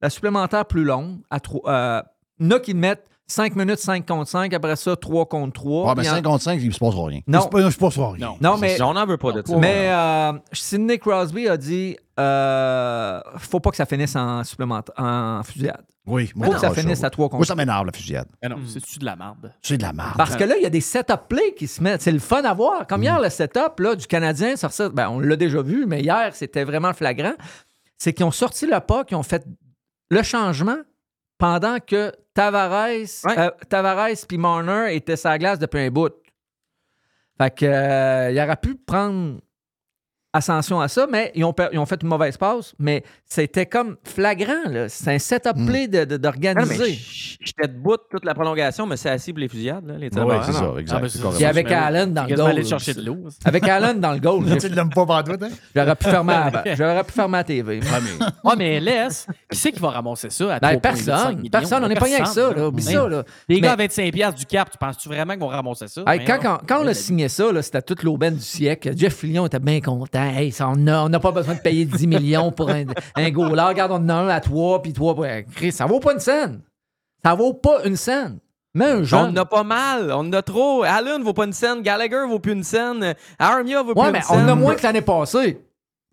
La 0.00 0.10
supplémentaire 0.10 0.66
plus 0.66 0.84
longue, 0.84 1.20
à 1.30 1.40
trois. 1.40 1.70
Euh, 1.70 2.02
il 2.38 2.46
y 2.46 2.54
en 2.54 2.60
qui 2.60 2.74
mettent 2.74 3.08
5 3.28 3.56
minutes 3.56 3.78
5 3.80 4.06
contre 4.06 4.30
5, 4.30 4.54
après 4.54 4.76
ça 4.76 4.94
3 4.94 5.26
contre 5.26 5.52
3. 5.54 5.82
Ouais, 5.88 5.94
mais 5.96 6.02
Puis 6.02 6.10
en- 6.10 6.14
5 6.14 6.22
contre 6.24 6.42
5, 6.44 6.60
il 6.62 6.68
ne 6.68 6.72
se 6.72 6.78
passera 6.78 7.06
rien. 7.06 7.20
Non, 7.26 7.40
C'est 7.42 7.50
pas, 7.50 7.70
c'est 7.70 7.78
pas 7.80 7.90
ça, 7.90 8.08
rien. 8.10 8.26
Non. 8.26 8.36
non, 8.40 8.56
mais 8.58 8.80
On 8.82 8.94
n'en 8.94 9.04
veut 9.04 9.16
pas 9.16 9.32
de 9.32 9.42
ça. 9.44 9.56
mais 9.56 9.88
euh, 9.90 10.32
Sidney 10.52 10.98
Crosby 10.98 11.48
a 11.48 11.56
dit 11.56 11.96
euh, 12.20 13.20
faut 13.38 13.60
pas 13.60 13.70
que 13.70 13.76
ça 13.76 13.84
finisse 13.86 14.14
en 14.16 14.44
supplémentaire, 14.44 14.94
en 14.96 15.42
fusillade. 15.42 15.82
Oui, 16.06 16.30
Faut 16.40 16.52
que 16.52 16.58
ça 16.60 16.70
finisse 16.70 17.02
à 17.02 17.10
3 17.10 17.24
Moi, 17.24 17.30
contre 17.30 17.46
ça 17.48 17.56
m'énerve, 17.56 17.84
la 17.86 17.92
fusillade. 17.92 18.28
Mais 18.40 18.48
non, 18.48 18.58
c'est-tu 18.64 19.00
de 19.00 19.04
la 19.04 19.16
merde? 19.16 19.52
C'est 19.60 19.76
de 19.76 19.82
la 19.82 19.92
merde. 19.92 20.14
Parce 20.16 20.36
que 20.36 20.44
là, 20.44 20.56
il 20.56 20.62
y 20.62 20.66
a 20.66 20.70
des 20.70 20.80
setup 20.80 21.22
plays 21.28 21.52
qui 21.58 21.66
se 21.66 21.82
mettent. 21.82 22.02
C'est 22.02 22.12
le 22.12 22.20
fun 22.20 22.44
à 22.44 22.54
voir. 22.54 22.86
Comme 22.86 23.02
hier, 23.02 23.20
le 23.20 23.28
setup 23.28 23.80
là, 23.80 23.96
du 23.96 24.06
Canadien, 24.06 24.54
ça 24.54 24.68
ben, 24.90 25.08
on 25.08 25.18
l'a 25.18 25.34
déjà 25.34 25.62
vu, 25.62 25.84
mais 25.84 26.02
hier, 26.02 26.30
c'était 26.34 26.62
vraiment 26.62 26.92
flagrant. 26.92 27.32
C'est 27.98 28.12
qu'ils 28.12 28.24
ont 28.24 28.30
sorti 28.30 28.66
le 28.66 28.78
pas, 28.78 29.04
qu'ils 29.04 29.16
ont 29.16 29.24
fait 29.24 29.44
le 30.10 30.22
changement 30.22 30.76
pendant 31.38 31.78
que 31.80 32.12
Tavares, 32.34 33.24
euh, 33.26 33.50
Tavares 33.68 34.26
puis 34.28 34.38
Marner 34.38 34.94
étaient 34.94 35.14
la 35.24 35.38
glace 35.38 35.58
depuis 35.58 35.80
un 35.80 35.90
bout. 35.90 36.12
Fait 37.38 37.54
que, 37.54 37.66
euh, 37.66 38.30
il 38.30 38.40
aurait 38.40 38.56
pu 38.56 38.74
prendre 38.76 39.40
ascension 40.36 40.80
à 40.80 40.88
ça, 40.88 41.06
mais 41.10 41.32
ils 41.34 41.44
ont, 41.44 41.54
ils 41.72 41.78
ont 41.78 41.86
fait 41.86 42.00
une 42.02 42.08
mauvaise 42.08 42.36
passe. 42.36 42.74
Mais 42.78 43.02
c'était 43.24 43.66
comme 43.66 43.96
flagrant. 44.04 44.68
là. 44.70 44.88
C'est 44.88 45.12
un 45.14 45.18
setup 45.18 45.66
play 45.66 45.88
de- 45.88 46.04
de- 46.04 46.14
Ah, 46.14 46.18
d'organiser. 46.18 46.92
j- 46.92 47.38
J'étais 47.40 47.68
debout 47.68 47.96
toute 48.10 48.24
la 48.24 48.34
prolongation, 48.34 48.86
mais 48.86 48.96
c'est 48.96 49.10
assis 49.10 49.32
pour 49.32 49.40
les 49.40 49.48
fusillades, 49.48 49.86
là, 49.86 49.94
les 49.98 50.10
tirs 50.10 50.26
Oui, 50.26 50.34
c'est 50.44 50.52
ça, 50.52 50.60
Ah, 50.62 50.72
ben, 50.74 50.78
exact. 50.78 51.34
Puis 51.36 51.44
avec. 51.44 51.70
Allen 51.72 52.12
dans 52.14 52.24
le 52.24 52.34
goal. 52.36 52.64
chercher 52.66 52.94
de 52.94 53.02
l'eau. 53.02 53.18
Avec 53.44 53.68
Allen 53.68 54.00
dans 54.00 54.12
le 54.12 54.18
goal. 54.20 54.44
Tu 54.60 54.68
l'aimes 54.68 54.90
pas 54.90 55.06
par 55.06 55.24
toi, 55.24 55.36
hein? 55.42 55.48
J'aurais 55.74 55.94
pu 55.96 56.04
fermer 56.04 56.32
la, 56.32 56.74
j'aurais 56.74 57.04
pu 57.04 57.12
fermer 57.12 57.38
la 57.38 57.44
TV. 57.44 57.80
Ah, 57.92 57.98
mais- 58.02 58.26
Ouais, 58.50 58.54
mais 58.56 58.80
LS, 58.80 59.26
qui 59.50 59.58
c'est 59.58 59.72
qui 59.72 59.80
va 59.80 59.90
ramasser 59.90 60.30
ça 60.30 60.54
à 60.54 60.58
Ben, 60.60 60.76
3,85 60.76 60.80
personne. 60.80 61.48
Personne. 61.50 61.84
On 61.84 61.88
n'est 61.88 61.94
pas 61.94 62.04
rien 62.06 62.16
avec 62.16 62.26
ça. 62.28 62.52
Là. 62.52 62.68
Oublie 62.68 62.82
ça. 62.82 63.08
Là. 63.08 63.24
Les 63.48 63.60
gars 63.60 63.72
à 63.72 63.76
Mais- 63.76 63.86
25$ 63.88 64.10
piastres 64.12 64.38
du 64.40 64.46
cap, 64.46 64.70
tu 64.70 64.78
penses-tu 64.78 65.08
vraiment 65.08 65.32
qu'ils 65.34 65.40
vont 65.42 65.48
ramasser 65.48 65.88
ça? 65.88 66.02
Quand, 66.26 66.80
on 66.82 66.86
a 66.86 66.94
signé 66.94 67.28
ça, 67.28 67.44
c'était 67.62 67.82
toute 67.82 68.02
l'aubaine 68.02 68.34
du 68.34 68.42
siècle. 68.42 68.92
Jeff 68.96 69.14
Fillion 69.16 69.46
était 69.46 69.58
bien 69.58 69.80
content. 69.80 70.25
Hey, 70.34 70.52
ça, 70.52 70.68
on 70.68 70.76
n'a 70.76 71.04
on 71.04 71.10
pas 71.10 71.32
besoin 71.32 71.54
de 71.54 71.60
payer 71.60 71.84
10 71.84 72.06
millions 72.06 72.50
pour 72.52 72.70
un, 72.70 72.84
un 73.14 73.30
goaler. 73.30 73.62
Regarde, 73.62 73.92
on 73.92 73.96
en 73.96 74.08
a 74.08 74.14
un 74.14 74.28
à 74.28 74.40
3, 74.40 74.82
puis 74.82 74.92
3 74.92 75.14
pour 75.14 75.26
Chris. 75.54 75.72
Ça 75.72 75.86
vaut 75.86 76.00
pas 76.00 76.12
une 76.12 76.20
scène. 76.20 76.60
Ça 77.24 77.34
vaut 77.34 77.54
pas 77.54 77.84
une 77.84 77.96
scène. 77.96 78.38
Mais 78.74 78.86
un 78.90 78.98
On 79.00 79.04
jeune. 79.04 79.20
en 79.30 79.36
a 79.36 79.44
pas 79.46 79.62
mal, 79.64 80.12
on 80.12 80.18
en 80.18 80.32
a 80.34 80.42
trop. 80.42 80.82
Allen 80.82 81.22
vaut 81.22 81.32
pas 81.32 81.46
une 81.46 81.52
scène, 81.54 81.80
Gallagher 81.80 82.24
vaut 82.28 82.38
plus 82.38 82.52
une 82.52 82.62
scène, 82.62 83.14
Armia 83.38 83.82
vaut 83.82 83.94
Ouais, 83.94 84.02
plus 84.04 84.12
mais 84.12 84.18
une 84.18 84.24
on 84.28 84.34
scène. 84.34 84.44
en 84.44 84.52
a 84.52 84.54
moins 84.54 84.74
que 84.74 84.82
l'année 84.82 85.00
passée. 85.00 85.60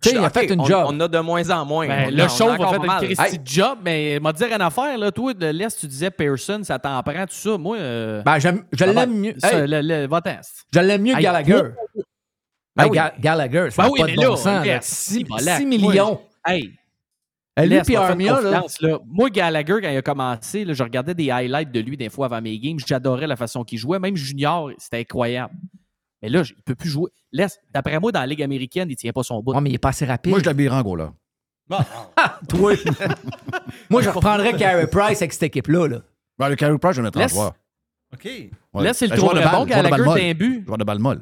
Tu 0.02 0.10
sais, 0.10 0.16
il 0.16 0.24
a 0.24 0.30
fait 0.30 0.46
une 0.54 0.60
on, 0.62 0.66
job. 0.66 0.86
On 0.90 1.00
a 1.00 1.08
de 1.08 1.20
moins 1.20 1.50
en 1.50 1.66
moins. 1.66 1.88
Ben, 1.88 2.06
On 2.08 2.12
le 2.16 2.22
a- 2.22 2.26
on 2.26 2.30
show 2.30 2.48
a 2.50 2.58
va 2.58 2.58
faire 2.58 2.70
pas 2.70 2.76
une 2.78 2.86
mal. 2.86 3.04
Christy 3.06 3.40
job, 3.46 3.78
mais 3.84 4.20
m'a 4.22 4.34
dire 4.34 4.48
une 4.54 4.62
affaire, 4.62 4.98
là, 4.98 5.12
toi, 5.12 5.34
de 5.34 5.46
l'Est, 5.48 5.78
tu 5.80 5.88
disais 5.88 6.10
Pearson, 6.12 6.62
ça 6.64 6.78
t'en 6.80 7.02
prend, 7.04 7.26
tout 7.26 7.34
ça. 7.34 7.58
Moi, 7.58 7.78
euh, 7.78 8.22
Ben, 8.24 8.38
je 8.40 8.50
va- 8.50 8.86
l'aime 8.94 9.14
mieux. 9.18 9.34
ça, 9.38 9.60
Hey, 9.60 9.68
le- 9.68 10.08
je 10.74 10.80
l'aime 10.80 11.02
mieux 11.02 11.14
que 11.14 11.18
Hey, 11.18 11.24
Gallagher. 11.24 11.62
Ben 12.76 12.84
Hey, 12.86 12.90
oui. 12.90 12.96
Ga- 12.98 13.14
Gallagher, 13.20 13.68
ça 13.72 13.84
Ben 13.84 13.90
oui, 13.92 14.00
pas 14.00 14.08
de 14.08 14.20
là, 14.20 14.28
bon 14.30 14.36
sens. 14.36 14.62
regarde, 14.62 14.84
6 14.84 15.14
si, 15.18 15.24
Balak, 15.24 15.64
millions. 15.64 16.22
Hey, 16.46 16.74
Hey, 17.56 17.70
Lui 17.70 17.84
faire 17.86 18.02
Armia, 18.02 18.42
là. 18.42 18.64
là. 18.82 19.00
Moi, 19.06 19.30
Gallagher, 19.30 19.78
quand 19.80 19.90
il 19.90 19.98
a 19.98 20.02
commencé, 20.02 20.66
là, 20.66 20.74
je 20.74 20.82
regardais 20.82 21.14
des 21.14 21.30
highlights 21.30 21.72
de 21.72 21.80
lui 21.82 21.96
des 21.96 22.10
fois 22.10 22.26
avant 22.26 22.42
mes 22.42 22.58
games. 22.58 22.80
J'adorais 22.84 23.28
la 23.28 23.36
façon 23.36 23.64
qu'il 23.64 23.78
jouait. 23.78 24.00
Même 24.00 24.16
junior, 24.16 24.72
c'était 24.80 24.98
incroyable. 25.02 25.54
Mais 26.24 26.30
là, 26.30 26.42
il 26.44 26.56
ne 26.58 26.62
peut 26.66 26.74
plus 26.74 26.90
jouer. 26.90 27.12
Laisse, 27.32 27.60
d'après 27.72 28.00
moi, 28.00 28.12
dans 28.12 28.22
la 28.22 28.26
Ligue 28.26 28.42
américaine, 28.42 28.88
il 28.90 28.94
ne 28.94 28.98
tient 28.98 29.12
pas 29.12 29.22
son 29.22 29.40
bout. 29.44 29.54
Ouais, 29.54 29.62
mais 29.62 29.70
il 29.70 29.76
est 29.76 29.78
pas 29.78 29.90
assez 29.90 30.06
rapide. 30.06 30.32
Moi, 30.32 30.40
je 30.40 30.46
l'habillerai 30.46 30.78
en 30.78 30.82
gros, 30.82 30.96
là. 30.96 31.14
Toi. 32.50 32.74
Moi, 33.92 34.02
je 34.02 34.10
reprendrais 34.10 34.54
Carey 34.58 34.88
Price 34.88 35.22
avec 35.22 35.34
cette 35.34 35.44
équipe-là. 35.44 35.88
Là. 35.88 35.98
Ben, 36.40 36.50
le 36.50 36.56
Carey 36.56 36.78
Price, 36.80 36.96
je 36.96 37.02
vais 37.02 37.06
mettre 37.08 37.20
en 37.20 37.28
joueur. 37.28 37.54
OK. 38.14 38.26
Ouais. 38.74 38.84
Là, 38.84 38.94
c'est 38.94 39.06
le 39.08 39.12
Ben, 39.12 39.18
joueur 39.18 39.32
tour 39.32 39.40
de 39.40 39.44
bon. 39.46 39.50
joueur 39.50 39.66
de 39.66 39.70
balle 39.70 39.84
Gallagher, 39.84 40.04
molle. 40.06 40.20
t'as 40.20 40.26
un 40.28 40.34
but. 40.34 40.66
Joueur 40.66 40.78
de 40.78 40.84
balle 40.84 41.00
molle. 41.00 41.22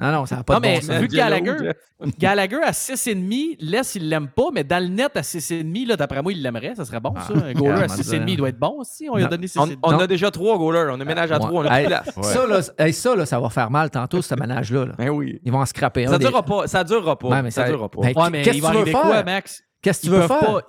Non, 0.00 0.12
non, 0.12 0.26
ça 0.26 0.36
n'a 0.36 0.44
pas 0.44 0.54
Non, 0.54 0.60
de 0.60 0.66
mais 0.66 0.74
bon 0.76 0.86
sens. 0.86 0.96
vu 1.00 1.08
que 1.08 1.16
Gallagher, 1.16 1.56
Gallagher 2.18 2.60
à 2.64 2.70
6,5, 2.72 3.56
laisse, 3.60 3.96
il 3.96 4.08
l'aime 4.08 4.28
pas, 4.28 4.44
mais 4.54 4.64
dans 4.64 4.82
le 4.82 4.88
net 4.88 5.14
à 5.16 5.20
6,5, 5.22 5.86
là, 5.88 5.96
d'après 5.96 6.22
moi, 6.22 6.32
il 6.32 6.40
l'aimerait. 6.42 6.74
Ça 6.74 6.84
serait 6.86 7.00
bon, 7.00 7.12
ça. 7.16 7.34
Un 7.34 7.52
goaler 7.52 7.82
à 7.82 7.86
comment 7.86 7.94
6,5, 7.94 8.10
dire? 8.24 8.24
il 8.28 8.36
doit 8.36 8.48
être 8.48 8.58
bon 8.58 8.76
aussi. 8.78 9.08
On 9.10 9.16
lui 9.16 9.24
a 9.24 9.26
donné 9.28 9.46
On, 9.56 9.66
6,5. 9.66 9.76
on 9.82 9.92
Non. 9.92 9.98
a 9.98 10.06
déjà 10.06 10.30
trois 10.30 10.56
goalers, 10.56 10.90
on 10.92 11.00
aménage 11.00 11.30
à 11.32 11.34
Ouais. 11.34 11.40
trois, 11.46 11.62
on 11.64 11.66
a 11.66 11.80
Hey, 11.80 11.86
place. 11.86 12.08
Ça, 12.22 12.46
là, 12.46 12.60
hey, 12.78 12.92
ça, 12.94 13.14
là, 13.16 13.26
ça 13.26 13.40
va 13.40 13.50
faire 13.50 13.70
mal 13.70 13.90
tantôt, 13.90 14.22
ce 14.22 14.34
manage-là. 14.36 14.86
là. 14.86 14.92
Ben 14.96 15.10
oui. 15.10 15.38
Ils 15.44 15.52
vont 15.52 15.60
en 15.60 15.66
scraper 15.66 16.06
un. 16.06 16.10
Ça 16.12 16.18
des- 16.18 16.24
durera 16.24 16.42
pas, 16.44 16.66
ça 16.66 16.84
durera 16.84 17.18
pas. 17.18 17.28
Ouais, 17.28 17.42
mais 17.42 17.50
ça, 17.50 17.62
ça- 17.64 17.68
durera 17.68 17.88
pas. 17.90 18.00
Ben, 18.00 18.12
Ouais, 18.16 18.30
mais 18.30 18.42
Qu'est-ce 18.42 18.56
il 18.56 18.60
que 18.62 18.66
va 18.66 18.72
tu 18.72 18.78
veux 18.78 18.84
faire? 18.86 19.00
quoi, 19.02 19.22
Max? 19.24 19.62
Qu'est-ce 19.82 20.00
que 20.00 20.06
tu 20.06 20.12
veux 20.12 20.26
faire? 20.26 20.62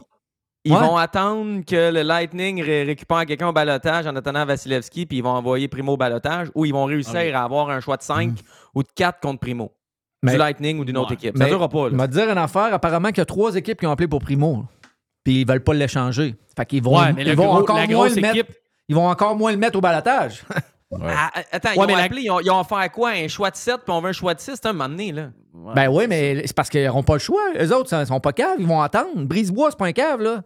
Ils 0.65 0.73
Ouais. 0.73 0.79
vont 0.79 0.97
attendre 0.97 1.63
que 1.65 1.91
le 1.91 2.01
Lightning 2.01 2.61
ré- 2.61 2.83
récupère 2.83 3.25
quelqu'un 3.25 3.47
au 3.47 3.53
balotage 3.53 4.05
en 4.07 4.15
attendant 4.15 4.45
Vasilevski, 4.45 5.05
puis 5.05 5.17
ils 5.19 5.23
vont 5.23 5.29
envoyer 5.29 5.67
Primo 5.69 5.93
au 5.93 5.97
balotage, 5.97 6.49
ou 6.53 6.65
ils 6.65 6.73
vont 6.73 6.83
réussir 6.85 7.15
Ah 7.17 7.23
oui. 7.23 7.31
à 7.31 7.43
avoir 7.43 7.69
un 7.69 7.79
choix 7.79 7.95
de 7.95 8.01
5 8.03 8.33
ou 8.75 8.83
de 8.83 8.89
4 8.93 9.19
contre 9.21 9.39
Primo. 9.39 9.71
Mais- 10.21 10.33
du 10.33 10.37
Lightning 10.37 10.79
ou 10.79 10.83
d'une 10.85 10.97
autre 10.97 11.13
équipe. 11.13 11.33
Mais- 11.37 11.45
ça 11.45 11.49
durera 11.49 11.69
pas. 11.69 11.89
Je 11.89 11.95
vais 11.95 12.07
te 12.07 12.11
dire 12.11 12.29
une 12.29 12.37
affaire. 12.37 12.73
Apparemment, 12.73 13.07
qu'il 13.07 13.19
y 13.19 13.21
a 13.21 13.25
trois 13.25 13.55
équipes 13.55 13.79
qui 13.79 13.87
ont 13.87 13.91
appelé 13.91 14.09
pour 14.09 14.19
Primo. 14.19 14.65
Puis 15.23 15.41
ils 15.41 15.47
veulent 15.47 15.63
pas 15.63 15.73
l'échanger. 15.73 16.35
Fait 16.57 16.65
qu'ils 16.65 16.83
vont, 16.83 16.99
Ouais, 16.99 17.13
ils 17.17 17.35
vont 17.35 17.45
gros- 17.45 17.57
encore 17.59 17.77
moins 17.87 18.09
le 18.09 18.15
mettre. 18.15 18.35
équipe. 18.35 18.51
Ils 18.89 18.95
vont 18.95 19.07
encore 19.07 19.37
moins 19.37 19.51
le 19.51 19.57
mettre 19.57 19.77
au 19.77 19.81
balotage. 19.81 20.43
Ah, 21.01 21.31
attends, 21.51 21.69
ils 21.75 21.79
ont 21.79 21.85
la- 21.85 22.03
appelé, 22.03 22.21
ils 22.23 22.31
ont, 22.31 22.39
ils 22.39 22.49
ont 22.49 22.63
quoi? 22.91 23.11
Un 23.11 23.27
choix 23.27 23.51
de 23.51 23.55
7, 23.55 23.75
puis 23.85 23.93
on 23.93 24.01
veut 24.01 24.09
un 24.09 24.13
choix 24.13 24.33
de 24.33 24.39
6, 24.39 24.53
c'est 24.55 24.65
un 24.65 24.73
moment 24.73 24.89
donné, 24.89 25.11
là. 25.11 25.29
Ben 25.75 25.87
oui, 25.87 26.05
mais 26.07 26.41
c'est 26.45 26.55
parce 26.55 26.69
qu'ils 26.69 26.85
n'auront 26.85 27.03
pas 27.03 27.13
le 27.13 27.19
choix. 27.19 27.41
Les 27.53 27.71
autres, 27.71 27.95
ils 27.99 28.07
sont 28.07 28.19
pas 28.19 28.33
caves. 28.33 28.55
Ils 28.59 28.65
vont 28.67 28.81
attendre. 28.81 29.23
Brisebois, 29.25 29.69
c'est 29.71 29.77
pas 29.77 29.85
un 29.87 29.91
cave, 29.91 30.21
là. 30.21 30.41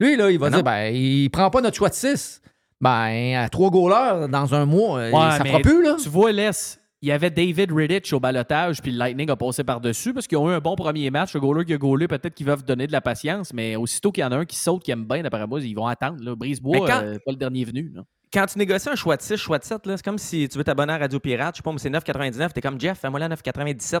Lui, 0.00 0.16
là, 0.16 0.30
il 0.30 0.38
va 0.38 0.46
Ben 0.50 0.56
dire, 0.56 0.64
non. 0.64 0.70
ben, 0.70 0.94
il 0.94 1.28
prend 1.30 1.50
pas 1.50 1.60
notre 1.60 1.76
choix 1.76 1.88
de 1.90 1.94
6. 1.94 2.40
Ben, 2.80 3.36
à 3.36 3.48
trois 3.48 3.70
goalers 3.70 4.28
dans 4.28 4.54
un 4.54 4.64
mois, 4.66 4.98
euh, 4.98 5.10
Ouais, 5.10 5.30
ça 5.38 5.44
fera 5.44 5.60
plus, 5.60 5.82
là. 5.82 5.96
Tu 6.02 6.08
vois, 6.08 6.32
laisse. 6.32 6.80
Il 7.02 7.08
y 7.08 7.12
avait 7.12 7.30
David 7.30 7.70
Riddich 7.70 8.12
au 8.14 8.18
balotage, 8.20 8.80
puis 8.80 8.90
le 8.90 8.96
Lightning 8.98 9.30
a 9.30 9.36
passé 9.36 9.62
par-dessus 9.62 10.14
parce 10.14 10.26
qu'ils 10.26 10.38
ont 10.38 10.50
eu 10.50 10.54
un 10.54 10.60
bon 10.60 10.74
premier 10.74 11.10
match. 11.10 11.34
Le 11.34 11.40
goaler 11.40 11.64
qui 11.66 11.74
a 11.74 11.76
goalé, 11.76 12.08
peut-être 12.08 12.34
qu'ils 12.34 12.46
veulent 12.46 12.62
donner 12.62 12.86
de 12.86 12.92
la 12.92 13.02
patience, 13.02 13.52
mais 13.52 13.76
aussitôt 13.76 14.10
qu'il 14.10 14.22
y 14.22 14.24
en 14.24 14.32
a 14.32 14.36
un 14.38 14.44
qui 14.46 14.56
saute, 14.56 14.82
qui 14.82 14.90
aime 14.90 15.04
bien, 15.04 15.22
d'après 15.22 15.46
moi, 15.46 15.60
ils 15.60 15.74
vont 15.74 15.86
attendre. 15.86 16.16
Là. 16.24 16.34
Brisebois, 16.34 16.78
quand- 16.86 17.02
euh, 17.02 17.16
pas 17.24 17.32
le 17.32 17.36
dernier 17.36 17.64
venu. 17.64 17.92
là. 17.94 18.02
Quand 18.32 18.46
tu 18.46 18.58
négocies 18.58 18.88
un 18.88 18.96
choix 18.96 19.16
de 19.16 19.22
6, 19.22 19.36
choix 19.36 19.58
de 19.58 19.64
7, 19.64 19.86
là, 19.86 19.96
c'est 19.96 20.04
comme 20.04 20.18
si 20.18 20.48
tu 20.48 20.58
veux 20.58 20.64
t'abonner 20.64 20.92
à 20.92 20.98
Radio 20.98 21.20
Pirate, 21.20 21.54
je 21.54 21.58
sais 21.58 21.62
pas, 21.62 21.70
mais 21.70 21.78
c'est 21.78 21.90
9,99, 21.90 22.52
t'es 22.52 22.60
comme 22.60 22.80
Jeff, 22.80 22.98
fais-moi 22.98 23.20
là 23.20 23.28
9,97. 23.28 24.00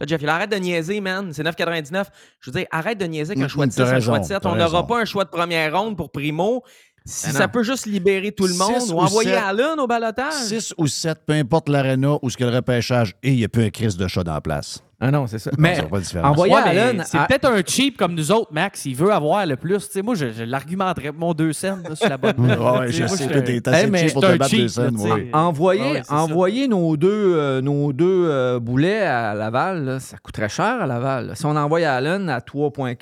Là, 0.00 0.06
Jeff, 0.06 0.20
il 0.20 0.28
arrête 0.28 0.50
de 0.50 0.56
niaiser, 0.56 1.00
man, 1.00 1.32
c'est 1.32 1.44
9,99. 1.44 2.06
Je 2.40 2.50
veux 2.50 2.58
dire, 2.58 2.66
arrête 2.72 2.98
de 2.98 3.04
niaiser 3.06 3.34
qu'un 3.36 3.44
Mm, 3.44 3.48
choix 3.48 3.66
de 3.66 3.72
t'as 3.72 3.84
6, 3.84 3.90
un 3.90 3.94
raison, 3.94 4.06
choix 4.06 4.18
de 4.18 4.24
7. 4.24 4.40
t'as 4.42 4.48
On 4.50 4.56
n'aura 4.56 4.86
pas 4.86 5.00
un 5.00 5.04
choix 5.04 5.24
de 5.24 5.30
première 5.30 5.78
ronde 5.78 5.96
pour 5.96 6.10
Primo. 6.10 6.64
Si 7.10 7.26
Ben 7.28 7.32
ça 7.32 7.48
peut 7.48 7.62
juste 7.62 7.86
libérer 7.86 8.32
tout 8.32 8.46
le 8.46 8.54
monde 8.54 8.80
Six 8.80 8.90
ou 8.92 8.96
ou 8.96 9.00
envoyer 9.00 9.30
sept. 9.30 9.42
Allen 9.42 9.78
au 9.80 9.86
balotage. 9.86 10.32
6 10.34 10.74
ou 10.76 10.86
7, 10.86 11.18
peu 11.26 11.32
importe 11.32 11.68
l'aréna 11.70 12.16
ou 12.20 12.28
ce 12.28 12.36
que 12.36 12.44
le 12.44 12.50
repêchage, 12.54 13.14
et 13.22 13.30
il 13.30 13.36
n'y 13.36 13.44
a 13.44 13.48
plus 13.48 13.64
un 13.64 13.70
crise 13.70 13.96
de 13.96 14.06
chat 14.06 14.22
dans 14.24 14.34
la 14.34 14.40
place. 14.42 14.82
Ah 15.00 15.10
non, 15.12 15.26
c'est 15.28 15.38
ça. 15.38 15.50
Mais 15.56 15.78
envoyer 16.24 16.52
Ouais, 16.54 16.60
Allen. 16.60 17.04
c'est 17.06 17.18
à- 17.18 17.26
peut-être 17.26 17.44
un 17.46 17.62
cheap 17.66 17.96
comme 17.96 18.14
nous 18.14 18.32
autres, 18.32 18.52
Max. 18.52 18.84
Il 18.84 18.96
veut 18.96 19.12
avoir 19.12 19.46
le 19.46 19.54
plus. 19.56 19.88
Moi, 20.02 20.16
je, 20.16 20.32
je 20.32 20.42
l'argumenterais 20.42 21.12
mon 21.12 21.32
deux 21.34 21.52
cents 21.52 21.78
là, 21.88 21.94
sur 21.94 22.08
la 22.08 22.16
bonne 22.18 22.34
note. 22.38 22.58
Ouais, 22.80 22.90
je 22.92 23.04
moi, 23.04 23.16
sais, 23.16 23.26
t'es 23.42 23.60
Eh, 23.64 23.68
assez 23.68 23.86
mais 23.86 23.98
cheap 24.00 24.12
pour 24.14 24.22
te 24.22 24.36
battre 24.36 24.50
cheap, 24.50 24.60
deux 24.62 24.68
scènes, 24.68 24.84
là, 24.84 24.90
tu 24.90 24.98
sais. 24.98 25.12
ouais. 25.12 25.30
Envoyer, 25.32 25.82
Ah 25.82 25.92
ouais, 25.92 26.20
envoyer 26.30 26.68
nos 26.68 26.96
deux, 26.96 27.08
euh, 27.36 27.60
nos 27.60 27.92
deux 27.92 28.26
euh, 28.28 28.58
boulets 28.58 29.02
à 29.02 29.34
Laval, 29.34 29.84
là, 29.84 30.00
ça 30.00 30.18
coûterait 30.18 30.48
cher 30.48 30.82
à 30.82 30.86
Laval. 30.86 31.28
là. 31.28 31.34
Si 31.36 31.46
on 31.46 31.56
envoie 31.56 31.78
Allen 31.88 32.28
à 32.28 32.40
3 32.40 32.72
points 32.72 32.94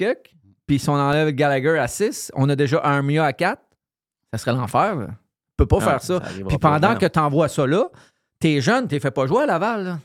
puis 0.67 0.79
si 0.79 0.89
on 0.91 0.95
enlève 0.95 1.31
Gallagher 1.31 1.79
à 1.79 1.89
6, 1.89 2.31
on 2.35 2.49
a 2.51 2.57
déjà 2.57 2.79
Armia 2.85 3.25
à 3.25 3.33
4, 3.33 3.63
ça 4.39 4.45
serait 4.45 4.57
l'enfer. 4.57 4.97
là. 4.97 5.07
On 5.11 5.57
peut 5.57 5.67
pas 5.67 5.77
Non, 5.77 5.83
faire 5.83 6.03
ça. 6.03 6.21
ça 6.23 6.31
Puis 6.49 6.59
pendant 6.59 6.97
que 6.97 7.07
tu 7.07 7.19
envoies 7.19 7.49
ça 7.49 7.67
là, 7.67 7.85
t'es 8.39 8.61
jeune, 8.61 8.89
t'es 8.89 9.01
fait 9.01 9.11
pas 9.11 9.27
jouer 9.27 9.43
à 9.45 9.47
Laval. 9.47 9.85
là. 9.85 9.99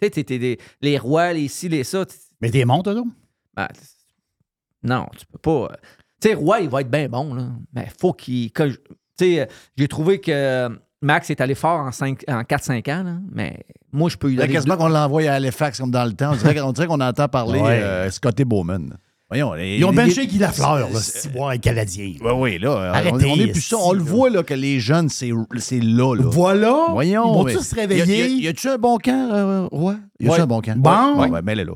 Tu 0.00 0.06
sais, 0.06 0.10
t'es- 0.10 0.24
t'es 0.24 0.38
des- 0.38 0.58
les 0.82 0.98
rois, 0.98 1.32
les 1.32 1.48
ci, 1.48 1.68
les 1.68 1.84
ça. 1.84 2.04
Mais 2.40 2.50
t'es 2.50 2.64
montes, 2.64 2.88
autres? 2.88 3.04
ben, 3.56 3.68
non, 4.82 5.06
tu 5.16 5.24
peux 5.26 5.38
pas. 5.38 5.72
euh. 5.72 5.76
Tu 6.20 6.28
sais, 6.28 6.34
Roy, 6.34 6.60
il 6.60 6.68
va 6.68 6.80
être 6.82 6.90
bien 6.90 7.08
bon, 7.08 7.34
là. 7.34 7.48
Mais 7.72 7.88
faut 8.00 8.12
qu'il. 8.12 8.52
Tu 8.52 8.74
sais, 9.18 9.40
euh, 9.40 9.46
j'ai 9.76 9.88
trouvé 9.88 10.20
que 10.20 10.68
Max 11.02 11.30
est 11.30 11.40
allé 11.40 11.54
fort 11.54 11.80
en, 11.80 11.92
cinq- 11.92 12.24
en 12.28 12.42
4-5 12.44 12.88
ans, 12.88 13.02
là, 13.04 13.16
mais 13.30 13.64
moi, 13.92 14.08
je 14.10 14.16
peux 14.16 14.28
lui 14.28 14.36
Là, 14.36 14.42
donner. 14.42 14.54
quasiment 14.54 14.74
deux- 14.74 14.80
qu'on 14.80 14.88
l'envoie 14.88 15.22
à 15.24 15.34
Halifax 15.34 15.78
comme 15.80 15.90
dans 15.90 16.04
le 16.04 16.12
temps. 16.14 16.32
On 16.32 16.36
dirait, 16.36 16.60
on 16.60 16.72
dirait 16.72 16.86
qu'on 16.86 17.00
entend 17.00 17.28
parler 17.28 17.60
Ouais. 17.60 17.82
euh, 17.82 18.10
Scotty 18.10 18.44
Bowman. 18.44 18.98
Voyons, 19.34 19.52
les- 19.54 19.78
Ils 19.78 19.84
ont 19.84 19.92
benché 19.92 20.26
Guy 20.28 20.38
Lafleur, 20.38 20.78
là, 20.78 20.86
c'est- 21.00 21.28
un 21.36 21.58
Canadien. 21.58 22.12
Oui, 22.22 22.32
oui, 22.36 22.58
là. 22.60 22.92
Arrêtez, 22.94 23.26
on, 23.26 23.32
on 23.32 23.36
est 23.36 23.48
plus 23.52 23.60
ça. 23.62 23.76
On 23.80 23.92
le 23.92 24.02
voit, 24.02 24.30
là, 24.30 24.42
que 24.44 24.54
les 24.54 24.78
jeunes, 24.78 25.08
c'est 25.08 25.30
c'est 25.58 25.80
là, 25.80 26.14
là. 26.14 26.22
Voilà. 26.24 26.86
Voyons. 26.90 27.24
Ils 27.32 27.34
vont 27.38 27.44
mais- 27.44 27.54
tous 27.54 27.62
se 27.64 27.74
réveiller? 27.74 28.28
Y, 28.28 28.48
a-tu 28.48 28.68
un 28.68 28.78
bon 28.78 28.96
camp, 28.98 29.30
euh, 29.32 29.66
Roy? 29.72 29.96
Y 30.20 30.26
a-tu 30.28 30.36
Ouais. 30.36 30.40
un 30.40 30.46
bon 30.46 30.60
camp? 30.60 30.76
Bon. 30.78 31.20
Ouais, 31.20 31.28
ouais, 31.30 31.42
mets-le 31.42 31.64
là. 31.64 31.72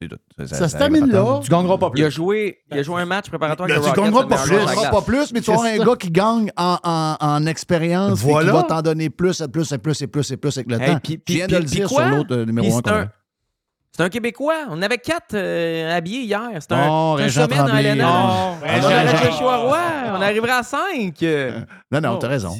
C'est 0.00 0.08
tout. 0.08 0.16
Ça 0.46 0.68
se 0.68 0.76
termine 0.76 1.06
là. 1.10 1.38
Tu 1.44 1.48
gagneras 1.50 1.78
pas 1.78 1.90
Il 1.94 2.02
a 2.02 2.06
plus. 2.06 2.12
joué, 2.14 2.58
il 2.72 2.78
a 2.78 2.82
joué 2.82 3.00
un 3.02 3.04
match 3.04 3.28
préparatoire 3.28 3.68
avec 3.70 3.76
tu 3.80 3.84
les 3.84 3.88
Rockets. 3.90 4.04
gagneras 4.04 4.26
pas 4.26 4.36
le 4.36 4.42
Tu 4.42 4.48
plus. 4.48 4.58
de 4.58 4.66
gagneras 4.66 4.90
pas 4.90 5.02
plus, 5.02 5.32
mais 5.32 5.40
tu 5.42 5.46
vas 5.52 5.56
avoir 5.58 5.72
un 5.72 5.84
gars 5.84 5.96
qui 5.96 6.10
gagne 6.10 6.50
en, 6.56 6.76
en, 6.82 7.16
en 7.20 7.46
expérience 7.46 8.24
et 8.24 8.26
qui 8.26 8.32
va 8.46 8.62
t'en 8.64 8.82
donner 8.82 9.10
plus 9.10 9.40
et 9.42 9.46
plus 9.48 9.70
et 9.70 9.78
plus 9.78 10.02
et 10.02 10.06
plus 10.08 10.30
et 10.32 10.36
plus 10.36 10.56
avec 10.58 10.70
le 10.72 10.80
Hey, 10.80 10.90
temps. 10.94 10.98
puis- 11.04 11.20
Je 11.28 11.34
viens 11.34 11.46
de 11.46 11.56
le 11.56 11.62
dire 11.64 11.88
quoi? 11.88 12.08
sur 12.08 12.16
l'autre 12.16 12.34
euh, 12.34 12.44
numéro 12.46 12.80
Puis 12.82 12.92
1 12.92 13.10
c'est 13.94 14.02
un- 14.02 14.04
C'est 14.06 14.10
Québécois. 14.10 14.66
On 14.70 14.80
avait 14.82 14.98
quatre 14.98 15.34
euh, 15.34 15.96
habillés 15.96 16.22
hier. 16.22 16.48
C'était 16.60 16.74
un, 16.74 16.88
Oh, 16.90 17.16
c'est 17.18 17.24
un 17.24 17.28
sommet 17.30 17.56
dans. 17.56 17.66
LNH. 17.76 18.04
Oh, 18.04 18.54
On 18.62 18.66
Régent- 18.66 18.84
aurait 18.84 19.00
Régent- 19.10 19.24
Joshua 19.30 19.56
Roy. 19.58 19.78
On 20.08 20.20
arriverait 20.22 20.50
à 20.52 20.62
cinq. 20.62 21.22
Non, 21.90 22.00
non, 22.00 22.16
t'as 22.18 22.28
raison. 22.28 22.54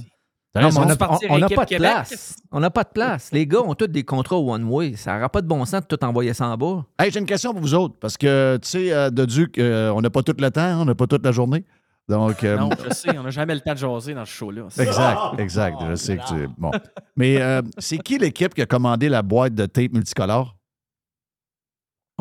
T'as 0.55 0.61
Non, 0.61 0.69
mais 0.69 0.81
raison. 0.81 0.83
on 1.31 1.39
n'a 1.39 1.49
pas 1.49 1.65
de 1.65 1.69
Québec. 1.71 1.79
place. 1.79 2.37
On 2.51 2.61
n'a 2.61 2.69
pas 2.69 2.85
de 2.85 2.91
place. 2.91 3.31
Les 3.33 3.47
gars 3.47 3.61
ont 3.63 3.75
tous 3.75 3.87
des 3.87 4.03
contrats 4.05 4.37
one-way. 4.37 4.97
Ça 4.97 5.15
n'aura 5.15 5.31
pas 5.31 5.41
de 5.41 5.47
bon 5.47 5.65
sens 5.65 5.81
de 5.81 5.87
tout 5.87 6.05
envoyer 6.05 6.35
ça 6.35 6.47
en 6.49 6.57
bas. 6.59 6.85
Hey, 6.99 7.11
j'ai 7.11 7.21
une 7.21 7.25
question 7.27 7.53
pour 7.53 7.63
vous 7.63 7.75
autres, 7.75 7.95
parce 7.99 8.19
que, 8.19 8.59
tu 8.63 8.69
sais, 8.69 8.93
euh, 8.93 9.09
de 9.09 9.25
Duc, 9.25 9.57
euh, 9.57 9.91
on 9.97 10.03
n'a 10.03 10.11
pas 10.11 10.23
tout 10.23 10.35
le 10.39 10.51
temps, 10.51 10.83
on 10.83 10.85
n'a 10.85 10.95
pas 10.95 11.07
toute 11.07 11.25
la 11.25 11.33
journée. 11.33 11.65
Donc, 12.07 12.45
euh, 12.45 12.59
Non, 12.59 12.69
je 12.87 12.93
sais, 12.93 13.17
on 13.17 13.23
n'a 13.23 13.31
jamais 13.31 13.55
le 13.55 13.61
temps 13.63 13.73
de 13.73 13.79
jaser 13.79 14.13
dans 14.13 14.27
ce 14.27 14.31
show-là. 14.33 14.65
Exact, 14.79 15.19
exact. 15.39 15.77
Je 15.89 15.95
sais 15.95 16.19
que 16.19 16.27
tu. 16.29 16.49
Bon. 16.59 16.71
Mais 17.17 17.41
euh, 17.41 17.63
c'est 17.79 17.97
qui 17.97 18.19
l'équipe 18.19 18.53
qui 18.53 18.61
a 18.61 18.67
commandé 18.67 19.09
la 19.09 19.23
boîte 19.23 19.55
de 19.55 19.65
tape 19.65 19.93
multicolore? 19.93 20.55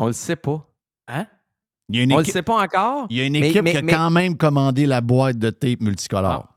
On 0.02 0.06
le 0.06 0.12
sait 0.12 0.36
pas. 0.36 0.66
Hein? 1.08 1.26
Il 1.88 1.96
y 1.96 2.00
a 2.00 2.02
une 2.04 2.12
On 2.12 2.18
le 2.18 2.24
sait 2.24 2.42
pas 2.42 2.60
encore. 2.62 3.06
il 3.10 3.16
y 3.16 3.20
a 3.20 3.24
une 3.24 3.32
Mais- 3.34 3.48
équipe 3.50 3.62
mais- 3.62 3.70
qui 3.72 3.76
a 3.76 3.82
mais- 3.82 3.92
quand 3.92 4.10
même 4.10 4.36
commandé 4.36 4.86
la 4.86 5.00
boîte 5.00 5.38
de 5.38 5.50
tape 5.50 5.80
multicolore. 5.80 6.48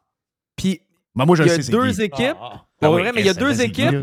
Puis 0.56 0.82
Ben, 1.16 1.26
moi, 1.26 1.36
je 1.36 1.44
il 1.44 1.46
le 1.46 1.52
y 1.52 1.60
a 1.60 1.62
sais, 1.62 1.72
deux 1.72 1.92
qui. 1.92 2.02
équipes. 2.02 2.38
Ah, 2.42 2.66
Ben 2.82 2.88
Pas 2.90 2.96
oui, 2.96 3.02
vrai, 3.04 3.12
mais 3.14 3.22
il 3.22 3.26
y 3.28 3.30
a 3.30 3.34
deux 3.34 3.62
équipes. 3.62 3.96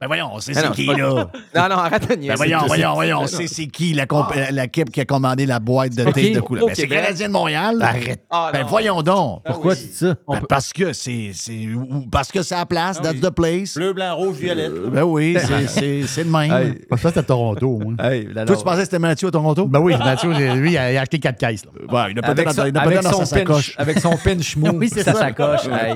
Ben 0.00 0.06
voyons, 0.08 0.30
on 0.32 0.40
sait 0.40 0.52
Ah 0.56 0.60
c'est 0.62 0.70
qui, 0.72 0.86
c'est 0.86 0.96
là? 1.00 1.08
Non, 1.54 1.68
non, 1.68 1.76
arrête 1.82 2.02
de 2.02 2.08
Ben 2.08 2.20
niaiser. 2.20 2.34
voyons, 2.36 2.58
C'est- 2.62 2.66
voyons, 2.66 2.94
voyons, 2.94 3.18
on 3.20 3.26
sait 3.26 3.46
c'est 3.46 3.66
qui 3.68 3.92
la 3.94 4.02
euh, 4.10 4.50
l'équipe 4.50 4.90
qui 4.90 5.00
a 5.00 5.04
commandé 5.04 5.46
la 5.46 5.60
boîte 5.60 5.94
de 5.94 6.10
qui? 6.10 6.32
de 6.32 6.40
couleur? 6.40 6.66
Ben, 6.66 6.74
c'est 6.74 6.82
Québec. 6.82 7.02
Canadien 7.02 7.28
de 7.28 7.32
Montréal. 7.32 7.76
Arrête. 7.80 8.24
Ah, 8.30 8.50
Ben 8.52 8.64
voyons 8.66 9.02
donc. 9.02 9.42
Pourquoi 9.44 9.76
tu 9.76 9.84
dis 9.84 9.92
ça? 9.92 10.14
Ben, 10.28 10.40
parce 10.48 10.72
que 10.72 10.92
c'est 10.92 11.30
c'est- 11.34 11.68
parce 12.10 12.32
que 12.32 12.42
c'est 12.42 12.56
la 12.56 12.66
place, 12.66 13.00
that's 13.00 13.20
the 13.20 13.30
place. 13.30 13.74
Bleu, 13.76 13.92
blanc, 13.92 14.16
rouge, 14.16 14.36
violet. 14.36 14.68
Euh, 14.68 14.90
Ben 14.90 15.02
oui, 15.04 15.36
c'est- 15.38 15.66
c'est 15.68 16.02
c'est 16.06 16.24
le 16.24 16.30
même. 16.30 16.74
Ça, 16.90 16.96
c'était 17.08 17.20
à 17.20 17.22
Toronto. 17.22 17.78
moi. 17.82 17.94
Toi, 18.46 18.56
tu 18.56 18.64
pensais 18.64 18.78
que 18.78 18.84
c'était 18.84 18.98
Mathieu 18.98 19.28
à 19.28 19.30
Toronto? 19.30 19.66
Ben 19.66 19.78
oui, 19.78 19.94
Mathieu, 19.96 20.30
lui, 20.32 20.72
il 20.72 20.78
a 20.78 20.92
il 20.92 20.96
a 20.96 21.00
acheté 21.02 21.18
quatre 21.20 21.38
caisses. 21.38 21.64
là. 21.64 21.70
Il 21.80 21.94
a 21.94 21.98
Avec, 22.00 22.24
peut-être 22.46 23.02
dans, 23.02 23.12
sa 23.20 23.24
sacoche. 23.26 23.74
avec 23.78 23.98
son 24.00 24.16
pinch 24.16 24.56
mou, 24.56 24.70
Oui, 24.74 24.88
c'est 24.92 25.02
sa 25.04 25.12
ça. 25.12 25.18
sacoche. 25.20 25.60
Hey. 25.66 25.94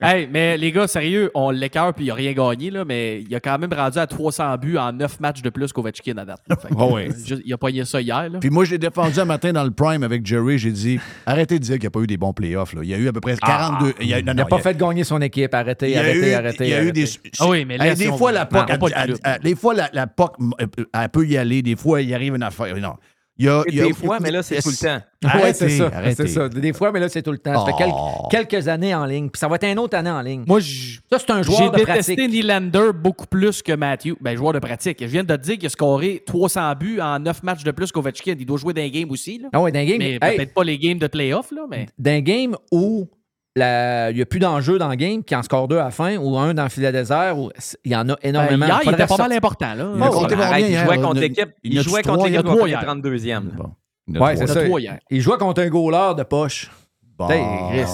Hey, 0.00 0.28
mais 0.30 0.56
les 0.58 0.70
gars, 0.72 0.86
sérieux, 0.86 1.30
on 1.34 1.50
l'écœure 1.50 1.94
puis 1.94 2.04
il 2.04 2.08
n'a 2.08 2.14
rien 2.14 2.32
gagné, 2.32 2.70
là, 2.74 2.84
mais 2.84 3.22
il 3.22 3.34
a 3.34 3.40
quand 3.40 3.58
même 3.58 3.72
rendu 3.72 3.98
à 3.98 4.06
300 4.06 4.56
buts 4.58 4.76
en 4.76 4.92
9 4.92 5.20
matchs 5.20 5.40
de 5.42 5.48
plus 5.50 5.72
qu'Ovechkin 5.72 6.16
à 6.18 6.24
date. 6.24 6.40
que, 6.48 6.54
Ah 6.78 6.86
ouais. 6.86 7.08
juste- 7.24 7.42
il 7.44 7.52
a 7.52 7.56
pogné 7.56 7.84
ça 7.84 8.00
hier. 8.00 8.28
Là. 8.28 8.38
Puis 8.40 8.50
moi, 8.50 8.64
je 8.64 8.72
l'ai 8.72 8.78
défendu 8.78 9.18
un 9.18 9.24
matin 9.24 9.52
dans 9.52 9.64
le 9.64 9.70
prime 9.70 10.02
avec 10.02 10.26
Jerry. 10.26 10.58
J'ai 10.58 10.70
dit, 10.72 11.00
arrêtez 11.26 11.58
de 11.58 11.64
dire 11.64 11.74
qu'il 11.74 11.82
n'y 11.82 11.86
a 11.86 11.90
pas 11.90 12.00
eu 12.00 12.06
des 12.06 12.16
bons 12.16 12.32
playoffs. 12.32 12.74
Là. 12.74 12.80
Il 12.82 12.90
y 12.90 12.94
a 12.94 12.98
eu 12.98 13.08
à 13.08 13.12
peu 13.12 13.20
près 13.20 13.36
42. 13.36 13.94
il 14.00 14.08
y 14.08 14.14
a, 14.14 14.20
non, 14.22 14.32
Il 14.32 14.36
n'a 14.36 14.44
pas 14.44 14.56
il 14.56 14.58
y 14.58 14.60
a- 14.60 14.62
fait 14.64 14.76
gagner 14.76 15.04
son 15.04 15.20
équipe. 15.22 15.54
Arrêtez, 15.54 15.86
il 15.88 15.92
y 15.92 15.96
a 15.96 16.00
arrêtez, 16.00 16.30
eu, 16.30 16.34
arrêtez. 16.34 16.64
il 16.64 16.70
y 16.70 16.74
a 16.74 16.82
eu 16.84 16.92
des. 16.92 17.04
Ah 17.40 17.48
oui, 17.48 17.64
mais 17.64 17.78
là, 17.78 17.86
Hey, 17.86 17.96
si 17.96 18.02
des 18.04 18.08
on 18.10 18.18
fois, 18.18 18.30
veut- 18.30 18.34
la 18.38 18.46
POC, 18.46 18.68
Non, 18.68 18.88
elle- 18.96 19.14
elle- 19.24 19.40
des 19.40 19.54
fois, 19.54 19.74
la, 19.74 20.06
POC, 20.06 20.36
elle, 20.58 20.68
elle 20.92 21.08
peut 21.08 21.26
y 21.26 21.36
aller. 21.36 21.62
Des 21.62 21.76
fois, 21.76 22.02
il 22.02 22.12
arrive 22.14 22.34
une 22.34 22.42
affaire. 22.42 22.76
Non. 22.76 22.94
Il 23.36 23.46
y 23.46 23.48
a, 23.48 23.64
il 23.66 23.74
y 23.74 23.80
a- 23.80 23.86
Des 23.86 23.92
fois, 23.92 24.20
mais 24.20 24.30
là, 24.30 24.42
c'est 24.44 24.62
tout 24.62 24.70
le 24.70 24.76
temps. 24.76 25.00
Arrêtez, 25.24 25.54
c'est 25.54 25.68
ça. 25.78 25.90
C'est 26.14 26.28
ça. 26.28 26.48
Des 26.48 26.72
fois, 26.72 26.92
mais 26.92 27.00
là, 27.00 27.08
c'est 27.08 27.22
tout 27.22 27.32
le 27.32 27.38
temps. 27.38 27.66
Ça 27.66 27.72
fait 27.76 27.84
Oh. 27.90 28.28
quelques, 28.30 28.48
quelques 28.50 28.68
années 28.68 28.94
en 28.94 29.04
ligne. 29.06 29.28
Puis 29.28 29.40
ça 29.40 29.48
va 29.48 29.56
être 29.56 29.64
une 29.66 29.78
autre 29.80 29.96
année 29.96 30.10
en 30.10 30.20
ligne. 30.20 30.44
Moi, 30.46 30.60
j- 30.60 31.00
Ça, 31.10 31.18
c'est 31.18 31.30
un 31.32 31.42
j'ai 31.42 31.50
joueur 31.50 31.72
de 31.72 31.78
détesté 31.78 32.14
pratique. 32.14 32.30
Nylander 32.32 32.90
beaucoup 32.94 33.26
plus 33.26 33.60
que 33.62 33.72
Matthew. 33.72 34.14
Ben, 34.20 34.36
joueur 34.36 34.52
de 34.52 34.60
pratique. 34.60 34.98
Je 35.00 35.06
viens 35.06 35.24
de 35.24 35.34
te 35.34 35.40
dire 35.42 35.56
qu'il 35.58 35.66
a 35.66 35.70
scoré 35.70 36.22
300 36.24 36.74
buts 36.78 37.00
en 37.00 37.18
9 37.18 37.42
matchs 37.42 37.64
de 37.64 37.70
plus 37.72 37.90
qu'Ovechkin. 37.90 38.34
Il 38.38 38.46
doit 38.46 38.58
jouer 38.58 38.72
dans 38.72 38.82
les 38.82 38.90
games 38.90 39.10
aussi. 39.10 39.38
Là. 39.38 39.48
Ah 39.52 39.60
ouais, 39.60 39.72
d'un 39.72 39.84
game, 39.84 39.98
Mais 39.98 40.12
hey, 40.22 40.36
peut-être 40.36 40.54
pas 40.54 40.62
les 40.62 40.78
games 40.78 40.98
de 40.98 41.06
playoff, 41.08 41.50
là, 41.50 41.62
mais. 41.68 41.86
d'un 41.98 42.20
game 42.20 42.54
où 42.70 43.08
la- 43.56 44.10
il 44.10 44.16
n'y 44.16 44.22
a 44.22 44.26
plus 44.26 44.40
d'enjeu 44.40 44.78
dans 44.78 44.88
le 44.88 44.96
game, 44.96 45.22
qui 45.22 45.34
en 45.36 45.42
score 45.42 45.68
deux 45.68 45.78
à 45.78 45.84
la 45.84 45.90
fin, 45.90 46.16
ou 46.16 46.36
un 46.38 46.54
dans 46.54 46.64
le 46.64 46.68
filet 46.68 46.90
désert, 46.92 47.38
où 47.38 47.50
il 47.84 47.92
y 47.92 47.96
en 47.96 48.00
a 48.08 48.14
Ben, 48.16 48.16
énormément. 48.22 48.66
hier, 48.66 48.78
il 48.82 48.84
Faudrait 48.90 49.04
était 49.04 49.16
pas 49.16 49.22
mal 49.22 49.32
important. 49.32 49.74
Là. 49.74 49.90
Il 49.94 50.02
Oh, 50.02 50.24
arrête, 50.42 50.66
il 50.68 50.76
jouait 50.78 50.98
contre 50.98 51.16
Il 51.16 51.20
l'équipe. 51.20 51.50
il 51.62 51.74
Il 51.74 51.82
jouait 51.82 52.02
contre 52.02 52.26
Il 52.26 52.32
l'équipe 52.32 52.46
trois 52.46 52.62
qui 52.64 52.68
hier. 52.70 52.78
était 52.82 52.86
32e. 52.86 53.50
Bon. 53.56 53.70
Il 54.08 54.14
y 54.16 54.18
en 54.18 54.20
a 54.20 54.24
Ouais, 54.24 54.34
trois. 54.34 54.46
c'est 54.46 54.68
Il 54.68 54.86
ça. 54.88 54.92
Il 55.10 55.20
jouait 55.20 55.38
contre 55.38 55.62
un 55.62 55.68
goaler 55.68 56.14
de 56.16 56.22
poche. 56.24 56.70
Bon. 57.16 57.28
Chris, 57.28 57.38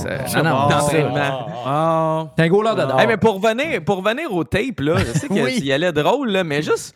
euh, 0.06 0.18
non, 0.42 0.44
non, 0.44 2.30
un 2.38 2.48
goaler 2.48 2.74
de 2.74 3.00
Hey, 3.00 3.06
mais 3.06 3.16
pour 3.18 3.34
revenir, 3.40 3.84
pour 3.84 3.96
revenir 4.02 4.32
au 4.34 4.44
tape, 4.44 4.80
là, 4.80 4.96
je 4.98 5.18
sais 5.18 5.28
qu'il 5.28 5.42
Oui. 5.44 5.61
y 5.62 5.72
allait 5.74 5.92
drôle, 5.92 6.30
là, 6.30 6.42
mais 6.42 6.62
juste. 6.62 6.94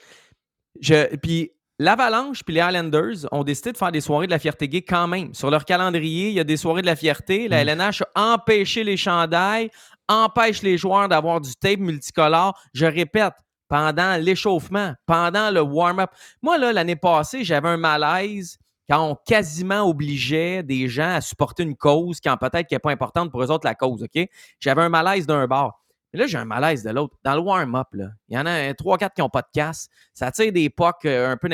Je, 0.81 1.15
puis 1.17 1.51
l'Avalanche 1.79 2.43
puis 2.45 2.55
les 2.55 2.61
Islanders 2.61 3.27
ont 3.33 3.45
décidé 3.45 3.72
de 3.72 3.77
faire 3.79 3.93
des 3.93 4.01
soirées 4.01 4.27
de 4.27 4.33
la 4.33 4.39
fierté 4.39 4.68
gay 4.68 4.83
quand 4.83 5.09
même. 5.09 5.35
Sur 5.35 5.51
leur 5.51 5.64
calendrier, 5.64 6.29
il 6.29 6.35
y 6.35 6.41
a 6.41 6.45
des 6.45 6.57
soirées 6.57 6.83
de 6.83 6.87
la 6.87 6.97
fierté. 6.97 7.49
La 7.49 7.62
LNH 7.62 8.03
a 8.14 8.35
empêché 8.35 8.85
les 8.85 8.97
chandails, 8.97 9.70
empêche 10.09 10.62
les 10.62 10.79
joueurs 10.79 11.09
d'avoir 11.09 11.41
du 11.41 11.55
tape 11.55 11.81
multicolore. 11.81 12.59
Je 12.72 12.87
répète, 12.87 13.35
pendant 13.68 14.20
l'échauffement, 14.20 14.95
pendant 15.07 15.51
le 15.51 15.61
warm-up. 15.61 16.11
Moi, 16.43 16.59
là, 16.59 16.72
l'année 16.72 16.97
passée, 16.97 17.45
j'avais 17.45 17.68
un 17.68 17.77
malaise 17.77 18.59
quand 18.89 19.03
on 19.11 19.14
quasiment 19.14 19.89
obligeait 19.89 20.62
des 20.62 20.89
gens 20.89 21.14
à 21.14 21.20
supporter 21.20 21.62
une 21.62 21.77
cause 21.77 22.20
quand 22.20 22.37
peut-être 22.37 22.66
qui 22.66 22.75
n'est 22.75 22.81
pas 22.81 22.91
importante 22.91 23.31
pour 23.31 23.43
eux 23.43 23.51
autres, 23.51 23.66
la 23.66 23.75
cause, 23.75 24.03
OK? 24.03 24.29
J'avais 24.61 24.83
un 24.83 24.91
malaise 24.91 25.27
d'un 25.27 25.47
bord. 25.47 25.84
Mais 26.15 26.21
là, 26.21 26.27
j'ai 26.29 26.39
un 26.39 26.45
malaise 26.45 26.83
de 26.85 26.91
l'autre. 26.91 27.17
Dans 27.25 27.35
le 27.35 27.41
warm-up, 27.41 27.89
là, 27.93 28.07
il 28.29 28.37
y 28.37 28.39
en 28.39 28.47
a 28.47 28.73
trois, 28.73 28.97
quatre 28.97 29.15
qui 29.15 29.21
n'ont 29.21 29.29
pas 29.29 29.43
de 29.43 29.49
casse. 29.53 29.89
Ça 30.15 30.31
tire 30.31 30.53
des 30.53 30.71
pocs 30.71 31.05
euh, 31.05 31.33
un 31.33 31.37
peu... 31.37 31.49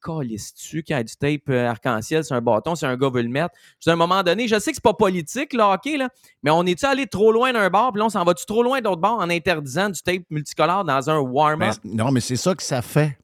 Encore 0.00 0.22
tu 0.56 0.82
qui 0.82 0.94
a 0.94 1.02
du 1.02 1.14
tape 1.16 1.48
euh, 1.50 1.68
arc-en-ciel 1.68 2.24
sur 2.24 2.34
un 2.34 2.40
bâton, 2.40 2.74
c'est 2.74 2.86
un 2.86 2.96
gars 2.96 3.10
veut 3.10 3.22
le 3.22 3.28
mettre? 3.28 3.54
Dis, 3.80 3.90
à 3.90 3.92
un 3.92 3.96
moment 3.96 4.22
donné, 4.22 4.48
je 4.48 4.58
sais 4.58 4.70
que 4.70 4.76
c'est 4.76 4.82
pas 4.82 4.94
politique, 4.94 5.52
le 5.52 5.62
hockey, 5.62 5.96
là, 5.98 6.08
mais 6.42 6.50
on 6.50 6.64
est-tu 6.64 6.86
allé 6.86 7.06
trop 7.06 7.30
loin 7.30 7.52
d'un 7.52 7.68
bord, 7.68 7.92
puis 7.92 7.98
là, 7.98 8.06
on 8.06 8.08
s'en 8.08 8.24
va-tu 8.24 8.46
trop 8.46 8.62
loin 8.62 8.80
de 8.80 8.84
l'autre 8.84 9.02
bord 9.02 9.18
en 9.18 9.28
interdisant 9.28 9.90
du 9.90 10.00
tape 10.00 10.22
multicolore 10.30 10.84
dans 10.84 11.10
un 11.10 11.18
warm-up? 11.18 11.76
Non, 11.84 12.10
mais 12.10 12.20
c'est 12.20 12.36
ça 12.36 12.54
que 12.54 12.62
ça 12.62 12.80
fait. 12.80 13.18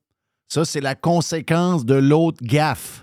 Ça, 0.47 0.64
c'est 0.64 0.83
la 0.83 0.95
conséquence 0.95 1.87
de 1.87 1.95
l'autre 1.95 2.39
gaffe. 2.43 3.03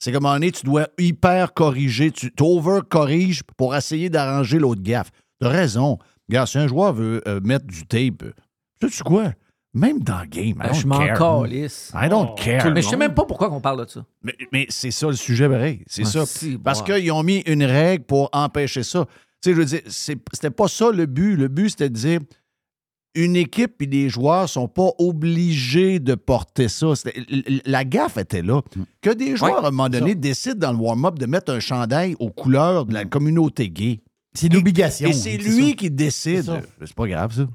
C'est 0.00 0.12
comme 0.12 0.26
à 0.26 0.30
un 0.30 0.32
moment 0.32 0.40
donné, 0.40 0.52
tu 0.52 0.64
dois 0.64 0.88
hyper 0.98 1.54
corriger. 1.54 2.10
Tu 2.10 2.32
over-corriges 2.40 3.44
pour 3.56 3.76
essayer 3.76 4.10
d'arranger 4.10 4.58
l'autre 4.58 4.82
gaffe. 4.82 5.10
Tu 5.40 5.46
as 5.46 5.50
raison. 5.50 5.98
Regarde, 6.30 6.46
si 6.48 6.58
un 6.58 6.68
joueur 6.68 6.92
veut 6.92 7.20
euh, 7.26 7.40
mettre 7.42 7.66
du 7.66 7.84
tape, 7.86 8.22
sais-tu 8.80 9.02
quoi? 9.02 9.32
Même 9.74 10.00
dans 10.00 10.20
le 10.20 10.26
game, 10.26 10.44
I 10.48 10.52
Ben, 10.54 10.66
don't 10.68 10.74
je 10.74 10.86
m'en 10.86 10.98
calisse. 11.44 11.92
I 11.94 12.08
don't 12.08 12.34
care. 12.36 12.72
Mais 12.72 12.82
je 12.82 12.88
sais 12.88 12.96
même 12.96 13.14
pas 13.14 13.24
pourquoi 13.24 13.52
on 13.52 13.60
parle 13.60 13.84
de 13.84 13.90
ça. 13.90 14.04
Mais, 14.22 14.34
mais 14.52 14.66
c'est 14.68 14.90
ça 14.90 15.06
le 15.08 15.14
sujet, 15.14 15.48
pareil. 15.48 15.82
C'est 15.86 16.02
Ah, 16.02 16.10
ça. 16.10 16.26
si, 16.26 16.56
Parce 16.58 16.82
qu'ils 16.82 17.10
ont 17.12 17.22
mis 17.22 17.38
une 17.46 17.64
règle 17.64 18.04
pour 18.04 18.28
empêcher 18.32 18.82
ça. 18.84 19.06
Tu 19.42 19.50
sais, 19.50 19.50
je 19.54 19.56
veux 19.60 19.64
dire, 19.64 19.80
c'était 19.86 20.50
pas 20.50 20.68
ça 20.68 20.90
le 20.92 21.06
but. 21.06 21.36
Le 21.36 21.48
but, 21.48 21.70
c'était 21.70 21.88
de 21.88 21.94
dire 21.94 22.20
une 23.16 23.34
équipe 23.36 23.80
et 23.82 23.86
des 23.86 24.08
joueurs 24.08 24.48
sont 24.48 24.68
pas 24.68 24.90
obligés 24.98 25.98
de 25.98 26.14
porter 26.14 26.68
ça. 26.68 26.92
La 27.64 27.84
gaffe 27.84 28.18
était 28.18 28.42
là. 28.42 28.62
Que 29.00 29.10
des 29.10 29.36
joueurs, 29.36 29.64
à 29.64 29.68
un 29.68 29.70
moment 29.70 29.88
donné, 29.88 30.14
décident 30.14 30.68
dans 30.68 30.72
le 30.72 30.78
warm-up 30.78 31.18
de 31.18 31.26
mettre 31.26 31.52
un 31.52 31.60
chandail 31.60 32.14
aux 32.18 32.30
couleurs 32.30 32.86
de 32.86 32.94
la 32.94 33.04
communauté 33.04 33.68
gay. 33.68 34.00
C'est 34.32 34.46
une 34.46 34.56
obligation. 34.56 35.08
Et 35.08 35.12
c'est 35.12 35.36
lui 35.36 35.76
qui 35.76 35.90
décide. 35.90 36.50
C'est 36.84 36.94
pas 36.94 37.06
grave, 37.06 37.34
ça. 37.34 37.48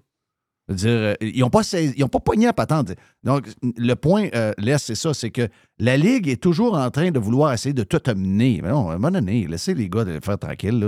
Dire, 0.68 0.90
euh, 0.90 1.14
ils 1.22 1.42
n'ont 1.42 1.50
pas, 1.52 1.62
ils 1.74 2.04
ont 2.04 2.08
pas 2.08 2.20
pogné 2.20 2.48
à 2.48 2.54
patente. 2.54 2.94
Donc, 3.24 3.46
le 3.78 3.94
point, 3.96 4.30
euh, 4.34 4.52
Les, 4.58 4.80
c'est 4.80 4.96
ça, 4.96 5.14
c'est 5.14 5.30
que 5.30 5.48
la 5.78 5.96
Ligue 5.96 6.28
est 6.28 6.42
toujours 6.42 6.76
en 6.76 6.90
train 6.90 7.12
de 7.12 7.20
vouloir 7.20 7.54
essayer 7.54 7.74
de 7.74 7.84
tout 7.84 8.02
amener. 8.08 8.62
Mais 8.64 8.70
non, 8.70 8.90
à 8.90 8.94
un 8.94 8.98
moment 8.98 9.12
donné, 9.12 9.46
laissez 9.48 9.76
les 9.76 9.88
gars 9.90 10.04
de 10.06 10.20
faire 10.24 10.40
tranquille. 10.40 10.80
Là. 10.80 10.88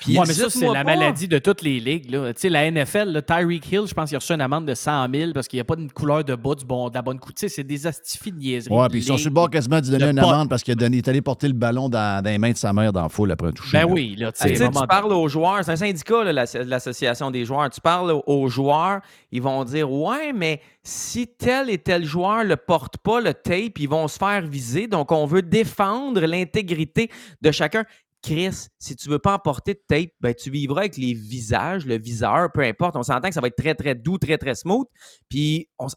Puis, 0.00 0.18
ouais, 0.18 0.24
mais 0.26 0.32
ça, 0.32 0.50
c'est 0.50 0.66
la 0.66 0.72
pas. 0.82 0.96
maladie 0.96 1.28
de 1.28 1.38
toutes 1.38 1.62
les 1.62 1.78
ligues. 1.78 2.10
Là. 2.10 2.32
Tu 2.34 2.40
sais, 2.40 2.48
la 2.48 2.68
NFL, 2.68 3.10
là, 3.12 3.22
Tyreek 3.22 3.70
Hill, 3.70 3.82
je 3.86 3.94
pense 3.94 4.08
qu'il 4.08 4.16
a 4.16 4.18
reçu 4.18 4.32
une 4.32 4.40
amende 4.40 4.66
de 4.66 4.74
100 4.74 5.06
000 5.14 5.32
parce 5.32 5.46
qu'il 5.46 5.58
n'y 5.58 5.60
a 5.60 5.64
pas 5.64 5.76
une 5.78 5.92
couleur 5.92 6.24
de 6.24 6.34
bas 6.34 6.54
du 6.56 6.64
bon, 6.64 6.88
de 6.88 6.94
la 6.94 7.02
bonne 7.02 7.20
couleur. 7.20 7.34
Tu 7.36 7.48
sais, 7.48 7.54
c'est 7.54 7.64
des 7.64 7.86
astifies 7.86 8.32
de 8.32 8.38
niaiseries. 8.38 8.74
Ouais, 8.74 8.86
de 8.86 8.90
puis 8.90 9.00
ils 9.00 9.04
sont 9.04 9.18
sur 9.18 9.30
le 9.30 9.34
bord 9.34 9.50
quasiment 9.50 9.80
de 9.80 9.86
donner 9.86 10.04
Le 10.06 10.10
une 10.10 10.20
pot. 10.20 10.26
amende 10.30 10.48
parce 10.50 10.64
qu'il 10.64 10.82
est 10.82 11.08
allé 11.08 11.22
porter 11.22 11.46
le 11.46 11.54
ballon 11.54 11.88
dans, 11.88 12.22
dans 12.24 12.30
les 12.30 12.38
mains 12.38 12.50
de 12.52 12.56
sa 12.56 12.72
mère 12.72 12.92
dans 12.92 13.02
la 13.02 13.08
foule 13.08 13.30
après 13.30 13.48
un 13.48 13.52
toucher. 13.52 13.78
Ben 13.78 13.86
là. 13.86 13.92
oui, 13.92 14.16
là, 14.18 14.32
tu 14.32 14.52
tu 14.52 14.68
parles 14.88 15.12
aux 15.12 15.28
joueurs, 15.28 15.60
c'est 15.64 15.70
un 15.72 15.76
syndicat, 15.76 16.24
la- 16.24 16.44
l'association 16.64 17.30
des 17.30 17.44
joueurs. 17.44 17.70
Tu 17.70 17.80
parles 17.80 18.12
aux 18.26 18.48
joueurs, 18.48 19.00
ils 19.30 19.42
vont 19.42 19.64
dire 19.64 19.90
Ouais, 19.90 20.32
mais 20.32 20.60
si 20.82 21.26
tel 21.26 21.70
et 21.70 21.78
tel 21.78 22.04
joueur 22.04 22.44
le 22.44 22.56
porte 22.56 22.98
pas, 22.98 23.20
le 23.20 23.34
tape, 23.34 23.78
ils 23.78 23.88
vont 23.88 24.08
se 24.08 24.18
faire 24.18 24.46
viser. 24.46 24.86
Donc, 24.86 25.12
on 25.12 25.26
veut 25.26 25.42
défendre 25.42 26.20
l'intégrité 26.20 27.10
de 27.40 27.50
chacun. 27.50 27.84
Chris, 28.22 28.68
si 28.78 28.94
tu 28.94 29.08
veux 29.08 29.18
pas 29.18 29.34
emporter 29.34 29.74
de 29.74 29.80
tape, 29.86 30.10
ben, 30.20 30.32
tu 30.32 30.48
vivras 30.48 30.82
avec 30.82 30.96
les 30.96 31.12
visages, 31.12 31.84
le 31.84 31.98
viseur, 31.98 32.52
peu 32.52 32.60
importe. 32.60 32.94
On 32.94 33.02
s'entend 33.02 33.28
que 33.28 33.34
ça 33.34 33.40
va 33.40 33.48
être 33.48 33.56
très, 33.56 33.74
très 33.74 33.96
doux, 33.96 34.16
très, 34.16 34.38
très 34.38 34.54
smooth. 34.54 34.86
Puis 35.28 35.68
on, 35.78 35.88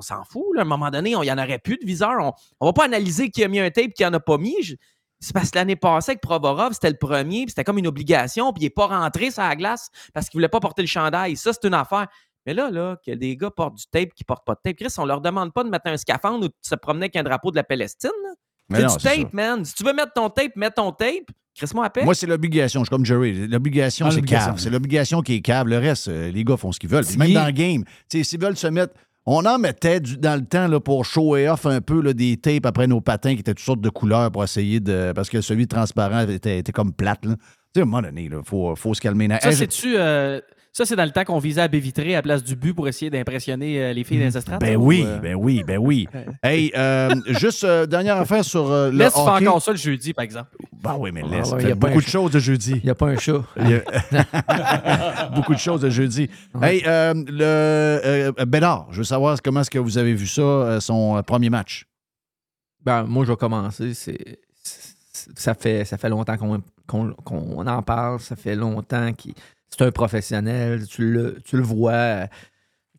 s'en 0.00 0.22
fout. 0.24 0.44
là. 0.54 0.60
À 0.60 0.64
un 0.64 0.68
moment 0.68 0.90
donné, 0.90 1.10
il 1.10 1.20
n'y 1.20 1.32
en 1.32 1.38
aurait 1.38 1.58
plus 1.58 1.78
de 1.78 1.84
viseur. 1.84 2.14
On, 2.20 2.32
on 2.60 2.66
va 2.66 2.72
pas 2.72 2.84
analyser 2.84 3.30
qui 3.30 3.42
a 3.42 3.48
mis 3.48 3.58
un 3.58 3.70
tape, 3.70 3.94
qui 3.94 4.06
en 4.06 4.12
a 4.12 4.20
pas 4.20 4.38
mis. 4.38 4.76
C'est 5.22 5.32
parce 5.32 5.50
que 5.50 5.58
l'année 5.58 5.76
passée, 5.76 6.12
avec 6.12 6.20
Provorov, 6.20 6.72
c'était 6.72 6.90
le 6.90 6.96
premier, 6.96 7.44
puis 7.44 7.50
c'était 7.50 7.62
comme 7.62 7.78
une 7.78 7.86
obligation, 7.86 8.52
puis 8.52 8.62
il 8.62 8.66
n'est 8.66 8.70
pas 8.70 8.88
rentré 8.88 9.30
sur 9.30 9.42
la 9.42 9.54
glace 9.54 9.88
parce 10.12 10.28
qu'il 10.28 10.38
voulait 10.38 10.48
pas 10.48 10.58
porter 10.58 10.82
le 10.82 10.88
chandail. 10.88 11.36
Ça, 11.36 11.52
c'est 11.52 11.66
une 11.66 11.74
affaire. 11.74 12.08
Mais 12.46 12.54
là, 12.54 12.70
là, 12.70 12.96
que 13.06 13.12
des 13.12 13.36
gars 13.36 13.50
portent 13.50 13.76
du 13.76 13.84
tape 13.90 14.10
qui 14.14 14.24
portent 14.24 14.44
pas 14.46 14.54
de 14.54 14.60
tape, 14.64 14.76
Chris, 14.76 14.92
on 14.98 15.04
leur 15.04 15.20
demande 15.20 15.52
pas 15.52 15.62
de 15.64 15.68
mettre 15.70 15.86
un 15.86 15.96
scaphandre 15.96 16.44
ou 16.44 16.48
de 16.48 16.54
se 16.60 16.74
promener 16.74 17.04
avec 17.04 17.16
un 17.16 17.22
drapeau 17.22 17.50
de 17.50 17.56
la 17.56 17.64
Palestine. 17.64 18.10
C'est 18.70 18.86
du 18.86 18.96
tape, 18.96 19.32
man. 19.32 19.64
Si 19.64 19.74
tu 19.74 19.84
veux 19.84 19.92
mettre 19.92 20.12
ton 20.14 20.28
tape, 20.30 20.56
mets 20.56 20.70
ton 20.70 20.92
tape. 20.92 21.30
Chris-moi 21.54 21.84
à 21.84 21.90
paix. 21.90 22.04
Moi, 22.04 22.14
c'est 22.14 22.26
l'obligation. 22.26 22.80
Je 22.80 22.84
suis 22.86 22.90
comme 22.90 23.04
Jerry. 23.04 23.46
L'obligation, 23.46 24.06
Ah, 24.06 24.10
c'est 24.10 24.22
cave. 24.22 24.54
C'est 24.58 24.70
l'obligation 24.70 25.20
qui 25.20 25.34
est 25.34 25.40
cave. 25.42 25.66
Le 25.68 25.76
reste, 25.78 26.08
euh, 26.08 26.30
les 26.30 26.44
gars 26.44 26.56
font 26.56 26.72
ce 26.72 26.80
qu'ils 26.80 26.88
veulent. 26.88 27.04
Puis 27.04 27.18
même 27.18 27.34
dans 27.34 27.44
le 27.44 27.52
game, 27.52 27.84
tu 28.08 28.18
sais, 28.18 28.24
s'ils 28.24 28.40
veulent 28.40 28.56
se 28.56 28.66
mettre. 28.68 28.94
On 29.26 29.44
en 29.46 29.56
mettait 29.58 30.00
du- 30.00 30.16
dans 30.16 30.34
le 30.40 30.44
temps 30.44 30.66
là, 30.66 30.80
pour 30.80 31.04
show 31.04 31.36
et 31.36 31.48
off 31.48 31.66
un 31.66 31.80
peu 31.80 32.00
là, 32.02 32.12
des 32.12 32.38
tapes 32.38 32.66
après 32.66 32.88
nos 32.88 33.00
patins 33.00 33.34
qui 33.34 33.40
étaient 33.40 33.54
toutes 33.54 33.64
sortes 33.64 33.80
de 33.82 33.88
couleurs 33.90 34.32
pour 34.32 34.42
essayer 34.42 34.80
de. 34.80 35.12
Parce 35.14 35.28
que 35.30 35.40
celui 35.42 35.68
transparent 35.68 36.26
était, 36.26 36.58
était 36.58 36.72
comme 36.72 36.92
plate. 36.92 37.24
Là. 37.26 37.36
Tu 37.36 37.42
sais, 37.74 37.80
à 37.80 37.82
un 37.82 37.84
moment 37.86 38.02
donné, 38.02 38.24
il 38.24 38.36
faut, 38.44 38.74
faut 38.74 38.94
se 38.94 39.00
calmer. 39.00 39.28
Ça, 39.40 39.50
Hey, 39.50 39.54
c'est-tu. 39.54 39.94
euh, 39.96 40.40
ça, 40.74 40.86
c'est 40.86 40.96
dans 40.96 41.04
le 41.04 41.10
temps 41.10 41.24
qu'on 41.24 41.38
visait 41.38 41.60
à 41.60 41.68
baie 41.68 41.78
vitrée 41.80 42.14
à 42.14 42.18
la 42.18 42.22
place 42.22 42.42
du 42.42 42.56
but 42.56 42.72
pour 42.72 42.88
essayer 42.88 43.10
d'impressionner 43.10 43.82
euh, 43.82 43.92
les 43.92 44.04
filles 44.04 44.18
des 44.20 44.36
estrades. 44.38 44.58
Ben 44.60 44.76
ou, 44.76 44.86
oui, 44.86 45.04
euh, 45.06 45.18
ben 45.18 45.34
oui, 45.34 45.62
ben 45.66 45.76
oui. 45.78 46.08
hey, 46.42 46.72
euh, 46.74 47.10
juste 47.26 47.64
euh, 47.64 47.84
dernière 47.84 48.16
affaire 48.16 48.42
sur 48.42 48.70
euh, 48.70 48.90
le 48.90 48.96
Laisse 48.96 49.12
faire 49.12 49.24
hockey. 49.34 49.46
encore 49.46 49.60
ça 49.60 49.72
le 49.72 49.76
jeudi, 49.76 50.14
par 50.14 50.24
exemple. 50.24 50.48
Ben 50.82 50.96
oui, 50.98 51.10
mais 51.12 51.20
Ah 51.24 51.28
laisse. 51.28 51.52
ouais, 51.52 51.60
Fait 51.60 51.68
y 51.68 51.72
a 51.72 51.74
beaucoup 51.74 52.00
de 52.00 52.06
choses 52.06 52.30
de 52.30 52.38
jeudi. 52.38 52.72
Il 52.76 52.84
n'y 52.84 52.90
a 52.90 52.94
pas 52.94 53.06
un 53.08 53.18
chat. 53.18 53.42
Il 53.58 53.84
Beaucoup 55.34 55.52
de 55.54 55.58
choses 55.58 55.82
de 55.82 55.90
jeudi. 55.90 56.30
Hey, 56.62 56.82
euh, 56.86 57.12
le 57.14 57.42
euh, 57.44 58.32
Bédard, 58.46 58.88
je 58.92 58.98
veux 58.98 59.04
savoir 59.04 59.40
comment 59.42 59.60
est-ce 59.60 59.70
que 59.70 59.78
vous 59.78 59.98
avez 59.98 60.14
vu 60.14 60.26
ça, 60.26 60.40
euh, 60.42 60.80
son 60.80 61.16
euh, 61.18 61.22
premier 61.22 61.50
match? 61.50 61.86
Ben, 62.84 63.04
moi, 63.04 63.24
je 63.24 63.30
vais 63.30 63.36
commencer. 63.36 63.94
C'est, 63.94 64.38
ça, 65.36 65.54
fait, 65.54 65.84
ça 65.84 65.98
fait 65.98 66.08
longtemps 66.08 66.36
qu'on, 66.36 66.62
qu'on- 66.86 67.12
qu'on 67.12 67.66
en 67.66 67.82
parle. 67.82 68.20
Ça 68.20 68.36
fait 68.36 68.56
longtemps 68.56 69.12
qu'il 69.12 69.34
c'est 69.76 69.84
un 69.84 69.90
professionnel. 69.90 70.86
Tu 70.86 71.10
le, 71.12 71.38
tu 71.44 71.56
le 71.56 71.62
vois. 71.62 72.26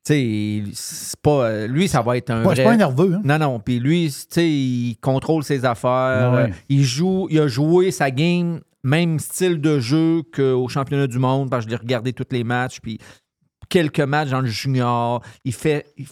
Tu 0.05 0.13
sais, 0.13 0.63
c'est 0.73 1.19
pas. 1.21 1.65
Lui, 1.67 1.87
ça 1.87 2.01
va 2.01 2.17
être 2.17 2.29
un. 2.29 2.43
Ouais, 2.43 2.55
c'est 2.55 2.63
vrai- 2.63 2.71
pas 2.71 2.73
un 2.73 2.77
nerveux. 2.77 3.13
Hein? 3.15 3.21
Non, 3.23 3.37
non. 3.37 3.59
Puis 3.59 3.79
lui, 3.79 4.07
tu 4.09 4.25
sais, 4.29 4.49
il 4.49 4.97
contrôle 5.01 5.43
ses 5.43 5.63
affaires. 5.65 6.31
Ouais. 6.33 6.49
Euh, 6.49 6.53
Il 6.69 6.83
joue, 6.83 7.27
il 7.29 7.39
a 7.39 7.47
joué 7.47 7.91
sa 7.91 8.11
game, 8.11 8.59
même 8.83 9.17
style 9.19 9.61
de 9.61 9.79
jeu 9.79 10.23
qu'au 10.35 10.67
championnat 10.67 11.07
du 11.07 11.19
monde, 11.19 11.49
parce 11.49 11.63
que 11.65 11.71
je 11.71 11.75
l'ai 11.75 11.79
regardé 11.81 12.11
tous 12.11 12.25
les 12.31 12.43
matchs. 12.43 12.79
Puis 12.81 12.99
quelques 13.69 14.01
matchs 14.01 14.29
dans 14.31 14.41
le 14.41 14.47
junior. 14.47 15.21
Il 15.45 15.53
fait. 15.53 15.85
il 15.97 16.05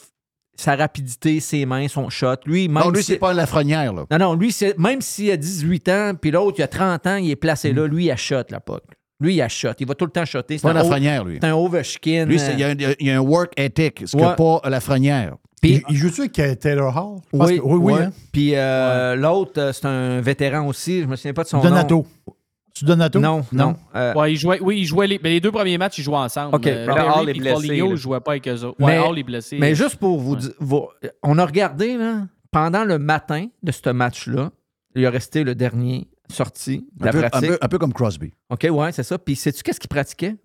sa 0.57 0.75
rapidité, 0.75 1.39
ses 1.39 1.65
mains, 1.65 1.87
son 1.87 2.09
shot. 2.09 2.35
Lui, 2.45 2.67
même 2.67 2.83
Non, 2.83 2.91
lui, 2.91 2.99
si- 3.01 3.13
c'est 3.13 3.17
pas 3.17 3.33
la 3.33 3.47
frenière, 3.47 3.93
là. 3.93 4.05
non, 4.11 4.17
non, 4.19 4.33
lui, 4.35 4.51
c'est, 4.51 4.77
même 4.77 5.01
s'il 5.01 5.31
a 5.31 5.37
18 5.37 5.89
ans, 5.89 6.11
puis 6.21 6.29
l'autre, 6.29 6.59
il 6.59 6.61
a 6.61 6.67
30 6.67 7.07
ans, 7.07 7.15
il 7.15 7.31
est 7.31 7.35
placé 7.35 7.73
là, 7.73 7.87
lui, 7.87 8.05
il 8.05 8.11
a 8.11 8.15
shot, 8.15 8.43
la 8.49 8.59
puck. 8.59 8.83
Lui, 9.21 9.35
il 9.35 9.41
a 9.41 9.47
shot. 9.47 9.69
Il 9.79 9.87
va 9.87 9.93
tout 9.95 10.05
le 10.05 10.11
temps 10.11 10.25
shotter. 10.25 10.57
C'est 10.57 10.63
pas 10.63 10.71
un 10.77 11.23
lui. 11.23 11.37
C'est 11.41 11.51
Ovechkin. 11.51 12.25
Lui, 12.25 12.39
c'est- 12.39 12.53
il 12.53 12.59
y, 12.59 12.63
a 12.63 12.69
un- 12.69 12.93
il 12.99 13.07
y 13.07 13.11
a 13.11 13.15
un 13.17 13.19
work 13.21 13.53
ethic, 13.55 14.03
ce 14.05 14.17
que 14.17 14.21
Ouais. 14.21 14.35
pas 14.35 14.61
la 14.69 14.79
frenière. 14.81 15.35
Puis- 15.61 15.73
il, 15.87 15.93
il 15.93 15.95
joue-tu 15.95 16.21
avec 16.21 16.39
euh, 16.39 16.55
Taylor 16.55 16.97
Hall? 16.97 17.19
Oui, 17.33 17.57
que- 17.59 17.61
oui, 17.63 17.77
oui. 17.79 17.93
ouais. 17.93 18.01
hein? 18.01 18.11
Puis 18.33 18.55
euh, 18.55 19.15
l'autre, 19.15 19.61
euh, 19.61 19.71
c'est 19.71 19.85
un 19.85 20.19
vétéran 20.19 20.65
aussi. 20.67 21.01
Je 21.01 21.05
me 21.05 21.15
souviens 21.15 21.33
pas 21.33 21.43
de 21.43 21.49
son 21.49 21.61
Donato. 21.61 21.97
nom. 22.27 22.33
Tu 22.73 22.83
Donato? 22.85 23.19
Non, 23.19 23.43
non. 23.51 23.75
Euh, 23.95 24.13
Ouais, 24.15 24.31
il 24.33 24.37
jouait, 24.37 24.59
oui, 24.59 24.79
il 24.79 24.85
jouait 24.85 25.05
les, 25.05 25.19
mais 25.21 25.29
les 25.29 25.39
deux 25.39 25.51
premiers 25.51 25.77
matchs, 25.77 25.99
ils 25.99 26.03
jouaient 26.03 26.15
ensemble. 26.15 26.55
OK. 26.55 26.65
Euh, 26.65 26.87
Hall 26.87 27.29
est 27.29 27.33
blessé, 27.33 27.81
ne 27.83 27.95
jouaient 27.95 28.21
pas 28.21 28.31
avec 28.31 28.47
eux 28.47 28.63
autres. 28.63 28.81
Ouais, 28.81 28.97
Mais- 28.97 29.07
Hall 29.07 29.19
est 29.19 29.23
blessé. 29.23 29.57
Mais 29.59 29.75
juste 29.75 29.97
pour 29.97 30.17
vous 30.19 30.33
Ouais. 30.33 30.39
dire, 30.39 30.51
vous- 30.59 30.87
on 31.21 31.37
a 31.37 31.45
regardé, 31.45 31.95
là, 31.97 32.21
pendant 32.49 32.83
le 32.83 32.97
matin 32.97 33.47
de 33.61 33.71
ce 33.71 33.89
match-là, 33.91 34.49
il 34.95 35.05
a 35.05 35.09
resté 35.11 35.43
le 35.43 35.53
dernier 35.53 36.07
sorti 36.31 36.87
de 36.93 37.03
Un 37.03 37.05
la 37.05 37.11
peu, 37.11 37.17
un, 37.25 37.29
pratique. 37.29 37.49
peu, 37.49 37.57
un 37.61 37.67
peu 37.67 37.77
comme 37.77 37.93
Crosby. 37.93 38.33
OK, 38.49 38.67
ouais, 38.69 38.91
c'est 38.91 39.03
ça. 39.03 39.17
Puis 39.19 39.35
sais-tu 39.35 39.61
qu'est-ce 39.63 39.79
qu'il 39.79 39.89
pratiquait? 39.89 40.35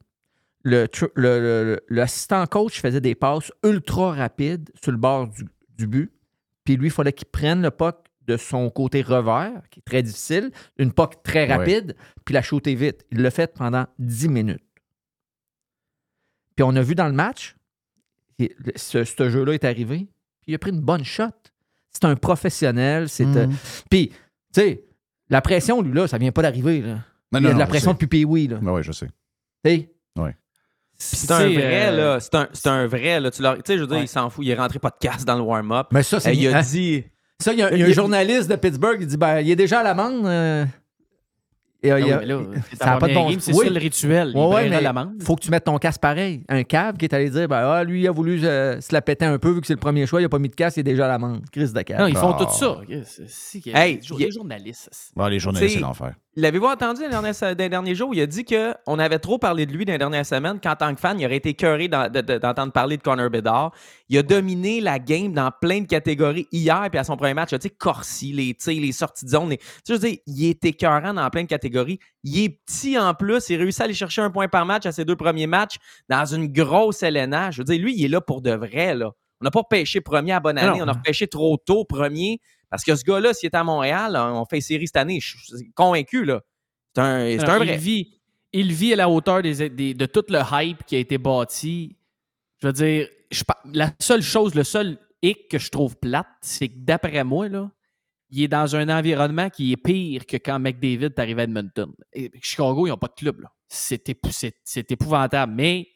Tr- 0.64 1.11
le- 1.14 1.39
le- 1.41 1.64
le- 1.64 1.80
L'assistant 1.89 2.45
coach 2.47 2.80
faisait 2.80 3.01
des 3.01 3.14
passes 3.14 3.53
ultra 3.64 4.12
rapides 4.12 4.70
sur 4.82 4.91
le 4.93 4.99
bord 4.99 5.28
du, 5.28 5.45
du 5.78 5.87
but. 5.87 6.12
Puis 6.64 6.76
lui, 6.76 6.89
il 6.89 6.91
fallait 6.91 7.12
qu'il 7.12 7.28
prenne 7.28 7.62
le 7.62 7.70
puck 7.70 7.97
de 8.26 8.37
son 8.37 8.68
côté 8.70 9.03
revers, 9.03 9.62
qui 9.70 9.78
est 9.78 9.82
très 9.84 10.03
difficile, 10.03 10.51
une 10.78 10.93
puck 10.93 11.22
très 11.22 11.47
Ouais. 11.47 11.55
rapide, 11.57 11.95
puis 12.24 12.32
la 12.34 12.43
shooter 12.43 12.74
vite. 12.74 13.05
Il 13.12 13.22
l'a 13.22 13.30
fait 13.30 13.55
pendant 13.55 13.87
10 14.01 14.28
minutes. 14.28 14.62
Puis 16.57 16.64
on 16.64 16.74
a 16.74 16.82
vu 16.82 16.95
dans 16.95 17.07
le 17.07 17.12
match, 17.12 17.55
ce, 18.76 19.05
ce 19.05 19.30
jeu-là 19.30 19.53
est 19.55 19.64
arrivé, 19.64 19.99
puis 20.41 20.49
il 20.49 20.55
a 20.55 20.59
pris 20.59 20.70
une 20.72 20.80
bonne 20.80 21.05
shot. 21.05 21.26
C'est 21.93 22.05
un 22.05 22.16
professionnel. 22.16 23.09
C'est, 23.09 23.24
euh, 23.24 23.47
Mhm. 23.47 23.57
Puis, 23.91 24.09
tu 24.09 24.14
sais, 24.61 24.84
la 25.29 25.41
pression, 25.41 25.83
lui, 25.83 25.93
là, 25.93 26.07
ça 26.09 26.18
vient 26.18 26.33
pas 26.33 26.43
d'arriver. 26.43 26.81
là. 26.83 26.95
Non, 27.33 27.41
il 27.41 27.43
y 27.43 27.47
a 27.47 27.49
non, 27.51 27.55
de 27.55 27.59
la 27.59 27.66
pression 27.66 27.91
sais. 27.91 27.95
depuis 28.01 28.07
Pee-Wee, 28.24 28.49
là. 28.49 28.59
Ben 28.62 28.72
oui, 28.72 28.83
je 28.83 28.93
sais. 28.93 29.09
Tu 29.64 29.70
sais, 29.70 29.89
C'est 30.99 31.31
un 31.31 31.49
vrai, 31.49 31.89
euh, 31.89 31.97
là. 32.14 32.20
C'est 32.20 32.35
un, 32.37 32.49
c'est 32.53 32.68
un 32.68 32.87
vrai, 32.87 33.20
là. 33.20 33.31
Tu 33.31 33.43
leur- 33.43 33.57
tu 33.57 33.62
sais, 33.66 33.74
je 33.77 33.81
veux 33.83 33.87
dire, 33.87 33.97
Ouais. 33.99 34.05
il 34.05 34.09
s'en 34.09 34.31
fout. 34.31 34.45
Il 34.45 34.51
est 34.51 34.55
rentré 34.55 34.79
podcast 34.79 35.27
dans 35.27 35.37
le 35.37 35.43
warm-up. 35.43 35.89
Mais 35.93 36.03
ça, 36.03 36.20
c'est 36.20 36.31
Euh, 36.31 36.33
il 36.35 36.49
a 36.49 36.59
hein? 36.59 36.62
dit. 36.62 37.05
Ça, 37.39 37.53
il 37.53 37.59
y 37.59 37.62
a, 37.62 37.70
il 37.72 37.79
y 37.81 37.83
a 37.83 37.87
un 37.87 37.93
journaliste 37.93 38.49
de 38.49 38.57
Pittsburgh 38.57 38.99
qui 38.99 39.07
dit 39.07 39.16
ben, 39.18 39.41
il 39.41 39.51
est 39.51 39.57
déjà 39.57 39.81
à 39.81 39.83
l'amende. 39.83 40.24
euh, 40.27 40.64
et, 41.87 41.91
Ah 41.93 41.97
oui, 41.97 42.12
a- 42.12 42.24
là, 42.24 42.39
ça 42.72 42.76
ta 42.84 42.93
a 42.95 42.99
pas 42.99 43.09
de 43.09 43.14
bon 43.14 43.30
C'est 43.39 43.53
Oui. 43.55 43.66
ça 43.66 43.72
le 43.72 43.78
rituel. 43.78 44.30
Il 44.34 44.37
Ouais, 44.39 44.43
ouais, 44.45 44.49
prendra 44.51 44.68
mais 44.68 44.80
l'amende. 44.80 45.22
faut 45.22 45.37
que 45.37 45.43
tu 45.43 45.51
mettes 45.51 45.64
ton 45.64 45.78
casque 45.78 46.01
pareil. 46.01 46.43
Un 46.49 46.62
cave 46.64 46.97
qui 46.97 47.05
est 47.07 47.14
allé 47.14 47.30
dire 47.30 47.49
ben, 47.49 47.57
ah, 47.59 47.84
lui, 47.84 48.03
il 48.03 48.09
a 48.09 48.11
voulu 48.11 48.41
euh, 48.45 48.80
se 48.80 48.93
la 48.93 49.03
péter 49.03 49.24
un 49.24 49.39
peu 49.39 49.51
vu 49.51 49.61
que 49.61 49.66
c'est 49.66 49.74
le 49.74 49.80
premier 49.80 50.07
choix, 50.07 50.20
il 50.20 50.24
a 50.24 50.28
pas 50.28 50.39
mis 50.39 50.49
de 50.49 50.55
casque, 50.55 50.76
il 50.76 50.80
est 50.80 50.84
déjà 50.84 51.05
à 51.07 51.09
l'amende. 51.09 51.43
Chris 51.53 51.72
de 51.72 51.82
cave. 51.82 52.01
Non, 52.01 52.07
ils 52.07 52.16
font 52.16 52.32
tout 52.34 52.47
ça. 52.51 52.78
A 53.74 53.87
Hey, 53.87 53.97
des 53.99 54.03
jour- 54.03 54.18
il 54.18 54.22
y 54.22 54.24
a- 54.24 54.28
des 54.28 54.32
journalistes. 54.34 55.12
Bon, 55.14 55.26
les 55.26 55.39
journalistes, 55.39 55.74
c'est 55.74 55.80
l'enfer. 55.80 56.14
L'avez-vous 56.39 56.66
entendu 56.66 57.01
dans 57.11 57.22
les, 57.22 57.32
derniers, 57.32 57.55
dans 57.55 57.62
les 57.64 57.68
derniers 57.70 57.95
jours? 57.95 58.14
Il 58.14 58.20
a 58.20 58.26
dit 58.26 58.45
qu'on 58.45 58.99
avait 58.99 59.18
trop 59.18 59.39
parlé 59.39 59.64
de 59.64 59.72
lui 59.72 59.87
dans 59.87 59.93
les 59.93 59.99
dernières 59.99 60.26
semaines, 60.26 60.61
qu'en 60.61 60.76
tant 60.76 60.95
que 60.95 61.01
fan, 61.01 61.18
il 61.18 61.24
aurait 61.24 61.37
été 61.37 61.55
de- 61.55 62.39
d'entendre 62.39 62.72
parler 62.72 62.99
de 62.99 63.03
Connor 63.03 63.30
Bedard. 63.30 63.72
Il 64.11 64.18
a 64.18 64.22
dominé 64.22 64.82
la 64.82 64.99
game 64.99 65.32
dans 65.32 65.51
plein 65.51 65.80
de 65.80 65.87
catégories 65.87 66.47
hier, 66.53 66.89
puis 66.91 66.99
à 66.99 67.05
son 67.05 67.16
premier 67.16 67.32
match, 67.32 67.51
tu 67.51 67.57
sais, 67.59 67.70
Corsi, 67.70 68.32
les 68.34 68.53
tirs, 68.53 68.82
les 68.82 68.93
sorties 68.93 69.24
de 69.24 69.30
zone. 69.30 69.49
les- 69.49 69.57
Tu 69.57 69.64
sais, 69.64 69.80
je 69.89 69.93
veux 69.95 69.99
dire, 70.11 70.18
il 70.26 70.47
était 70.51 70.68
écœurant 70.68 71.14
dans 71.14 71.30
plein 71.30 71.43
de 71.45 71.49
catégories. 71.49 71.99
Il 72.22 72.39
est 72.45 72.51
petit 72.66 72.99
en 72.99 73.14
plus, 73.14 73.49
il 73.49 73.57
réussit 73.57 73.80
à 73.80 73.84
aller 73.84 73.95
chercher 73.95 74.20
un 74.20 74.30
point 74.30 74.49
par 74.49 74.66
match 74.66 74.84
à 74.84 74.93
ses 74.93 75.07
deux 75.07 75.16
premiers 75.16 75.47
matchs 75.47 75.76
dans 76.11 76.26
une 76.26 76.49
grosse 76.53 77.03
LNH. 77.03 77.55
Je 77.55 77.59
veux 77.61 77.64
dire, 77.64 77.80
lui, 77.80 77.95
il 77.97 78.05
est 78.05 78.09
là 78.09 78.20
pour 78.20 78.43
de 78.43 78.51
vrai, 78.53 78.95
là. 78.95 79.11
On 79.41 79.45
n'a 79.45 79.51
pas 79.51 79.62
pêché 79.64 80.01
premier 80.03 80.32
à 80.32 80.41
bonne 80.41 80.57
année, 80.59 80.78
Non. 80.80 80.84
on 80.84 80.89
a 80.89 80.93
repêché 80.93 81.26
trop 81.28 81.57
tôt 81.59 81.84
premier. 81.84 82.41
Parce 82.77 82.85
que 82.85 82.95
ce 82.95 83.05
gars-là, 83.05 83.35
s'il 83.35 83.49
était 83.49 83.57
à 83.57 83.64
Montréal, 83.64 84.16
on 84.16 84.45
fait 84.45 84.61
série 84.61 84.87
cette 84.87 84.97
année. 84.97 85.18
Je 85.20 85.37
suis 85.39 85.72
convaincu, 85.74 86.24
là. 86.24 86.41
C'est 86.95 87.01
un, 87.03 87.07
un 87.07 87.29
il, 87.29 87.39
vrai. 87.41 87.77
vit, 87.77 88.20
il 88.53 88.72
vit 88.72 88.93
à 88.93 88.97
la 88.97 89.09
hauteur 89.09 89.43
des, 89.43 89.68
des- 89.68 89.95
de 89.95 90.07
tout 90.07 90.24
le 90.29 90.41
hype 90.53 90.85
qui 90.85 90.97
a 90.97 90.99
été 90.99 91.18
bâti. 91.18 91.97
Je 92.61 92.66
veux 92.68 92.72
dire, 92.72 93.09
je 93.31 93.43
la 93.72 93.93
seule 94.01 94.22
chose, 94.22 94.55
le 94.55 94.64
seul 94.64 94.99
hic 95.22 95.49
que 95.51 95.59
je 95.59 95.70
trouve 95.70 95.97
plate, 95.97 96.27
c'est 96.41 96.68
que 96.68 96.74
d'après 96.79 97.22
moi, 97.24 97.49
là, 97.49 97.70
il 98.31 98.43
est 98.43 98.49
dans 98.49 98.74
un 98.77 98.89
environnement 98.89 99.51
qui 99.51 99.72
est 99.72 99.77
pire 99.77 100.27
que 100.27 100.37
quand 100.37 100.59
McDavid 100.59 101.05
est 101.05 101.18
arrivé 101.18 101.43
à 101.43 101.45
Edmonton. 101.45 101.93
Et 102.12 102.31
Chicago, 102.43 102.87
ils 102.87 102.91
n'ont 102.91 102.97
pas 102.97 103.09
de 103.09 103.14
club. 103.14 103.45
épou- 103.70 104.51
c'est 104.64 104.91
épouvantable. 104.91 105.53
Mais 105.55 105.89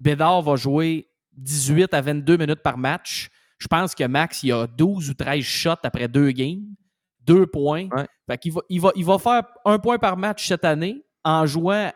Bédard 0.00 0.42
va 0.42 0.56
jouer 0.56 1.08
18 1.32 1.92
à 1.94 2.00
22 2.00 2.36
minutes 2.36 2.62
par 2.62 2.78
match. 2.78 3.28
Je 3.58 3.66
pense 3.66 3.94
que 3.94 4.04
Max, 4.04 4.42
il 4.42 4.52
a 4.52 4.66
12 4.66 5.10
ou 5.10 5.14
13 5.14 5.42
shots 5.42 5.70
après 5.82 6.08
deux 6.08 6.30
games. 6.30 6.62
Deux 7.26 7.46
points. 7.46 7.88
Ouais. 7.94 8.06
Fait 8.30 8.38
qu'il 8.38 8.52
va, 8.52 8.60
il 8.68 8.80
va, 8.80 8.90
il 8.96 9.04
va 9.04 9.18
faire 9.18 9.42
un 9.64 9.78
point 9.78 9.98
par 9.98 10.16
match 10.16 10.46
cette 10.48 10.64
année 10.64 11.04
en 11.24 11.44
jouant 11.46 11.90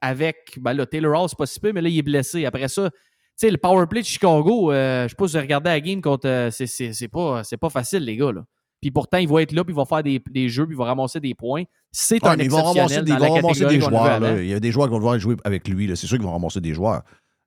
avec. 0.00 0.58
Ben 0.60 0.72
là, 0.74 0.86
Taylor 0.86 1.20
Hall, 1.20 1.28
c'est 1.28 1.38
pas 1.38 1.46
si 1.46 1.58
peu, 1.58 1.72
mais 1.72 1.80
là, 1.80 1.88
il 1.88 1.98
est 1.98 2.02
blessé. 2.02 2.44
Après 2.44 2.68
ça, 2.68 2.90
tu 2.90 2.96
sais, 3.36 3.50
le 3.50 3.56
power 3.58 3.86
play 3.86 4.00
de 4.02 4.06
Chicago, 4.06 4.70
euh, 4.72 5.04
je 5.04 5.08
sais 5.08 5.14
pas 5.16 5.26
si 5.28 5.34
vous 5.36 5.42
regardé 5.42 5.70
la 5.70 5.80
game 5.80 6.00
contre. 6.00 6.28
euh, 6.28 6.50
c'est- 6.50 6.66
c'est 6.66 6.92
c'est 6.92 7.08
pas, 7.08 7.42
c'est 7.44 7.56
pas 7.56 7.70
facile, 7.70 8.04
les 8.04 8.16
gars. 8.16 8.32
Là. 8.32 8.44
Puis 8.80 8.90
pourtant, 8.90 9.18
il 9.18 9.26
va 9.28 9.42
être 9.42 9.52
là, 9.52 9.64
puis 9.64 9.72
il 9.72 9.76
va 9.76 9.84
faire 9.86 10.02
des, 10.02 10.22
des 10.30 10.48
jeux, 10.48 10.66
puis 10.66 10.74
il 10.74 10.78
va 10.78 10.84
ramasser 10.84 11.18
des 11.18 11.34
points. 11.34 11.64
C'est 11.90 12.22
Ouais, 12.22 12.28
un 12.30 12.38
exceptionnel 12.38 13.04
des, 13.04 13.12
dans 13.12 13.16
ils 13.16 13.20
la 13.22 13.28
vont 13.28 13.34
ramasser 13.34 13.60
catégorie 13.64 13.74
des 13.78 13.80
joueurs. 13.80 14.20
là. 14.20 14.42
Il 14.42 14.48
y 14.48 14.54
a 14.54 14.60
des 14.60 14.70
joueurs 14.70 14.86
qui 14.86 14.90
vont 14.92 14.98
devoir 14.98 15.18
jouer 15.18 15.36
avec 15.44 15.66
lui. 15.66 15.86
là. 15.86 15.96
C'est 15.96 16.06
sûr 16.06 16.16
qu'ils 16.18 16.26
vont 16.26 16.32
ramasser 16.32 16.60
des 16.60 16.74
joueurs. 16.74 17.02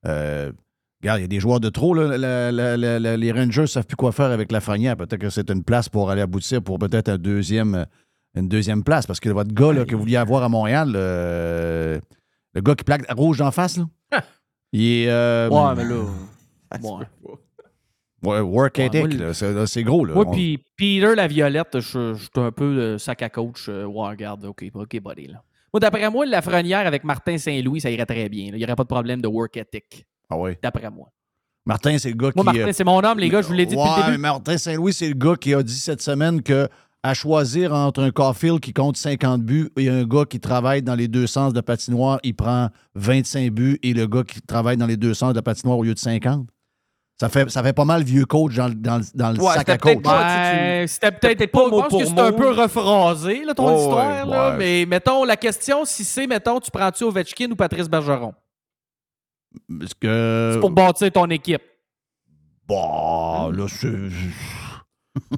Euh, 0.06 0.52
regarde, 1.02 1.20
il 1.20 1.22
y 1.22 1.26
a 1.26 1.28
des 1.28 1.40
joueurs 1.40 1.60
de 1.60 1.70
trop. 1.70 1.94
là. 1.94 2.18
La- 2.18 2.52
la- 2.52 2.78
la- 2.78 3.00
la- 3.00 3.18
les 3.18 3.32
Rangers 3.32 3.62
ne 3.62 3.66
savent 3.68 3.86
plus 3.86 3.96
quoi 3.96 4.12
faire 4.12 4.28
avec 4.32 4.52
la 4.52 4.58
Lafrenière. 4.58 4.98
Peut-être 4.98 5.18
que 5.18 5.30
c'est 5.30 5.50
une 5.50 5.64
place 5.64 5.90
pour 5.90 6.10
aller 6.12 6.22
aboutir 6.22 6.62
pour 6.62 6.78
peut-être 6.80 7.10
un 7.10 7.18
deuxième, 7.18 7.76
euh, 7.76 7.86
une 8.36 8.48
deuxième 8.48 8.84
place. 8.84 9.06
Parce 9.08 9.20
que 9.20 9.30
votre 9.30 9.54
gars 9.54 9.72
là, 9.74 9.86
que 9.86 9.96
vous 9.96 10.02
vouliez 10.02 10.18
avoir 10.18 10.44
à 10.44 10.50
Montréal, 10.50 10.92
le, 10.92 12.02
le 12.54 12.62
gars 12.62 12.76
qui 12.76 12.84
plaque 12.84 13.06
rouge 13.12 13.38
d'en 13.38 13.52
face, 13.52 13.78
là, 13.78 13.86
il 14.74 14.84
est. 14.84 15.10
euh, 15.10 15.50
Ouais, 15.50 15.76
mais 15.76 15.84
là. 15.86 15.96
ouais. 16.82 17.06
ouais, 18.24 18.40
work 18.42 18.78
Ouais, 18.78 18.86
ethic, 18.88 19.00
moi, 19.00 19.08
le- 19.08 19.54
là, 19.56 19.66
c'est 19.68 19.84
gros. 19.84 20.06
Là. 20.06 20.14
Oui, 20.16 20.26
On- 20.28 20.32
puis 20.32 20.60
Peter 20.78 21.16
la 21.16 21.28
Violette, 21.28 21.80
je 21.80 22.14
suis 22.16 22.30
un 22.36 22.52
peu 22.52 22.76
le 22.76 22.98
sac 22.98 23.22
à 23.22 23.30
coach. 23.30 23.68
euh, 23.70 23.86
ouais, 23.86 24.10
regarde, 24.10 24.46
OK, 24.46 24.66
OK, 24.74 25.00
buddy. 25.02 25.28
Là. 25.28 25.44
Moi, 25.74 25.80
d'après 25.80 26.10
moi, 26.10 26.26
la 26.26 26.38
Lafrenière 26.38 26.86
avec 26.88 27.04
Martin 27.04 27.38
Saint-Louis, 27.38 27.80
ça 27.82 27.90
irait 27.92 28.06
très 28.06 28.28
bien. 28.28 28.46
là. 28.52 28.58
Il 28.58 28.58
n'y 28.58 28.64
aurait 28.66 28.76
pas 28.76 28.84
de 28.84 28.88
problème 28.90 29.22
de 29.22 29.28
work 29.28 29.56
ethic. 29.58 30.06
Ah 30.30 30.38
oui. 30.38 30.52
D'après 30.62 30.90
moi. 30.90 31.08
Martin, 31.66 31.98
c'est 31.98 32.10
le 32.10 32.16
gars 32.16 32.32
Moi, 32.36 32.44
qui. 32.46 32.58
Martin, 32.58 32.70
euh, 32.70 32.74
c'est 32.74 32.84
mon 32.84 33.04
homme, 33.04 33.20
les 33.20 33.30
gars, 33.30 33.42
je 33.42 33.48
vous 33.48 33.54
l'ai 33.54 33.66
dit 33.66 33.76
depuis 33.76 33.90
le 34.02 34.06
début. 34.06 34.18
Martin 34.18 34.58
Saint-Louis, 34.58 34.94
c'est 34.94 35.08
le 35.08 35.14
gars 35.14 35.36
qui 35.36 35.54
a 35.54 35.62
dit 35.62 35.78
cette 35.80 36.02
semaine 36.02 36.42
que 36.42 36.68
à 37.04 37.14
choisir 37.14 37.74
entre 37.74 38.02
un 38.02 38.12
Caulfield 38.12 38.60
qui 38.60 38.74
compte 38.74 38.98
50 38.98 39.42
buts 39.44 39.70
et 39.78 39.88
un 39.90 40.04
gars 40.04 40.26
qui 40.26 40.40
travaille 40.40 40.82
dans 40.82 40.96
les 40.96 41.08
deux 41.08 41.28
sens 41.28 41.54
de 41.54 41.62
patinoire, 41.62 42.20
il 42.24 42.36
prend 42.36 42.70
25 42.96 43.52
buts 43.52 43.80
et 43.84 43.94
le 43.94 44.06
gars 44.08 44.24
qui 44.24 44.42
travaille 44.42 44.76
dans 44.78 44.86
les 44.86 44.98
deux 44.98 45.14
sens 45.14 45.34
de 45.34 45.40
patinoire 45.40 45.78
au 45.78 45.84
lieu 45.84 45.94
de 45.94 46.00
50. 46.00 46.48
Ça 47.22 47.28
fait, 47.30 47.50
ça 47.50 47.62
fait 47.64 47.74
pas 47.74 47.86
mal 47.86 48.04
vieux 48.04 48.26
coach 48.26 48.56
dans, 48.56 48.68
le- 48.70 48.76
dans 48.76 48.98
le- 48.98 49.04
dans 49.14 49.32
le 49.32 49.40
Ouais, 49.42 49.54
sac 49.54 49.70
à 49.70 49.78
coach. 49.78 49.98
Ouais, 50.06 50.86
c'était 50.88 51.12
peut-être 51.12 51.52
pas, 51.52 51.64
pas 51.64 51.70
mot 51.70 51.84
pour 51.84 52.00
que 52.00 52.06
c'est 52.06 52.20
un 52.20 52.32
peu 52.32 52.50
rephrasé, 52.50 53.44
là, 53.46 53.54
ton 53.54 53.68
Oh, 53.74 53.78
histoire. 53.78 54.08
ouais, 54.26 54.32
là. 54.32 54.50
ouais. 54.52 54.58
Mais 54.58 54.86
mettons, 54.86 55.24
la 55.26 55.36
question, 55.38 55.84
si 55.86 56.04
c'est, 56.06 56.28
mettons, 56.28 56.60
tu 56.60 56.72
prends-tu 56.72 57.04
Ovechkin 57.04 57.52
ou 57.52 57.56
Patrice 57.56 57.90
Bergeron? 57.90 58.34
Parce 59.80 59.94
que. 59.94 60.52
C'est 60.54 60.60
pour 60.60 60.72
bâtir 60.72 61.12
ton 61.12 61.28
équipe. 61.28 61.62
Bah, 62.68 63.50
là, 63.52 63.66
c'est. 63.68 63.90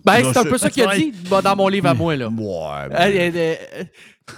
Ben, 0.05 0.21
c'est 0.31 0.37
un 0.37 0.43
peu 0.43 0.57
ça 0.57 0.69
qu'il 0.69 0.83
a 0.83 0.87
ouais. 0.87 0.97
dit 0.97 1.13
bah, 1.29 1.41
dans 1.41 1.55
mon 1.55 1.67
livre 1.69 1.87
à 1.87 1.93
moi, 1.93 2.15
là. 2.15 2.27
Ouais. 2.27 2.89
mais- 2.89 2.95
Hey, 3.11 3.17
hey, 3.17 3.37
hey, 3.37 3.57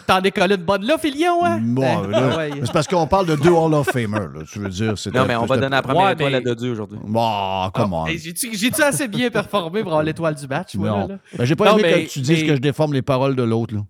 T'en 0.07 0.21
décolles 0.21 0.51
une 0.53 0.63
bonne 0.63 0.85
là, 0.85 0.97
Filion, 0.97 1.43
hein? 1.43 1.59
Bon, 1.61 1.81
Ben, 1.81 2.07
là, 2.07 2.37
ouais. 2.37 2.49
C'est 2.63 2.71
parce 2.71 2.87
qu'on 2.87 3.05
parle 3.05 3.27
de 3.27 3.35
deux 3.35 3.51
Hall 3.51 3.73
of 3.73 3.87
Famers, 3.91 4.29
là. 4.33 4.41
Tu 4.51 4.59
veux 4.59 4.69
dire, 4.69 4.97
c'est. 4.97 5.13
Non, 5.13 5.25
mais 5.27 5.35
on 5.35 5.45
va 5.45 5.55
donner 5.57 5.69
la 5.69 5.81
première 5.81 6.05
Ouais, 6.05 6.13
étoile 6.13 6.31
mais- 6.31 6.37
à 6.37 6.41
Dodu 6.41 6.69
aujourd'hui. 6.71 6.97
Bon, 7.03 7.69
comment? 7.73 8.07
Hey, 8.07 8.17
J'ai-tu 8.17 8.55
j'ai-tu 8.55 8.81
assez 8.81 9.07
bien 9.07 9.29
performé 9.29 9.81
pour 9.81 9.91
avoir 9.91 10.03
l'étoile 10.03 10.35
du 10.35 10.47
match, 10.47 10.75
moi, 10.75 10.89
Non. 10.89 10.97
là, 10.99 11.07
là? 11.07 11.19
Ben, 11.37 11.45
j'ai 11.45 11.55
pas 11.55 11.65
Non, 11.65 11.77
aimé 11.77 11.89
mais- 11.91 12.05
que 12.05 12.09
tu 12.11 12.21
dises 12.21 12.41
mais- 12.41 12.47
que 12.47 12.55
je 12.55 12.61
déforme 12.61 12.93
les 12.93 13.01
paroles 13.01 13.35
de 13.35 13.43
l'autre, 13.43 13.75
là. 13.75 13.81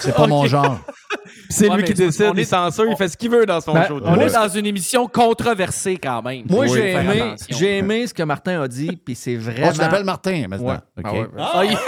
C'est 0.00 0.14
pas 0.14 0.26
mon 0.28 0.46
genre. 0.46 0.78
C'est 1.48 1.68
Ouais, 1.68 1.76
lui 1.78 1.84
qui 1.84 1.94
décide, 1.94 2.26
on 2.30 2.34
il 2.34 2.40
est- 2.40 2.44
censure, 2.44 2.86
il 2.88 2.96
fait 2.96 3.08
ce 3.08 3.16
qu'il 3.16 3.30
veut 3.30 3.44
dans 3.44 3.60
son 3.60 3.72
Ben, 3.74 3.86
show. 3.86 4.00
On 4.04 4.16
est 4.20 4.32
dans 4.32 4.48
une 4.48 4.66
émission 4.66 5.06
controversée 5.08 5.96
quand 5.96 6.22
même. 6.22 6.44
Moi, 6.48 6.66
j'ai 6.68 6.92
aimé, 6.92 7.34
j'ai 7.48 7.78
aimé 7.78 8.06
ce 8.06 8.14
que 8.14 8.22
Martin 8.22 8.62
a 8.62 8.68
dit, 8.68 8.96
puis 8.96 9.14
c'est 9.16 9.36
Oh, 9.36 9.40
vraiment. 9.42 9.72
tu 9.72 9.78
l'appelles 9.80 10.04
Martin 10.04 10.46
maintenant. 10.48 10.68
Ouais. 10.68 10.76
OK. 10.98 11.04
Ah 11.04 11.12
ouais, 11.12 11.20
ouais. 11.20 11.28
Ah, 11.38 11.62
il- 11.64 11.78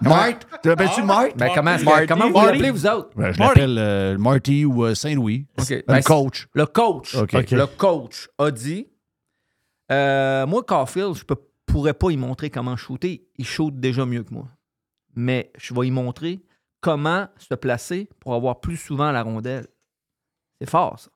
Marc? 0.08 0.42
Tu 0.62 0.68
l'appelles-tu 0.68 1.02
Marc? 1.02 1.36
Ben, 1.36 1.50
comment, 1.54 1.76
Marty, 1.82 2.06
comment 2.08 2.30
vous 2.30 2.46
l'appelez, 2.46 2.70
vous 2.70 2.86
autres? 2.86 3.10
Ben, 3.16 3.32
je 3.32 3.38
l'appelle 3.40 3.76
euh, 3.78 4.18
Marty 4.18 4.64
ou 4.64 4.84
euh, 4.84 4.94
Saint-Louis. 4.94 5.46
OK. 5.58 5.72
Un 5.86 5.94
Ben, 5.94 6.02
coach. 6.02 6.48
Le 6.54 6.66
coach, 6.66 7.14
le 7.14 7.66
coach 7.66 8.28
a 8.38 8.50
dit 8.50 8.86
euh, 9.92 10.46
Moi, 10.46 10.62
Caulfield, 10.62 11.14
je 11.14 11.24
ne 11.28 11.34
pourrais 11.66 11.94
pas 11.94 12.10
y 12.10 12.16
montrer 12.16 12.50
comment 12.50 12.76
shooter. 12.76 13.22
Il 13.36 13.44
shoot 13.46 13.72
déjà 13.78 14.04
mieux 14.06 14.22
que 14.24 14.32
moi. 14.34 14.46
Mais 15.14 15.50
je 15.58 15.74
vais 15.74 15.86
y 15.88 15.90
montrer 15.90 16.40
comment 16.80 17.26
se 17.38 17.54
placer 17.54 18.08
pour 18.20 18.34
avoir 18.34 18.60
plus 18.60 18.76
souvent 18.76 19.10
la 19.12 19.22
rondelle. 19.22 19.66
C'est 20.60 20.68
fort, 20.68 20.98
ça. 20.98 21.10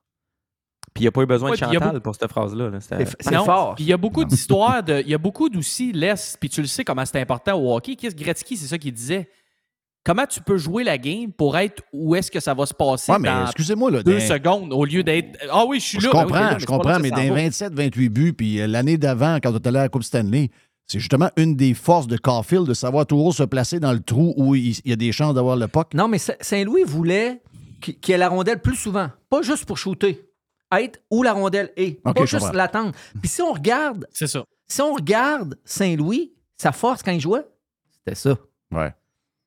Puis 0.93 1.03
il 1.03 1.05
n'y 1.05 1.07
a 1.09 1.11
pas 1.11 1.23
eu 1.23 1.25
besoin 1.25 1.49
Ouais, 1.51 1.57
de 1.57 1.59
Chantal 1.61 1.99
pour 1.99 2.15
cette 2.15 2.29
phrase-là. 2.31 2.69
là. 2.69 2.79
C'est- 2.79 3.35
fort. 3.43 3.75
Puis 3.75 3.83
il 3.83 3.87
y 3.87 3.93
a 3.93 3.97
beaucoup 3.97 4.23
d'histoires, 4.23 4.81
de, 4.81 5.01
il 5.01 5.09
y 5.09 5.13
a 5.13 5.17
beaucoup 5.17 5.49
d'aussi 5.49 5.91
laisse, 5.91 6.37
puis 6.39 6.49
tu 6.49 6.61
le 6.61 6.67
sais 6.67 6.85
comment 6.85 7.05
c'est 7.05 7.19
important 7.19 7.53
au 7.59 7.75
hockey. 7.75 7.95
Chris 7.95 8.13
Gretzky, 8.15 8.55
c'est 8.55 8.67
ça 8.67 8.77
qu'il 8.77 8.93
disait. 8.93 9.29
Comment 10.05 10.27
tu 10.27 10.39
peux 10.39 10.55
jouer 10.57 10.83
la 10.83 10.99
game 10.99 11.31
pour 11.33 11.57
être 11.57 11.81
où 11.91 12.15
est-ce 12.15 12.29
que 12.29 12.39
ça 12.39 12.53
va 12.53 12.67
se 12.67 12.73
passer 12.75 13.11
Ouais, 13.11 13.17
mais 13.17 13.27
dans 13.27 13.45
excusez-moi, 13.45 13.89
là. 13.89 14.03
deux 14.03 14.19
secondes 14.19 14.71
au 14.71 14.85
lieu 14.85 15.01
d'être 15.03 15.35
Ah 15.51 15.65
oui, 15.65 15.79
je 15.79 15.85
suis 15.85 15.97
là. 15.97 16.03
Je 16.03 16.09
Ben 16.11 16.17
oui, 16.19 16.23
comprends, 16.25 16.59
je 16.59 16.65
pas 16.65 16.71
là 16.73 16.77
comprends, 16.77 16.99
mais 16.99 17.09
dans 17.09 17.17
s'en 17.17 17.27
va. 17.29 17.33
27, 17.33 17.73
28 17.73 18.09
buts, 18.09 18.33
puis 18.33 18.61
euh, 18.61 18.67
l'année 18.67 18.97
d'avant, 18.97 19.39
quand 19.41 19.51
on 19.51 19.57
était 19.57 19.67
allé 19.69 19.79
à 19.79 19.81
la 19.81 19.89
Coupe 19.89 20.03
Stanley, 20.03 20.51
c'est 20.87 20.99
justement 20.99 21.29
une 21.35 21.55
des 21.55 21.73
forces 21.73 22.07
de 22.07 22.17
Caulfield 22.17 22.67
de 22.67 22.73
savoir 22.73 23.05
toujours 23.05 23.33
se 23.33 23.43
placer 23.43 23.79
dans 23.79 23.93
le 23.93 24.01
trou 24.01 24.33
où 24.37 24.55
il, 24.55 24.75
y 24.85 24.93
a 24.93 24.95
des 24.95 25.11
chances 25.11 25.33
d'avoir 25.33 25.55
le 25.55 25.67
puck. 25.67 25.93
Non, 25.93 26.07
mais 26.07 26.19
Sa- 26.19 26.35
Saint-Louis 26.41 26.83
voulait 26.83 27.41
qu'il 27.81 27.95
y 28.07 28.11
ait 28.11 28.17
la 28.17 28.29
rondelle 28.29 28.61
plus 28.61 28.75
souvent. 28.75 29.09
Pas 29.29 29.41
juste 29.41 29.65
pour 29.65 29.77
shooter. 29.77 30.21
Être 30.71 30.99
où 31.09 31.23
la 31.23 31.33
rondelle 31.33 31.71
est. 31.75 32.01
Pas 32.03 32.25
juste 32.25 32.53
l'attendre. 32.53 32.91
Puis 33.19 33.29
si 33.29 33.41
on 33.41 33.53
regarde, 33.53 34.07
C'est 34.11 34.27
ça. 34.27 34.43
si 34.67 34.81
on 34.81 34.93
regarde 34.93 35.57
Saint-Louis, 35.63 36.33
sa 36.57 36.71
force 36.71 37.01
quand 37.03 37.11
il 37.11 37.21
jouait, 37.21 37.45
c'était 37.91 38.15
ça. 38.15 38.37
Ouais. 38.71 38.93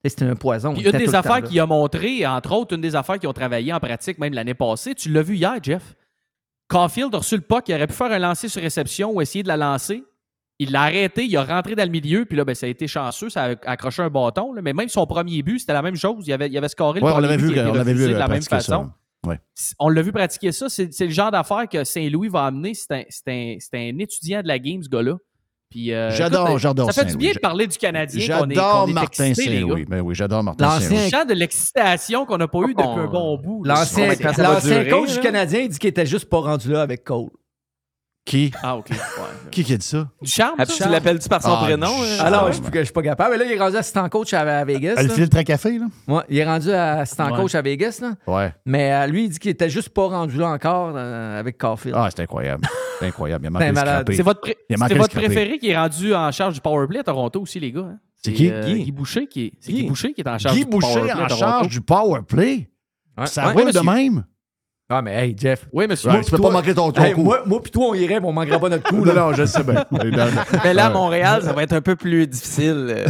C'était 0.05 0.25
un 0.25 0.37
poison. 0.37 0.73
Puis 0.73 0.83
Il 0.83 0.87
une 0.89 0.99
des 0.99 1.15
affaires 1.15 1.43
qu'il 1.43 1.59
a 1.61 1.67
montré, 1.67 2.27
entre 2.27 2.53
autres, 2.53 2.75
une 2.75 2.81
des 2.81 2.97
affaires 2.97 3.19
qu'ils 3.19 3.29
ont 3.29 3.33
travaillé 3.33 3.73
en 3.73 3.81
pratique 3.81 4.19
même 4.19 4.33
l'année 4.33 4.55
passée, 4.55 4.95
tu 4.95 5.11
l'as 5.11 5.23
vu 5.23 5.37
hier, 5.37 5.55
Jeff. 5.63 5.95
Caulfield 6.69 7.15
a 7.15 7.19
reçu 7.19 7.35
le 7.35 7.41
puck, 7.43 7.69
il 7.69 7.75
aurait 7.75 7.87
pu 7.87 7.95
faire 7.95 8.13
un 8.13 8.19
lancer 8.19 8.49
sur 8.49 8.63
réception 8.63 9.11
ou 9.13 9.21
essayer 9.21 9.43
de 9.43 9.49
la 9.49 9.57
lancer. 9.57 10.05
Il 10.61 10.73
l'a 10.73 10.83
arrêté, 10.83 11.25
il 11.25 11.37
a 11.37 11.45
rentré 11.45 11.75
dans 11.77 11.85
le 11.85 11.91
milieu, 11.91 12.25
puis 12.25 12.37
là, 12.37 12.45
ben, 12.45 12.55
ça 12.55 12.67
a 12.67 12.69
été 12.69 12.89
chanceux, 12.89 13.29
ça 13.31 13.45
a 13.45 13.49
accroché 13.71 14.03
un 14.03 14.11
bâton. 14.11 14.53
là. 14.53 14.61
Mais 14.63 14.73
même 14.73 14.89
son 14.89 15.07
premier 15.07 15.43
but, 15.43 15.61
c'était 15.61 15.73
la 15.73 15.83
même 15.83 15.95
chose. 15.97 16.25
Il 16.27 16.33
avait, 16.33 16.49
il 16.49 16.59
avait 16.59 16.69
scoré 16.69 16.99
le 16.99 17.05
Ouais, 17.05 17.11
on 17.13 17.15
premier 17.15 17.29
l'avait 17.29 17.43
but 17.43 17.53
vu, 17.55 17.61
on 17.61 17.73
l'avait 17.75 17.95
vu 17.95 18.09
de 18.09 18.15
la 18.15 18.27
même 18.29 18.43
ça. 18.43 18.57
façon. 18.57 18.91
Ouais. 19.27 19.39
On 19.79 19.89
l'a 19.89 20.03
vu 20.03 20.11
pratiquer 20.13 20.51
ça. 20.53 20.69
C'est 20.69 20.89
le 21.01 21.11
genre 21.11 21.31
d'affaires 21.31 21.69
que 21.71 21.85
Saint-Louis 21.85 22.29
va 22.29 22.47
amener. 22.47 22.75
C'est 22.75 22.93
un, 22.93 23.03
c'est 23.09 23.29
un- 23.29 23.57
c'est 23.61 23.77
un 23.77 23.99
étudiant 23.99 24.43
de 24.43 24.49
la 24.49 24.59
game, 24.59 24.83
ce 24.83 24.89
gars-là. 24.89 25.15
Puis, 25.71 25.93
euh, 25.93 26.11
J'adore, 26.13 26.49
écoute, 26.49 26.61
j'adore 26.61 26.93
Ça 26.93 27.05
fait 27.05 27.11
du 27.11 27.17
bien 27.19 27.33
de 27.35 27.39
parler 27.41 27.67
du 27.67 27.77
Canadien. 27.77 28.21
J'adore 28.25 28.89
Martin. 28.89 29.35
Saint-Louis. 29.35 29.85
Ben 29.85 30.01
oui, 30.01 30.15
j'adore 30.15 30.43
Martin 30.43 30.65
L'ancien- 30.65 30.89
Saint-Louis. 30.89 31.11
Sens 31.11 31.27
de 31.27 31.35
l'excitation 31.35 32.25
qu'on 32.25 32.39
n'a 32.39 32.49
pas 32.49 32.61
eu 32.61 32.75
depuis 32.75 32.87
On- 32.87 32.99
un 33.01 33.07
bon 33.07 33.37
bout. 33.37 33.65
L'ancien 33.65 34.09
coach 34.89 35.13
du 35.13 35.21
Canadien 35.21 35.61
il 35.61 35.69
dit 35.69 35.79
qu'il 35.79 35.91
était 35.91 36.07
juste 36.07 36.29
pas 36.29 36.41
rendu 36.41 36.71
là 36.73 36.81
avec 36.83 37.05
Cole. 37.05 37.29
Qui? 38.29 38.53
Ah, 38.63 38.77
OK. 38.77 38.91
Ouais. 38.91 38.97
Qui 39.51 39.65
qui 39.65 39.73
a 39.73 39.77
dit 39.79 39.87
ça? 39.87 40.07
Du 40.21 40.31
charme, 40.31 40.55
Ah, 40.59 40.67
tu 40.67 40.83
l'appelles-tu 40.87 41.29
par 41.31 41.41
son 41.43 41.53
Ah, 41.55 41.65
prénom? 41.65 41.87
hein? 41.87 42.19
Alors, 42.25 42.49
je 42.49 42.53
suis 42.53 42.63
pas- 42.63 42.69
je 42.81 42.85
suis 42.85 42.93
pas 42.93 43.01
capable. 43.03 43.31
Mais 43.33 43.39
là, 43.39 43.45
il 43.51 43.53
est 43.57 43.59
rendu 43.59 43.77
assistant 43.77 44.07
coach 44.11 44.35
à, 44.35 44.41
à 44.43 44.65
Vegas. 44.67 45.03
Le 45.03 45.09
filtre 45.09 45.39
à 45.39 45.45
café, 45.45 45.79
là? 45.79 45.87
Ouais, 46.07 46.23
il 46.29 46.37
est 46.37 46.45
rendu 46.45 46.71
assistant 46.71 47.31
Ouais. 47.31 47.37
coach 47.39 47.55
à 47.55 47.63
Vegas. 47.63 48.01
Là. 48.03 48.13
Ouais. 48.27 48.53
Mais 48.67 48.93
euh, 48.93 49.07
lui, 49.07 49.25
il 49.25 49.31
dit 49.31 49.39
qu'il 49.39 49.51
était 49.51 49.71
juste 49.71 49.89
pas 49.89 50.09
rendu 50.09 50.37
là 50.37 50.49
encore 50.51 50.93
euh, 50.95 51.41
avec 51.41 51.57
Caulfield. 51.57 51.97
Ah, 51.99 52.09
c'est 52.15 52.21
incroyable. 52.23 52.69
C'est 52.99 53.07
incroyable. 53.07 53.45
Il 53.45 53.49
a 53.49 53.51
manqué 53.53 53.73
Ben. 53.73 54.05
C'est 54.15 54.23
votre, 54.23 54.41
pré- 54.41 54.59
préféré 55.09 55.59
qui 55.59 55.71
est 55.71 55.79
rendu 55.79 56.15
en 56.15 56.31
charge 56.31 56.53
du 56.55 56.61
powerplay 56.61 56.99
à 56.99 57.05
Toronto 57.05 57.41
aussi, 57.41 57.59
les 57.59 57.73
gars. 57.73 57.81
hein? 57.89 57.99
C'est 58.23 58.33
qui? 58.35 58.51
euh, 58.51 58.63
Qui? 58.65 58.83
Guy 58.85 58.93
Boucher 58.93 59.27
qui 59.27 59.45
est, 59.47 59.53
c'est 59.61 59.73
Guy? 59.73 59.83
Guy 59.85 59.89
Boucher 59.89 60.13
qui 60.13 60.21
est 60.21 60.29
en 60.29 60.37
charge 60.39 60.55
Guy 60.55 60.65
du 60.65 60.71
Boucher 60.71 60.89
powerplay 61.01 61.23
en 61.25 61.29
charge 61.29 61.69
du 61.69 61.81
power 61.81 62.21
play? 62.29 62.69
Ouais. 63.17 63.27
Ça 63.27 63.47
roule 63.53 63.73
de 63.73 63.81
même? 63.81 64.25
Ah, 64.91 65.03
mais 65.03 65.13
hey, 65.15 65.37
Jeff. 65.39 65.67
Oui, 65.71 65.87
monsieur. 65.87 66.09
Ouais, 66.11 66.23
tu 66.23 66.31
peux 66.31 66.39
pas 66.39 66.49
manquer 66.51 66.75
ton, 66.75 66.91
ton 66.93 67.03
Hey, 67.03 67.13
coup. 67.13 67.23
moi, 67.23 67.43
moi 67.45 67.63
pis 67.63 67.71
toi, 67.71 67.89
on 67.89 67.95
irait, 67.95 68.21
mais 68.21 68.27
on 68.27 68.33
manquerait 68.33 68.59
pas 68.59 68.71
notre 68.71 68.89
coup. 68.89 68.97
Non, 69.05 69.13
Là. 69.13 69.21
non, 69.27 69.33
je 69.35 69.45
sais 69.45 69.63
bien. 69.63 69.85
Mais 70.65 70.73
là, 70.73 70.87
à 70.87 70.91
Montréal, 70.91 71.43
ça 71.43 71.53
va 71.53 71.63
être 71.63 71.75
un 71.75 71.83
peu 71.83 71.95
plus 71.95 72.27
difficile. 72.27 72.87
euh, 72.91 73.07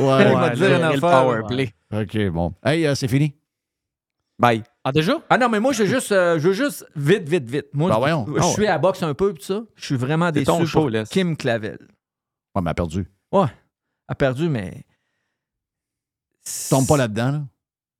Ouais, 0.00 0.32
une 0.50 0.56
gérer 0.56 0.78
le 0.78 0.84
affaire, 0.84 1.00
power 1.00 1.40
play. 1.46 1.72
OK, 1.94 2.28
bon. 2.30 2.52
Hey, 2.64 2.86
euh, 2.86 2.94
c'est 2.96 3.06
fini. 3.06 3.36
Bye. 4.38 4.64
Ah, 4.82 4.90
déjà? 4.90 5.14
Ah 5.30 5.38
non, 5.38 5.48
mais 5.48 5.60
moi, 5.60 5.72
je 5.72 5.84
veux 5.84 5.88
juste, 5.88 6.10
euh, 6.10 6.40
je 6.40 6.48
veux 6.48 6.54
juste 6.54 6.84
vite, 6.96 7.28
vite, 7.28 7.48
vite. 7.48 7.66
Moi, 7.72 7.88
Ben 7.88 7.94
je- 7.94 8.00
voyons. 8.00 8.26
je, 8.26 8.32
Ah 8.40 8.46
ouais. 8.46 8.52
suis 8.54 8.66
à 8.66 8.70
la 8.72 8.78
boxe 8.78 9.02
un 9.04 9.14
peu, 9.14 9.32
pis 9.32 9.44
ça. 9.44 9.60
Je 9.76 9.84
suis 9.84 9.96
vraiment 9.96 10.32
déçu 10.32 10.46
ton 10.46 10.64
show, 10.66 10.80
pour 10.80 10.90
là. 10.90 11.04
Kim 11.04 11.36
Clavel. 11.36 11.78
Ouais, 11.80 11.86
mais 12.56 12.62
elle 12.62 12.68
a 12.70 12.74
perdu. 12.74 13.06
Ouais, 13.30 13.46
a 14.08 14.14
perdu, 14.16 14.48
mais... 14.48 14.82
Tombe 16.68 16.88
pas 16.88 16.96
là-dedans, 16.96 17.30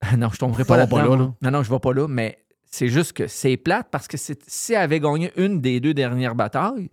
là? 0.02 0.16
Non, 0.16 0.28
je 0.32 0.38
tomberai 0.38 0.64
pas 0.64 0.74
va 0.74 0.78
là-dedans. 0.80 0.96
pas 0.96 1.02
là, 1.02 1.16
moi. 1.16 1.34
Non, 1.40 1.50
non, 1.52 1.62
je 1.62 1.70
vais 1.70 1.78
pas 1.78 1.92
là, 1.92 2.08
mais 2.08 2.44
c'est 2.74 2.88
juste 2.88 3.12
que 3.12 3.26
c'est 3.28 3.56
plate 3.56 3.88
parce 3.92 4.08
que 4.08 4.16
si 4.16 4.72
elle 4.72 4.76
avait 4.78 4.98
gagné 4.98 5.30
une 5.36 5.60
des 5.60 5.78
deux 5.78 5.94
dernières 5.94 6.34
batailles, 6.34 6.90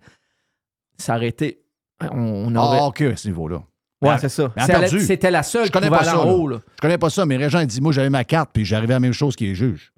ça 0.97 1.15
aurait 1.15 1.29
été... 1.29 1.63
On, 2.01 2.17
on 2.53 2.55
aurait... 2.55 2.79
Ah, 2.81 2.85
OK, 2.87 3.01
à 3.01 3.15
ce 3.15 3.27
niveau-là. 3.29 3.63
ouais, 4.01 4.17
c'est 4.19 4.27
ça. 4.29 4.53
C'était 4.99 5.31
la 5.31 5.41
seule 5.43 5.61
Je 5.63 5.67
qui 5.67 5.71
connais 5.71 5.87
pouvait 5.87 5.99
pas 5.99 6.11
aller 6.11 6.19
ça, 6.19 6.25
en 6.25 6.29
haut. 6.31 6.47
Là. 6.49 6.59
Je 6.75 6.81
connais 6.81 6.97
pas 6.97 7.09
ça, 7.09 7.25
mais 7.25 7.37
Régent, 7.37 7.63
dit 7.63 7.79
Moi, 7.81 7.91
j'avais 7.93 8.09
ma 8.09 8.23
carte, 8.25 8.49
puis 8.53 8.65
j'arrivais 8.65 8.93
à 8.93 8.97
la 8.97 8.99
même 9.01 9.13
chose 9.13 9.35
qu'il 9.37 9.47
est 9.47 9.55
juge. 9.55 9.91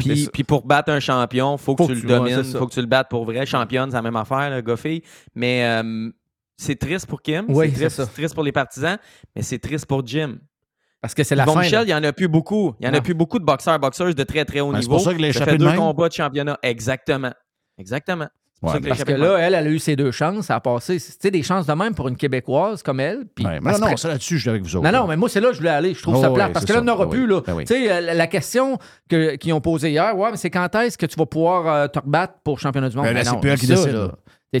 Puis, 0.00 0.28
puis 0.32 0.44
pour 0.44 0.66
battre 0.66 0.90
un 0.90 1.00
champion, 1.00 1.56
faut 1.56 1.74
que 1.76 1.84
Faut 1.84 1.88
tu 1.88 2.00
que 2.00 2.06
le 2.06 2.06
tu- 2.06 2.12
ouais, 2.20 2.30
domines, 2.30 2.44
ça. 2.44 2.58
faut 2.58 2.66
que 2.66 2.74
tu 2.74 2.80
le 2.80 2.86
battes 2.86 3.08
pour 3.08 3.24
vrai. 3.24 3.46
Championne, 3.46 3.90
c'est 3.90 3.96
la 3.96 4.02
même 4.02 4.16
affaire, 4.16 4.50
le 4.50 4.60
gars-fille. 4.62 5.02
Mais 5.36 5.64
euh, 5.64 6.10
c'est 6.56 6.76
triste 6.76 7.06
pour 7.06 7.22
Kim, 7.22 7.44
Oui, 7.48 7.72
triste, 7.72 7.96
c'est 7.96 8.12
triste 8.12 8.34
pour 8.34 8.44
les 8.44 8.52
partisans, 8.52 8.98
mais 9.34 9.42
c'est 9.42 9.58
triste 9.58 9.86
pour 9.86 10.04
Jim. 10.06 10.38
Parce 11.00 11.14
que 11.14 11.22
c'est 11.24 11.34
la 11.34 11.44
Yvon 11.44 11.54
fin. 11.54 11.60
Michel, 11.60 11.78
là. 11.78 11.82
il 11.84 11.86
n'y 11.86 11.94
en 11.94 12.04
a 12.04 12.12
plus 12.12 12.28
beaucoup. 12.28 12.74
Il 12.78 12.82
n'y 12.84 12.88
en 12.90 12.92
a 12.92 12.96
Non. 12.96 13.02
plus 13.02 13.14
beaucoup 13.14 13.38
de 13.38 13.44
boxeurs, 13.44 13.78
boxeuses 13.78 14.14
de 14.14 14.22
très, 14.24 14.44
très 14.44 14.60
haut 14.60 14.70
Ben, 14.72 14.76
c'est 14.82 14.88
niveau. 14.88 14.96
pour 14.96 15.04
ça 15.04 15.12
échappé 15.12 15.52
fait 15.52 15.58
de 15.58 15.64
deux 15.64 15.70
même. 15.70 15.76
combats 15.76 16.08
de 16.08 16.12
championnat. 16.12 16.58
Exactement. 16.62 17.32
Exactement. 17.78 18.26
C'est 18.52 18.60
pour 18.60 18.70
Ouais, 18.72 18.76
a 18.76 18.88
Parce 18.90 19.04
que 19.04 19.12
là, 19.12 19.38
elle, 19.38 19.54
elle 19.54 19.66
a 19.66 19.70
eu 19.70 19.78
ses 19.78 19.96
deux 19.96 20.10
chances. 20.10 20.50
A 20.50 20.60
passé, 20.60 20.96
tu 21.00 21.06
sais, 21.18 21.30
des 21.30 21.42
chances 21.42 21.64
de 21.66 21.72
même 21.72 21.94
pour 21.94 22.08
une 22.08 22.16
Québécoise 22.16 22.82
comme 22.82 23.00
elle. 23.00 23.24
Puis 23.34 23.46
Ouais, 23.46 23.58
mais 23.62 23.72
non, 23.72 23.78
non, 23.78 23.94
que- 23.94 23.98
ça 23.98 24.08
là-dessus, 24.08 24.36
je 24.36 24.40
suis 24.42 24.50
avec 24.50 24.62
vous 24.62 24.76
autres. 24.76 24.84
non, 24.92 24.92
non, 25.00 25.06
mais 25.06 25.16
moi, 25.16 25.30
c'est 25.30 25.40
là 25.40 25.48
que 25.48 25.54
je 25.54 25.58
voulais 25.60 25.70
aller. 25.70 25.94
Je 25.94 26.02
trouve 26.02 26.16
Oh, 26.18 26.20
ça 26.20 26.28
ouais, 26.28 26.34
plate. 26.34 26.52
Parce 26.52 26.66
c'est 26.66 26.72
que 26.72 26.76
là, 26.76 26.82
on 26.82 26.84
n'aura 26.84 27.08
plus. 27.08 27.26
Là. 27.26 27.40
Ben 27.46 27.54
oui. 27.54 27.64
Tu 27.64 27.72
sais, 27.72 27.90
euh, 27.90 28.00
la, 28.02 28.12
la 28.12 28.26
question 28.26 28.76
que- 29.08 29.36
qu'ils 29.36 29.54
ont 29.54 29.62
posée 29.62 29.90
hier, 29.92 30.14
ouais, 30.18 30.30
mais 30.30 30.36
c'est 30.36 30.50
quand 30.50 30.74
est-ce 30.74 30.98
que 30.98 31.06
tu 31.06 31.16
vas 31.16 31.24
pouvoir 31.24 31.66
euh, 31.66 31.86
te 31.88 32.00
rebattre 32.00 32.34
pour 32.44 32.58
championnat 32.60 32.90
du 32.90 32.96
monde? 32.98 33.06
Ben 33.06 33.14
là, 33.14 33.22
Ben 33.24 33.30
c'est 33.30 33.40
plus 33.40 33.48
elle 33.50 33.58
qui 33.58 33.66
décide, 33.66 33.92
là. 33.92 34.10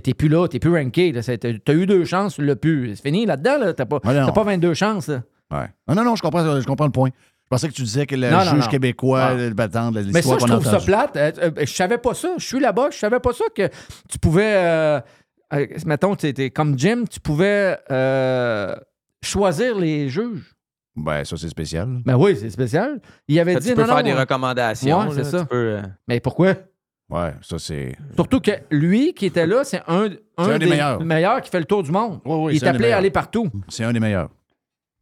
T'es 0.00 0.14
plus 0.14 0.28
là, 0.28 0.48
t'es 0.48 0.58
plus 0.60 0.74
ranké. 0.74 1.12
C'est- 1.20 1.62
T'as 1.62 1.72
eu 1.74 1.84
deux 1.84 2.06
chances, 2.06 2.36
tu 2.36 2.42
l'as 2.46 2.56
plus. 2.56 2.96
C'est 2.96 3.02
fini 3.02 3.26
là-dedans, 3.26 3.58
là. 3.58 3.74
T'as 3.74 3.84
pas, 3.84 4.00
pas 4.00 4.44
22 4.44 4.72
chances. 4.72 5.08
là. 5.08 5.20
Ouais. 5.50 5.66
Non, 5.88 5.94
non, 5.94 6.04
non, 6.04 6.16
je 6.16 6.22
comprends, 6.22 6.60
je 6.60 6.66
comprends 6.66 6.86
le 6.86 6.92
point. 6.92 7.10
Je 7.10 7.48
pensais 7.56 7.68
que 7.68 7.72
tu 7.74 7.82
disais 7.82 8.06
que 8.06 8.14
le 8.14 8.30
Non, 8.30 8.40
juge 8.40 8.52
non. 8.64 8.66
québécois, 8.68 9.22
Ah. 9.30 9.34
le 9.34 9.50
battant, 9.54 9.90
Mais 9.90 10.02
ça, 10.02 10.08
l'histoire 10.12 10.38
je 10.38 10.46
trouve 10.46 10.64
ça 10.64 10.78
plate. 10.78 11.16
Euh, 11.16 11.32
euh, 11.42 11.50
je 11.60 11.72
savais 11.72 11.98
pas 11.98 12.14
ça. 12.14 12.28
Je 12.38 12.44
suis 12.44 12.60
là-bas. 12.60 12.90
Je 12.92 12.98
savais 12.98 13.18
pas 13.18 13.32
ça 13.32 13.44
que 13.54 13.68
tu 14.08 14.18
pouvais. 14.20 14.52
euh, 14.54 15.00
euh, 15.54 15.66
mettons, 15.84 16.14
tu 16.14 16.26
étais 16.28 16.50
comme 16.50 16.78
Jim, 16.78 17.04
tu 17.10 17.18
pouvais 17.18 17.76
euh, 17.90 18.76
choisir 19.22 19.76
les 19.76 20.08
juges. 20.08 20.54
Ben, 20.94 21.24
ça, 21.24 21.36
c'est 21.36 21.48
spécial. 21.48 21.88
Ben 22.04 22.16
oui, 22.16 22.36
c'est 22.38 22.50
spécial. 22.50 23.00
Il 23.26 23.38
avait 23.40 23.54
Ça, 23.54 23.60
dit 23.60 23.68
tu 23.70 23.74
peux 23.74 23.80
non, 23.82 23.86
faire 23.88 23.96
non, 23.96 24.02
des 24.02 24.12
recommandations. 24.14 25.00
Ouais, 25.08 25.14
c'est 25.14 25.22
tu 25.22 25.30
ça. 25.30 25.44
peux, 25.44 25.56
euh, 25.56 25.82
Mais 26.08 26.20
pourquoi? 26.20 26.54
Ouais, 27.08 27.32
ça, 27.42 27.58
c'est. 27.58 27.96
Surtout 28.14 28.38
que 28.40 28.52
lui 28.70 29.12
qui 29.14 29.26
était 29.26 29.46
là, 29.46 29.64
c'est 29.64 29.82
un, 29.88 30.08
un 30.36 30.58
des 30.58 30.66
meilleurs. 30.66 31.40
qui 31.40 31.50
fait 31.50 31.58
le 31.58 31.64
tour 31.64 31.82
du 31.82 31.90
monde. 31.90 32.20
oui, 32.24 32.54
il 32.56 32.62
est 32.62 32.66
appelé 32.68 32.84
à 32.84 32.86
meilleurs. 32.86 32.98
aller 32.98 33.10
partout. 33.10 33.48
C'est 33.68 33.82
un 33.82 33.92
des 33.92 33.98
meilleurs. 34.00 34.28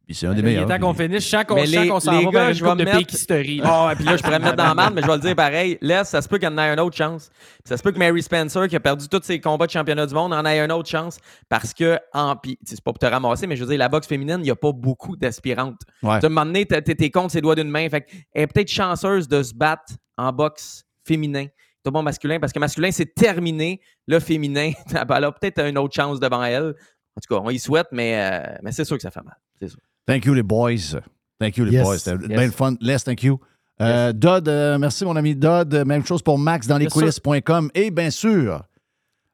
Puis 0.09 0.15
c'est 0.15 0.25
un 0.25 0.33
des 0.33 0.39
Il 0.39 0.47
est 0.47 0.49
meilleurs. 0.49 0.67
temps 0.67 0.79
qu'on 0.79 0.95
finisse. 0.95 1.23
Je 1.23 1.29
sens 1.29 1.43
qu'on 1.43 1.53
Mais 1.53 1.67
les, 1.67 1.87
s'en 1.87 1.99
va 1.99 2.19
vers 2.19 2.31
gars, 2.31 2.47
une 2.49 2.55
je 2.55 2.63
vais 2.63 2.71
me 2.71 2.83
mettre... 2.83 3.61
là. 3.61 3.63
Ah, 3.63 3.85
ouais, 3.85 3.95
puis 3.95 4.05
là, 4.05 4.17
je 4.17 4.23
pourrais 4.23 4.39
me 4.39 4.45
mettre 4.45 4.55
dans 4.55 4.63
la 4.63 4.73
merde, 4.73 4.93
mais 4.95 5.03
je 5.03 5.07
vais 5.07 5.13
le 5.13 5.19
dire 5.19 5.35
pareil. 5.35 5.77
Laisse, 5.81 6.09
ça 6.09 6.23
se 6.23 6.27
peut 6.27 6.39
qu'il 6.39 6.49
y 6.49 6.51
en 6.51 6.57
ait 6.57 6.73
une 6.73 6.79
autre 6.79 6.97
chance. 6.97 7.29
Ça 7.63 7.77
se 7.77 7.83
peut 7.83 7.91
que 7.91 7.99
Mary 7.99 8.23
Spencer, 8.23 8.67
qui 8.67 8.75
a 8.75 8.79
perdu 8.79 9.07
tous 9.07 9.21
ses 9.21 9.39
combats 9.39 9.67
de 9.67 9.71
championnat 9.71 10.07
du 10.07 10.15
monde, 10.15 10.33
en 10.33 10.43
ait 10.47 10.59
une 10.59 10.71
autre 10.71 10.89
chance. 10.89 11.19
Parce 11.47 11.75
que, 11.75 11.99
en, 12.11 12.35
puis, 12.35 12.57
tu 12.57 12.71
sais, 12.71 12.75
c'est 12.77 12.83
pas 12.83 12.91
pour 12.91 12.97
te 12.97 13.05
ramasser, 13.05 13.45
mais 13.45 13.55
je 13.55 13.63
veux 13.63 13.69
dire, 13.69 13.77
la 13.77 13.87
boxe 13.87 14.07
féminine, 14.07 14.37
il 14.39 14.45
n'y 14.45 14.49
a 14.49 14.55
pas 14.55 14.71
beaucoup 14.71 15.15
d'aspirantes. 15.15 15.81
Ouais. 16.01 16.19
Tu 16.19 16.27
moment 16.27 16.43
donné, 16.47 16.65
t'es 16.65 16.81
t'es 16.81 17.11
contre 17.11 17.31
ses 17.31 17.41
doigts 17.41 17.53
d'une 17.53 17.69
main. 17.69 17.87
Fait 17.87 18.07
elle 18.33 18.41
est 18.41 18.47
peut-être 18.47 18.71
chanceuse 18.71 19.27
de 19.27 19.43
se 19.43 19.53
battre 19.53 19.93
en 20.17 20.33
boxe 20.33 20.85
féminin. 21.05 21.45
C'est 21.85 21.91
bon 21.91 22.01
masculin, 22.01 22.39
parce 22.39 22.51
que 22.51 22.57
masculin, 22.57 22.89
c'est 22.89 23.13
terminé. 23.13 23.79
Le 24.07 24.19
féminin, 24.19 24.71
elle 24.91 25.23
a 25.23 25.31
peut-être 25.31 25.67
une 25.67 25.77
autre 25.77 25.93
chance 25.93 26.19
devant 26.19 26.43
elle. 26.43 26.73
En 27.15 27.21
tout 27.21 27.35
cas, 27.35 27.41
on 27.45 27.49
y 27.51 27.59
souhaite, 27.59 27.89
mais, 27.91 28.19
euh, 28.19 28.57
mais 28.63 28.71
c'est 28.71 28.85
sûr 28.85 28.95
que 28.95 29.03
ça 29.03 29.11
fait 29.11 29.21
mal. 29.21 29.37
C'est 29.61 29.67
sûr. 29.67 29.79
Thank 30.09 30.25
you, 30.25 30.33
les 30.33 30.43
boys. 30.43 30.99
Thank 31.39 31.57
you, 31.57 31.65
les 31.65 31.71
Yes. 31.73 31.83
boys. 31.83 31.97
C'était 31.99 32.17
Yes. 32.21 32.27
bien 32.27 32.45
le 32.45 32.51
fun. 32.51 32.75
Les, 32.81 32.97
thank 32.99 33.23
you. 33.23 33.39
Euh, 33.81 34.11
Dodd, 34.11 34.47
euh, 34.49 34.77
merci, 34.77 35.05
mon 35.05 35.15
ami 35.15 35.35
Dodd. 35.35 35.73
Même 35.85 36.05
chose 36.05 36.21
pour 36.21 36.37
Max 36.39 36.67
dans 36.67 36.77
Bien 36.77 36.89
sûr. 36.89 37.01
lescoulisses.com. 37.01 37.69
Et 37.75 37.91
bien 37.91 38.09
sûr, 38.09 38.63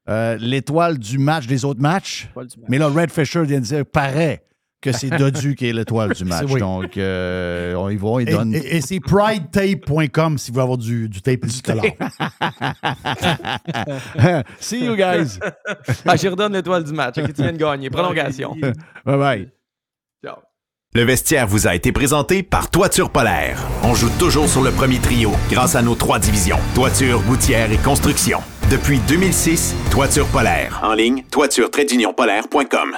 euh, 0.10 0.38
l'étoile 0.40 1.00
du 1.00 1.18
match 1.18 1.48
des 1.48 1.66
autres 1.66 1.82
matchs. 1.82 2.30
Mais 2.68 2.78
là, 2.78 2.88
Red 2.90 3.12
Fisher 3.12 3.44
vient 3.44 3.60
de 3.60 3.66
dire, 3.66 3.86
paraît 3.86 4.44
que 4.82 4.92
c'est 4.92 5.10
Dodu 5.18 5.56
qui 5.56 5.66
est 5.68 5.74
l'étoile 5.74 6.14
du 6.14 6.26
match. 6.26 6.46
Oui. 6.52 6.60
Donc, 6.60 6.96
euh, 6.98 7.74
on 7.74 7.90
y 7.90 7.96
va, 7.96 8.22
il 8.22 8.30
Et, 8.30 8.34
donne. 8.34 8.54
et- 8.54 8.76
et 8.76 8.82
c'est 8.82 9.00
pridetape.com 9.00 10.38
si 10.38 10.52
vous 10.52 10.56
voulez 10.56 10.64
avoir 10.64 10.78
du, 10.78 11.10
du 11.10 11.22
tape 11.24 11.44
et 11.44 11.48
du 11.48 11.62
collant. 11.64 11.82
See 14.60 14.86
you 14.86 14.96
guys. 14.96 15.40
Ah, 16.06 16.16
j'y 16.18 16.28
redonne 16.28 16.54
l'étoile 16.54 16.84
du 16.84 16.94
match. 16.94 17.18
Ok, 17.18 17.34
tu 17.34 17.42
viens 17.42 17.54
de 17.54 17.58
gagner. 17.58 17.90
Prolongation. 17.90 18.56
bye 19.04 19.18
bye. 19.18 19.50
Ciao. 20.24 20.36
Le 20.96 21.04
vestiaire 21.04 21.46
vous 21.46 21.68
a 21.68 21.76
été 21.76 21.92
présenté 21.92 22.42
par 22.42 22.72
Toiture 22.72 23.10
Polaire. 23.10 23.62
On 23.84 23.94
joue 23.94 24.10
toujours 24.18 24.48
sur 24.48 24.64
le 24.64 24.72
premier 24.72 24.98
trio 25.00 25.34
grâce 25.52 25.76
à 25.76 25.82
nos 25.82 25.94
trois 25.94 26.20
divisions. 26.20 26.58
Toiture, 26.74 27.22
gouttière 27.24 27.70
et 27.70 27.76
construction. 27.76 28.40
Depuis 28.72 29.00
2006, 29.06 29.76
Toiture 29.92 30.26
Polaire. 30.28 30.80
En 30.82 30.94
ligne, 30.94 31.26
toiture-polaire.com. 31.30 32.96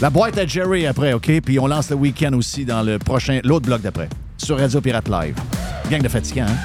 La 0.00 0.10
boîte 0.10 0.36
à 0.38 0.46
Jerry 0.46 0.84
après, 0.84 1.12
OK? 1.12 1.30
Puis 1.42 1.60
on 1.60 1.68
lance 1.68 1.90
le 1.90 1.96
week-end 1.96 2.32
aussi 2.32 2.64
dans 2.64 2.82
le 2.82 2.98
prochain, 2.98 3.38
l'autre 3.44 3.66
bloc 3.66 3.80
d'après, 3.80 4.08
sur 4.36 4.58
Radio 4.58 4.80
Pirate 4.80 5.08
Live. 5.08 5.36
Gang 5.88 6.02
de 6.02 6.08
fatigants, 6.08 6.46
hein? 6.48 6.56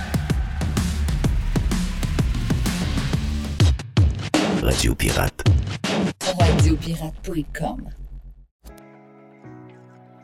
Radio 4.64 4.96
Pirate. 4.96 5.44
Radiopirate.com. 6.40 7.78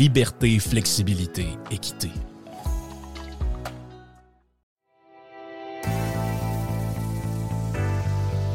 liberté, 0.00 0.58
flexibilité, 0.58 1.46
équité. 1.70 2.08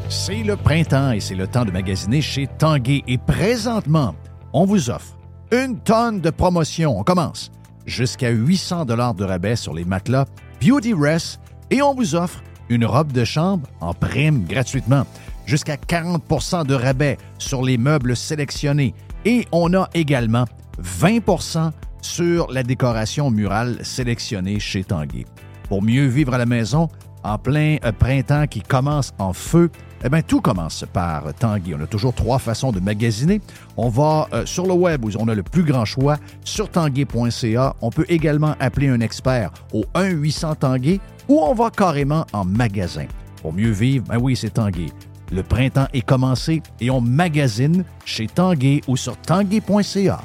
C'est 0.10 0.42
le 0.42 0.56
printemps 0.56 1.12
et 1.12 1.20
c'est 1.20 1.36
le 1.36 1.46
temps 1.46 1.64
de 1.64 1.70
magasiner 1.70 2.24
chez 2.24 2.48
Tanguay. 2.48 3.04
Et 3.06 3.20
présentement, 3.20 4.16
on 4.54 4.66
vous 4.66 4.90
offre 4.90 5.16
une 5.52 5.78
tonne 5.82 6.20
de 6.20 6.32
promotions. 6.32 6.98
On 6.98 7.04
commence 7.04 7.52
jusqu'à 7.86 8.32
800 8.32 8.86
dollars 8.86 9.14
de 9.14 9.24
rabais 9.24 9.56
sur 9.56 9.76
les 9.76 9.86
matelas 9.86 10.26
Beauty 10.60 10.96
Rest 10.96 11.40
et 11.70 11.84
on 11.84 11.94
vous 11.94 12.16
offre 12.16 12.42
une 12.70 12.86
robe 12.86 13.12
de 13.12 13.24
chambre 13.24 13.70
en 13.82 13.94
prime 13.94 14.46
gratuitement. 14.46 15.06
Jusqu'à 15.46 15.76
40% 15.76 16.66
de 16.66 16.74
rabais 16.74 17.20
sur 17.38 17.62
les 17.62 17.78
meubles 17.78 18.16
sélectionnés. 18.16 18.96
Et 19.26 19.46
on 19.52 19.76
a 19.76 19.88
également 19.94 20.46
20% 20.82 21.72
sur 22.02 22.52
la 22.52 22.64
décoration 22.64 23.32
murale 23.32 23.78
sélectionnée 23.84 24.60
chez 24.60 24.84
Tanguay. 24.84 25.26
Pour 25.70 25.82
mieux 25.82 26.06
vivre 26.06 26.34
à 26.34 26.38
la 26.38 26.46
maison, 26.46 26.90
en 27.24 27.38
plein 27.38 27.78
euh, 27.84 27.92
printemps 27.92 28.46
qui 28.48 28.62
commence 28.62 29.12
en 29.18 29.34
feu, 29.34 29.72
eh 30.04 30.10
bien, 30.10 30.22
tout 30.22 30.42
commence 30.42 30.86
par 30.94 31.34
Tanguy. 31.34 31.74
On 31.74 31.82
a 31.82 31.88
toujours 31.88 32.14
trois 32.14 32.38
façons 32.38 32.72
de 32.72 32.80
magasiner. 32.80 33.42
On 33.76 33.90
va 33.90 34.28
euh, 34.34 34.46
sur 34.46 34.68
le 34.68 34.74
web 34.74 35.04
où 35.04 35.10
on 35.18 35.28
a 35.28 35.34
le 35.34 35.42
plus 35.42 35.64
grand 35.64 35.86
choix, 35.86 36.18
sur 36.44 36.70
tanguay.ca. 36.70 37.76
On 37.82 37.90
peut 37.90 38.06
également 38.08 38.56
appeler 38.60 38.90
un 38.90 39.00
expert 39.00 39.52
au 39.74 39.84
1-800 39.96 40.58
Tanguay 40.58 41.00
ou 41.28 41.40
on 41.40 41.56
va 41.56 41.72
carrément 41.72 42.28
en 42.34 42.46
magasin. 42.46 43.08
Pour 43.42 43.54
mieux 43.54 43.72
vivre, 43.72 44.06
ben 44.08 44.20
oui, 44.22 44.36
c'est 44.36 44.52
Tanguay. 44.52 44.92
Le 45.32 45.42
printemps 45.42 45.88
est 45.94 46.06
commencé 46.06 46.62
et 46.80 46.92
on 46.92 47.02
magasine 47.02 47.84
chez 48.06 48.28
Tanguay 48.28 48.82
ou 48.88 48.96
sur 48.96 49.18
tanguay.ca. 49.18 50.20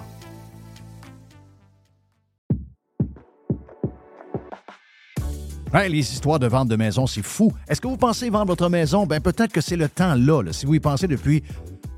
Les 5.73 5.99
histoires 5.99 6.39
de 6.39 6.49
vente 6.49 6.69
de 6.69 6.77
maison, 6.77 7.07
c'est 7.07 7.23
fou. 7.23 7.53
Est-ce 7.69 7.81
que 7.81 7.87
vous 7.87 7.97
pensez 7.97 8.29
vendre 8.29 8.47
votre 8.47 8.69
maison? 8.69 9.07
Ben 9.07 9.21
peut-être 9.21 9.53
que 9.53 9.61
c'est 9.61 9.77
le 9.77 9.89
temps 9.89 10.15
là, 10.15 10.43
là. 10.43 10.53
Si 10.53 10.67
vous 10.67 10.75
y 10.75 10.81
pensez 10.81 11.07
depuis 11.07 11.45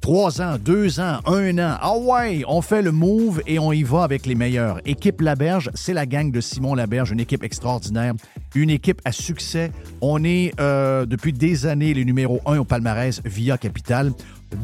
trois 0.03 0.43
ans, 0.43 0.57
deux 0.63 1.01
ans, 1.01 1.21
un 1.25 1.59
an, 1.59 1.79
ah 1.81 1.97
ouais, 1.97 2.45
on 2.47 2.61
fait 2.61 2.83
le 2.83 2.93
move 2.93 3.41
et 3.47 3.59
on 3.59 3.73
y 3.73 3.83
va 3.83 4.03
avec 4.03 4.27
les 4.27 4.35
meilleurs. 4.35 4.81
Équipe 4.85 5.23
Laberge, 5.23 5.71
c'est 5.75 5.95
la 5.95 6.05
gang 6.05 6.31
de 6.31 6.41
Simon 6.41 6.75
Laberge, 6.75 7.13
une 7.13 7.21
équipe 7.21 7.43
extraordinaire, 7.43 8.13
une 8.55 8.69
équipe 8.69 9.01
à 9.05 9.13
succès. 9.13 9.73
On 10.03 10.23
est 10.23 10.53
euh, 10.61 11.07
depuis 11.07 11.33
des 11.33 11.67
années 11.67 11.95
les 11.95 12.05
numéros 12.05 12.41
un 12.45 12.59
au 12.59 12.65
palmarès 12.65 13.23
via 13.25 13.57
Capital. 13.57 14.13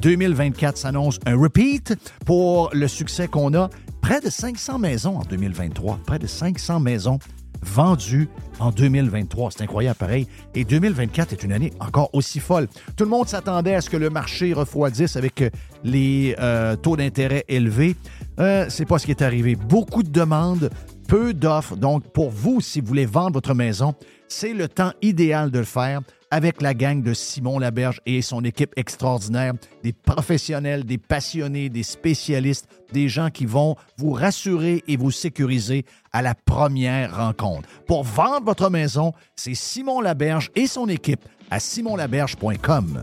2024 0.02 0.76
s'annonce 0.76 1.18
un 1.24 1.36
repeat 1.36 1.94
pour 2.26 2.68
le 2.74 2.86
succès 2.88 3.26
qu'on 3.26 3.54
a. 3.54 3.70
Près 4.02 4.20
de 4.20 4.30
500 4.30 4.78
maisons 4.78 5.16
en 5.16 5.24
2023. 5.24 6.00
Près 6.06 6.18
de 6.18 6.26
500 6.26 6.80
maisons 6.80 7.18
vendues 7.62 8.28
en 8.58 8.70
2023. 8.70 9.50
C'est 9.52 9.62
incroyable, 9.62 9.96
pareil. 9.96 10.26
Et 10.54 10.64
2024 10.64 11.32
est 11.32 11.42
une 11.42 11.52
année 11.52 11.72
encore 11.80 12.10
aussi 12.12 12.40
folle. 12.40 12.68
Tout 12.96 13.04
le 13.04 13.10
monde 13.10 13.28
s'attendait 13.28 13.74
à 13.74 13.80
ce 13.80 13.90
que 13.90 13.96
le 13.96 14.10
marché 14.10 14.52
refroidisse 14.52 15.16
avec 15.16 15.42
euh, 15.42 15.50
les 15.84 16.34
euh, 16.38 16.76
taux 16.76 16.96
d'intérêt 16.96 17.44
élevés. 17.48 17.96
Euh, 18.40 18.66
c'est 18.68 18.86
pas 18.86 18.98
ce 18.98 19.06
qui 19.06 19.10
est 19.12 19.22
arrivé. 19.22 19.56
Beaucoup 19.56 20.02
de 20.02 20.10
demandes, 20.10 20.70
peu 21.08 21.34
d'offres. 21.34 21.74
Donc, 21.74 22.04
pour 22.12 22.30
vous, 22.30 22.60
si 22.60 22.80
vous 22.80 22.86
voulez 22.86 23.06
vendre 23.06 23.32
votre 23.32 23.54
maison, 23.54 23.94
c'est 24.28 24.52
le 24.52 24.68
temps 24.68 24.92
idéal 25.02 25.50
de 25.50 25.58
le 25.58 25.64
faire 25.64 26.02
avec 26.30 26.60
la 26.60 26.74
gang 26.74 27.02
de 27.02 27.14
Simon 27.14 27.58
Laberge 27.58 28.00
et 28.04 28.20
son 28.20 28.44
équipe 28.44 28.74
extraordinaire, 28.76 29.54
des 29.82 29.94
professionnels, 29.94 30.84
des 30.84 30.98
passionnés, 30.98 31.70
des 31.70 31.82
spécialistes, 31.82 32.68
des 32.92 33.08
gens 33.08 33.30
qui 33.30 33.46
vont 33.46 33.76
vous 33.96 34.12
rassurer 34.12 34.84
et 34.86 34.98
vous 34.98 35.10
sécuriser 35.10 35.86
à 36.12 36.20
la 36.20 36.34
première 36.34 37.16
rencontre. 37.16 37.66
Pour 37.86 38.04
vendre 38.04 38.44
votre 38.44 38.68
maison, 38.68 39.14
c'est 39.36 39.54
Simon 39.54 40.02
Laberge 40.02 40.50
et 40.54 40.66
son 40.66 40.86
équipe 40.88 41.24
à 41.50 41.58
simonlaberge.com. 41.58 43.02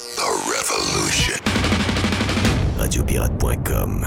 The 0.00 0.24
Revolution. 0.48 1.38
Radiopirate.com. 2.78 4.06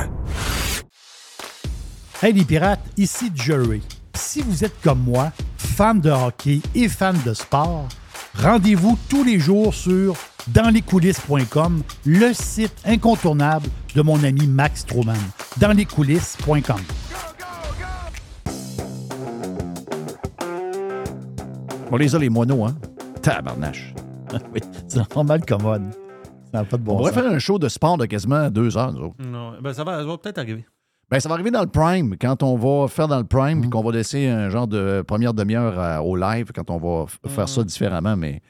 Hey 2.24 2.34
les 2.34 2.44
pirates, 2.44 2.80
ici 2.98 3.32
Jerry. 3.36 3.84
Si 4.16 4.42
vous 4.42 4.64
êtes 4.64 4.74
comme 4.82 5.02
moi, 5.04 5.32
fan 5.58 6.02
de 6.02 6.10
hockey 6.10 6.62
et 6.74 6.90
fan 6.90 7.16
de 7.24 7.36
sport, 7.36 7.88
rendez-vous 8.42 8.98
tous 9.08 9.24
les 9.24 9.38
jours 9.40 9.72
sur 9.76 10.16
danslescoulisses.com, 10.48 11.84
le 12.06 12.34
site 12.34 12.74
incontournable 12.86 13.70
de 13.94 14.02
mon 14.02 14.24
ami 14.24 14.48
Max 14.48 14.88
Truman. 14.88 15.14
Danslescoulisses.com. 15.58 16.82
On 21.92 21.98
les 21.98 22.16
a, 22.16 22.18
les 22.18 22.30
moineaux, 22.30 22.66
hein? 22.66 22.76
Tabarnache. 23.22 23.94
oui, 24.54 24.60
c'est 24.88 25.16
normal 25.16 25.46
commode. 25.46 25.84
Ça 26.52 26.60
n'a 26.60 26.66
pas 26.66 26.78
de 26.78 26.84
bon 26.84 26.94
On 26.94 26.98
pourrait 26.98 27.12
sens. 27.14 27.22
faire 27.24 27.32
un 27.32 27.40
show 27.40 27.58
de 27.60 27.68
sport 27.70 27.98
de 27.98 28.06
quasiment 28.06 28.50
deux 28.50 28.78
heures, 28.78 28.94
nous 28.94 29.06
autres. 29.08 29.16
Non, 29.26 29.54
ben 29.62 29.74
ça 29.74 29.84
va, 29.84 30.00
ça 30.00 30.06
va 30.06 30.18
peut-être 30.18 30.38
arriver. 30.38 30.66
Ben, 31.10 31.20
ça 31.20 31.28
va 31.30 31.36
arriver 31.36 31.52
dans 31.52 31.62
le 31.62 31.68
prime, 31.68 32.16
quand 32.20 32.42
on 32.44 32.56
va 32.56 32.88
faire 32.88 33.08
dans 33.08 33.18
le 33.20 33.26
prime, 33.26 33.62
puis 33.62 33.70
qu'on 33.70 33.84
va 33.84 33.92
laisser 33.92 34.28
un 34.28 34.50
genre 34.50 34.68
de 34.68 35.04
première 35.06 35.34
demi-heure 35.34 35.78
à- 35.80 36.02
au 36.04 36.16
live, 36.16 36.52
quand 36.56 36.70
on 36.72 36.78
va 36.78 37.06
faire 37.28 37.50
ça 37.50 37.64
différemment. 37.64 38.16
Mais, 38.16 38.42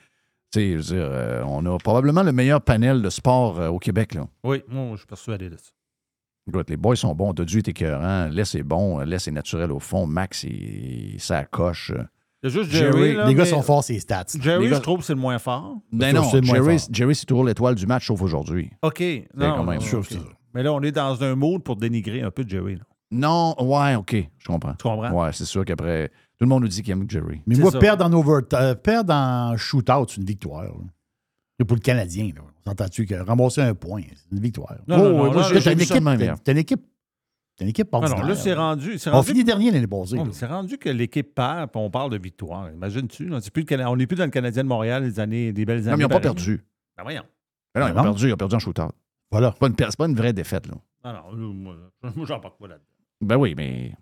tu 0.52 0.60
sais, 0.60 0.72
je 0.72 0.76
veux 0.78 0.82
dire, 0.84 1.08
euh, 1.12 1.44
on 1.46 1.66
a 1.66 1.78
probablement 1.80 2.24
le 2.24 2.32
meilleur 2.32 2.62
panel 2.62 3.02
de 3.02 3.10
sport 3.10 3.60
euh, 3.60 3.68
au 3.70 3.80
Québec, 3.80 4.14
là. 4.14 4.28
Oui, 4.44 4.64
moi, 4.70 4.90
je 4.94 4.98
suis 4.98 5.08
persuadé 5.08 5.50
de 5.50 5.58
ça. 5.58 5.72
Écoute, 6.48 6.70
les 6.70 6.78
boys 6.78 6.96
sont 6.98 7.16
bons. 7.16 7.34
Dodu 7.34 7.60
est 7.60 7.68
écœurant. 7.70 8.28
Les 8.30 8.58
est 8.58 8.64
bon. 8.64 9.00
Les 9.00 9.16
est 9.28 9.32
naturel 9.32 9.72
au 9.72 9.80
fond. 9.80 10.06
Max, 10.06 10.44
il, 10.44 11.16
ça 11.20 11.46
coche. 11.46 11.92
Il 12.44 12.50
y 12.50 12.52
a 12.52 12.62
juste 12.62 12.72
Jerry, 12.72 12.92
Jerry. 12.98 13.14
là, 13.16 13.26
les 13.28 13.36
gars 13.36 13.44
mais- 13.44 13.50
sont 13.50 13.62
forts, 13.62 13.84
ces 13.84 14.00
stats. 14.00 14.26
Jerry, 14.40 14.70
gars- 14.70 14.76
je 14.76 14.82
trouve 14.82 15.00
que 15.00 15.06
c'est 15.06 15.14
le 15.14 15.20
moins 15.22 15.40
fort. 15.40 15.78
Ben 15.92 16.14
Ça, 16.14 16.22
non, 16.22 16.30
c'est 16.30 16.42
le 16.42 16.48
moins 16.48 16.56
Jerry, 16.56 16.80
fort. 16.80 16.88
Jerry, 16.92 17.16
c'est 17.16 17.26
toujours 17.26 17.46
l'étoile 17.46 17.76
du 17.76 17.86
match, 17.88 18.08
sauf 18.08 18.22
aujourd'hui. 18.22 18.70
OK. 18.82 19.02
Non, 19.36 19.56
quand 19.56 19.64
même. 19.64 19.76
non, 19.80 19.86
Je 19.86 20.02
c'est 20.02 20.14
ça. 20.16 20.20
Mais 20.54 20.62
là, 20.64 20.74
on 20.74 20.82
est 20.82 20.92
dans 20.92 21.24
un 21.24 21.36
mood 21.36 21.64
pour 21.64 21.78
dénigrer 21.78 22.22
un 22.22 22.32
peu 22.32 22.44
Jerry. 22.48 22.76
là. 22.76 22.82
Non, 23.12 23.56
ouais, 23.62 23.96
OK, 23.96 24.16
je 24.40 24.46
comprends. 24.48 24.74
Tu 24.74 24.84
comprends? 24.84 25.12
Ouais, 25.12 25.30
c'est 25.34 25.46
sûr 25.46 25.64
qu'après, 25.66 26.08
tout 26.10 26.14
le 26.42 26.48
monde 26.48 26.64
nous 26.64 26.68
dit 26.68 26.82
qu'il 26.82 26.92
aime 26.92 27.10
Jerry. 27.10 27.42
Mais 27.46 27.56
C'est 27.56 27.62
moi, 27.62 27.72
ça. 27.72 27.80
perdre 27.80 28.04
en 28.06 28.12
over, 28.14 28.42
euh, 28.54 28.76
perdre 28.76 29.14
en 29.14 29.56
shootout, 29.56 30.06
c'est 30.10 30.18
une 30.18 30.26
victoire. 30.26 30.66
Et 31.60 31.64
pour 31.66 31.76
le 31.78 31.82
Canadien, 31.82 32.32
là, 32.36 32.42
on 32.66 32.70
s'entend-tu 32.70 33.06
que 33.06 33.14
ramasser 33.16 33.62
un 33.62 33.76
point, 33.76 34.02
c'est 34.10 34.36
une 34.36 34.42
victoire? 34.42 34.76
Non, 34.88 34.98
non, 34.98 35.04
non, 35.04 35.10
là, 35.10 35.18
moi, 35.18 35.28
là, 35.36 35.60
T'as 35.62 35.72
une 35.74 35.80
équipe, 35.82 36.48
une 36.48 36.58
équipe, 36.58 36.82
une 37.62 37.68
équipe 37.68 37.88
Ah 37.92 37.98
ordinaire. 37.98 38.20
non, 38.24 38.28
là, 38.30 38.36
c'est 38.36 38.54
rendu. 38.54 38.98
On 39.12 39.24
finit 39.24 39.44
dernier 39.44 39.72
l'année 39.72 39.88
passée. 39.88 40.16
Mais 40.18 40.32
c'est 40.34 40.46
rendu 40.48 40.78
que 40.78 40.90
l'équipe 40.90 41.34
perd, 41.36 41.70
puis 41.72 41.80
on 41.82 41.90
parle 41.90 42.10
de 42.12 42.18
victoire. 42.18 42.70
Cana- 43.68 43.92
on 43.92 43.96
n'est 43.96 44.08
plus 44.08 44.16
dans 44.18 44.26
le 44.26 44.32
Canadien 44.32 44.64
de 44.64 44.68
Montréal, 44.70 45.04
les 45.04 45.20
années, 45.20 45.54
des 45.54 45.66
belles 45.66 45.80
années. 45.88 45.92
Non, 45.92 45.98
mais 45.98 46.04
ils 46.04 46.08
n'ont 46.08 46.10
pas 46.10 46.20
perdu. 46.20 46.64
Ben 46.98 47.04
voyons. 47.04 47.24
Ben 47.74 47.82
non, 47.82 47.88
ils 47.88 47.92
ont 47.92 47.96
non. 47.96 48.04
perdu, 48.04 48.28
ils 48.30 48.34
ont 48.34 48.38
perdu 48.38 48.56
en 48.56 48.60
shootout. 48.60 48.90
Voilà. 49.32 49.52
C'est 49.54 49.60
pas 49.60 49.68
une, 49.68 49.76
per- 49.76 49.86
c'est 49.90 49.98
pas 49.98 50.06
une 50.08 50.16
vraie 50.16 50.34
défaite, 50.34 50.68
là. 50.68 50.74
Non, 51.06 51.14
non, 51.14 51.32
là, 51.38 51.54
moi, 51.54 51.76
moi 52.16 52.26
j'en 52.26 52.40
parle 52.40 52.54
pas 52.60 52.68
là-dedans. 52.68 52.86
Ben 53.22 53.38
oui, 53.38 53.54
mais. 53.56 53.94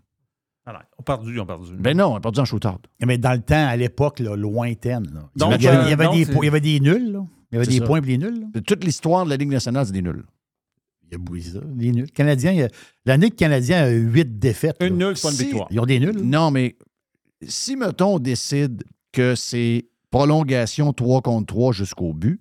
Ah 0.65 0.73
non, 0.73 0.79
ils 0.81 0.99
ont 0.99 1.03
perdu, 1.03 1.33
ils 1.33 1.39
ont 1.39 1.45
perdu. 1.45 1.73
Ben 1.77 1.97
non, 1.97 2.13
ils 2.13 2.17
ont 2.17 2.21
perdu 2.21 2.39
en 2.39 2.45
shootout. 2.45 2.77
Mais 3.05 3.17
dans 3.17 3.31
le 3.33 3.41
temps, 3.41 3.67
à 3.67 3.75
l'époque, 3.75 4.19
lointaine, 4.19 5.07
là, 5.13 5.21
Donc, 5.35 5.55
il, 5.57 5.63
y 5.63 5.67
avait, 5.67 5.77
euh, 5.77 5.83
il 5.85 5.89
y 5.89 5.93
avait 5.93 6.03
donc, 6.05 6.13
des, 6.15 6.25
c'est- 6.25 6.33
po- 6.33 6.43
il 6.43 6.45
y 6.45 6.49
avait 6.49 6.61
des 6.61 6.79
nuls. 6.79 7.11
là. 7.11 7.25
Il 7.51 7.55
y 7.55 7.57
avait 7.57 7.65
des 7.67 7.79
ça. 7.79 7.85
points 7.85 7.97
et 7.97 8.01
des 8.01 8.17
nuls. 8.17 8.47
là. 8.53 8.61
Toute 8.61 8.83
l'histoire 8.83 9.25
de 9.25 9.29
la 9.29 9.35
Ligue 9.37 9.49
nationale, 9.49 9.85
c'est 9.85 9.91
des 9.91 10.01
nuls. 10.01 10.23
Il 11.11 11.17
y 11.17 11.21
a 11.21 11.23
oui, 11.29 11.43
ça, 11.43 11.59
des 11.65 11.91
nuls. 11.91 12.11
Canadien, 12.11 12.67
l'année 13.05 13.27
que 13.29 13.33
le 13.35 13.37
Canadien 13.37 13.83
a 13.83 13.89
huit 13.89 14.39
défaites. 14.39 14.77
Une 14.81 14.97
nulle, 14.97 15.17
c'est 15.17 15.23
pas 15.27 15.31
une 15.31 15.37
Si- 15.37 15.43
victoire. 15.45 15.67
Ils 15.71 15.79
ont 15.79 15.85
des 15.85 15.99
nuls. 15.99 16.21
Non, 16.23 16.51
mais 16.51 16.75
si, 17.45 17.75
mettons, 17.75 18.15
on 18.15 18.19
décide 18.19 18.83
que 19.11 19.35
c'est 19.35 19.85
prolongation 20.09 20.93
3 20.93 21.21
contre 21.21 21.47
3 21.47 21.73
jusqu'au 21.73 22.13
but, 22.13 22.39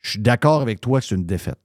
je 0.00 0.10
suis 0.12 0.20
d'accord 0.20 0.62
avec 0.62 0.80
toi 0.80 1.00
que 1.00 1.06
c'est 1.06 1.14
une 1.14 1.26
défaite. 1.26 1.58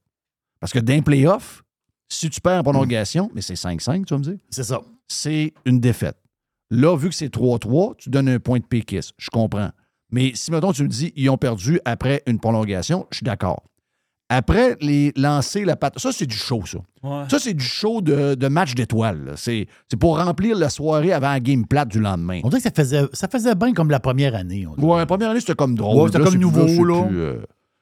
Parce 0.60 0.74
que 0.74 0.80
d'un 0.80 1.02
playoff, 1.02 1.64
si 2.10 2.30
tu 2.30 2.42
perds 2.42 2.60
en 2.60 2.64
prolongation, 2.64 3.30
mais 3.34 3.42
c'est 3.42 3.54
5-5, 3.56 4.06
tu 4.06 4.14
vas 4.14 4.18
me 4.18 4.24
dire, 4.24 4.38
C'est 4.50 4.64
ça. 4.64 4.82
c'est 5.08 5.54
une 5.66 5.80
défaite. 5.80 6.18
Là, 6.72 6.98
vu 6.98 7.10
que 7.10 7.16
c'est 7.16 7.30
3-3, 7.30 7.96
tu 7.98 8.10
donnes 8.10 8.28
un 8.28 8.40
point 8.40 8.60
de 8.60 8.66
péquiste. 8.66 9.14
Je 9.18 9.30
comprends. 9.30 9.70
Mais 10.12 10.32
si, 10.36 10.52
mettons, 10.52 10.74
tu 10.74 10.84
me 10.84 10.88
dis, 10.90 11.14
ils 11.16 11.30
ont 11.30 11.38
perdu 11.38 11.80
après 11.86 12.24
une 12.28 12.40
prolongation, 12.40 13.06
je 13.12 13.18
suis 13.18 13.24
d'accord. 13.24 13.64
Après 14.28 14.76
les 14.82 15.14
lancer 15.16 15.66
la 15.66 15.76
patte, 15.76 16.00
ça, 16.00 16.12
c'est 16.12 16.26
du 16.26 16.36
show, 16.36 16.64
ça. 16.66 16.80
Ouais. 17.04 17.26
Ça, 17.30 17.38
c'est 17.38 17.54
du 17.54 17.64
show 17.64 18.02
de, 18.02 18.34
de 18.34 18.48
match 18.48 18.74
d'étoiles. 18.74 19.34
C'est 19.36 19.68
c'est 19.88 19.98
pour 19.98 20.18
remplir 20.18 20.58
la 20.58 20.70
soirée 20.70 21.14
avant 21.14 21.30
la 21.30 21.40
game 21.40 21.66
plate 21.68 21.90
du 21.90 22.00
lendemain. 22.00 22.40
On 22.44 22.50
dirait 22.50 22.60
que 22.62 22.64
ça 22.68 22.72
faisait, 22.74 23.04
ça 23.14 23.28
faisait 23.28 23.54
bien 23.54 23.74
comme 23.74 23.92
la 23.92 24.00
première 24.00 24.34
année. 24.36 24.66
Ouais, 24.80 24.98
la 24.98 25.06
première 25.06 25.30
année, 25.30 25.42
c'était 25.42 25.54
comme 25.54 25.76
drôle. 25.76 25.98
Ouais, 26.02 26.08
c'était 26.08 26.18
Là, 26.20 26.24
comme 26.26 26.34
c'est- 26.34 26.40
nouveau, 26.40 26.84
là. 26.84 27.04
plus, 27.04 27.20
euh, 27.20 27.36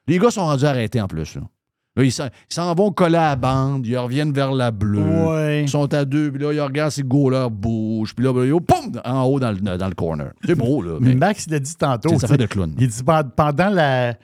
Les 0.06 0.18
gars 0.18 0.30
sont 0.30 0.44
rendus 0.44 0.66
arrêtés 0.66 1.00
en 1.00 1.06
plus. 1.08 1.34
Là. 1.36 1.40
Là, 1.96 2.02
ils 2.04 2.12
s'en 2.12 2.26
ils 2.26 2.54
s'en 2.54 2.74
vont 2.74 2.90
coller 2.90 3.16
à 3.16 3.30
la 3.30 3.36
bande, 3.36 3.86
ils 3.86 3.96
reviennent 3.96 4.32
vers 4.32 4.52
la 4.52 4.70
bleue. 4.70 5.00
Ouais. 5.00 5.62
Ils 5.62 5.68
sont 5.70 5.94
à 5.94 6.04
deux, 6.04 6.30
puis 6.30 6.42
là, 6.42 6.52
ils 6.52 6.60
regardent 6.60 6.90
si 6.90 7.00
le 7.02 7.08
goaler 7.08 7.46
bouge, 7.50 8.14
puis 8.14 8.22
là, 8.24 8.34
ben, 8.34 8.44
yo, 8.44 8.60
poum, 8.60 9.00
en 9.04 9.22
haut 9.22 9.40
dans 9.40 9.52
le, 9.52 9.78
dans 9.78 9.88
le 9.88 9.94
corner. 9.94 10.32
C'est 10.44 10.56
beau, 10.56 10.82
là. 10.82 10.98
Mais 11.00 11.14
Max, 11.14 11.46
il 11.46 11.54
a 11.54 11.58
dit 11.60 11.74
tantôt. 11.76 12.18
ça 12.18 12.26
fait 12.28 12.36
de 12.36 12.44
clown. 12.46 12.74
Il 12.78 12.88
dit 12.88 13.02
pen- 13.02 13.30
pendant 13.34 13.70
la. 13.70 14.14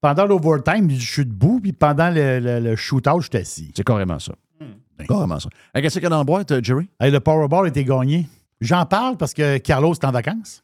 Pendant 0.00 0.26
l'overtime, 0.26 0.90
je 0.90 1.10
suis 1.10 1.24
debout, 1.26 1.60
puis 1.60 1.72
pendant 1.72 2.10
le, 2.10 2.38
le, 2.38 2.60
le 2.60 2.76
shootout, 2.76 3.20
je 3.20 3.28
suis 3.28 3.38
assis. 3.38 3.72
C'est 3.74 3.84
carrément 3.84 4.18
ça. 4.18 4.34
Ben. 4.60 5.06
Carrément 5.06 5.38
ça. 5.40 5.48
Hey, 5.74 5.82
Qu'est-ce 5.82 5.94
qu'il 5.94 6.04
y 6.04 6.06
a 6.06 6.10
dans 6.10 6.18
la 6.18 6.24
boîte, 6.24 6.62
Jerry? 6.64 6.88
Hey, 7.00 7.10
le 7.10 7.20
Powerball 7.20 7.68
était 7.68 7.84
gagné. 7.84 8.28
J'en 8.60 8.86
parle 8.86 9.16
parce 9.18 9.34
que 9.34 9.58
Carlos 9.58 9.92
est 9.92 10.04
en 10.04 10.10
vacances. 10.10 10.62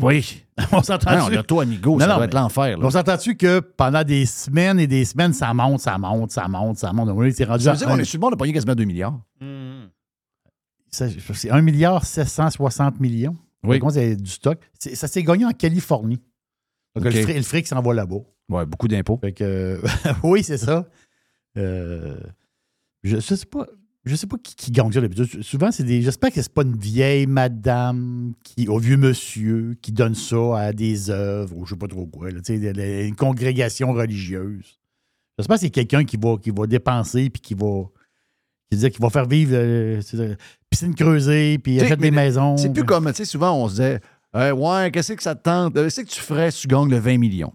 Oui. 0.00 0.42
on 0.72 0.78
Ah, 0.78 0.82
s'entend-tu? 0.82 1.34
on 1.36 1.38
a 1.38 1.42
toi, 1.42 1.62
amigo, 1.62 1.92
Non, 1.92 1.98
ça 2.00 2.06
non, 2.08 2.18
va 2.18 2.24
être 2.24 2.34
l'enfer. 2.34 2.78
là. 2.78 2.84
on 2.86 2.90
s'entend-tu 2.90 3.36
que 3.36 3.60
pendant 3.60 4.02
des 4.02 4.26
semaines 4.26 4.80
et 4.80 4.86
des 4.86 5.04
semaines, 5.04 5.32
ça 5.32 5.52
monte, 5.54 5.80
ça 5.80 5.98
monte, 5.98 6.30
ça 6.30 6.48
monte, 6.48 6.78
ça 6.78 6.92
monte. 6.92 7.10
Oui, 7.14 7.32
c'est 7.32 7.44
rendu 7.44 7.64
Ça 7.64 7.70
à 7.70 7.72
veut 7.74 7.78
dire 7.78 7.88
un- 7.88 7.92
qu'on 7.96 7.98
est 8.00 8.04
sur 8.04 8.16
le 8.18 8.20
bord 8.22 8.30
de 8.30 8.36
pogner 8.36 8.52
quasiment 8.52 8.74
2 8.74 8.84
milliards. 8.84 9.20
Ça- 10.90 11.06
c'est 11.34 11.50
1 11.50 11.60
milliard 11.62 12.04
760 12.04 13.00
millions. 13.00 13.36
Oui. 13.64 13.80
C'est 13.90 14.16
du 14.16 14.30
stock? 14.30 14.58
C'est- 14.78 14.94
Ça 14.94 15.08
s'est 15.08 15.22
gagné 15.22 15.44
en 15.44 15.50
Californie. 15.52 16.20
Donc, 16.94 17.04
le, 17.04 17.10
fric, 17.10 17.42
fric 17.42 17.66
s'en 17.66 17.82
va 17.82 17.94
là-bas. 17.94 18.20
Ouais, 18.48 18.66
beaucoup 18.66 18.88
d'impôts. 18.88 19.18
Fait 19.18 19.32
que, 19.32 19.80
oui, 20.22 20.42
c'est 20.42 20.58
ça. 20.58 20.88
Euh, 21.56 22.16
je, 23.02 23.16
je 23.16 23.34
sais 23.34 23.46
pas. 23.46 23.66
Je 24.06 24.16
sais 24.16 24.26
pas 24.26 24.36
qui, 24.36 24.54
qui 24.54 24.70
gagne 24.70 24.92
ça 24.92 25.00
d'habitude. 25.00 25.42
Souvent, 25.42 25.72
c'est 25.72 25.82
des. 25.82 26.02
J'espère 26.02 26.30
que 26.30 26.42
c'est 26.42 26.52
pas 26.52 26.62
une 26.62 26.76
vieille 26.76 27.26
madame 27.26 28.34
qui, 28.44 28.68
au 28.68 28.78
vieux 28.78 28.98
monsieur 28.98 29.76
qui 29.80 29.92
donne 29.92 30.14
ça 30.14 30.58
à 30.58 30.72
des 30.74 31.08
œuvres 31.08 31.56
ou 31.56 31.64
je 31.64 31.70
sais 31.70 31.78
pas 31.78 31.88
trop 31.88 32.04
quoi. 32.06 32.28
là, 32.30 32.40
une 33.06 33.16
congrégation 33.16 33.94
religieuse. 33.94 34.78
J'espère 35.38 35.56
que 35.56 35.60
c'est 35.62 35.70
quelqu'un 35.70 36.04
qui 36.04 36.18
va, 36.18 36.36
qui 36.36 36.50
va 36.50 36.66
dépenser 36.66 37.30
puis 37.30 37.40
qui 37.40 37.54
va. 37.54 37.84
Qui, 38.70 38.78
qu'il 38.90 39.00
va 39.00 39.08
faire 39.08 39.26
vivre 39.26 39.52
euh, 39.54 40.02
piscine 40.68 40.94
creusée 40.94 41.58
puis 41.58 41.80
achète 41.80 42.00
des 42.00 42.10
maisons. 42.10 42.58
C'est 42.58 42.72
plus 42.72 42.84
comme, 42.84 43.06
tu 43.06 43.14
sais, 43.14 43.24
souvent, 43.24 43.56
on 43.56 43.68
se 43.68 43.74
disait, 43.74 44.00
Euh, 44.36 44.52
ouais, 44.52 44.90
qu'est-ce 44.90 45.12
que 45.12 45.22
ça 45.22 45.34
te 45.34 45.42
tente? 45.42 45.74
Qu'est-ce 45.74 46.00
que 46.02 46.08
tu 46.08 46.20
ferais 46.20 46.50
si 46.50 46.62
tu 46.62 46.68
gagnes 46.68 46.90
le 46.90 46.98
20 46.98 47.18
millions? 47.18 47.52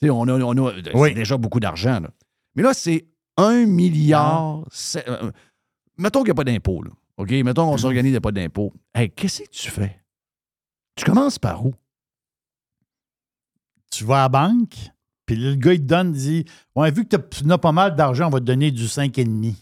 Tu 0.00 0.06
sais, 0.06 0.10
on 0.10 0.22
a, 0.28 0.32
on 0.40 0.66
a 0.66 0.72
Oui. 0.94 1.14
déjà 1.14 1.36
beaucoup 1.36 1.60
d'argent, 1.60 2.00
là. 2.00 2.08
Mais 2.54 2.62
là, 2.62 2.72
c'est 2.74 3.06
1 3.36 3.66
milliard. 3.66 4.64
Ah. 4.64 4.98
euh, 5.08 5.30
mettons 5.96 6.20
qu'il 6.20 6.28
n'y 6.28 6.30
a 6.32 6.34
pas 6.34 6.44
d'impôt, 6.44 6.82
là. 6.82 6.90
OK? 7.18 7.30
Mettons 7.30 7.68
qu'on 7.70 7.76
s'organise, 7.76 8.08
il 8.10 8.12
n'y 8.12 8.16
a 8.16 8.20
pas 8.22 8.32
d'impôt. 8.32 8.72
Hey, 8.94 9.10
qu'est-ce 9.10 9.42
que 9.42 9.48
tu 9.50 9.70
fais? 9.70 10.00
Tu 10.96 11.04
commences 11.04 11.38
par 11.38 11.64
où? 11.66 11.74
tu 13.90 14.04
vas 14.04 14.18
à 14.18 14.22
la 14.24 14.28
banque, 14.28 14.74
puis 15.26 15.34
le 15.34 15.54
gars, 15.54 15.72
il 15.72 15.80
te 15.80 15.84
donne, 15.86 16.14
il 16.14 16.20
dit 16.20 16.44
Ouais, 16.76 16.90
vu 16.90 17.06
que 17.06 17.16
tu 17.16 17.44
n'as 17.46 17.58
pas 17.58 17.72
mal 17.72 17.96
d'argent, 17.96 18.26
on 18.26 18.30
va 18.30 18.38
te 18.38 18.44
donner 18.44 18.70
du 18.70 18.84
5,5. 18.84 19.54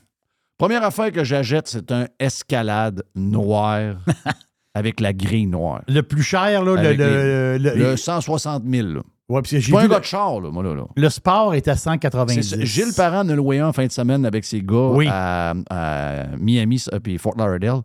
Première 0.59 0.83
affaire 0.83 1.13
que 1.13 1.23
j'achète, 1.23 1.69
c'est 1.69 1.93
un 1.93 2.07
escalade 2.19 3.05
noir 3.15 3.97
avec 4.77 5.01
la 5.01 5.13
grille 5.15 5.47
noire. 5.47 5.83
Le 5.89 6.03
plus 6.03 6.23
cher, 6.23 6.63
là, 6.63 6.75
le, 6.83 6.93
le, 6.93 7.59
le- 7.59 7.75
Le 7.75 7.97
160 7.97 8.63
000, 8.71 8.89
là. 8.89 9.01
Ouais, 9.29 9.41
parce 9.41 9.51
que 9.51 9.59
j'ai 9.59 9.73
pas 9.73 9.81
un 9.83 9.89
gars 9.89 9.95
le, 9.95 10.01
de 10.01 10.05
char, 10.05 10.39
là, 10.41 10.51
moi, 10.51 10.63
là. 10.63 10.75
là. 10.75 10.85
le 10.95 11.09
sport 11.09 11.55
est 11.55 11.67
à 11.67 11.75
C'est 11.77 11.85
190. 11.85 12.43
ça. 12.43 12.57
Gilles 12.65 12.93
Parent 12.95 13.25
de 13.25 13.33
loué 13.33 13.59
un 13.59 13.69
en 13.69 13.73
fin 13.73 13.87
de 13.87 13.91
semaine 13.91 14.25
avec 14.27 14.45
ses 14.45 14.61
gars 14.63 14.91
Oui. 14.93 15.09
à, 15.11 15.55
à 15.71 16.27
Miami 16.39 16.85
puis 17.03 17.17
Fort 17.19 17.35
Lauderdale. 17.37 17.81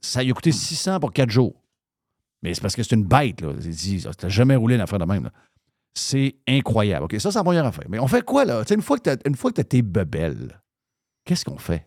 Ça 0.00 0.22
lui 0.22 0.32
a 0.32 0.34
coûté 0.34 0.50
600 0.52 0.98
pour 1.00 1.12
4 1.12 1.30
jours. 1.30 1.54
Mais 2.42 2.52
c'est 2.54 2.60
parce 2.60 2.74
que 2.74 2.82
c'est 2.82 2.96
une 2.96 3.04
bête, 3.04 3.40
là. 3.40 3.52
T'as 4.18 4.28
jamais 4.28 4.56
roulé 4.56 4.74
une 4.74 4.80
affaire 4.80 4.98
de 4.98 5.04
même, 5.04 5.22
là. 5.24 5.30
C'est 5.94 6.34
incroyable. 6.48 7.04
OK, 7.04 7.14
ça, 7.20 7.30
c'est 7.30 7.38
la 7.38 7.44
première 7.44 7.64
affaire. 7.66 7.84
Mais 7.88 7.98
on 8.00 8.08
fait 8.08 8.22
quoi, 8.24 8.44
là? 8.44 8.62
Tu 8.64 8.68
sais, 8.70 8.74
une 8.74 8.82
fois 8.82 8.96
que 8.98 9.02
t'as, 9.02 9.16
une 9.26 9.36
fois 9.36 9.50
que 9.50 9.56
t'as 9.56 9.64
tes 9.64 9.82
bebelles, 9.82 10.60
qu'est-ce 11.24 11.44
qu'on 11.44 11.58
fait? 11.58 11.86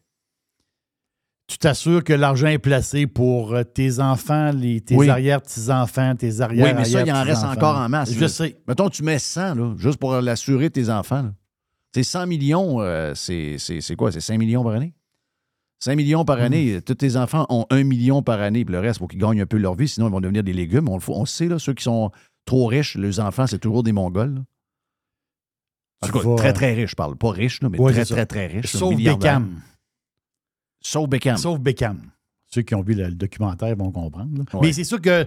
Tu 1.47 1.59
t'assures 1.59 2.03
que 2.03 2.13
l'argent 2.13 2.47
est 2.47 2.57
placé 2.57 3.05
pour 3.05 3.53
euh, 3.53 3.63
tes 3.63 3.99
enfants, 3.99 4.51
les, 4.51 4.81
tes 4.81 4.95
Oui. 4.95 5.09
arrière-petits-enfants, 5.09 6.15
tes 6.15 6.41
arrière 6.41 6.65
oui, 6.65 6.73
mais 6.75 6.85
ça, 6.85 7.03
il 7.03 7.11
en 7.11 7.23
reste 7.23 7.43
encore 7.43 7.77
en 7.77 7.87
masse. 7.87 8.11
Je 8.11 8.19
là. 8.19 8.27
sais. 8.27 8.57
Mettons, 8.67 8.89
tu 8.89 9.03
mets 9.03 9.19
100, 9.19 9.53
là, 9.55 9.73
juste 9.77 9.97
pour 9.99 10.13
l'assurer 10.15 10.71
tes 10.71 10.89
enfants. 10.89 11.29
Tu 11.93 12.03
sais, 12.03 12.03
100 12.03 12.25
millions, 12.27 12.81
euh, 12.81 13.13
c'est, 13.13 13.57
c'est, 13.59 13.79
c'est 13.79 13.95
quoi? 13.95 14.11
C'est 14.11 14.21
5 14.21 14.39
millions 14.39 14.63
par 14.63 14.73
année? 14.73 14.93
5 15.83 15.95
millions 15.95 16.23
Hmm. 16.23 16.25
par 16.25 16.39
année. 16.41 16.81
Tous 16.81 16.95
tes 16.95 17.15
enfants 17.15 17.45
ont 17.49 17.67
1 17.69 17.83
million 17.83 18.23
par 18.23 18.41
année, 18.41 18.65
puis 18.65 18.73
le 18.73 18.79
reste, 18.79 18.97
faut 18.99 19.07
qu'ils 19.07 19.19
gagnent 19.19 19.41
un 19.41 19.45
peu 19.45 19.57
leur 19.57 19.75
vie, 19.75 19.87
sinon 19.87 20.07
ils 20.07 20.11
vont 20.11 20.21
devenir 20.21 20.41
des 20.43 20.53
légumes. 20.53 20.89
On 20.89 20.97
le, 20.97 21.03
on 21.09 21.25
sait, 21.25 21.47
là, 21.47 21.59
ceux 21.59 21.73
qui 21.75 21.83
sont 21.83 22.09
trop 22.45 22.65
riches, 22.65 22.95
les 22.97 23.19
enfants, 23.19 23.45
c'est 23.45 23.59
toujours 23.59 23.83
des 23.83 23.91
Mongols. 23.91 24.33
là. 24.33 24.41
En 26.03 26.07
tout 26.07 26.13
cas, 26.19 26.27
vas- 26.27 26.35
très, 26.37 26.53
très 26.53 26.73
riches, 26.73 26.91
je 26.91 26.95
parle. 26.95 27.15
Pas 27.17 27.29
riches, 27.31 27.61
là, 27.61 27.69
mais 27.69 27.79
Ouais, 27.79 27.91
très, 27.91 28.01
c'est 28.03 28.09
ça. 28.09 28.15
très, 28.15 28.25
très 28.25 28.47
riches. 28.47 28.71
Sauf 28.71 28.95
milliardaires. 28.95 29.39
Beckham. 29.41 29.61
Sauf 30.85 31.09
Beckham. 31.09 31.37
Sauf 31.37 31.59
Beckham. 31.59 31.99
Ceux 32.47 32.61
qui 32.61 32.75
ont 32.75 32.81
vu 32.83 32.93
le, 32.93 33.05
le 33.07 33.15
documentaire 33.15 33.75
vont 33.75 33.91
comprendre. 33.91 34.29
Ouais. 34.53 34.59
Mais 34.67 34.73
c'est 34.73 34.83
sûr 34.83 35.01
que 35.01 35.25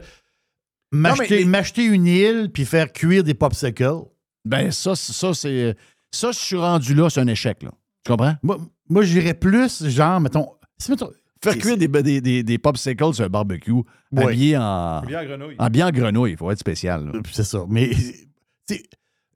m'acheter 0.93 1.41
mais- 1.41 1.45
m'acheter 1.51 1.85
une 1.85 2.07
île 2.07 2.51
puis 2.53 2.65
faire 2.65 2.93
cuire 2.93 3.25
des 3.25 3.35
popsicles, 3.35 4.03
Ben, 4.45 4.71
ça, 4.71 4.95
ça 4.95 5.35
c'est. 5.35 5.77
Ça, 6.11 6.31
je 6.33 6.39
suis 6.39 6.57
rendu 6.57 6.95
là, 6.95 7.11
c'est 7.11 7.21
un 7.21 7.27
échec, 7.27 7.63
là. 7.63 7.71
Tu 8.05 8.11
comprends? 8.13 8.35
moi, 8.43 8.59
moi 8.89 9.03
j'irais 9.03 9.35
plus, 9.35 9.87
genre, 9.89 10.21
mettons. 10.21 10.49
Faire 10.81 11.53
c'est- 11.53 11.59
cuire 11.59 11.77
des, 11.77 11.89
des, 11.89 12.21
des, 12.21 12.43
des 12.43 12.59
popsicles 12.59 13.13
sur 13.15 13.25
un 13.25 13.29
barbecue, 13.29 13.73
Ouais. 13.73 14.25
habillé 14.25 14.57
en. 14.57 15.03
Bien 15.03 15.25
grenouille. 15.25 15.55
Habillé 15.59 15.85
en 15.85 15.91
grenouille, 15.91 16.31
il 16.33 16.37
faut 16.37 16.51
être 16.51 16.59
spécial. 16.59 17.05
là. 17.07 17.21
C'est 17.31 17.45
ça. 17.45 17.65
Mais 17.69 17.91
tu 17.91 18.29
sais, 18.69 18.83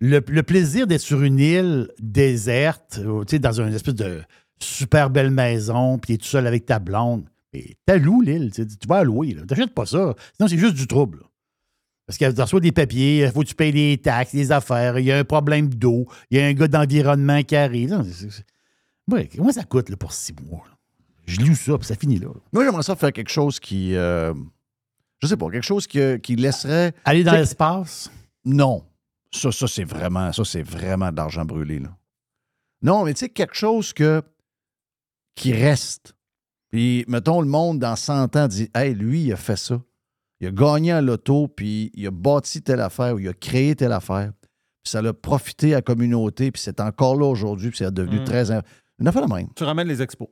le, 0.01 0.21
le 0.27 0.43
plaisir 0.43 0.87
d'être 0.87 1.01
sur 1.03 1.23
une 1.23 1.39
île 1.39 1.89
déserte, 2.01 3.01
euh, 3.05 3.25
tu 3.25 3.33
sais, 3.37 3.39
dans 3.39 3.61
une 3.61 3.75
espèce 3.75 3.95
de 3.95 4.23
super 4.63 5.11
belle 5.11 5.31
maison, 5.31 5.99
puis 5.99 6.09
tu 6.09 6.13
es 6.15 6.19
tout 6.19 6.27
seul 6.27 6.47
avec 6.47 6.67
ta 6.67 6.79
blonde, 6.79 7.25
et 7.53 7.77
t'as 7.87 7.99
loué 7.99 8.27
l'île. 8.27 8.53
Tu 8.53 8.65
vas 8.89 9.05
louer. 9.05 9.37
T'achètes 9.47 9.75
pas 9.75 9.87
ça. 9.87 10.15
Sinon, 10.37 10.49
c'est 10.49 10.59
juste 10.59 10.75
du 10.75 10.87
trouble. 10.87 11.19
là. 11.19 11.27
Parce 12.07 12.19
que 12.19 12.31
tu 12.31 12.41
reçois 12.41 12.61
des 12.61 12.73
papiers, 12.73 13.25
il 13.25 13.31
faut 13.31 13.41
que 13.41 13.47
tu 13.49 13.55
payes 13.55 13.73
des 13.73 13.99
taxes, 13.99 14.35
des 14.35 14.51
affaires, 14.53 14.99
il 14.99 15.05
y 15.07 15.13
a 15.13 15.19
un 15.19 15.25
problème 15.25 15.69
d'eau, 15.69 16.07
il 16.31 16.39
y 16.39 16.41
a 16.41 16.47
un 16.47 16.53
gars 16.53 16.69
d'environnement 16.69 17.43
qui 17.43 17.57
arrive. 17.57 18.03
Ouais, 19.11 19.29
comment 19.35 19.53
ça 19.53 19.65
coûte 19.65 19.89
là, 19.89 19.97
pour 19.97 20.13
six 20.13 20.35
mois? 20.49 20.65
là? 20.67 20.77
Je 21.27 21.41
loue 21.41 21.55
ça, 21.55 21.79
puis 21.79 21.87
ça 21.87 21.95
finit 21.95 22.19
là. 22.19 22.29
Moi, 22.53 22.65
j'aimerais 22.65 22.83
ça 22.83 22.97
faire 22.97 23.13
quelque 23.13 23.31
chose 23.31 23.61
qui. 23.61 23.95
euh, 23.95 24.35
je 25.23 25.29
sais 25.29 25.37
pas, 25.37 25.49
quelque 25.51 25.65
chose 25.65 25.87
qui, 25.87 26.01
qui 26.21 26.35
laisserait. 26.37 26.93
Aller 27.05 27.23
dans 27.23 27.33
l'espace? 27.33 28.11
Non. 28.45 28.85
Ça, 29.31 29.53
ça 29.53 29.69
c'est 29.69 29.85
vraiment, 29.85 30.33
ça, 30.33 30.45
c'est 30.45 30.63
vraiment 30.63 31.11
de 31.13 31.17
l'argent 31.17 31.45
brûlé, 31.45 31.79
là. 31.79 31.97
Non, 32.83 33.05
mais 33.05 33.15
tu 33.15 33.21
sais, 33.21 33.29
quelque 33.29 33.55
chose 33.55 33.93
que, 33.93 34.23
qui 35.35 35.53
reste. 35.53 36.15
Puis, 36.71 37.05
mettons, 37.09 37.41
le 37.41 37.47
monde, 37.49 37.79
dans 37.79 37.97
100 37.97 38.37
ans, 38.37 38.49
dit 38.49 38.71
Hey, 38.75 38.95
lui, 38.95 39.25
il 39.25 39.33
a 39.33 39.37
fait 39.37 39.57
ça. 39.57 39.81
Il 40.41 40.49
a 40.49 40.51
gagné 40.51 40.93
à 40.93 41.01
l'auto, 41.01 41.49
puis 41.49 41.91
il 41.95 42.07
a 42.07 42.11
bâti 42.11 42.63
telle 42.63 42.81
affaire, 42.81 43.15
ou 43.15 43.19
il 43.19 43.29
a 43.29 43.33
créé 43.35 43.77
telle 43.77 43.93
affaire. 43.93 44.33
Puis 44.83 44.91
ça 44.91 44.99
a 44.99 45.13
profité 45.13 45.73
à 45.75 45.77
la 45.79 45.83
communauté, 45.83 46.51
puis 46.51 46.61
c'est 46.61 46.81
encore 46.81 47.15
là 47.17 47.27
aujourd'hui, 47.27 47.69
puis 47.71 47.79
c'est 47.79 47.93
devenu 47.95 48.21
Mm. 48.21 48.25
très. 48.25 48.51
Une 48.99 49.07
affaire 49.09 49.27
de 49.29 49.33
même. 49.33 49.49
Tu 49.55 49.63
ramènes 49.65 49.87
les 49.89 50.03
expos. 50.03 50.29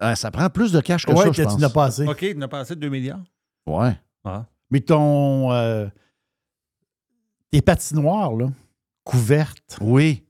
Ah, 0.00 0.16
ça 0.16 0.30
prend 0.32 0.48
plus 0.50 0.72
de 0.72 0.80
cash 0.80 1.06
que 1.06 1.12
Ouais, 1.12 1.18
ça, 1.18 1.30
que 1.30 1.36
je 1.36 1.42
tu 1.44 1.60
n'as 1.60 1.68
pas 1.70 1.84
assez. 1.84 2.06
OK, 2.08 2.18
tu 2.18 2.34
n'as 2.36 2.48
pas 2.48 2.60
assez 2.60 2.74
de 2.74 2.80
2 2.80 2.88
milliards? 2.88 3.22
Ouais. 3.66 3.96
Ah. 4.24 4.46
Mais 4.70 4.80
ton. 4.80 5.52
euh, 5.52 5.86
tes 7.52 7.62
patinoires, 7.62 8.34
là, 8.34 8.48
couvertes 9.04 9.78
Oui. 9.80 10.24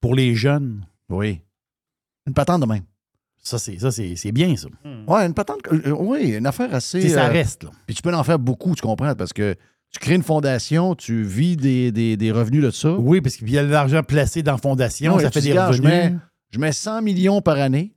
pour 0.00 0.14
les 0.14 0.34
jeunes, 0.34 0.84
Oui. 1.08 1.42
Une 2.26 2.34
patente 2.34 2.60
de 2.62 2.66
même. 2.66 2.82
ça, 3.42 3.58
c'est, 3.58 3.78
ça, 3.78 3.90
c'est, 3.90 4.16
c'est 4.16 4.32
bien, 4.32 4.56
ça. 4.56 4.68
Ouais, 5.06 5.26
une 5.26 5.34
patente. 5.34 5.60
euh, 5.72 5.90
oui, 5.90 6.34
une 6.36 6.46
affaire 6.46 6.74
assez. 6.74 7.08
Ça 7.08 7.26
euh, 7.26 7.30
reste, 7.32 7.64
là. 7.64 7.70
Puis 7.86 7.94
tu 7.94 8.02
peux 8.02 8.14
en 8.14 8.24
faire 8.24 8.38
beaucoup, 8.38 8.74
tu 8.74 8.82
comprends? 8.82 9.14
Parce 9.14 9.32
que 9.32 9.54
tu 9.90 9.98
crées 10.00 10.14
une 10.14 10.22
fondation, 10.22 10.94
tu 10.94 11.22
vis 11.22 11.56
des, 11.56 11.92
des- 11.92 12.16
des 12.16 12.32
revenus 12.32 12.62
de 12.62 12.70
ça. 12.70 12.92
Oui, 12.94 13.20
parce 13.20 13.36
qu'il 13.36 13.50
y 13.50 13.58
a 13.58 13.62
de 13.62 13.68
l'argent 13.70 14.02
placé 14.02 14.42
dans 14.42 14.52
la 14.52 14.58
fondation, 14.58 15.12
Non, 15.12 15.18
ça 15.18 15.30
fait 15.30 15.40
des 15.40 15.46
dis, 15.48 15.52
regarde, 15.52 15.74
je 15.74 15.82
revenus. 15.82 16.12
mets, 16.12 16.16
je 16.50 16.58
mets 16.58 16.72
100 16.72 17.02
millions 17.02 17.40
par 17.42 17.58
année. 17.58 17.94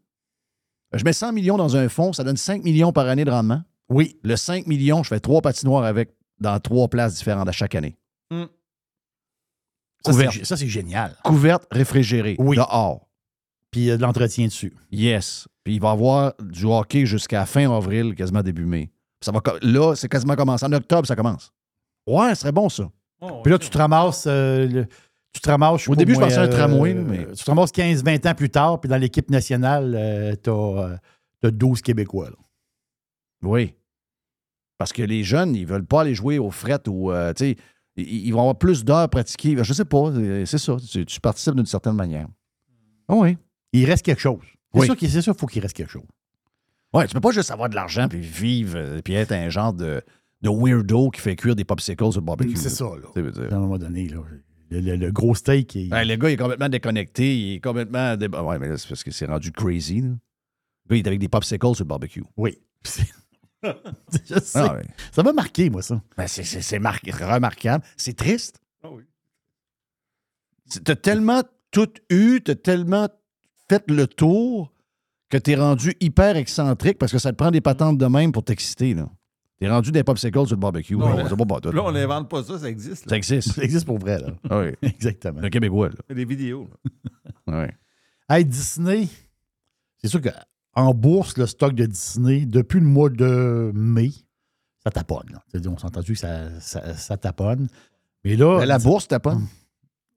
Je 0.94 1.04
mets 1.04 1.14
100 1.14 1.34
millions 1.34 1.58
dans 1.58 1.76
un 1.76 1.90
fonds, 1.90 2.14
ça 2.14 2.24
donne 2.24 2.38
5 2.38 2.64
millions 2.64 2.92
par 2.94 3.08
année 3.08 3.26
de 3.26 3.32
rendement. 3.32 3.62
Oui. 3.90 4.18
Le 4.24 4.36
5 4.36 4.68
millions, 4.68 5.02
je 5.04 5.10
fais 5.10 5.20
trois 5.20 5.42
patinoires 5.42 5.84
avec 5.86 6.10
dans 6.40 6.60
trois 6.60 6.88
places 6.88 7.16
différentes 7.16 7.48
à 7.50 7.52
chaque 7.54 7.74
année. 7.76 7.98
Ça, 10.06 10.14
c'est, 10.14 10.46
ça, 10.46 10.56
c'est 10.58 10.68
génial. 10.68 11.16
Couverte, 11.24 11.66
réfrigérée, 11.72 12.36
Oui. 12.40 12.56
dehors. 12.58 13.07
Puis 13.72 13.82
il 13.82 13.86
y 13.88 13.92
a 13.92 13.98
de 13.98 14.02
l'entretien 14.02 14.46
dessus. 14.46 14.74
Yes. 14.92 15.48
Puis 15.64 15.76
il 15.76 15.82
va 15.82 15.90
y 15.90 15.92
avoir 15.92 16.34
du 16.42 16.66
hockey 16.66 17.06
jusqu'à 17.06 17.46
fin 17.46 17.70
avril, 17.76 18.16
quasiment 18.16 18.42
début 18.44 18.66
mai. 18.66 18.92
Ça 19.22 19.32
va, 19.32 19.42
là, 19.62 19.96
c'est 19.96 20.08
quasiment 20.08 20.36
commencé. 20.36 20.66
En 20.66 20.72
octobre, 20.74 21.08
ça 21.08 21.16
commence. 21.16 21.52
Ouais, 22.08 22.30
ce 22.36 22.42
serait 22.42 22.52
bon, 22.52 22.70
ça. 22.70 22.90
Puis 23.44 23.52
là, 23.52 23.58
tu 23.58 23.70
te 23.70 23.78
ramasses. 23.78 24.26
euh, 24.28 24.68
le- 24.68 24.86
tu 25.34 25.42
te 25.42 25.50
ramasses. 25.50 25.88
Au 25.88 25.96
début, 25.96 26.14
je 26.16 26.20
pensais 26.20 26.38
à 26.38 26.42
un 26.42 26.46
euh, 26.46 26.52
tramway, 26.52 26.94
là, 26.94 27.02
mais- 27.02 27.28
Tu 27.34 27.44
te 27.44 27.50
ramasses 27.50 27.72
15-20 27.72 28.26
ans 28.26 28.34
plus 28.36 28.50
tard, 28.50 28.80
puis 28.80 28.90
dans 28.90 28.98
l'équipe 28.98 29.30
nationale, 29.30 29.94
euh, 29.96 30.36
t'as, 30.36 30.52
euh, 30.52 30.98
t'as 31.42 31.52
12 31.52 31.82
Québécois. 31.82 32.30
là. 32.30 32.36
Oui. 33.44 33.74
Parce 34.78 34.94
que 34.94 35.02
les 35.02 35.24
jeunes, 35.24 35.56
ils 35.56 35.66
veulent 35.66 35.86
pas 35.86 36.02
aller 36.02 36.14
jouer 36.16 36.38
aux 36.40 36.52
frettes 36.52 36.88
ou, 36.88 37.12
euh, 37.12 37.34
tu 37.34 37.46
sais, 37.46 37.56
ils, 37.98 38.28
ils 38.28 38.32
vont 38.32 38.42
avoir 38.42 38.58
plus 38.58 38.86
d'heures 38.86 39.10
pratiquées. 39.10 39.56
Je 39.62 39.74
sais 39.74 39.86
pas, 39.86 40.10
euh, 40.10 40.46
c'est 40.46 40.58
ça. 40.60 40.78
Tu, 40.90 41.06
tu 41.06 41.20
participes 41.20 41.56
d'une 41.56 41.66
certaine 41.66 41.96
manière. 41.96 42.28
Ah 43.08 43.16
oui. 43.16 43.38
Il 43.74 43.86
reste 43.86 44.04
quelque 44.06 44.22
chose. 44.22 44.44
C'est 44.74 44.80
Oui. 44.82 44.86
sûr 44.86 44.96
qu'il 44.98 45.10
c'est 45.10 45.22
sûr, 45.22 45.36
faut 45.38 45.48
qu'il 45.48 45.62
reste 45.62 45.76
quelque 45.76 45.92
chose. 45.92 46.06
Ouais, 46.94 47.08
tu 47.08 47.14
peux 47.14 47.20
pas 47.22 47.32
juste 47.32 47.52
avoir 47.52 47.70
de 47.70 47.76
l'argent 47.76 48.08
puis 48.08 48.20
vivre 48.22 48.78
euh, 48.78 49.02
puis 49.04 49.14
être 49.14 49.32
un 49.34 49.50
genre 49.50 49.74
de, 49.74 50.02
de 50.42 50.50
weirdo 50.50 51.10
qui 51.10 51.20
fait 51.22 51.36
cuire 51.36 51.56
des 51.56 51.66
popsicles 51.66 52.12
sur 52.12 52.22
le 52.22 52.26
barbecue. 52.26 52.56
C'est 52.56 52.70
ça, 52.70 52.86
là. 52.86 53.22
Dire. 53.32 53.54
À 53.54 53.56
un 53.56 53.60
moment 53.60 53.78
donné, 53.78 54.08
là, 54.08 54.22
le, 54.70 54.80
le- 54.82 54.96
le 54.96 55.12
gros 55.12 55.36
steak. 55.36 55.76
il- 55.76 55.92
Ouais, 55.94 56.06
le 56.06 56.16
gars, 56.16 56.30
il 56.30 56.34
est 56.34 56.38
complètement 56.38 56.70
déconnecté. 56.70 57.38
Il 57.38 57.54
est 57.56 57.60
complètement. 57.62 58.16
dé- 58.16 58.28
Ouais, 58.28 58.58
mais 58.60 58.70
là, 58.70 58.78
c'est 58.78 58.88
parce 58.88 59.04
que 59.04 59.12
c'est 59.12 59.26
rendu 59.26 59.52
crazy. 59.52 60.02
là. 60.02 60.08
Le 60.10 60.16
gars, 60.90 60.96
il 60.96 60.98
est 61.00 61.08
avec 61.08 61.20
des 61.20 61.28
popsicles 61.30 61.76
sur 61.76 61.84
le 61.84 61.88
barbecue. 61.90 62.24
Oui. 62.38 62.58
Je 63.64 64.40
sais. 64.40 64.60
Ah 64.60 64.76
ouais. 64.76 64.86
Ça 65.12 65.24
m'a 65.24 65.34
marqué, 65.34 65.70
moi, 65.70 65.82
ça. 65.82 66.02
Ben, 66.16 66.28
c'est- 66.28 66.44
c'est 66.44 66.62
c'est 66.62 66.80
mar- 66.80 67.00
remarquable. 67.06 67.84
C'est 67.98 68.16
triste. 68.16 68.62
Ah 68.84 68.90
oui. 68.92 69.04
T'as 70.84 70.96
tellement 70.96 71.44
tout 71.72 71.90
eu, 72.10 72.42
t'as 72.44 72.56
tellement 72.56 73.10
fait 73.70 73.84
le 73.90 74.08
tour 74.08 74.72
que 75.30 75.38
t'es 75.38 75.56
rendu 75.56 75.94
hyper 76.00 76.38
excentrique 76.38 76.98
parce 76.98 77.12
que 77.12 77.20
ça 77.20 77.32
te 77.32 77.38
prend 77.38 77.52
des 77.52 77.62
patentes 77.62 77.98
de 77.98 78.06
même 78.06 78.32
pour 78.32 78.44
t'exciter. 78.44 78.94
là. 78.94 79.10
T'es 79.60 79.68
rendu 79.70 79.92
des 79.92 80.04
popsicles 80.04 80.46
sur 80.46 80.56
le 80.56 80.60
barbecue. 80.62 80.96
Non, 80.96 81.16
là. 81.18 81.26
C'est 81.28 81.36
pas 81.36 81.46
pas 81.46 81.60
tout. 81.60 81.72
Là, 81.72 81.82
on 81.84 81.92
n'invente 81.92 82.30
pas 82.30 82.44
ça, 82.44 82.60
ça 82.60 82.70
existe. 82.70 83.06
là. 83.06 83.10
Ça 83.10 83.18
existe. 83.18 83.54
Ça 83.54 83.64
existe 83.64 83.86
pour 83.86 83.98
vrai, 83.98 84.20
là. 84.20 84.28
Ah 84.50 84.60
oui. 84.60 84.74
Exactement. 84.84 85.42
Le 85.42 85.50
Québécois, 85.50 85.90
là. 85.90 85.96
Il 86.08 86.10
y 86.10 86.12
a 86.12 86.16
des 86.16 86.26
vidéos. 86.26 86.68
là. 86.86 86.92
Oui. 87.62 87.66
Hey, 88.30 88.44
Disney, 88.46 89.08
c'est 90.02 90.10
sûr 90.10 90.20
qu'en 90.22 90.94
bourse, 90.94 91.38
le 91.38 91.48
stock 91.48 91.74
de 91.74 91.86
Disney, 91.86 92.46
depuis 92.46 92.80
le 92.82 92.86
mois 92.86 93.10
de 93.10 93.72
mai, 93.74 94.12
ça 94.84 94.92
taponne. 94.92 95.30
là. 95.32 95.42
C'est-à-dire, 95.48 95.72
on 95.72 95.78
s'est 95.78 95.86
entendu 95.86 96.12
que 96.14 96.20
ça, 96.20 96.60
ça, 96.60 96.94
ça 96.96 97.18
taponne. 97.18 97.68
Mais 98.24 98.36
là. 98.36 98.66
La 98.66 98.80
bourse, 98.80 99.08
pas. 99.08 99.38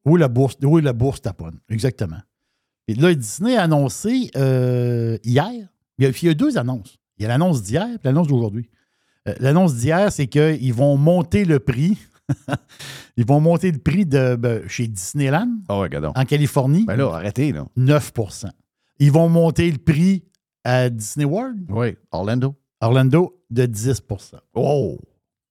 Oui, 0.05 0.19
la 0.21 0.29
bourse, 0.29 0.57
oui, 0.63 0.83
la 0.83 0.93
bourse 0.93 1.23
taponne. 1.23 1.61
Exactement. 1.69 2.19
Et 2.89 2.95
là, 2.95 3.15
Disney 3.15 3.57
a 3.57 3.63
annoncé 3.65 4.31
euh, 4.37 5.19
hier. 5.25 5.51
Il 5.99 6.05
y, 6.05 6.07
a, 6.07 6.11
il 6.11 6.25
y 6.27 6.29
a 6.29 6.35
deux 6.35 6.59
annonces. 6.59 6.99
Il 7.19 7.23
y 7.23 7.27
a 7.27 7.29
l'annonce 7.29 7.63
d'hier 7.63 7.87
et 7.87 7.99
l'annonce 8.05 8.27
d'aujourd'hui. 8.29 8.69
Euh, 9.29 9.35
l'annonce 9.39 9.75
d'hier, 9.77 10.11
c'est 10.11 10.27
qu'ils 10.27 10.73
vont 10.75 10.97
monter 10.97 11.45
le 11.45 11.59
prix. 11.61 11.99
Ils 13.17 13.27
vont 13.27 13.41
monter 13.41 13.71
le 13.73 13.79
prix 13.79 14.07
de 14.07 14.37
ben, 14.37 14.67
chez 14.69 14.87
Disneyland 14.87 15.51
gadon. 15.91 16.13
en 16.15 16.25
Californie. 16.25 16.85
Ben 16.87 16.97
là, 16.97 17.13
arrêtez, 17.15 17.53
là. 17.53 17.67
9% 17.77 18.49
Ils 19.01 19.11
vont 19.13 19.29
monter 19.29 19.71
le 19.71 19.79
prix 19.79 20.25
à 20.65 20.89
Disney 20.91 21.25
World, 21.25 21.67
Oui. 21.69 21.97
Orlando. 22.13 22.55
Orlando, 22.81 23.43
de 23.51 23.67
10% 23.67 24.37
Oh! 24.55 24.97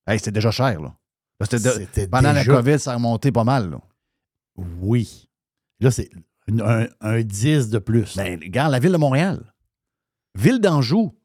Hey, 0.07 0.18
c'était 0.19 0.31
déjà 0.31 0.51
cher, 0.51 0.80
là. 0.81 0.95
Là, 1.39 1.45
c'était 1.49 1.60
de- 1.60 1.69
C'était 1.73 2.07
Pendant 2.07 2.34
déjà- 2.34 2.51
la 2.51 2.57
COVID, 2.61 2.80
ça 2.80 2.91
a 2.93 2.95
remonté 2.95 3.31
pas 3.31 3.43
mal, 3.43 3.69
là. 3.69 3.80
Oui. 4.81 5.30
Là, 5.80 5.91
c'est 5.91 6.10
une- 6.49 6.61
un, 6.61 6.88
un 7.01 7.21
10 7.21 7.69
de 7.69 7.80
plus. 7.80 8.15
Ben, 8.17 8.39
regarde, 8.41 8.71
la 8.71 8.80
ville 8.80 8.91
de 8.91 8.97
Montréal. 8.97 9.53
Ville 10.38 10.59
d'Anjou. 10.59 11.15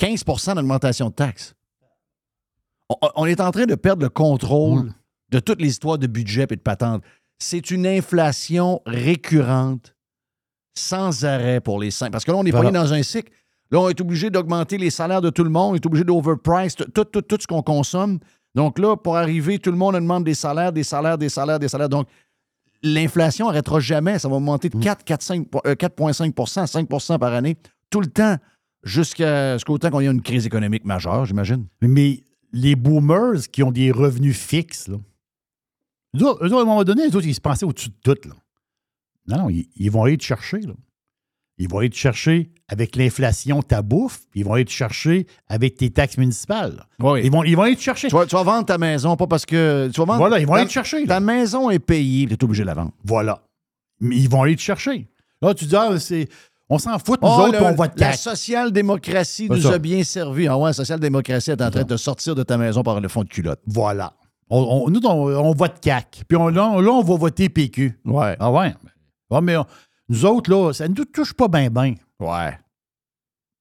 15% 0.00 0.54
d'augmentation 0.54 1.08
de 1.08 1.14
taxes. 1.14 1.54
On, 2.88 2.96
on 3.16 3.26
est 3.26 3.40
en 3.40 3.50
train 3.50 3.66
de 3.66 3.74
perdre 3.74 4.02
le 4.02 4.08
contrôle 4.08 4.84
Mm. 4.86 4.94
de 5.30 5.40
toutes 5.40 5.60
les 5.60 5.68
histoires 5.68 5.98
de 5.98 6.06
budget 6.06 6.44
et 6.50 6.56
de 6.56 6.60
patentes. 6.60 7.02
C'est 7.38 7.70
une 7.70 7.86
inflation 7.86 8.80
récurrente, 8.86 9.94
sans 10.74 11.24
arrêt 11.24 11.60
pour 11.60 11.78
les 11.80 11.90
cinq. 11.90 12.10
Parce 12.10 12.24
que 12.24 12.30
là, 12.30 12.38
on 12.38 12.44
est 12.46 12.50
Voilà. 12.50 12.70
dans 12.70 12.92
un 12.92 13.02
cycle. 13.02 13.32
Là, 13.70 13.80
on 13.80 13.88
est 13.90 14.00
obligé 14.00 14.30
d'augmenter 14.30 14.78
les 14.78 14.90
salaires 14.90 15.20
de 15.20 15.30
tout 15.30 15.44
le 15.44 15.50
monde, 15.50 15.72
on 15.72 15.74
est 15.74 15.84
obligé 15.86 16.04
d'overprice 16.04 16.74
tout, 16.76 17.04
tout 17.04 17.36
ce 17.40 17.46
qu'on 17.46 17.62
consomme. 17.62 18.18
Donc 18.54 18.78
là, 18.78 18.96
pour 18.96 19.16
arriver, 19.16 19.58
tout 19.58 19.70
le 19.70 19.76
monde 19.76 19.94
demande 19.94 20.24
des 20.24 20.34
salaires, 20.34 20.72
des 20.72 20.82
salaires, 20.84 21.18
des 21.18 21.28
salaires, 21.28 21.58
des 21.58 21.68
salaires. 21.68 21.88
Donc, 21.90 22.08
l'inflation 22.82 23.46
n'arrêtera 23.46 23.80
jamais. 23.80 24.18
Ça 24.18 24.28
va 24.28 24.36
augmenter 24.36 24.68
de 24.68 24.78
4, 24.78 25.04
4, 25.04 25.22
5, 25.22 25.46
euh, 25.66 25.74
4,5 25.74 26.66
5 26.66 27.18
par 27.18 27.32
année, 27.32 27.56
tout 27.90 28.00
le 28.00 28.06
temps, 28.06 28.36
jusqu'à 28.82 29.54
jusqu'au 29.54 29.78
temps 29.78 29.90
qu'on 29.90 30.00
ait 30.00 30.06
une 30.06 30.22
crise 30.22 30.46
économique 30.46 30.84
majeure, 30.84 31.24
j'imagine. 31.24 31.66
Mais 31.80 32.24
les 32.52 32.76
boomers 32.76 33.48
qui 33.52 33.62
ont 33.62 33.72
des 33.72 33.90
revenus 33.90 34.36
fixes, 34.36 34.88
là, 34.88 34.96
eux 36.16 36.24
autres, 36.24 36.44
eux 36.44 36.46
autres, 36.46 36.58
à 36.58 36.62
un 36.62 36.64
moment 36.64 36.84
donné, 36.84 37.02
eux 37.02 37.16
autres, 37.16 37.26
ils 37.26 37.34
se 37.34 37.40
pensaient 37.40 37.66
au-dessus 37.66 37.90
de 37.90 38.14
tout. 38.14 38.28
Là. 38.28 38.34
Non, 39.26 39.44
non, 39.44 39.50
ils, 39.50 39.68
ils 39.76 39.90
vont 39.90 40.04
aller 40.04 40.16
te 40.16 40.24
chercher. 40.24 40.60
Là. 40.60 40.72
Ils 41.58 41.68
vont 41.68 41.78
aller 41.78 41.90
te 41.90 41.96
chercher 41.96 42.52
avec 42.68 42.94
l'inflation 42.96 43.62
ta 43.62 43.82
bouffe, 43.82 44.20
ils 44.34 44.44
vont 44.44 44.52
aller 44.54 44.64
te 44.64 44.70
chercher 44.70 45.26
avec 45.48 45.76
tes 45.76 45.90
taxes 45.90 46.16
municipales. 46.18 46.84
Oui. 47.00 47.20
Ils, 47.24 47.30
vont, 47.32 47.42
ils 47.42 47.56
vont 47.56 47.62
aller 47.62 47.74
te 47.76 47.80
chercher. 47.82 48.08
Tu 48.08 48.14
vas, 48.14 48.26
tu 48.26 48.36
vas 48.36 48.42
vendre 48.44 48.66
ta 48.66 48.78
maison, 48.78 49.16
pas 49.16 49.26
parce 49.26 49.44
que. 49.46 49.90
Tu 49.92 49.98
vas 50.00 50.04
vendre, 50.06 50.18
Voilà, 50.18 50.38
ils 50.38 50.46
vont 50.46 50.52
ta, 50.52 50.60
aller 50.60 50.68
te 50.68 50.72
chercher. 50.72 51.00
là. 51.00 51.06
Ta 51.06 51.20
maison 51.20 51.70
est 51.70 51.78
payée, 51.80 52.26
tu 52.26 52.34
es 52.34 52.44
obligé 52.44 52.62
de 52.62 52.66
la 52.68 52.74
vendre. 52.74 52.92
Voilà. 53.04 53.42
Mais 54.00 54.16
ils 54.16 54.28
vont 54.28 54.42
aller 54.42 54.54
te 54.56 54.60
chercher. 54.60 55.08
Là, 55.42 55.54
tu 55.54 55.64
dis, 55.64 55.74
ah, 55.76 55.98
c'est. 55.98 56.28
On 56.70 56.78
s'en 56.78 56.98
fout, 56.98 57.20
nous 57.22 57.28
Oh, 57.28 57.40
autres, 57.40 57.52
le- 57.52 57.56
puis 57.58 57.66
on 57.66 57.74
vote 57.74 57.92
La 57.96 58.12
CAQ. 58.12 58.18
social-démocratie 58.18 59.48
nous 59.48 59.62
ça. 59.62 59.72
a 59.74 59.78
bien 59.78 60.04
servi. 60.04 60.46
Ah 60.48 60.58
ouais, 60.58 60.68
la 60.68 60.72
social-démocratie 60.74 61.50
est 61.50 61.62
en 61.62 61.70
train 61.70 61.82
de 61.84 61.96
sortir 61.96 62.34
de 62.34 62.42
ta 62.42 62.56
maison 62.58 62.82
par 62.82 63.00
le 63.00 63.08
fond 63.08 63.22
de 63.24 63.28
culotte. 63.28 63.60
Voilà. 63.66 64.12
On, 64.50 64.60
on- 64.86 64.90
nous, 64.90 65.00
on, 65.04 65.28
on 65.34 65.52
vote 65.54 65.74
CAQ. 65.82 66.24
Puis 66.26 66.36
on- 66.36 66.48
là, 66.48 66.68
on, 66.68 66.80
là, 66.80 66.90
on 66.92 67.02
va 67.02 67.16
voter 67.16 67.48
PQ. 67.48 67.98
Ouais. 68.04 68.36
Ah 68.38 68.50
ouais? 68.52 68.74
Ah, 69.30 69.40
mais 69.40 69.56
on- 69.56 69.64
nous 70.08 70.24
autres, 70.24 70.50
là, 70.50 70.72
ça 70.72 70.88
ne 70.88 70.94
nous 70.94 71.04
touche 71.04 71.32
pas 71.34 71.48
bien, 71.48 71.70
bien. 71.70 71.94
Ouais. 72.20 72.58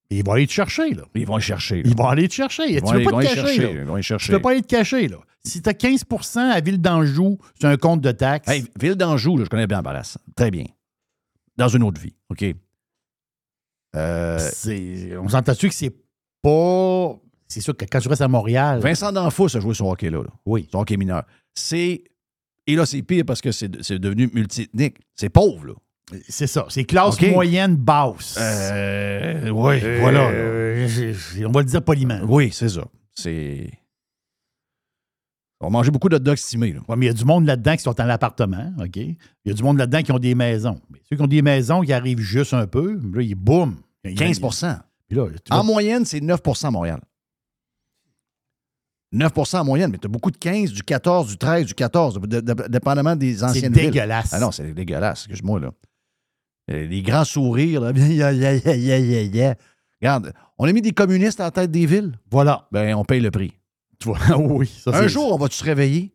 Ils 0.10 0.24
vont 0.24 0.32
aller 0.34 0.48
te 0.48 0.54
chercher, 0.54 0.94
là. 0.94 1.04
Ils 1.16 1.26
vont 1.28 1.40
chercher. 1.40 1.84
là. 1.84 1.90
Ils 1.90 1.96
vont 1.96 2.08
aller 2.08 2.28
te 2.30 2.34
chercher. 2.34 2.64
Ils 2.72 2.76
tu 2.82 2.82
vont 2.86 2.92
pas 2.92 3.00
ils 3.00 3.10
vont 3.10 3.20
te 3.20 3.24
cacher, 3.24 3.36
chercher. 3.36 3.62
là. 3.62 3.70
Ils 3.72 3.86
vont 3.86 3.94
aller 3.96 4.02
Tu 4.04 4.08
chercher. 4.08 4.34
peux 4.34 4.42
pas 4.42 4.52
aller 4.52 4.62
te 4.62 4.68
cacher, 4.68 5.08
là. 5.10 5.18
Si 5.44 5.62
tu 5.62 5.70
as 5.70 5.74
15% 5.74 6.40
à 6.52 6.60
Ville 6.62 6.82
d'Anjou 6.82 7.38
sur 7.60 7.70
un 7.70 7.78
compte 7.78 8.02
de 8.02 8.12
taxes, 8.12 8.48
Hey, 8.50 8.66
Ville 8.80 8.96
d'Anjou, 8.96 9.38
je 9.44 9.50
connais 9.50 9.68
bien 9.68 9.82
Barras. 9.82 10.18
Très 10.36 10.50
bien. 10.52 10.66
Dans 11.58 11.68
une 11.68 11.84
autre 11.84 12.00
vie. 12.00 12.14
OK? 12.30 12.46
Euh, 13.96 14.38
c'est- 14.40 15.16
on 15.18 15.28
s'entend-tu 15.28 15.70
que 15.70 15.76
c'est 15.76 15.96
pas. 16.42 17.16
C'est 17.48 17.62
sûr 17.62 17.76
que 17.76 17.86
quand 17.86 18.00
tu 18.00 18.08
restes 18.10 18.22
à 18.22 18.28
Montréal. 18.28 18.80
Vincent 18.80 19.12
D'Anfos 19.12 19.56
a 19.56 19.60
joué 19.60 19.74
son 19.74 19.90
hockey 19.90 20.10
là. 20.10 20.22
Oui. 20.46 20.68
Son 20.72 20.80
hockey 20.80 20.98
mineur. 20.98 21.24
C'est. 21.54 22.04
Et 22.68 22.76
là, 22.76 22.86
c'est 22.86 23.02
pire 23.02 23.24
parce 23.26 23.40
que 23.42 23.52
c'est 23.52 23.82
c'est 23.84 23.98
devenu 24.00 24.30
multiethnique. 24.34 24.98
C'est 25.16 25.30
pauvre, 25.30 25.66
là. 25.68 25.74
C'est 26.30 26.48
ça. 26.48 26.66
C'est 26.70 26.86
classe 26.86 27.18
moyenne 27.32 27.76
basse. 27.76 28.38
Euh, 28.40 29.50
oui, 29.50 29.80
Euh, 29.84 29.98
voilà. 30.00 30.30
euh, 30.30 30.88
j'ai- 30.88 31.46
on 31.46 31.52
va 31.52 31.60
le 31.62 31.66
dire 31.66 31.82
poliment. 31.84 32.20
Oui, 32.24 32.50
c'est 32.54 32.70
ça. 32.70 32.86
C'est. 33.14 33.70
On 35.60 35.72
mangeait 35.72 35.90
beaucoup 35.92 36.08
de 36.08 36.18
dogs 36.20 36.38
stimés, 36.38 36.72
là. 36.74 36.82
Ouais, 36.88 36.96
mais 36.96 37.08
il 37.08 37.10
y 37.10 37.12
a 37.12 37.14
du 37.14 37.26
monde 37.26 37.46
là-dedans 37.46 37.76
qui 37.76 37.82
sont 37.82 38.00
en 38.00 38.10
appartement, 38.10 38.72
OK? 38.80 38.96
Il 38.96 39.18
y 39.46 39.50
a 39.50 39.54
du 39.54 39.64
monde 39.64 39.78
là-dedans 39.80 40.04
qui 40.04 40.12
ont 40.12 40.20
des 40.20 40.36
maisons. 40.36 40.80
Mais 40.92 41.00
ceux 41.10 41.16
qui 41.16 41.22
ont 41.22 41.28
des 41.28 41.42
maisons, 41.42 41.82
qui 41.82 41.92
arrivent 41.92 42.20
juste 42.20 42.54
un 42.54 42.68
peu, 42.68 42.94
là, 43.14 43.22
ils 43.22 43.34
boum. 43.36 43.76
15 44.16 44.40
Puis 45.08 45.18
là, 45.18 45.26
En 45.50 45.64
moyenne, 45.64 46.06
c'est 46.06 46.22
9 46.22 46.40
à 46.64 46.72
Montréal. 46.72 47.02
9% 49.14 49.60
en 49.62 49.66
moyenne, 49.66 49.92
mais 49.92 49.98
tu 49.98 50.06
as 50.06 50.10
beaucoup 50.10 50.32
de 50.32 50.38
15, 50.38 50.72
du 50.74 50.84
14, 50.84 51.28
du 51.30 51.38
13, 51.38 51.66
du 51.66 51.74
14, 51.74 52.20
de- 52.20 52.40
de- 52.42 52.68
dépendamment 52.68 53.16
des 53.16 53.44
anciennes 53.44 53.74
villes. 53.74 53.92
dégueulasse. 53.92 54.34
Ah 54.34 54.40
non, 54.40 54.52
c'est 54.52 54.74
dégueulasse, 54.74 55.20
excuse-moi, 55.28 55.60
là. 55.62 55.72
Euh, 56.70 56.86
Les 56.88 57.02
grands 57.02 57.26
sourires, 57.26 57.82
là. 57.82 57.92
Ya, 57.96 58.32
ya. 58.32 59.56
Regarde, 60.02 60.34
on 60.58 60.68
a 60.68 60.74
mis 60.74 60.82
des 60.82 60.92
communistes 60.92 61.40
à 61.40 61.46
la 61.46 61.52
tête 61.52 61.72
des 61.72 61.86
villes. 61.86 62.20
Voilà. 62.30 62.68
Ben, 62.72 62.96
on 62.96 63.04
paye 63.04 63.20
le 63.22 63.32
prix. 63.32 63.54
Tu 64.00 64.10
vois, 64.10 64.20
oui. 64.38 64.68
ça, 64.68 64.92
Un 64.96 65.08
jour, 65.08 65.34
on 65.34 65.38
va 65.38 65.50
se 65.50 65.64
réveiller? 65.64 66.14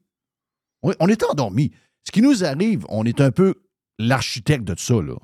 On, 0.83 0.93
on 1.01 1.09
est 1.09 1.23
endormi. 1.25 1.73
Ce 2.05 2.13
qui 2.13 2.23
nous 2.23 2.45
arrive, 2.45 2.85
on 2.89 3.05
est 3.05 3.21
un 3.21 3.31
peu 3.31 3.55
l'architecte 3.99 4.65
de 4.65 4.75
tout 4.75 4.83
ça, 4.83 4.95
là. 4.95 5.15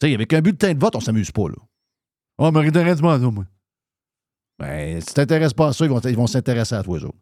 Tu 0.00 0.08
sais, 0.08 0.14
avec 0.14 0.32
un 0.32 0.40
bulletin 0.40 0.72
de 0.74 0.78
vote, 0.80 0.96
on 0.96 1.00
s'amuse 1.00 1.30
pas, 1.30 1.48
là. 1.48 1.56
Oh, 2.38 2.50
mais 2.50 2.66
intéresse-moi, 2.66 3.20
ça, 3.20 3.30
moi. 3.30 3.44
Ben, 4.58 5.00
si 5.00 5.06
tu 5.08 5.14
t'intéresses 5.14 5.52
pas 5.54 5.68
à 5.68 5.72
ça, 5.72 5.84
ils 5.84 5.90
vont, 5.90 6.00
ils 6.00 6.16
vont 6.16 6.26
s'intéresser 6.26 6.74
à 6.74 6.82
toi, 6.82 6.98
eux 6.98 7.04
autres. 7.04 7.18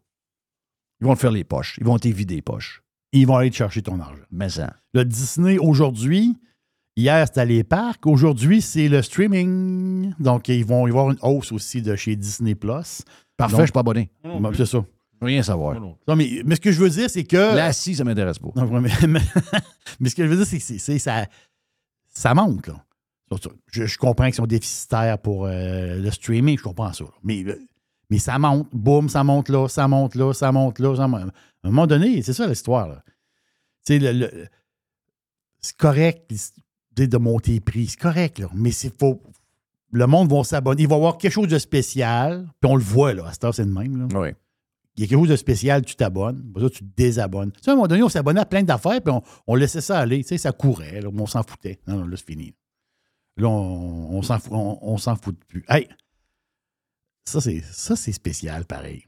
Ils 1.01 1.07
vont 1.07 1.13
te 1.15 1.19
faire 1.19 1.31
les 1.31 1.43
poches. 1.43 1.77
Ils 1.79 1.85
vont 1.85 1.97
t'évider 1.97 2.35
les 2.35 2.41
poches. 2.41 2.83
Ils 3.11 3.25
vont 3.25 3.37
aller 3.37 3.49
te 3.49 3.55
chercher 3.55 3.81
ton 3.81 3.99
argent. 3.99 4.23
Mais 4.31 4.49
ça. 4.49 4.75
Le 4.93 5.05
Disney, 5.05 5.57
aujourd'hui, 5.57 6.37
hier, 6.99 7.25
c'était 7.27 7.45
les 7.45 7.63
parcs. 7.63 8.05
Aujourd'hui, 8.05 8.61
c'est 8.61 8.87
le 8.87 9.01
streaming. 9.01 10.13
Donc, 10.19 10.47
ils 10.49 10.65
vont 10.65 10.87
y 10.87 10.89
avoir 10.89 11.09
une 11.11 11.17
hausse 11.21 11.51
aussi 11.51 11.81
de 11.81 11.95
chez 11.95 12.15
Disney+. 12.15 12.55
Plus. 12.55 13.01
Parfait, 13.37 13.51
Donc- 13.53 13.61
je 13.61 13.65
suis 13.67 13.71
pas 13.71 13.79
abonné. 13.81 14.09
C'est 14.55 14.65
ça. 14.65 14.85
Rien 15.21 15.43
savoir. 15.43 15.79
Non, 15.79 16.15
mais, 16.15 16.41
mais 16.45 16.55
ce 16.55 16.61
que 16.61 16.71
je 16.71 16.79
veux 16.79 16.89
dire, 16.89 17.09
c'est 17.09 17.25
que. 17.25 17.35
L'assis, 17.55 17.95
ça 17.95 18.03
m'intéresse 18.05 18.39
pas. 18.39 18.49
Non, 18.55 18.79
mais, 18.79 18.89
mais- 19.07 19.19
mais 19.99 20.09
ce 20.09 20.15
que 20.15 20.23
je 20.23 20.29
veux 20.29 20.37
dire, 20.37 20.45
c'est 20.45 20.77
que 20.77 20.97
ça, 20.99 21.25
ça 22.09 22.33
monte. 22.33 22.67
Là. 22.67 22.85
Je, 23.71 23.85
je 23.85 23.97
comprends 23.97 24.25
qu'ils 24.25 24.35
sont 24.35 24.47
déficitaires 24.47 25.19
pour 25.19 25.45
euh, 25.45 25.99
le 25.99 26.09
streaming, 26.11 26.57
je 26.57 26.63
comprends 26.63 26.93
ça. 26.93 27.03
là. 27.03 27.09
Mais, 27.23 27.43
euh, 27.43 27.59
mais 28.09 28.17
ça 28.17 28.39
monte, 28.39 28.67
boum, 28.73 29.07
ça 29.09 29.23
monte 29.23 29.49
là, 29.49 29.67
ça 29.67 29.87
monte 29.87 30.15
là, 30.15 30.33
ça 30.33 30.51
monte 30.51 30.79
là. 30.79 30.95
ça 30.95 31.07
monte- 31.07 31.21
À 31.63 31.67
un 31.67 31.69
moment 31.69 31.85
donné, 31.85 32.21
c'est 32.23 32.33
ça 32.33 32.47
l'histoire. 32.47 32.87
là. 32.87 33.03
Tu 33.85 33.93
sais, 33.93 33.99
le- 33.99 34.13
le- 34.19 34.47
c'est 35.61 35.75
correct 35.77 36.31
de 37.07 37.17
de 37.17 37.17
monter 37.17 37.51
les 37.53 37.59
prix, 37.59 37.87
c'est 37.87 37.99
correct, 37.99 38.39
là, 38.39 38.49
mais 38.53 38.71
c'est 38.71 38.97
faut. 38.99 39.21
Le 39.91 40.05
monde 40.05 40.31
va 40.31 40.43
s'abonner. 40.43 40.83
Il 40.83 40.87
va 40.87 40.95
y 40.95 40.97
avoir 40.97 41.17
quelque 41.17 41.31
chose 41.33 41.47
de 41.47 41.57
spécial, 41.57 42.47
puis 42.61 42.71
on 42.71 42.75
le 42.75 42.83
voit, 42.83 43.13
là, 43.13 43.25
à 43.27 43.31
cette 43.33 43.43
heure, 43.43 43.55
c'est 43.55 43.65
le 43.65 43.71
même. 43.71 43.97
Là. 43.97 44.19
Oui. 44.19 44.29
Il 44.95 45.01
y 45.01 45.05
a 45.05 45.07
quelque 45.07 45.19
chose 45.19 45.29
de 45.29 45.35
spécial, 45.35 45.83
tu 45.83 45.95
t'abonnes. 45.95 46.45
Après 46.49 46.63
ça, 46.63 46.69
tu 46.69 46.79
te 46.79 46.95
désabonnes. 46.95 47.51
Tu 47.53 47.59
sais, 47.63 47.69
à 47.69 47.73
un 47.73 47.75
moment 47.77 47.87
donné, 47.87 48.03
on 48.03 48.09
s'abonnait 48.09 48.41
à 48.41 48.45
plein 48.45 48.63
d'affaires, 48.63 49.01
puis 49.01 49.11
on, 49.13 49.23
on 49.47 49.55
laissait 49.55 49.81
ça 49.81 49.97
aller. 49.99 50.21
Tu 50.23 50.27
sais, 50.29 50.37
ça 50.37 50.51
courait, 50.51 51.01
là, 51.01 51.09
mais 51.11 51.21
on 51.21 51.25
s'en 51.25 51.41
foutait. 51.43 51.79
Non, 51.87 51.97
non, 51.99 52.07
là, 52.07 52.17
c'est 52.17 52.25
fini. 52.25 52.53
Là, 53.37 53.47
on, 53.47 54.17
on 54.17 54.21
s'en 54.21 54.37
fout, 54.39 54.51
on, 54.51 54.77
on 54.81 54.97
s'en 54.97 55.15
fout 55.15 55.37
plus. 55.47 55.63
Hey! 55.69 55.87
Ça, 57.25 57.39
c'est, 57.41 57.61
ça, 57.71 57.95
c'est 57.95 58.11
spécial, 58.11 58.65
pareil. 58.65 59.05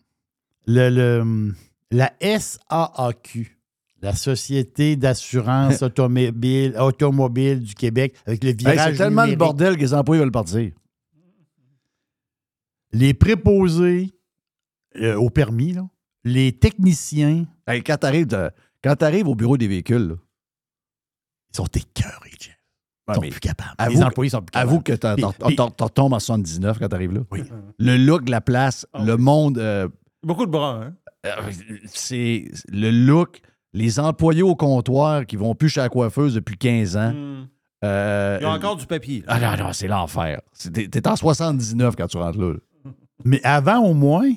Le, 0.65 0.89
le- 0.89 1.53
la 1.91 2.13
SAAQ, 2.22 3.59
la 4.02 4.15
Société 4.15 4.95
d'assurance 4.95 5.82
automobile, 5.84 6.76
automobile 6.80 7.60
du 7.61 7.73
Québec, 7.76 8.15
avec 8.26 8.44
le 8.44 8.49
Hey, 8.49 8.56
virage 8.56 8.91
c'est 8.94 8.98
tellement 8.98 9.22
le 9.23 9.32
numérique. 9.32 9.38
bordel 9.40 9.76
que 9.76 9.82
les 9.82 9.94
employés 9.94 10.22
veulent 10.22 10.32
partir. 10.32 10.72
Les 12.94 13.14
préposés 13.14 14.11
euh, 14.98 15.15
au 15.15 15.30
permis, 15.30 15.73
là, 15.73 15.88
les 16.23 16.52
techniciens, 16.52 17.45
Hey, 17.68 17.82
quand 17.84 17.98
quand 18.84 18.95
t'arrives 18.95 19.28
au 19.28 19.36
bureau 19.36 19.57
des 19.57 19.68
véhicules, 19.68 20.07
là, 20.10 20.15
ils 21.53 21.57
sont 21.57 21.65
écœurés, 21.68 22.32
Jeff. 22.40 22.57
Ouais, 23.07 23.14
Ils 23.14 23.15
sont 23.15 23.22
plus 23.30 23.40
capables. 23.40 23.76
avoue 23.78 23.94
les 23.94 23.99
que- 23.99 24.06
employés 24.06 24.30
sont 24.30 24.41
plus 24.41 24.52
capables. 24.52 24.69
avoue 24.69 24.82
que 24.82 24.94
t'en- 25.56 25.86
retombes 25.86 26.14
en 26.14 26.19
79 26.19 26.80
quand 26.80 26.88
t'arrives 26.90 27.14
là. 27.14 27.22
Oui. 27.32 27.41
Le 27.80 27.98
look 27.98 28.28
la 28.30 28.41
place, 28.41 28.86
le 28.94 29.15
monde, 29.18 29.57
euh, 29.57 29.88
Beaucoup 30.23 30.45
de 30.45 30.52
bras, 30.52 30.84
hein? 30.84 30.95
euh, 31.26 31.52
c'est 31.86 32.45
le 32.69 32.91
look, 32.91 33.41
les 33.73 33.99
employés 33.99 34.41
au 34.43 34.56
comptoir 34.56 35.26
qui 35.26 35.35
vont 35.35 35.56
plus 35.56 35.69
chez 35.69 35.80
la 35.81 35.89
coiffeuse 35.89 36.34
depuis 36.35 36.57
15 36.57 36.98
ans. 36.98 37.14
Euh, 37.84 38.38
Il 38.39 38.43
y 38.43 38.48
a 38.48 38.52
encore 38.52 38.76
du 38.76 38.85
papier. 38.85 39.23
Ah 39.27 39.39
non, 39.39 39.65
non, 39.65 39.73
c'est 39.73 39.88
l'enfer. 39.88 40.41
T'es 40.73 41.07
en 41.07 41.15
79 41.15 41.95
quand 41.95 42.07
tu 42.07 42.18
rentres 42.18 42.38
là. 42.39 42.53
là. 42.53 42.91
Mais 43.23 43.41
avant, 43.43 43.80
au 43.80 43.93
moins, 43.93 44.30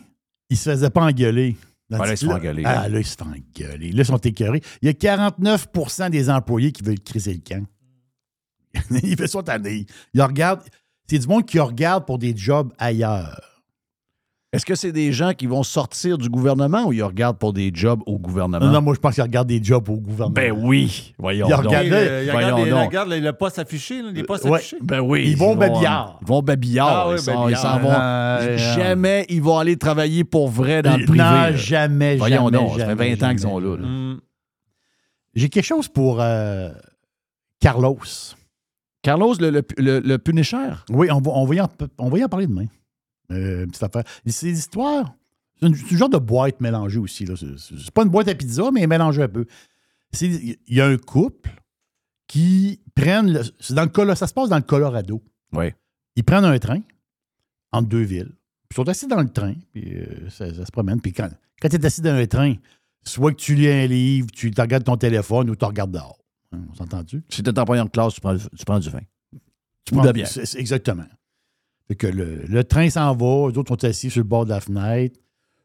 ils 0.51 0.57
se 0.57 0.71
faisaient 0.71 0.91
pas 0.91 1.03
engueuler. 1.03 1.57
Ah, 1.93 1.99
là, 1.99 2.13
ils 2.13 2.17
se 2.19 2.27
font 2.27 2.33
engueuler, 2.33 2.63
Ah, 2.65 2.75
là. 2.83 2.89
là, 2.89 2.99
ils 3.01 3.05
se 3.05 3.17
font 3.17 3.27
engueuler. 3.27 3.93
Là, 3.93 4.03
ils 4.03 4.07
sont 4.07 4.17
écœurés. 4.19 4.63
Il 4.83 4.87
y 4.87 4.89
a 4.89 4.93
49% 4.95 6.11
des 6.11 6.31
employés 6.31 6.73
qui 6.73 6.83
veulent 6.83 7.01
criser 7.01 7.35
le 7.35 7.41
camp. 7.41 7.65
ils 9.03 9.17
fait 9.17 9.27
ça 9.27 9.41
année. 9.49 9.87
Ils 10.15 10.23
regardent. 10.23 10.63
C'est 11.09 11.19
du 11.19 11.27
monde 11.29 11.45
qui 11.45 11.59
regarde 11.61 12.07
pour 12.07 12.19
des 12.19 12.35
jobs 12.37 12.73
ailleurs. 12.79 13.54
Est-ce 14.55 14.65
que 14.67 14.75
c'est 14.75 14.93
des 14.93 15.13
gens 15.13 15.33
qui 15.33 15.47
vont 15.47 15.63
sortir 15.63 16.17
du 16.17 16.29
gouvernement 16.29 16.85
ou 16.87 16.93
ils 16.93 17.03
regardent 17.03 17.39
pour 17.39 17.53
des 17.53 17.71
jobs 17.75 18.01
au 18.07 18.19
gouvernement? 18.19 18.65
Non, 18.65 18.73
non, 18.73 18.81
moi, 18.83 18.95
je 18.95 19.01
pense 19.01 19.15
qu'ils 19.15 19.23
regardent 19.23 19.49
des 19.49 19.63
jobs 19.63 19.89
au 19.89 19.97
gouvernement. 19.97 20.31
Ben 20.35 20.53
oui. 20.53 21.13
Voyons 21.19 21.47
Ils 21.49 21.51
donc. 21.51 21.65
regardent- 21.67 21.87
Il, 21.87 21.93
euh, 21.93 22.23
il 22.25 22.31
Voyons 22.31 22.47
regarde, 22.49 22.65
les, 22.65 22.71
donc. 22.71 22.87
regarde 22.87 23.09
les- 23.11 23.21
le 23.21 23.33
poste 23.33 23.59
affiché, 23.59 24.01
les 24.03 24.23
postes 24.23 24.45
Ouais. 24.45 24.59
affichés. 24.59 24.79
Ben 24.81 25.01
oui. 25.01 25.25
Ils 25.27 25.37
vont 25.37 25.49
vont- 25.49 25.57
babillard. 25.57 26.19
Ils 26.23 26.27
vont 26.29 26.43
babillard. 26.43 26.89
Ah 26.89 27.09
oui, 27.09 27.15
ils, 27.17 27.23
s'en- 27.23 27.49
ils 27.49 27.83
vont. 27.83 27.91
Euh, 27.91 28.57
jamais 28.59 29.27
ils 29.29 29.43
vont 29.43 29.59
aller 29.59 29.77
travailler 29.77 30.25
pour 30.25 30.49
vrai 30.49 30.83
dans 30.83 30.93
le 30.97 31.01
non, 31.01 31.07
privé. 31.07 31.19
là. 31.19 31.53
jamais, 31.53 32.17
Voyons 32.17 32.47
jamais, 32.47 32.51
donc, 32.59 32.69
ça 32.71 32.75
fait 32.75 32.81
jamais, 32.91 33.15
20 33.17 33.27
ans 33.27 33.31
qu'ils 33.31 33.41
sont 33.41 33.59
là. 33.59 33.77
là. 33.77 33.87
Hmm. 33.87 34.21
J'ai 35.35 35.49
quelque 35.49 35.65
chose 35.67 35.89
pour 35.89 36.19
euh, 36.21 36.71
Carlos. 37.61 37.99
Carlos, 39.03 39.35
le, 39.41 39.51
le, 39.51 39.63
le, 39.79 39.99
le 40.01 40.19
Punisher? 40.19 40.57
Oui, 40.91 41.09
on 41.11 41.21
va, 41.21 41.31
on 41.35 41.45
va, 41.45 41.55
y, 41.57 41.61
en, 41.61 41.69
on 41.99 42.09
va 42.09 42.19
y 42.19 42.25
en 42.25 42.29
parler 42.29 42.47
demain. 42.47 42.67
Euh, 43.31 43.67
petite 43.67 43.83
affaire. 43.83 44.05
C'est 44.27 44.47
l'histoire. 44.47 45.15
C'est 45.61 45.67
un 45.67 45.73
genre 45.97 46.09
de 46.11 46.19
boîte 46.19 46.61
mélangée 46.61 46.99
aussi. 46.99 47.25
là. 47.25 47.35
C'est 47.37 47.91
pas 47.91 48.03
une 48.03 48.09
boîte 48.11 48.29
à 48.29 48.35
pizza, 48.35 48.71
mais 48.73 48.87
mélangée 48.87 49.23
un 49.23 49.29
peu. 49.29 49.47
Il 50.21 50.57
y 50.69 50.81
a 50.81 50.87
un 50.87 50.97
couple 50.99 51.51
qui 52.27 52.81
prennent. 52.95 53.33
le- 53.33 53.43
c'est 53.61 53.75
dans 53.75 53.85
le 53.85 54.15
ça 54.15 54.27
se 54.27 54.35
passe 54.35 54.49
dans 54.49 54.57
le 54.57 54.63
Colorado. 54.63 55.23
Oui. 55.53 55.73
Ils 56.17 56.25
prennent 56.25 56.45
un 56.45 56.59
train 56.59 56.81
entre 57.73 57.89
deux 57.89 58.03
villes. 58.03 58.33
Puis 58.69 58.73
ils 58.73 58.77
sont 58.77 58.89
assis 58.89 59.07
dans 59.07 59.21
le 59.21 59.29
train, 59.29 59.55
puis 59.73 59.95
euh, 59.95 60.29
ça, 60.31 60.53
ça 60.55 60.65
se 60.67 60.71
promène. 60.73 61.01
Puis 61.01 61.13
quand, 61.13 61.29
quand 61.61 61.69
tu 61.69 61.77
es 61.77 61.87
assis 61.87 62.01
dans 62.01 62.15
un 62.15 62.27
train, 62.27 62.55
soit 63.05 63.33
que 63.33 63.37
tu 63.37 63.55
lis 63.55 63.69
un 63.69 63.87
livre, 63.87 64.29
tu 64.33 64.53
regardes 64.57 64.85
ton 64.85 64.97
téléphone 64.97 65.51
ou 65.51 65.57
tu 65.57 65.65
regardes 65.65 65.93
dehors. 65.93 66.19
Hein, 66.53 66.61
on 66.71 66.75
s'entend-tu? 66.75 67.23
Si 67.29 67.43
t'es 67.43 67.57
en 67.59 67.65
première 67.65 67.91
classe, 67.91 68.15
tu 68.15 68.21
prends, 68.21 68.37
tu 68.37 68.65
prends 68.65 68.79
du 68.79 68.91
vin. 68.91 69.01
Tu 69.85 69.95
Ou 69.95 70.01
de 70.01 70.07
la 70.07 70.13
bière. 70.13 70.29
Exactement. 70.57 71.05
Fait 71.89 71.97
que 71.97 72.07
le, 72.07 72.43
le 72.47 72.65
train 72.65 72.89
s'en 72.89 73.15
va, 73.15 73.51
les 73.51 73.59
autres 73.59 73.69
sont 73.69 73.85
assis 73.85 74.11
sur 74.11 74.21
le 74.21 74.29
bord 74.29 74.45
de 74.45 74.51
la 74.51 74.61
fenêtre, 74.61 75.21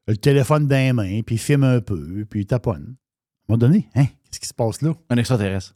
le 0.07 0.17
téléphone 0.17 0.67
dans 0.67 0.75
les 0.75 0.93
mains, 0.93 1.21
puis 1.21 1.35
ils 1.35 1.39
filment 1.39 1.63
un 1.65 1.81
peu, 1.81 2.25
puis 2.29 2.41
ils 2.41 2.45
taponnent. 2.45 2.95
À 3.47 3.53
un 3.53 3.55
moment 3.55 3.57
donné, 3.57 3.87
hein, 3.95 4.05
qu'est-ce 4.05 4.39
qui 4.39 4.47
se 4.47 4.53
passe 4.53 4.81
là? 4.81 4.93
Un 5.09 5.17
extraterrestre. 5.17 5.75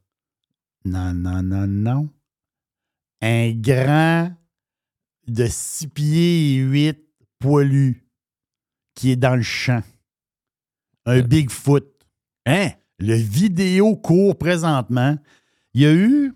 Non, 0.86 1.14
non, 1.14 1.42
non, 1.42 1.68
non. 1.68 2.10
Un 3.22 3.52
grand 3.54 4.32
de 5.28 5.46
6 5.48 5.88
pieds 5.88 6.56
et 6.56 6.58
8 6.58 7.00
poilu 7.40 8.06
qui 8.96 9.12
est 9.12 9.16
dans 9.16 9.36
le 9.36 9.42
champ. 9.42 9.82
Un 11.06 11.22
Bigfoot. 11.22 11.86
Hein? 12.46 12.72
Le 13.00 13.16
vidéo 13.16 13.96
court 13.96 14.38
présentement. 14.38 15.18
Il 15.74 15.82
y 15.82 15.86
a 15.86 15.94
eu, 15.94 16.34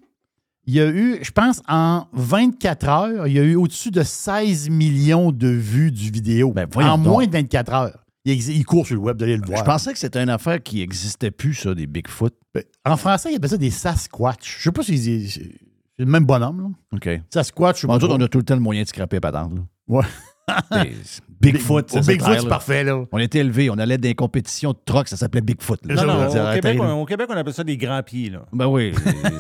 Il 0.68 0.74
y 0.74 0.82
a 0.82 0.88
eu, 0.90 1.20
je 1.22 1.32
pense, 1.32 1.62
en 1.70 2.08
24 2.12 2.90
heures, 2.90 3.28
il 3.28 3.34
y 3.34 3.40
a 3.40 3.44
eu 3.44 3.56
au-dessus 3.56 3.90
de 3.90 4.04
16 4.04 4.70
millions 4.70 5.32
de 5.32 5.48
vues 5.48 5.92
du 5.92 6.12
vidéo. 6.12 6.52
Ben, 6.52 6.68
en 6.76 6.98
donc. 6.98 7.08
moins 7.08 7.26
de 7.26 7.32
24 7.32 7.74
heures. 7.74 8.04
Il, 8.26 8.66
court 8.66 8.86
sur 8.86 8.96
le 8.96 9.02
web, 9.02 9.16
d'aller 9.16 9.38
le 9.38 9.46
voir. 9.46 9.60
Je 9.60 9.64
pensais 9.64 9.94
que 9.94 10.00
c'était 10.00 10.22
une 10.22 10.30
affaire 10.30 10.62
qui 10.62 10.80
n'existait 10.80 11.32
plus, 11.32 11.54
ça, 11.54 11.74
des 11.74 11.88
Bigfoot. 11.88 12.34
Ben, 12.54 12.64
En 12.86 12.98
français, 12.98 13.30
il 13.32 13.38
appelle 13.38 13.50
ça 13.50 13.58
des 13.58 13.72
Sasquatch. 13.72 14.58
Je 14.58 14.64
sais 14.64 14.72
pas 14.74 14.84
si 14.84 15.30
c'est 15.30 15.50
le 15.98 16.06
même 16.06 16.26
bonhomme. 16.26 16.62
Là. 16.62 16.98
OK. 16.98 17.22
Sasquatch, 17.34 17.84
trop. 17.84 17.94
on 17.94 18.20
a 18.20 18.28
tout 18.28 18.38
le 18.38 18.44
temps 18.44 18.56
le 18.56 18.62
moyen 18.62 18.84
de 18.84 18.88
scraper 18.90 19.22
patente. 19.22 19.54
Là. 19.56 19.62
Ouais. 19.88 20.06
Bigfoot, 21.40 21.94
Big- 21.94 22.06
Bigfoot, 22.18 22.40
c'est 22.42 22.48
parfait, 22.50 22.84
là. 22.84 23.04
On 23.12 23.18
était 23.20 23.40
élevés, 23.40 23.70
on 23.70 23.74
allait 23.78 23.98
dans 23.98 24.02
des 24.02 24.16
compétitions 24.16 24.72
de 24.72 24.78
troc, 24.86 25.08
ça 25.08 25.18
s'appelait 25.18 25.42
Bigfoot. 25.42 25.80
là. 25.86 25.96
Non, 25.96 26.02
je 26.02 26.08
non, 26.08 26.28
au, 26.52 26.54
Québec, 26.56 26.78
on, 26.82 27.02
au 27.02 27.06
Québec, 27.06 27.28
on 27.32 27.36
appelle 27.38 27.54
ça 27.54 27.64
des 27.64 27.78
grands 27.78 28.02
pieds. 28.04 28.30
Là. 28.30 28.46
Ben 28.54 28.68
oui, 28.68 28.94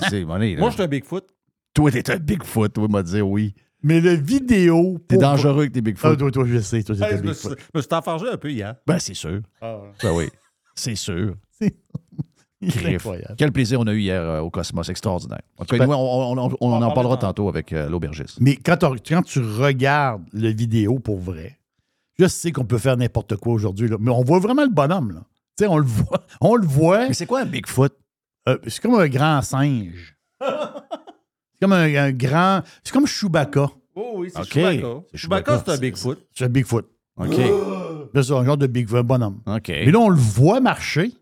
c'est. 0.09 0.23
Moi, 0.25 0.39
je 0.39 0.73
suis 0.73 0.81
un 0.83 0.87
Bigfoot. 0.87 1.25
Toi, 1.73 1.91
t'es 1.91 2.09
un 2.11 2.17
Bigfoot, 2.17 2.73
toi, 2.73 2.87
m'a 2.87 3.03
dit 3.03 3.21
oui. 3.21 3.53
Mais 3.83 4.01
le 4.01 4.11
vidéo. 4.13 4.97
T'es 5.07 5.17
dangereux 5.17 5.59
avec 5.61 5.71
tes 5.71 5.79
Ah, 5.79 5.81
Bigfoot. 5.83 6.17
toi, 6.17 6.31
toi, 6.31 6.43
je 6.47 6.59
sais. 6.59 6.81
Toi, 6.83 6.95
Hey, 6.99 7.17
je 7.17 7.23
me 7.23 7.31
Bigfoot. 7.31 7.57
je 7.59 7.77
me 7.77 7.81
suis 7.81 7.93
enfargé 7.93 8.27
un 8.27 8.37
peu 8.37 8.51
hier. 8.51 8.75
Ben, 8.87 8.97
c'est 8.99 9.13
sûr. 9.13 9.41
Ah, 9.61 9.77
ouais. 9.77 9.87
Ben 10.03 10.11
oui, 10.13 10.29
c'est 10.75 10.95
sûr. 10.95 11.35
Incroyable. 12.61 13.35
Quel 13.37 13.51
plaisir 13.51 13.79
on 13.79 13.85
a 13.85 13.93
eu 13.93 13.99
hier 13.99 14.19
euh, 14.21 14.39
au 14.39 14.49
Cosmos, 14.49 14.89
extraordinaire. 14.89 15.41
En 15.59 15.65
tout 15.65 15.75
cas, 15.75 15.85
Ben- 15.85 15.85
nous, 15.85 15.93
on, 15.93 16.37
on- 16.37 16.37
on- 16.39 16.57
on 16.59 16.71
en 16.73 16.79
parler 16.79 16.93
parlera 16.95 17.17
tantôt. 17.17 17.43
tantôt 17.43 17.49
avec 17.49 17.71
euh, 17.71 17.87
l'aubergiste. 17.87 18.37
Mais 18.41 18.55
quand, 18.55 18.83
on- 18.83 18.95
quand 18.95 19.21
tu 19.21 19.39
regardes 19.39 20.23
le 20.33 20.49
vidéo 20.49 20.97
pour 20.97 21.19
vrai, 21.19 21.56
je 22.19 22.27
sais 22.27 22.51
qu'on 22.51 22.65
peut 22.65 22.77
faire 22.77 22.97
n'importe 22.97 23.35
quoi 23.37 23.53
aujourd'hui, 23.53 23.87
là, 23.87 23.97
mais 23.99 24.11
on 24.11 24.23
voit 24.23 24.39
vraiment 24.39 24.63
le 24.63 24.69
bonhomme. 24.69 25.11
Là. 25.13 25.21
Tu 25.57 25.63
sais, 25.63 25.67
on 25.67 25.77
le 25.77 25.85
voit. 25.85 26.25
On 26.41 26.55
le 26.55 26.67
voit. 26.67 27.07
Mais 27.07 27.13
c'est 27.13 27.25
quoi 27.25 27.41
un 27.41 27.45
Bigfoot? 27.45 27.91
Euh, 28.47 28.57
c'est 28.67 28.79
comme 28.79 28.93
un 28.95 29.07
grand 29.07 29.41
singe. 29.41 30.15
c'est 30.39 30.47
comme 31.61 31.73
un, 31.73 31.95
un 31.95 32.11
grand. 32.11 32.61
C'est 32.83 32.93
comme 32.93 33.07
Chewbacca. 33.07 33.69
Oh 33.95 34.13
oui, 34.17 34.29
c'est 34.31 34.39
Ok. 34.39 34.47
Chewbacca. 34.49 34.87
C'est 35.11 35.17
Chewbacca, 35.17 35.63
c'est 35.65 35.71
un 35.71 35.77
Bigfoot. 35.77 36.27
C'est 36.35 36.45
un 36.45 36.49
Bigfoot. 36.49 36.87
OK. 37.17 37.35
C'est 38.13 38.23
ça, 38.23 38.35
un 38.35 38.45
genre 38.45 38.57
de 38.57 38.67
Big 38.67 38.93
un 38.93 39.03
bonhomme. 39.03 39.41
OK. 39.45 39.67
Mais 39.69 39.91
là, 39.91 39.99
on 39.99 40.09
le 40.09 40.17
voit 40.17 40.59
marcher. 40.59 41.13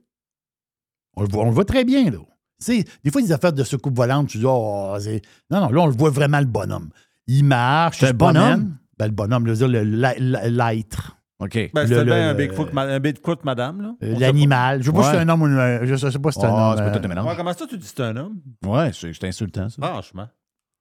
On 1.16 1.24
le 1.24 1.30
voit, 1.30 1.44
on 1.44 1.48
le 1.48 1.52
voit 1.52 1.66
très 1.66 1.86
bien, 1.86 2.10
là. 2.12 2.20
Tu 2.60 2.78
sais, 2.78 2.86
des 3.04 3.12
fois, 3.12 3.22
des 3.22 3.32
affaires 3.32 3.54
de 3.54 3.64
soucoupe 3.64 3.96
volante, 3.96 4.28
tu 4.28 4.38
dis, 4.38 4.46
oh, 4.48 4.96
c'est. 5.00 5.22
Non, 5.50 5.62
non, 5.62 5.70
là, 5.70 5.82
on 5.82 5.88
le 5.88 5.96
voit 5.96 6.10
vraiment, 6.10 6.40
le 6.40 6.46
bonhomme. 6.46 6.90
Il 7.28 7.44
marche. 7.44 8.00
C'est 8.00 8.08
un 8.08 8.14
bonhomme? 8.14 8.78
Ben, 8.98 9.06
le 9.08 9.12
bonhomme, 9.12 9.46
je 9.46 9.52
veux 9.52 9.58
dire, 9.58 9.68
le- 9.68 10.50
l'être. 10.50 11.18
OK. 11.40 11.72
Ben, 11.74 11.86
c'était 11.86 11.96
le- 12.00 12.04
bien 12.06 12.30
un 12.30 12.34
le- 12.34 12.38
Bigfoot, 12.48 12.72
ma- 12.74 12.84
un 12.84 13.00
Bigfoot 13.00 13.44
madame. 13.44 13.82
Là. 13.82 13.96
Euh, 14.04 14.12
On 14.12 14.16
sait 14.16 14.20
L'animal. 14.22 14.82
Je 14.82 14.86
sais 14.90 14.96
pas 14.96 15.04
si 15.04 15.10
c'est 15.12 15.18
un 15.18 15.28
homme 15.30 15.42
ou 15.42 15.48
une. 15.48 15.80
Je 15.86 15.96
sais 15.98 16.12
sais 16.12 16.20
pas 16.20 16.32
si 16.32 16.40
c'est 16.40 16.46
un 16.46 16.50
Ah, 16.54 16.70
homme. 16.72 16.78
c'est 16.78 16.84
pas 16.84 16.90
tout 16.92 16.96
un 16.96 17.00
euh, 17.00 17.02
pas. 17.02 17.08
mélange. 17.10 17.26
Ouais, 17.28 17.36
comment 17.36 17.54
ça, 17.54 17.68
tu 17.68 17.78
dis 17.78 17.84
que 17.86 17.94
c'est 17.96 18.04
un 18.04 18.16
homme? 18.16 18.40
Ouais, 18.66 18.92
c'est 18.94 19.12
c'est 19.14 19.28
insultant, 19.28 19.68
ça. 19.70 19.82
Franchement. 19.86 20.28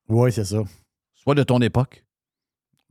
Oui, 0.09 0.31
c'est 0.33 0.45
ça. 0.45 0.59
Soit 1.15 1.35
de 1.35 1.43
ton 1.43 1.59
époque. 1.61 2.05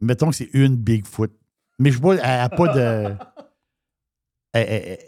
Mettons 0.01 0.29
que 0.29 0.35
c'est 0.35 0.49
une 0.53 0.75
Bigfoot. 0.75 1.31
Mais 1.79 1.91
je 1.91 1.99
vois, 2.01 2.15
elle 2.15 2.21
n'a 2.21 2.49
pas 2.49 2.67
de. 2.73 3.15
Elle- 4.53 4.65
elle- 4.67 4.83
elle- 4.85 4.99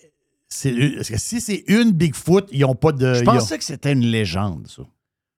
c'est 0.47 0.71
une- 0.71 0.95
parce 0.95 1.09
que 1.09 1.17
si 1.19 1.41
c'est 1.41 1.63
une 1.67 1.91
Bigfoot, 1.91 2.47
ils 2.51 2.61
n'ont 2.61 2.75
pas 2.75 2.91
de. 2.93 3.15
Je 3.15 3.21
ils 3.23 3.29
ont- 3.29 3.33
pensais 3.33 3.57
que 3.57 3.63
c'était 3.63 3.91
une 3.91 4.05
légende, 4.05 4.67
ça. 4.67 4.83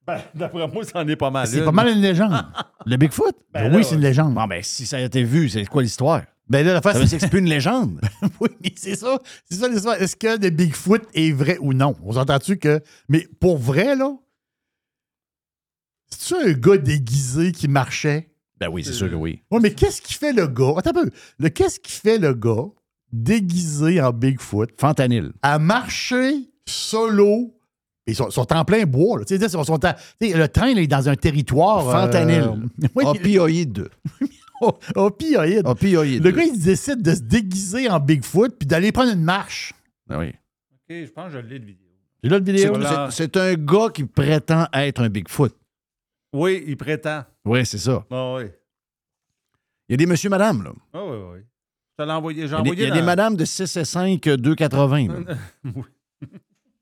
Ben, 0.08 0.22
d'après 0.36 0.68
moi, 0.68 0.84
c'en 0.86 1.06
est 1.08 1.16
pas 1.16 1.30
mal. 1.30 1.48
C'est 1.48 1.64
pas 1.64 1.72
mal 1.72 1.90
une 1.90 2.02
légende. 2.02 2.46
Le 2.86 2.96
Bigfoot? 2.96 3.36
Ben 3.54 3.70
là, 3.70 3.78
oui, 3.78 3.84
c'est 3.84 3.96
une 3.96 4.02
légende. 4.02 4.34
Bon, 4.34 4.48
ben, 4.48 4.64
si 4.64 4.86
ça 4.86 4.98
a 4.98 5.02
été 5.02 5.24
vu, 5.24 5.50
c'est 5.50 5.66
quoi 5.66 5.84
l'histoire? 5.84 6.24
Ben 6.50 6.66
là, 6.66 6.74
la 6.74 6.82
face, 6.82 6.96
dire 6.96 7.04
que 7.04 7.20
c'est 7.20 7.30
plus 7.30 7.40
une 7.40 7.50
légende. 7.50 8.00
oui, 8.40 8.48
mais 8.64 8.72
c'est 8.78 8.96
ça. 8.96 9.20
C'est 9.50 9.58
ça 9.58 9.68
l'histoire. 9.68 10.02
Est-ce 10.02 10.16
que 10.16 10.42
le 10.42 10.50
Bigfoot 10.50 11.04
est 11.14 11.34
vrai 11.34 11.58
ou 11.60 11.74
non? 11.74 11.96
On 12.04 12.14
s'entend-tu 12.14 12.58
que. 12.58 12.82
Mais 13.10 13.28
pour 13.42 13.58
vrai, 13.58 13.98
là, 13.98 14.16
c'est-tu 16.10 16.50
un 16.50 16.54
gars 16.54 16.78
déguisé 16.78 17.52
qui 17.52 17.68
marchait? 17.68 18.30
Ben 18.60 18.70
oui, 18.70 18.86
c'est 18.86 18.94
sûr 18.94 19.10
que 19.10 19.16
oui. 19.16 19.42
Oui, 19.52 19.60
mais 19.62 19.74
qu'est-ce 19.74 20.02
qui 20.02 20.14
fait 20.14 20.32
le 20.32 20.48
gars? 20.48 20.76
Attends 20.78 20.92
un 20.92 21.04
peu. 21.04 21.10
Le, 21.38 21.50
qu'est-ce 21.50 21.82
qui 21.82 21.92
fait 21.92 22.18
le 22.18 22.34
gars 22.34 22.66
déguisé 23.12 24.02
en 24.02 24.12
Bigfoot? 24.12 24.70
Fentanyl. 24.80 25.34
à 25.42 25.60
marcher 25.60 26.50
solo? 26.66 27.57
Ils 28.08 28.16
sont, 28.16 28.30
sont 28.30 28.52
en 28.54 28.64
plein 28.66 28.86
bois. 28.86 29.20
là. 29.20 29.26
Sont 29.50 29.80
le 30.22 30.46
train 30.48 30.74
là, 30.74 30.82
est 30.82 30.88
dans 30.88 31.10
un 31.10 31.16
territoire. 31.16 31.90
euh, 31.90 31.92
Fentanyl. 31.92 32.52
oui, 32.96 33.04
Opioïde. 33.06 33.90
oh, 34.62 34.72
opioïde. 34.96 35.68
Opioïde. 35.68 36.24
Le 36.24 36.32
gars, 36.32 36.44
il 36.44 36.58
décide 36.60 37.02
de 37.02 37.14
se 37.14 37.22
déguiser 37.22 37.90
en 37.90 38.00
Bigfoot 38.00 38.56
puis 38.58 38.66
d'aller 38.66 38.92
prendre 38.92 39.12
une 39.12 39.24
marche. 39.24 39.74
Ben 40.08 40.20
oui. 40.20 40.30
OK, 40.30 40.90
je 41.06 41.12
pense 41.12 41.34
que 41.34 41.42
je 41.42 41.46
l'ai, 41.46 41.60
de 41.60 41.66
vidéo. 41.66 41.84
J'ai 42.24 42.30
C'est, 42.30 42.40
vidéo. 42.40 42.74
Voilà. 42.76 43.12
c'est- 43.12 43.36
un 43.38 43.54
gars 43.56 43.90
qui 43.94 44.06
prétend 44.06 44.68
être 44.74 45.02
un 45.02 45.10
Bigfoot. 45.10 45.54
Oui, 46.34 46.64
il 46.66 46.78
prétend. 46.78 47.24
Oui, 47.46 47.66
c'est 47.66 47.78
ça. 47.78 48.06
Ah 48.10 48.36
oui. 48.38 48.44
Il 49.90 49.94
y 49.94 49.96
a 49.96 49.98
des 49.98 50.06
monsieur, 50.06 50.30
madame, 50.30 50.64
là. 50.64 50.72
Ah 50.94 51.04
oui, 51.06 51.18
oui. 51.34 51.40
L'ai 52.00 52.12
envoyé. 52.12 52.48
J'ai 52.48 52.56
Il 52.56 52.68
y 52.68 52.72
a 52.72 52.76
des, 52.76 52.82
il 52.84 52.88
y 52.88 52.92
a 52.92 52.94
des 52.94 53.02
madames 53.02 53.36
de 53.36 53.46
6 53.46 53.76
et 53.78 53.86
5, 53.86 54.22
2,80. 54.22 55.08
là. 55.26 55.36
Oui. 55.66 55.84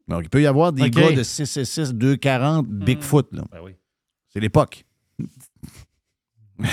Donc, 0.08 0.22
il 0.24 0.30
peut 0.30 0.42
y 0.42 0.48
avoir 0.48 0.72
des 0.72 0.84
OK. 0.84 0.90
gars 0.92 1.12
de 1.12 1.24
6 1.24 1.58
et 1.58 1.66
6, 1.66 1.94
2,40 1.94 2.64
Bigfoot, 2.66 3.28
là. 3.34 3.44
Ben 3.52 3.60
oui. 3.64 3.76
C'est 4.30 4.40
l'époque. 4.40 4.86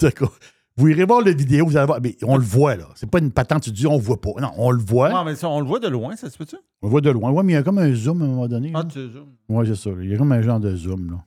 D'accord. 0.00 0.36
Vous 0.76 0.88
irez 0.88 1.04
voir 1.04 1.20
la 1.20 1.32
vidéo, 1.32 1.66
vous 1.66 1.76
allez 1.76 1.86
voir. 1.86 2.00
Mais 2.02 2.16
on 2.22 2.36
le 2.36 2.42
voit, 2.42 2.74
là. 2.74 2.88
C'est 2.96 3.08
pas 3.08 3.20
une 3.20 3.30
patente, 3.30 3.62
tu 3.62 3.70
dis 3.70 3.86
on 3.86 3.96
le 3.96 4.02
voit 4.02 4.20
pas. 4.20 4.30
Non, 4.40 4.50
on 4.56 4.72
le 4.72 4.82
voit. 4.82 5.14
Ouais, 5.14 5.24
mais 5.24 5.36
ça, 5.36 5.48
on 5.48 5.60
le 5.60 5.66
voit 5.66 5.78
de 5.78 5.86
loin, 5.86 6.16
ça 6.16 6.28
se 6.28 6.36
peut-tu? 6.36 6.56
On 6.82 6.86
le 6.86 6.90
voit 6.90 7.00
de 7.00 7.10
loin. 7.10 7.30
Ouais, 7.30 7.44
mais 7.44 7.52
il 7.52 7.56
y 7.56 7.58
a 7.58 7.62
comme 7.62 7.78
un 7.78 7.94
zoom 7.94 8.22
à 8.22 8.24
un 8.24 8.28
moment 8.28 8.48
donné. 8.48 8.72
Ah, 8.74 8.78
là. 8.78 8.84
tu 8.84 9.08
zoomes. 9.10 9.36
Ouais, 9.48 9.64
c'est 9.66 9.76
ça. 9.76 9.90
Il 10.02 10.10
y 10.10 10.14
a 10.14 10.18
comme 10.18 10.32
un 10.32 10.42
genre 10.42 10.58
de 10.58 10.74
zoom, 10.74 11.12
là. 11.12 11.24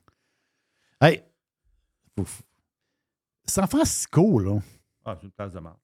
Hey! 1.00 1.22
Ouf. 2.18 2.42
San 3.46 3.66
Francisco, 3.66 4.38
là. 4.40 4.58
Ah, 5.06 5.16
c'est 5.18 5.24
une 5.26 5.32
place 5.32 5.52
de 5.54 5.60
mort. 5.60 5.78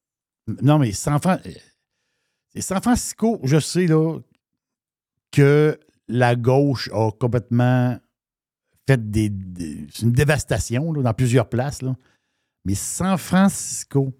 Non, 0.63 0.79
mais 0.79 0.93
San, 0.93 1.19
Fran- 1.19 1.39
c'est 2.51 2.61
San 2.61 2.83
Francisco, 2.83 3.41
je 3.45 3.59
sais, 3.59 3.87
là, 3.87 4.19
que 5.35 5.78
la 6.09 6.36
gauche 6.36 6.89
a 6.93 7.11
complètement 7.11 7.98
fait 8.86 9.11
des. 9.11 9.31
des- 9.31 9.86
c'est 9.93 10.02
une 10.02 10.12
dévastation, 10.12 10.93
là, 10.93 11.02
dans 11.02 11.15
plusieurs 11.15 11.48
places, 11.48 11.82
là. 11.82 11.97
Mais 12.65 12.74
San 12.74 13.19
Francisco, 13.19 14.12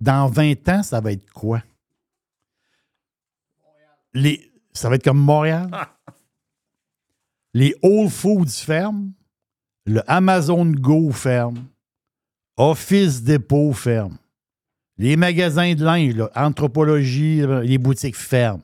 dans 0.00 0.26
20 0.28 0.68
ans, 0.68 0.82
ça 0.82 1.00
va 1.00 1.12
être 1.12 1.30
quoi? 1.30 1.62
Les, 4.12 4.50
ça 4.72 4.88
va 4.88 4.96
être 4.96 5.04
comme 5.04 5.18
Montréal? 5.18 5.70
Les 7.54 7.74
Whole 7.82 8.08
Foods 8.10 8.48
ferment. 8.64 9.12
Le 9.86 10.02
Amazon 10.10 10.66
Go 10.66 11.10
ferme. 11.10 11.64
Office 12.56 13.22
Depot 13.22 13.72
ferme. 13.72 14.16
Les 14.98 15.16
magasins 15.16 15.74
de 15.74 15.82
linge, 15.84 16.14
là, 16.14 16.30
anthropologie, 16.34 17.42
les 17.62 17.78
boutiques 17.78 18.16
ferment. 18.16 18.62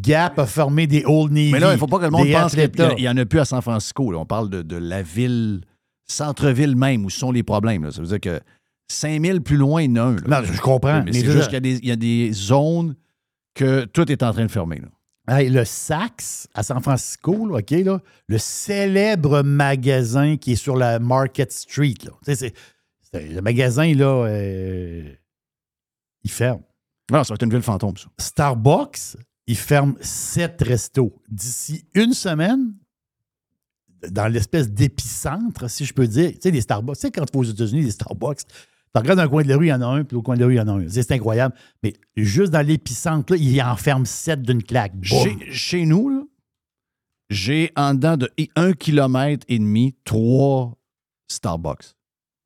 Gap 0.00 0.38
a 0.38 0.46
fermé 0.46 0.86
des 0.86 1.04
Old 1.06 1.32
Navy. 1.32 1.52
Mais 1.52 1.60
là, 1.60 1.70
il 1.70 1.74
ne 1.74 1.78
faut 1.78 1.86
pas 1.86 1.98
que 1.98 2.04
le 2.04 2.10
monde 2.10 2.30
pense 2.30 2.54
qu'il 2.54 2.70
n'y 2.98 3.08
en 3.08 3.16
a 3.16 3.24
plus 3.24 3.40
à 3.40 3.44
San 3.44 3.60
Francisco. 3.62 4.10
là. 4.12 4.18
On 4.18 4.26
parle 4.26 4.50
de, 4.50 4.62
de 4.62 4.76
la 4.76 5.02
ville, 5.02 5.62
centre-ville 6.06 6.76
même, 6.76 7.04
où 7.04 7.10
sont 7.10 7.32
les 7.32 7.42
problèmes. 7.42 7.84
là. 7.84 7.90
Ça 7.90 8.00
veut 8.00 8.08
dire 8.08 8.20
que 8.20 8.40
5000 8.88 9.40
plus 9.40 9.56
loin, 9.56 9.82
il 9.82 9.90
y 9.90 9.92
en 9.92 9.96
a 9.96 10.00
un. 10.08 10.16
là. 10.26 10.40
Non, 10.40 10.46
je 10.52 10.60
comprends. 10.60 11.02
Mais, 11.04 11.12
mais 11.12 11.12
c'est 11.12 11.30
juste 11.30 11.44
qu'il 11.44 11.54
y 11.54 11.56
a, 11.56 11.60
des, 11.60 11.76
il 11.78 11.88
y 11.88 11.92
a 11.92 11.96
des 11.96 12.32
zones 12.32 12.94
que 13.54 13.84
tout 13.84 14.10
est 14.12 14.22
en 14.22 14.32
train 14.32 14.44
de 14.46 14.50
fermer. 14.50 14.80
Hey, 15.28 15.48
le 15.50 15.64
Saks 15.64 16.46
à 16.54 16.62
San 16.62 16.80
Francisco, 16.80 17.46
là, 17.48 17.58
OK, 17.58 17.70
là, 17.70 18.00
le 18.28 18.38
célèbre 18.38 19.42
magasin 19.42 20.36
qui 20.36 20.52
est 20.52 20.56
sur 20.56 20.76
la 20.76 21.00
Market 21.00 21.50
Street. 21.50 21.94
Là. 22.04 22.34
Le 23.14 23.40
magasin, 23.40 23.92
là, 23.94 24.26
euh, 24.26 25.02
il 26.22 26.30
ferme. 26.30 26.60
Non, 27.10 27.24
ça 27.24 27.32
va 27.32 27.36
être 27.36 27.42
une 27.42 27.50
ville 27.50 27.62
fantôme, 27.62 27.96
ça. 27.96 28.06
Starbucks, 28.18 29.16
il 29.46 29.56
ferme 29.56 29.96
sept 30.00 30.62
restos. 30.62 31.12
D'ici 31.28 31.84
une 31.94 32.12
semaine, 32.12 32.74
dans 34.10 34.28
l'espèce 34.28 34.70
d'épicentre, 34.70 35.70
si 35.70 35.84
je 35.84 35.94
peux 35.94 36.06
dire, 36.06 36.32
tu 36.32 36.38
sais, 36.42 36.50
les 36.50 36.60
Starbucks, 36.60 36.96
tu 36.96 37.00
sais, 37.02 37.10
quand 37.10 37.24
tu 37.24 37.32
vas 37.32 37.40
aux 37.40 37.44
États-Unis, 37.44 37.82
les 37.82 37.90
Starbucks, 37.90 38.46
tu 38.46 39.00
regardes 39.00 39.20
un 39.20 39.28
coin 39.28 39.42
de 39.42 39.48
la 39.48 39.56
rue, 39.56 39.66
il 39.66 39.70
y 39.70 39.72
en 39.72 39.82
a 39.82 39.86
un, 39.86 40.04
puis 40.04 40.16
au 40.16 40.22
coin 40.22 40.36
de 40.36 40.40
la 40.40 40.46
rue, 40.46 40.54
il 40.54 40.58
y 40.58 40.60
en 40.60 40.68
a 40.68 40.72
un. 40.72 40.88
C'est 40.88 41.12
incroyable. 41.12 41.54
Mais 41.82 41.94
juste 42.16 42.52
dans 42.52 42.66
l'épicentre, 42.66 43.32
là, 43.32 43.38
il 43.38 43.62
en 43.62 43.76
ferme 43.76 44.06
sept 44.06 44.42
d'une 44.42 44.62
claque. 44.62 44.92
Chez, 45.02 45.52
chez 45.52 45.86
nous, 45.86 46.08
là, 46.08 46.22
j'ai 47.28 47.72
en 47.76 47.94
dedans 47.94 48.16
de 48.16 48.30
1 48.54 48.72
km 48.74 49.44
et 49.48 49.58
demi, 49.58 49.94
trois 50.04 50.76
Starbucks. 51.28 51.94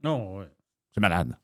Non, 0.02 0.39
ouais. 0.39 0.51
C'est 0.94 1.01
malade. 1.01 1.36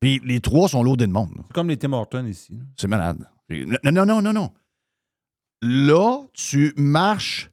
Puis 0.00 0.20
les 0.24 0.40
trois 0.40 0.68
sont 0.68 0.82
loadés 0.82 1.06
de 1.06 1.12
monde. 1.12 1.32
C'est 1.48 1.52
comme 1.52 1.68
les 1.68 1.76
Tim 1.76 1.92
Hortons 1.92 2.26
ici. 2.26 2.58
C'est 2.76 2.88
malade. 2.88 3.28
Non, 3.52 3.92
non, 3.92 4.06
non, 4.06 4.22
non, 4.22 4.32
non. 4.32 4.50
Là, 5.62 6.18
tu 6.32 6.72
marches 6.76 7.50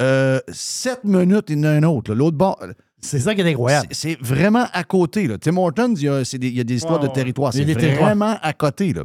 euh, 0.00 0.40
sept 0.48 1.04
minutes 1.04 1.50
et 1.50 1.66
un 1.66 1.82
autre. 1.82 2.14
L'autre 2.14 2.36
bord. 2.36 2.58
C'est 3.00 3.18
ça 3.18 3.34
qui 3.34 3.40
est 3.40 3.50
incroyable. 3.50 3.88
C'est 3.90 4.18
vraiment 4.20 4.66
à 4.72 4.84
côté. 4.84 5.26
Là. 5.26 5.36
Tim 5.38 5.56
Hortons, 5.56 5.94
il 5.96 6.02
y 6.02 6.08
a, 6.08 6.22
des, 6.22 6.48
il 6.48 6.56
y 6.56 6.60
a 6.60 6.64
des 6.64 6.76
histoires 6.76 7.00
de 7.00 7.08
territoire. 7.08 7.52
C'est 7.52 7.64
vraiment 7.64 8.38
à 8.40 8.52
côté. 8.52 8.92
Là. 8.92 9.02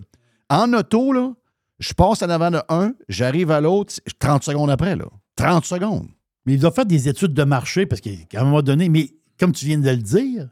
En 0.49 0.71
auto, 0.73 1.11
là, 1.11 1.33
je 1.79 1.93
passe 1.93 2.21
en 2.21 2.29
avant 2.29 2.51
de 2.51 2.61
un, 2.69 2.93
j'arrive 3.09 3.51
à 3.51 3.59
l'autre, 3.61 3.93
c'est 3.93 4.17
30 4.19 4.43
secondes 4.43 4.69
après. 4.69 4.95
Là. 4.95 5.05
30 5.35 5.65
secondes. 5.65 6.07
Mais 6.45 6.53
il 6.53 6.59
doit 6.59 6.71
faire 6.71 6.85
des 6.85 7.09
études 7.09 7.33
de 7.33 7.43
marché 7.43 7.85
parce 7.85 8.01
qu'à 8.01 8.11
un 8.35 8.43
moment 8.43 8.61
donné, 8.61 8.87
mais 8.87 9.09
comme 9.39 9.51
tu 9.51 9.65
viens 9.65 9.77
de 9.77 9.89
le 9.89 9.97
dire, 9.97 10.49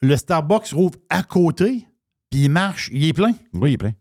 le 0.00 0.16
Starbucks 0.16 0.68
rouvre 0.68 0.98
à 1.10 1.22
côté, 1.22 1.88
puis 2.30 2.44
il 2.44 2.50
marche, 2.50 2.90
il 2.92 3.04
est 3.04 3.12
plein. 3.12 3.32
Oui, 3.52 3.70
il 3.70 3.74
est 3.74 3.78
plein. 3.78 3.92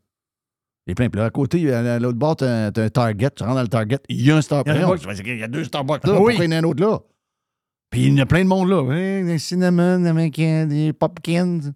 Il 0.86 0.92
est 0.92 0.96
plein. 0.96 1.10
Puis 1.10 1.20
là, 1.20 1.26
à 1.26 1.30
côté, 1.30 1.72
à 1.74 2.00
l'autre 2.00 2.18
bord, 2.18 2.36
tu 2.36 2.44
as, 2.44 2.68
un 2.68 2.72
Target. 2.90 3.30
Tu 3.32 3.44
rentres 3.44 3.56
dans 3.56 3.62
le 3.62 3.68
Target, 3.68 4.00
il 4.10 4.22
y 4.22 4.32
a 4.32 4.38
un 4.38 4.42
Starbucks. 4.42 4.76
Il 4.76 4.80
y 4.80 4.84
a 4.84 4.86
Voyons, 4.86 5.12
Il 5.26 5.40
y 5.40 5.44
a 5.44 5.48
deux 5.48 5.64
Starbucks 5.64 6.06
là. 6.06 6.14
Oui. 6.14 6.18
Pourquoi 6.18 6.46
il 6.46 6.52
y 6.52 6.54
en 6.54 6.58
a 6.58 6.60
un 6.60 6.64
autre 6.64 6.84
là? 6.84 7.00
Puis 7.90 8.06
il 8.06 8.14
y 8.14 8.20
en 8.20 8.24
a 8.24 8.26
plein 8.26 8.44
de 8.44 8.50
monde 8.50 8.70
là. 8.70 8.82
Oui, 8.82 9.24
des 9.24 9.38
cinnamon, 9.38 10.04
euh, 10.04 10.66
des 10.66 10.94
pumpkins. 10.94 11.74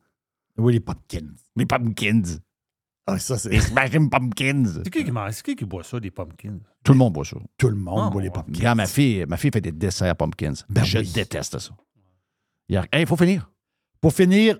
Oui, 0.58 0.74
les 0.74 0.80
pumpkins. 0.80 1.30
Les 1.56 1.66
pumpkins. 1.66 2.24
Ah, 3.06 3.20
ça, 3.20 3.38
c'est. 3.38 3.50
Les 3.50 3.62
smashing 3.62 4.10
pumpkins. 4.10 4.66
C'est 4.84 4.90
qui 4.90 5.06
qui? 5.06 5.12
C'est 5.32 5.44
qui 5.44 5.56
qui 5.56 5.66
boit 5.66 5.84
ça, 5.84 6.00
des 6.00 6.12
pumpkins? 6.12 6.60
Tout 6.84 6.92
le 6.92 6.98
monde 6.98 7.14
boit 7.14 7.24
ça. 7.24 7.38
Tout 7.58 7.70
le 7.70 7.76
monde 7.76 8.06
Ah, 8.08 8.10
boit 8.10 8.22
les 8.22 8.30
pumpkins. 8.30 8.58
Regarde, 8.58 8.78
ma 8.78 8.86
fille, 8.86 9.26
ma 9.28 9.38
fille 9.38 9.52
fait 9.54 9.62
des 9.62 9.72
desserts 9.72 10.16
pumpkins. 10.16 10.54
Ben 10.70 10.84
Je 10.84 10.98
oui. 11.00 11.12
déteste 11.14 11.60
ça. 11.60 11.72
Il 12.68 13.06
faut 13.08 13.16
finir. 13.16 13.50
Pour 14.02 14.14
finir, 14.14 14.58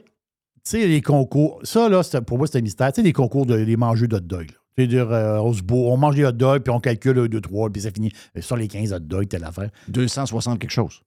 tu 0.70 0.82
sais, 0.82 0.88
les 0.88 1.02
concours, 1.02 1.60
ça, 1.64 1.90
là, 1.90 2.02
pour 2.26 2.38
moi, 2.38 2.48
c'est 2.48 2.58
un 2.58 2.62
mystère. 2.62 2.92
Tu 2.92 3.02
sais, 3.02 3.04
les 3.04 3.14
concours 3.14 3.46
de 3.46 3.56
les 3.56 3.78
mangeux 3.78 4.08
d'hot 4.08 4.20
dog. 4.20 4.48
C'est-à-dire, 4.78 5.12
euh, 5.12 5.40
on, 5.40 5.54
se 5.54 5.62
bourre, 5.64 5.92
on 5.92 5.98
mange 5.98 6.16
des 6.16 6.26
hot 6.26 6.32
dogs, 6.34 6.62
puis 6.62 6.72
on 6.72 6.80
calcule 6.80 7.18
1, 7.18 7.28
2, 7.28 7.42
3, 7.42 7.70
puis 7.72 7.82
ça 7.82 7.92
finit 7.92 8.12
euh, 8.38 8.42
sur 8.42 8.56
les 8.58 8.68
15 8.68 8.94
hot 8.94 9.00
dogs, 9.00 9.28
telle 9.28 9.44
affaire. 9.44 9.70
260 9.88 10.60
quelque 10.60 10.72
chose. 10.72 11.02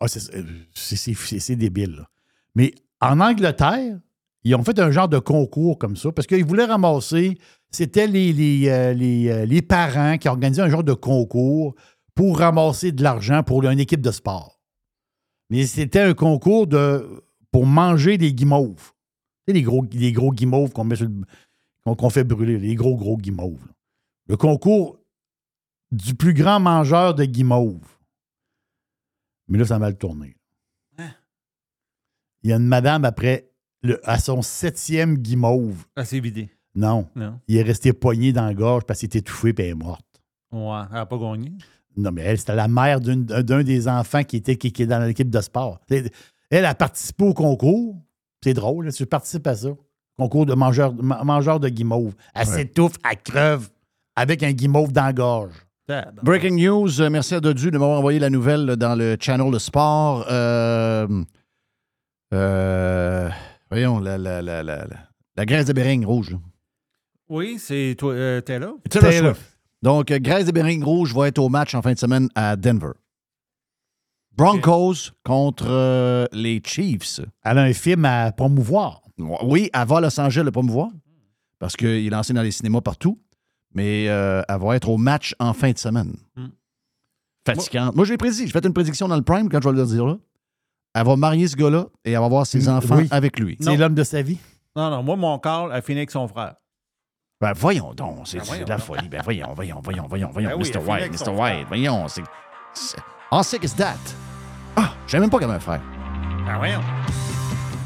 Ah, 0.00 0.06
c'est- 0.06 0.34
euh, 0.36 1.56
débile. 1.56 1.96
là. 1.96 2.08
Mais 2.54 2.72
en 3.00 3.18
Angleterre, 3.20 3.98
ils 4.44 4.54
ont 4.54 4.62
fait 4.62 4.78
un 4.78 4.90
genre 4.90 5.08
de 5.08 5.18
concours 5.18 5.78
comme 5.78 5.96
ça 5.96 6.12
parce 6.12 6.26
qu'ils 6.26 6.44
voulaient 6.44 6.64
ramasser. 6.66 7.38
C'était 7.70 8.06
les, 8.06 8.32
les, 8.32 8.68
euh, 8.68 8.92
les, 8.94 9.28
euh, 9.28 9.44
les 9.44 9.62
parents 9.62 10.16
qui 10.16 10.28
organisaient 10.28 10.62
un 10.62 10.70
genre 10.70 10.84
de 10.84 10.94
concours 10.94 11.74
pour 12.14 12.38
ramasser 12.38 12.92
de 12.92 13.02
l'argent 13.02 13.42
pour 13.42 13.64
une 13.64 13.80
équipe 13.80 14.00
de 14.00 14.10
sport. 14.10 14.60
Mais 15.50 15.66
c'était 15.66 16.00
un 16.00 16.14
concours 16.14 16.66
de, 16.66 17.24
pour 17.50 17.66
manger 17.66 18.16
des 18.18 18.32
guimauves. 18.32 18.92
Sais, 19.48 19.54
les 19.54 19.62
gros, 19.62 19.84
les 19.92 20.12
gros 20.12 20.30
guimauves 20.30 20.72
qu'on 20.72 20.84
met 20.84 20.94
sur 20.96 21.06
le- 21.08 21.94
qu'on 21.94 22.10
fait 22.10 22.22
brûler, 22.24 22.58
les 22.58 22.74
gros, 22.74 22.96
gros 22.96 23.16
guimauves. 23.16 23.64
là. 23.66 23.72
Le 24.26 24.36
concours 24.36 24.98
du 25.90 26.14
plus 26.14 26.34
grand 26.34 26.60
mangeur 26.60 27.14
de 27.14 27.24
guimauves. 27.24 27.96
Mais 29.48 29.56
là, 29.56 29.64
ça 29.64 29.76
a 29.76 29.78
mal 29.78 29.96
tourné. 29.96 30.36
Il 32.42 32.50
y 32.50 32.52
a 32.52 32.56
une 32.56 32.66
madame 32.66 33.06
après, 33.06 33.50
le- 33.82 33.98
à 34.08 34.18
son 34.18 34.42
septième 34.42 35.16
guimauve. 35.16 35.86
Ah, 35.96 36.04
c'est 36.04 36.20
vidé. 36.20 36.50
Non. 36.74 37.08
Non. 37.16 37.40
Il 37.48 37.56
est 37.56 37.62
resté 37.62 37.94
poigné 37.94 38.34
dans 38.34 38.44
la 38.44 38.52
gorge 38.54 38.84
parce 38.84 39.00
qu'il 39.00 39.06
était 39.06 39.20
étouffé 39.20 39.48
et 39.48 39.54
elle 39.62 39.66
est 39.70 39.74
morte. 39.74 40.04
Ouais, 40.52 40.60
elle 40.90 40.92
n'a 40.94 41.06
pas 41.06 41.16
gagné? 41.18 41.52
Non, 41.96 42.12
mais 42.12 42.22
elle, 42.22 42.38
c'était 42.38 42.54
la 42.54 42.68
mère 42.68 43.00
d'un 43.00 43.62
des 43.64 43.88
enfants 43.88 44.22
qui 44.24 44.36
était 44.36 44.56
qui, 44.56 44.72
qui 44.72 44.82
est 44.82 44.86
dans 44.86 45.00
l'équipe 45.04 45.30
de 45.30 45.40
sport. 45.40 45.80
Elle 46.50 46.64
a 46.66 46.74
participé 46.74 47.24
au 47.24 47.32
concours. 47.34 47.96
C'est 48.44 48.54
drôle, 48.54 48.86
là, 48.86 48.92
tu 48.92 49.06
participes 49.06 49.46
à 49.46 49.54
ça. 49.56 49.68
Concours 50.18 50.46
de 50.46 50.54
mangeur, 50.54 50.92
ma- 50.94 51.22
mangeur 51.24 51.60
de 51.60 51.68
guimauve. 51.68 52.14
Elle 52.34 52.46
Ouais. 52.48 52.54
s'étouffe, 52.54 52.94
elle 53.08 53.20
creve 53.22 53.68
avec 54.16 54.42
un 54.42 54.52
guimauve 54.52 54.92
dans 54.92 55.04
la 55.04 55.12
gorge. 55.12 55.52
Breaking 56.22 56.56
news, 56.56 57.00
euh, 57.00 57.08
merci 57.08 57.34
à 57.34 57.40
Dodu 57.40 57.70
de 57.70 57.78
m'avoir 57.78 57.98
envoyé 57.98 58.18
la 58.18 58.28
nouvelle 58.28 58.76
dans 58.76 58.94
le 58.94 59.16
channel 59.18 59.50
de 59.50 59.58
sport. 59.58 60.26
Euh, 60.30 61.06
euh, 62.34 63.28
voyons, 63.70 63.98
la, 64.00 64.18
la, 64.18 64.42
la, 64.42 64.62
la, 64.62 64.84
la- 64.84 65.08
la 65.36 65.46
graisse 65.46 65.66
de 65.66 65.72
Bering 65.72 66.04
rouge. 66.04 66.36
Oui, 67.30 67.56
c'est 67.58 67.94
toi, 67.98 68.12
euh, 68.12 68.40
t'es 68.40 68.58
là? 68.58 68.72
Taylor 68.90 69.12
Swift. 69.34 69.58
Donc, 69.82 70.06
graisse 70.12 70.44
de 70.46 70.52
Bering 70.52 70.82
rouge 70.82 71.14
va 71.14 71.28
être 71.28 71.38
au 71.38 71.48
match 71.48 71.74
en 71.74 71.82
fin 71.82 71.92
de 71.92 71.98
semaine 71.98 72.28
à 72.34 72.56
Denver. 72.56 72.92
Broncos 74.38 75.10
contre 75.24 75.66
euh, 75.68 76.26
les 76.32 76.62
Chiefs. 76.64 77.20
Elle 77.44 77.58
a 77.58 77.62
un 77.62 77.72
film 77.72 78.04
à 78.04 78.30
promouvoir. 78.32 79.02
Oui, 79.42 79.68
elle 79.74 79.86
va 79.86 79.96
à 79.96 80.00
Los 80.00 80.20
Angeles 80.20 80.44
le 80.44 80.52
promouvoir 80.52 80.88
parce 81.58 81.74
qu'il 81.76 82.06
est 82.06 82.10
lancé 82.10 82.32
dans 82.32 82.42
les 82.42 82.52
cinémas 82.52 82.80
partout. 82.80 83.20
Mais 83.74 84.08
euh, 84.08 84.42
elle 84.48 84.60
va 84.60 84.76
être 84.76 84.88
au 84.88 84.96
match 84.96 85.34
en 85.40 85.52
fin 85.52 85.72
de 85.72 85.78
semaine. 85.78 86.14
Hmm. 86.36 86.46
Fatigante. 87.46 87.96
Moi, 87.96 88.04
je 88.04 88.12
l'ai 88.12 88.16
prédit. 88.16 88.46
J'ai 88.46 88.52
fait 88.52 88.64
une 88.64 88.72
prédiction 88.72 89.08
dans 89.08 89.16
le 89.16 89.22
Prime 89.22 89.48
quand 89.48 89.60
je 89.62 89.68
vais 89.68 89.76
le 89.76 89.84
dire 89.84 90.06
là. 90.06 90.16
Elle 90.94 91.04
va 91.04 91.16
marier 91.16 91.46
ce 91.48 91.56
gars-là 91.56 91.86
et 92.04 92.12
elle 92.12 92.18
va 92.20 92.24
avoir 92.26 92.46
ses 92.46 92.68
enfants 92.68 92.96
Oui. 92.96 93.08
avec 93.10 93.38
lui. 93.38 93.56
C'est 93.60 93.76
l'homme 93.76 93.94
de 93.94 94.04
sa 94.04 94.22
vie? 94.22 94.38
Non, 94.76 94.88
non, 94.90 95.02
moi, 95.02 95.16
mon 95.16 95.38
Carl 95.38 95.72
a 95.72 95.82
fini 95.82 95.98
avec 95.98 96.10
son 96.10 96.28
frère. 96.28 96.54
Ben, 97.40 97.52
voyons 97.54 97.92
donc, 97.94 98.20
c'est 98.26 98.38
Ben, 98.38 98.44
c'est 98.44 98.64
de 98.64 98.68
la 98.68 98.78
folie. 98.78 99.08
Ben, 99.08 99.20
voyons, 99.22 99.52
voyons, 99.54 99.80
voyons, 99.82 100.06
voyons, 100.08 100.30
voyons. 100.32 100.48
Ben 100.50 100.56
oui, 100.56 100.62
Mr. 100.64 100.76
elle 100.76 100.80
finit 100.80 100.90
White, 100.90 101.00
avec 101.02 101.12
Mr. 101.12 101.24
son 101.24 101.36
White, 101.36 101.66
voyons. 101.68 102.08
c'est- 102.08 102.22
c'est- 102.74 102.98
How 103.30 103.42
sick 103.42 103.62
is 103.62 103.74
that? 103.74 103.96
Ah, 105.08 105.10
je 105.10 105.12
savais 105.12 105.20
même 105.22 105.30
pas 105.30 105.38
qu'il 105.38 105.46
avait 105.46 105.56
un 105.56 105.60
frère. 105.60 105.80
Ben 106.46 106.56
voyons. 106.58 106.80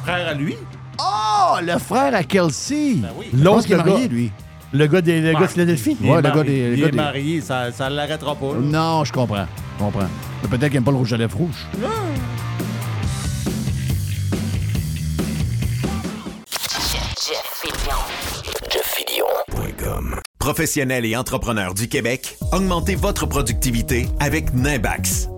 Frère 0.02 0.28
à 0.28 0.34
lui? 0.34 0.56
Oh, 0.98 1.56
le 1.62 1.78
frère 1.78 2.14
à 2.14 2.24
Kelsey! 2.24 2.94
Ben 2.96 3.10
oui. 3.16 3.26
Je 3.32 3.36
pense 3.36 3.44
L'autre 3.44 3.62
qu'il 3.66 3.72
est 3.74 3.76
le 3.78 3.84
marié, 3.84 4.08
gars- 4.08 4.12
lui. 4.14 4.32
Le 4.72 4.86
gars, 4.86 5.00
des, 5.02 5.20
le 5.20 5.32
gars 5.32 5.40
de 5.40 5.46
Philadelphie? 5.46 5.96
Il 6.00 6.06
est 6.06 6.10
Ouais, 6.10 6.16
le 6.16 6.22
marié. 6.22 6.36
gars 6.36 6.44
des- 6.50 6.68
le 6.70 6.74
Il 6.76 6.80
gars 6.80 6.88
est 6.88 6.90
des- 6.90 6.96
marié, 6.96 7.40
ça 7.40 7.68
ne 7.70 7.94
l'arrêtera 7.94 8.34
pas. 8.34 8.46
là. 8.54 8.60
Non, 8.60 9.04
je 9.04 9.12
comprends. 9.12 9.46
Je 9.78 9.84
comprends. 9.84 10.08
Mais 10.42 10.48
Peut-être 10.48 10.64
qu'il 10.70 10.74
n'aime 10.74 10.84
pas 10.84 10.90
le 10.90 10.96
rouge 10.96 11.12
à 11.12 11.16
lèvres 11.16 11.36
rouge. 11.38 11.66
Professionnels 20.38 21.04
et 21.06 21.16
entrepreneurs 21.16 21.74
du 21.74 21.88
Québec, 21.88 22.36
augmentez 22.52 22.94
votre 22.96 23.26
productivité 23.26 24.08
avec 24.20 24.52
Nimbax. 24.52 25.28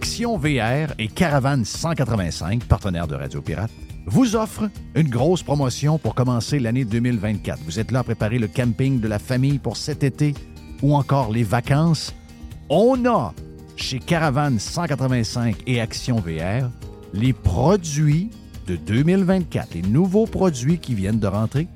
Action 0.00 0.38
VR 0.38 0.94
et 0.98 1.08
Caravane 1.08 1.66
185, 1.66 2.64
partenaire 2.64 3.06
de 3.06 3.14
Radio 3.14 3.42
Pirate, 3.42 3.70
vous 4.06 4.34
offrent 4.34 4.70
une 4.94 5.10
grosse 5.10 5.42
promotion 5.42 5.98
pour 5.98 6.14
commencer 6.14 6.58
l'année 6.58 6.86
2024. 6.86 7.60
Vous 7.66 7.78
êtes 7.78 7.90
là 7.90 7.98
à 7.98 8.02
préparer 8.02 8.38
le 8.38 8.48
camping 8.48 8.98
de 8.98 9.06
la 9.06 9.18
famille 9.18 9.58
pour 9.58 9.76
cet 9.76 10.02
été 10.02 10.32
ou 10.80 10.94
encore 10.94 11.30
les 11.30 11.42
vacances. 11.42 12.14
On 12.70 13.04
a 13.04 13.34
chez 13.76 13.98
Caravane 13.98 14.58
185 14.58 15.56
et 15.66 15.82
Action 15.82 16.16
VR 16.16 16.70
les 17.12 17.34
produits 17.34 18.30
de 18.68 18.76
2024, 18.76 19.74
les 19.74 19.82
nouveaux 19.82 20.26
produits 20.26 20.78
qui 20.78 20.94
viennent 20.94 21.20
de 21.20 21.26
rentrer. 21.26 21.68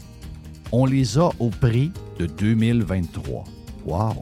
On 0.72 0.86
les 0.86 1.18
a 1.18 1.28
au 1.40 1.50
prix 1.50 1.92
de 2.18 2.24
2023. 2.24 3.44
Wow! 3.84 4.14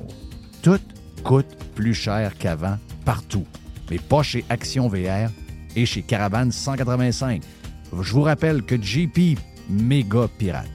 Tout 0.60 0.80
coûte 1.22 1.56
plus 1.76 1.94
cher 1.94 2.36
qu'avant 2.36 2.78
partout, 3.04 3.46
mais 3.90 3.98
pas 3.98 4.22
chez 4.22 4.44
Action 4.48 4.88
VR 4.88 5.30
et 5.76 5.86
chez 5.86 6.02
Caravane 6.02 6.52
185. 6.52 7.42
Je 8.00 8.12
vous 8.12 8.22
rappelle 8.22 8.62
que 8.62 8.80
JP, 8.80 9.38
méga 9.68 10.28
pirate. 10.38 10.68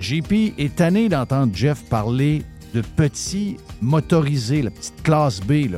JP 0.00 0.54
est 0.58 0.76
tanné 0.76 1.08
d'entendre 1.08 1.54
Jeff 1.54 1.84
parler 1.88 2.42
de 2.74 2.80
petits 2.80 3.56
motorisés, 3.80 4.62
la 4.62 4.70
petite 4.70 5.02
classe 5.02 5.40
B. 5.40 5.68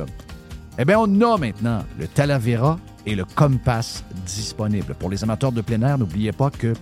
Eh 0.77 0.85
bien, 0.85 0.99
on 0.99 1.21
a 1.21 1.37
maintenant 1.37 1.83
le 1.99 2.07
Talavera 2.07 2.79
et 3.05 3.15
le 3.15 3.25
Compass 3.25 4.03
disponibles. 4.25 4.95
Pour 4.95 5.09
les 5.09 5.23
amateurs 5.23 5.51
de 5.51 5.61
plein 5.61 5.81
air, 5.81 5.97
n'oubliez 5.97 6.31
pas 6.31 6.49
que 6.49 6.73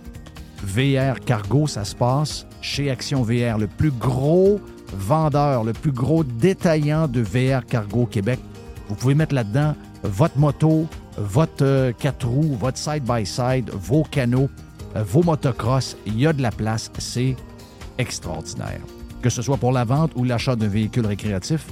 VR 0.64 1.20
Cargo, 1.20 1.68
ça 1.68 1.84
se 1.84 1.96
passe 1.96 2.48
chez 2.62 2.90
Action 2.90 3.24
VR, 3.24 3.58
le 3.58 3.68
plus 3.68 3.92
gros 3.92 4.62
vendeur, 4.94 5.64
le 5.64 5.74
plus 5.74 5.92
gros 5.92 6.24
détaillant 6.24 7.08
de 7.08 7.22
VR 7.22 7.66
Cargo 7.66 8.06
Québec. 8.06 8.40
Vous 8.94 9.00
pouvez 9.00 9.16
mettre 9.16 9.34
là-dedans 9.34 9.74
votre 10.04 10.38
moto, 10.38 10.86
votre 11.18 11.66
euh, 11.66 11.92
quatre 11.98 12.28
roues, 12.28 12.56
votre 12.60 12.78
side-by-side, 12.78 13.72
vos 13.72 14.04
canaux, 14.04 14.52
euh, 14.96 15.04
vos 15.04 15.24
motocross. 15.24 15.98
Il 16.06 16.20
y 16.20 16.28
a 16.28 16.32
de 16.34 16.44
la 16.44 16.52
place. 16.52 16.92
C'est 17.00 17.36
extraordinaire. 17.98 18.82
Que 19.24 19.32
ce 19.32 19.42
soit 19.42 19.58
pour 19.58 19.72
la 19.72 19.84
vente 19.84 20.12
ou 20.16 20.24
l'achat 20.26 20.56
d'un 20.56 20.68
véhicule 20.68 21.08
récréatif, 21.08 21.66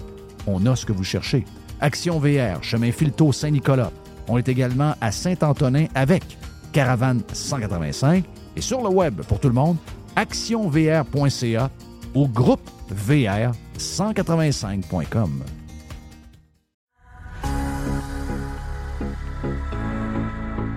on 0.48 0.66
a 0.66 0.76
ce 0.76 0.84
que 0.84 0.94
vous 0.94 1.04
cherchez. 1.04 1.46
Action 1.80 2.18
VR, 2.18 2.64
chemin 2.64 2.92
Filto 2.92 3.32
Saint-Nicolas. 3.32 3.92
On 4.28 4.40
est 4.40 4.50
également 4.50 4.96
à 5.00 5.12
Saint-Antonin 5.12 5.86
avec 5.94 6.24
Caravane 6.72 7.22
185 7.32 8.26
et 8.56 8.62
sur 8.62 8.82
le 8.82 8.90
web 8.90 9.22
pour 9.28 9.40
tout 9.40 9.48
le 9.48 9.54
monde, 9.54 9.78
actionvr.ca 10.16 11.70
ou 12.16 12.28
groupe 12.28 12.68
VR 12.90 13.52
185.com. 13.78 15.44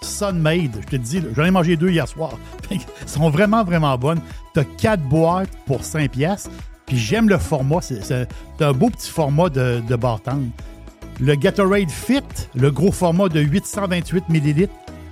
Sunmade, 0.00 0.78
je 0.82 0.86
te 0.86 0.96
dis, 0.96 1.22
j'en 1.34 1.44
ai 1.44 1.50
mangé 1.50 1.76
deux 1.76 1.90
hier 1.90 2.06
soir. 2.06 2.32
Elles 2.70 2.80
sont 3.06 3.30
vraiment, 3.30 3.64
vraiment 3.64 3.96
bonnes. 3.98 4.20
Tu 4.54 4.60
as 4.60 4.64
4 4.64 5.02
boîtes 5.02 5.50
pour 5.66 5.84
5 5.84 6.10
piastres. 6.10 6.50
Puis 6.86 6.96
j'aime 6.96 7.28
le 7.28 7.38
format. 7.38 7.80
C'est 7.82 8.26
un 8.60 8.72
beau 8.72 8.88
petit 8.90 9.10
format 9.10 9.48
de, 9.50 9.82
de. 9.86 9.96
Le 11.20 11.34
Gatorade 11.34 11.90
Fit, 11.90 12.22
le 12.54 12.70
gros 12.70 12.92
format 12.92 13.28
de 13.28 13.40
828 13.40 14.24
ml, 14.30 14.68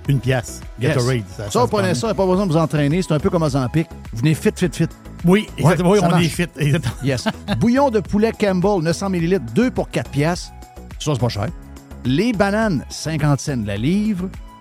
une 0.07 0.19
pièce. 0.19 0.61
Gatorade. 0.79 1.23
Ça, 1.35 1.49
se 1.51 1.57
vous 1.57 1.67
prenez 1.67 1.93
ça, 1.93 2.13
pas 2.13 2.25
besoin 2.25 2.47
de 2.47 2.51
vous 2.51 2.57
entraîner. 2.57 3.01
C'est 3.01 3.13
un 3.13 3.19
peu 3.19 3.29
comme 3.29 3.47
Zampic. 3.47 3.87
Vous 4.13 4.19
venez 4.19 4.33
fit, 4.33 4.49
fit, 4.55 4.69
fit. 4.71 4.87
Oui, 5.25 5.47
exactement. 5.57 5.91
Oui, 5.91 5.99
ça 5.99 6.07
on 6.07 6.11
marche. 6.11 6.25
est 6.25 6.29
fit. 6.29 6.47
Exactement. 6.57 6.95
Yes. 7.03 7.27
Bouillon 7.59 7.89
de 7.89 7.99
poulet 7.99 8.31
Campbell, 8.31 8.81
900 8.81 9.09
ml, 9.09 9.39
2 9.53 9.71
pour 9.71 9.89
4 9.89 10.09
piastres. 10.09 10.53
Ça, 10.99 11.13
c'est 11.13 11.19
pas 11.19 11.29
cher. 11.29 11.47
Les 12.05 12.31
bananes, 12.31 12.85
50 12.89 13.39
cents 13.39 13.63
la 13.65 13.77
livre. 13.77 14.29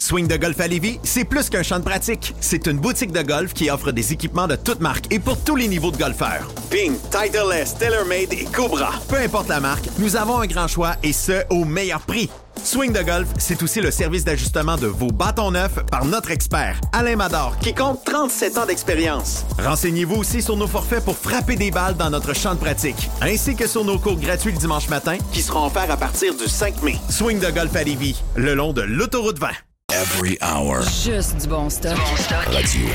Swing 0.00 0.26
de 0.26 0.36
golf 0.38 0.58
à 0.60 0.66
Lévis, 0.66 0.98
c'est 1.04 1.24
plus 1.24 1.50
qu'un 1.50 1.62
champ 1.62 1.78
de 1.78 1.84
pratique. 1.84 2.34
C'est 2.40 2.66
une 2.66 2.78
boutique 2.78 3.12
de 3.12 3.20
golf 3.20 3.52
qui 3.52 3.70
offre 3.70 3.92
des 3.92 4.12
équipements 4.14 4.48
de 4.48 4.56
toutes 4.56 4.80
marques 4.80 5.12
et 5.12 5.18
pour 5.18 5.38
tous 5.44 5.56
les 5.56 5.68
niveaux 5.68 5.90
de 5.90 5.98
golfeurs. 5.98 6.48
Ping, 6.70 6.94
Titleist, 7.10 7.78
TaylorMade 7.78 8.32
et 8.32 8.46
Cobra. 8.46 8.92
Peu 9.08 9.16
importe 9.16 9.48
la 9.48 9.60
marque, 9.60 9.88
nous 9.98 10.16
avons 10.16 10.40
un 10.40 10.46
grand 10.46 10.68
choix 10.68 10.96
et 11.02 11.12
ce, 11.12 11.44
au 11.50 11.66
meilleur 11.66 12.00
prix. 12.00 12.30
Swing 12.64 12.92
de 12.92 13.02
golf, 13.02 13.28
c'est 13.38 13.62
aussi 13.62 13.80
le 13.80 13.90
service 13.90 14.24
d'ajustement 14.24 14.76
de 14.76 14.86
vos 14.86 15.08
bâtons 15.08 15.50
neufs 15.50 15.84
par 15.90 16.04
notre 16.06 16.30
expert, 16.30 16.80
Alain 16.92 17.16
Mador, 17.16 17.56
qui 17.58 17.74
compte 17.74 18.02
37 18.04 18.58
ans 18.58 18.66
d'expérience. 18.66 19.44
Renseignez-vous 19.62 20.16
aussi 20.16 20.40
sur 20.42 20.56
nos 20.56 20.66
forfaits 20.66 21.04
pour 21.04 21.16
frapper 21.16 21.56
des 21.56 21.70
balles 21.70 21.96
dans 21.96 22.10
notre 22.10 22.34
champ 22.34 22.54
de 22.54 22.60
pratique, 22.60 23.08
ainsi 23.20 23.54
que 23.54 23.66
sur 23.66 23.84
nos 23.84 23.98
cours 23.98 24.18
gratuits 24.18 24.52
le 24.52 24.58
dimanche 24.58 24.88
matin, 24.88 25.16
qui 25.32 25.42
seront 25.42 25.66
offerts 25.66 25.90
à 25.90 25.96
partir 25.96 26.34
du 26.34 26.48
5 26.48 26.82
mai. 26.82 26.96
Swing 27.10 27.38
de 27.38 27.50
golf 27.50 27.76
à 27.76 27.84
Lévis, 27.84 28.22
le 28.34 28.54
long 28.54 28.72
de 28.72 28.82
l'autoroute 28.82 29.38
20. 29.38 29.48
Every 29.92 30.38
hour. 30.40 30.82
Juste 30.82 31.42
du 31.42 31.48
bon 31.48 31.68
stock. 31.68 31.96
Radio. 32.46 32.86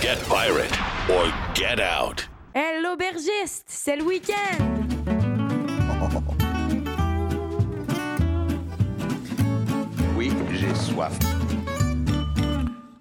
Get 0.00 0.16
pirate 0.28 0.72
or 1.10 1.30
get 1.54 1.78
out. 1.78 2.26
Hey, 2.54 2.82
l'aubergiste, 2.82 3.64
c'est 3.66 3.96
le 3.96 4.04
week-end! 4.04 4.64
Oui, 10.16 10.32
j'ai 10.52 10.74
soif. 10.74 11.12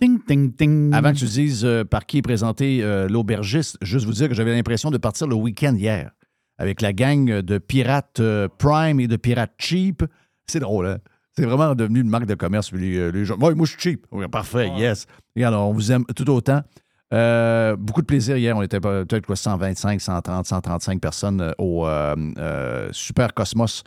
Ting, 0.02 0.20
ting, 0.28 0.52
ting. 0.52 0.94
Avant 0.94 1.14
que 1.14 1.20
tu 1.20 1.26
dises 1.26 1.64
euh, 1.64 1.86
par 1.86 2.06
qui 2.06 2.18
est 2.18 2.22
présenté 2.22 2.84
euh, 2.84 3.08
l'aubergiste, 3.08 3.78
juste 3.82 4.06
vous 4.06 4.12
dire 4.12 4.28
que 4.28 4.36
j'avais 4.36 4.54
l'impression 4.54 4.91
de 4.91 4.98
partir 4.98 5.26
le 5.26 5.36
week-end 5.36 5.74
hier 5.76 6.12
avec 6.58 6.82
la 6.82 6.91
gang 6.91 7.40
de 7.40 7.58
pirates 7.58 8.20
euh, 8.20 8.50
Prime 8.58 9.00
et 9.00 9.08
de 9.08 9.16
pirates 9.16 9.54
Cheap. 9.58 10.04
C'est 10.48 10.60
drôle, 10.60 10.88
hein? 10.88 10.98
C'est 11.40 11.45
vraiment 11.45 11.74
devenu 11.74 12.02
une 12.02 12.10
marque 12.10 12.26
de 12.26 12.36
commerce. 12.36 12.74
Les, 12.74 12.98
euh, 12.98 13.11
les 13.11 13.24
gens, 13.24 13.38
Ouais, 13.38 13.56
moi, 13.56 13.66
je 13.66 13.72
suis 13.72 13.80
cheap. 13.80 14.06
Oui, 14.11 14.28
parfait, 14.28 14.70
yes. 14.76 15.06
Regarde, 15.38 15.56
on 15.56 15.72
vous 15.72 15.90
aime 15.90 16.03
tout 16.14 16.30
autant. 16.30 16.61
Euh, 17.14 17.78
beaucoup 17.78 18.02
de 18.02 18.06
plaisir 18.06 18.36
hier. 18.36 18.57
On 18.57 18.61
était 18.61 18.82
peut-être 18.82 19.26
quoi, 19.26 19.38
125, 19.38 20.02
130, 20.02 20.45
135 20.45 20.99
personnes 20.99 21.40
euh, 21.40 21.52
au 21.57 21.88
euh, 21.88 22.14
euh, 22.38 22.90
Super 22.91 23.34
Cosmos 23.34 23.86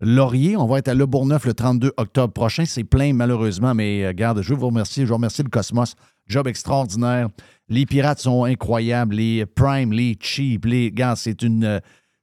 Laurier. 0.00 0.56
On 0.56 0.66
va 0.66 0.78
être 0.78 0.88
à 0.88 0.94
Le 0.94 1.04
Bourgneuf 1.04 1.44
le 1.44 1.52
32 1.52 1.92
octobre 1.98 2.32
prochain. 2.32 2.64
C'est 2.64 2.84
plein, 2.84 3.12
malheureusement, 3.12 3.74
mais 3.74 4.14
garde, 4.14 4.40
je 4.40 4.54
veux 4.54 4.58
vous 4.58 4.68
remercier. 4.68 5.04
Je 5.04 5.08
veux 5.08 5.16
remercier 5.16 5.44
le 5.44 5.50
Cosmos. 5.50 5.96
Job 6.26 6.46
extraordinaire. 6.48 7.28
Les 7.68 7.84
pirates 7.84 8.20
sont 8.20 8.44
incroyables. 8.44 9.16
Les 9.16 9.44
Prime, 9.44 9.92
les 9.92 10.16
Cheap, 10.18 10.64
les 10.64 10.90
gars, 10.90 11.14
c'est 11.14 11.42
une, 11.42 11.82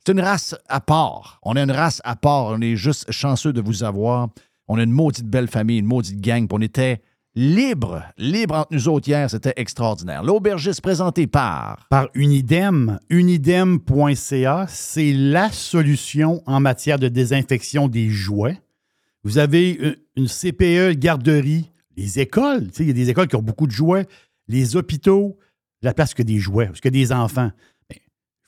une 0.09 0.19
race 0.19 0.55
à 0.67 0.81
part. 0.81 1.39
On 1.43 1.55
a 1.57 1.61
une 1.61 1.69
race 1.69 2.01
à 2.03 2.15
part. 2.15 2.45
On 2.45 2.59
est 2.59 2.75
juste 2.75 3.11
chanceux 3.11 3.53
de 3.53 3.61
vous 3.61 3.83
avoir. 3.83 4.29
On 4.67 4.77
a 4.77 4.83
une 4.83 4.91
maudite 4.91 5.27
belle 5.27 5.47
famille, 5.47 5.79
une 5.79 5.85
maudite 5.85 6.21
gang. 6.21 6.47
puis 6.47 6.57
on 6.57 6.61
était 6.61 7.01
libre, 7.35 8.03
libre 8.17 8.55
entre 8.55 8.73
nous 8.73 8.87
autres 8.87 9.07
hier. 9.09 9.29
C'était 9.29 9.53
extraordinaire. 9.57 10.23
L'aubergiste 10.23 10.81
présenté 10.81 11.27
par. 11.27 11.87
Par 11.89 12.07
Unidem. 12.13 12.99
Unidem.ca, 13.09 14.65
c'est 14.67 15.13
la 15.13 15.51
solution 15.51 16.41
en 16.45 16.59
matière 16.59 16.99
de 16.99 17.07
désinfection 17.07 17.87
des 17.87 18.09
jouets. 18.09 18.59
Vous 19.23 19.37
avez 19.37 19.71
une- 19.71 19.95
une 20.15 20.27
CPE, 20.27 20.93
garderie, 20.97 21.71
les 21.95 22.19
écoles. 22.19 22.67
Il 22.79 22.87
y 22.87 22.89
a 22.89 22.93
des 22.93 23.09
écoles 23.09 23.27
qui 23.27 23.35
ont 23.35 23.41
beaucoup 23.41 23.67
de 23.67 23.71
jouets. 23.71 24.05
Les 24.47 24.75
hôpitaux, 24.75 25.37
la 25.81 25.93
place 25.93 26.13
que 26.13 26.23
des 26.23 26.39
jouets, 26.39 26.67
parce 26.67 26.81
que 26.81 26.89
des 26.89 27.11
enfants. 27.11 27.51
Il 27.91 27.99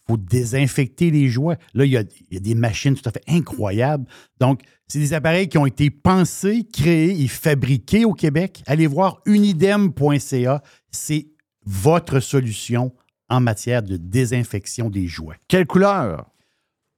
faut 0.07 0.17
désinfecter 0.17 1.09
les 1.09 1.29
jouets. 1.29 1.57
Là, 1.73 1.85
il 1.85 1.91
il 1.91 2.33
y 2.33 2.37
a 2.37 2.39
des 2.39 2.55
machines 2.55 2.93
tout 2.95 3.07
à 3.07 3.11
fait 3.11 3.23
incroyables. 3.27 4.05
Donc, 4.39 4.61
c'est 4.87 4.99
des 4.99 5.13
appareils 5.13 5.49
qui 5.49 5.57
ont 5.57 5.65
été 5.65 5.89
pensés, 5.89 6.63
créés 6.71 7.21
et 7.23 7.27
fabriqués 7.27 8.05
au 8.05 8.13
Québec. 8.13 8.63
Allez 8.67 8.87
voir 8.87 9.21
unidem.ca. 9.25 10.61
C'est 10.91 11.27
votre 11.65 12.19
solution 12.19 12.93
en 13.29 13.39
matière 13.41 13.81
de 13.81 13.97
désinfection 13.97 14.89
des 14.89 15.07
jouets. 15.07 15.37
Quelle 15.47 15.65
couleur? 15.65 16.29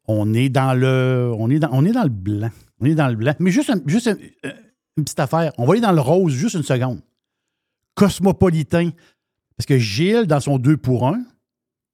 On 0.09 0.33
est 0.33 0.49
dans 0.49 0.73
le. 0.73 1.31
On 1.37 1.49
est 1.49 1.59
dans, 1.59 1.69
on 1.71 1.85
est 1.85 1.91
dans 1.91 2.03
le 2.03 2.09
blanc. 2.09 2.49
On 2.79 2.85
est 2.85 2.95
dans 2.95 3.07
le 3.07 3.15
blanc. 3.15 3.33
Mais 3.39 3.51
juste, 3.51 3.69
un- 3.69 3.81
juste 3.85 4.07
un- 4.07 4.17
euh, 4.45 4.51
une 4.97 5.03
petite 5.03 5.19
affaire. 5.19 5.51
On 5.57 5.65
va 5.65 5.73
aller 5.73 5.81
dans 5.81 5.91
le 5.91 6.01
rose 6.01 6.33
juste 6.33 6.55
une 6.55 6.63
seconde. 6.63 7.01
Cosmopolitain. 7.95 8.91
Parce 9.55 9.65
que 9.65 9.77
Gilles, 9.77 10.25
dans 10.27 10.39
son 10.39 10.59
2 10.59 10.77
pour 10.77 11.07
1, 11.07 11.23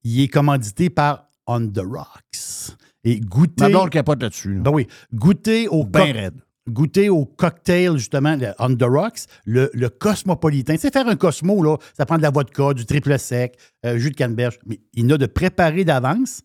il 0.02 0.20
est 0.20 0.28
commandité 0.28 0.90
par 0.90 1.28
On 1.46 1.66
the 1.66 1.78
Rocks. 1.80 2.76
Et 3.04 3.20
goûter. 3.20 3.64
Ma 3.64 3.68
blonde 3.68 3.90
capote 3.90 4.22
là-dessus. 4.22 4.54
là. 4.54 4.60
Ben 4.60 4.70
oui. 4.72 4.86
Goûter 5.12 5.68
au 5.68 5.84
Ben 5.84 6.12
raide. 6.12 6.34
Goûter 6.66 7.10
au 7.10 7.26
cocktail, 7.26 7.98
justement, 7.98 8.36
le 8.36 8.54
On 8.58 8.74
the 8.74 8.84
Rocks, 8.84 9.26
le, 9.44 9.70
le 9.74 9.90
cosmopolitain. 9.90 10.74
Tu 10.76 10.80
sais, 10.80 10.90
faire 10.90 11.06
un 11.06 11.16
Cosmo, 11.16 11.62
là, 11.62 11.76
ça 11.94 12.06
prend 12.06 12.16
de 12.16 12.22
la 12.22 12.30
vodka, 12.30 12.72
du 12.72 12.86
triple 12.86 13.18
sec, 13.18 13.58
euh, 13.84 13.98
jus 13.98 14.10
de 14.10 14.16
canneberge. 14.16 14.58
Mais 14.64 14.80
il 14.94 15.04
n'a 15.06 15.18
de 15.18 15.26
préparé 15.26 15.84
d'avance. 15.84 16.40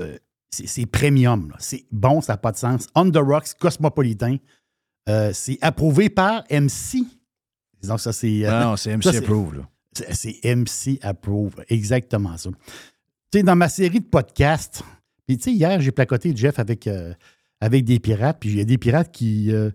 Euh, 0.00 0.18
c'est 0.50 0.84
premium. 0.84 1.48
là. 1.50 1.56
C'est 1.58 1.84
bon, 1.90 2.20
ça 2.20 2.34
n'a 2.34 2.36
pas 2.36 2.52
de 2.52 2.58
sens. 2.58 2.86
On 2.94 3.10
the 3.10 3.16
Rocks, 3.16 3.54
cosmopolitain. 3.58 4.36
Euh, 5.08 5.30
c'est 5.32 5.56
approuvé 5.62 6.10
par 6.10 6.44
MC. 6.50 6.98
Donc, 7.82 8.00
ça, 8.00 8.12
c'est. 8.12 8.44
euh, 8.44 8.50
Ah 8.52 8.64
non, 8.64 8.76
c'est 8.76 8.94
MC 8.94 9.04
ça, 9.04 9.18
Approve, 9.18 9.64
c'est 10.12 10.38
MC 10.44 10.98
Approve. 11.00 11.64
Exactement 11.68 12.36
ça. 12.36 12.50
Tu 12.50 13.38
sais, 13.38 13.42
dans 13.42 13.56
ma 13.56 13.70
série 13.70 14.00
de 14.00 14.04
podcasts, 14.04 14.82
tu 15.36 15.44
sais, 15.44 15.52
hier, 15.52 15.80
j'ai 15.80 15.92
placoté 15.92 16.32
Jeff 16.34 16.58
avec, 16.58 16.86
euh, 16.86 17.12
avec 17.60 17.84
des 17.84 17.98
pirates, 17.98 18.38
puis 18.40 18.50
il 18.50 18.58
y 18.58 18.60
a 18.60 18.64
des 18.64 18.78
pirates 18.78 19.12
qui, 19.12 19.52
euh, 19.52 19.70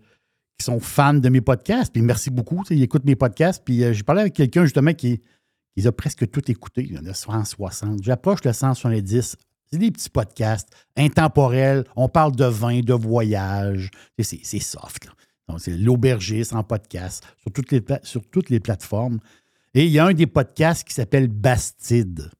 sont 0.61 0.79
fans 0.79 1.13
de 1.13 1.29
mes 1.29 1.41
podcasts, 1.41 1.91
puis 1.91 2.01
merci 2.01 2.29
beaucoup. 2.29 2.63
Ils 2.69 2.81
écoutent 2.81 3.05
mes 3.05 3.15
podcasts, 3.15 3.63
puis 3.63 3.83
euh, 3.83 3.93
j'ai 3.93 4.03
parlé 4.03 4.21
avec 4.21 4.33
quelqu'un 4.33 4.63
justement 4.63 4.93
qui 4.93 5.21
qu'ils 5.75 5.89
ont 5.89 5.91
presque 5.91 6.29
tout 6.31 6.49
écouté. 6.49 6.83
Il 6.89 6.93
y 6.93 6.97
en 6.97 7.05
a 7.05 7.13
160. 7.13 8.01
J'approche 8.01 8.43
le 8.45 8.53
170. 8.53 9.35
C'est 9.69 9.77
des 9.77 9.91
petits 9.91 10.09
podcasts 10.09 10.69
intemporels. 10.95 11.83
On 11.97 12.07
parle 12.07 12.33
de 12.35 12.45
vin, 12.45 12.79
de 12.79 12.93
voyage. 12.93 13.91
C'est 14.17 14.59
soft. 14.59 15.09
Donc, 15.49 15.59
c'est 15.59 15.77
l'aubergiste 15.77 16.53
en 16.53 16.63
podcast 16.63 17.25
sur 17.41 17.51
toutes, 17.51 17.71
les, 17.71 17.83
sur 18.03 18.25
toutes 18.29 18.49
les 18.49 18.61
plateformes. 18.61 19.19
Et 19.73 19.85
il 19.85 19.91
y 19.91 19.99
a 19.99 20.05
un 20.05 20.13
des 20.13 20.27
podcasts 20.27 20.87
qui 20.87 20.93
s'appelle 20.93 21.27
Bastide. 21.27 22.31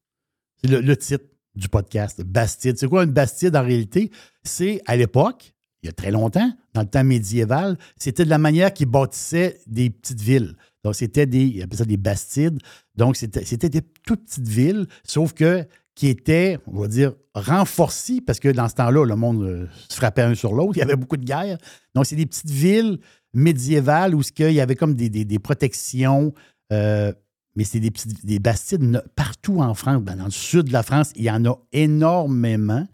C'est 0.61 0.69
le 0.69 0.95
titre 0.95 1.25
du 1.55 1.69
podcast, 1.69 2.21
Bastide. 2.23 2.77
C'est 2.77 2.87
quoi 2.87 3.03
une 3.03 3.11
Bastide 3.11 3.55
en 3.55 3.63
réalité? 3.63 4.11
C'est 4.43 4.81
à 4.85 4.95
l'époque, 4.95 5.53
il 5.83 5.87
y 5.87 5.89
a 5.89 5.93
très 5.93 6.11
longtemps, 6.11 6.51
dans 6.73 6.81
le 6.81 6.87
temps 6.87 7.03
médiéval, 7.03 7.77
c'était 7.97 8.25
de 8.25 8.29
la 8.29 8.37
manière 8.37 8.73
qu'ils 8.73 8.87
bâtissaient 8.87 9.59
des 9.67 9.89
petites 9.89 10.21
villes. 10.21 10.55
Donc, 10.83 10.95
c'était 10.95 11.25
des, 11.25 11.43
ils 11.45 11.67
ça 11.77 11.85
des 11.85 11.97
bastides. 11.97 12.59
Donc, 12.95 13.15
c'était 13.17 13.69
des 13.69 13.81
toutes 14.05 14.25
petites 14.25 14.47
villes, 14.47 14.85
sauf 15.03 15.33
que 15.33 15.65
qui 15.95 16.07
étaient, 16.07 16.59
on 16.67 16.81
va 16.81 16.87
dire, 16.87 17.13
renforcées, 17.33 18.19
parce 18.19 18.39
que 18.39 18.49
dans 18.49 18.67
ce 18.67 18.75
temps-là, 18.75 19.05
le 19.05 19.15
monde 19.15 19.43
euh, 19.43 19.65
se 19.89 19.95
frappait 19.95 20.23
un 20.23 20.35
sur 20.35 20.53
l'autre. 20.53 20.73
Il 20.75 20.79
y 20.79 20.81
avait 20.83 20.97
beaucoup 20.97 21.17
de 21.17 21.23
guerres. 21.25 21.57
Donc, 21.95 22.05
c'est 22.05 22.15
des 22.17 22.25
petites 22.25 22.49
villes 22.51 22.99
médiévales 23.33 24.13
où 24.15 24.21
qu'il 24.31 24.51
y 24.51 24.59
avait 24.61 24.75
comme 24.75 24.95
des, 24.95 25.09
des- 25.09 25.25
des 25.25 25.39
protections. 25.39 26.33
euh, 26.73 27.13
mais 27.55 27.63
c'est 27.63 27.79
des 27.79 27.91
petites 27.91 28.25
des 28.25 28.39
bastides 28.39 29.03
partout 29.15 29.61
en 29.61 29.73
France. 29.73 30.01
Ben, 30.01 30.15
dans 30.15 30.25
le 30.25 30.31
sud 30.31 30.67
de 30.67 30.73
la 30.73 30.83
France, 30.83 31.11
il 31.15 31.23
y 31.23 31.31
en 31.31 31.45
a 31.45 31.57
énormément. 31.71 32.87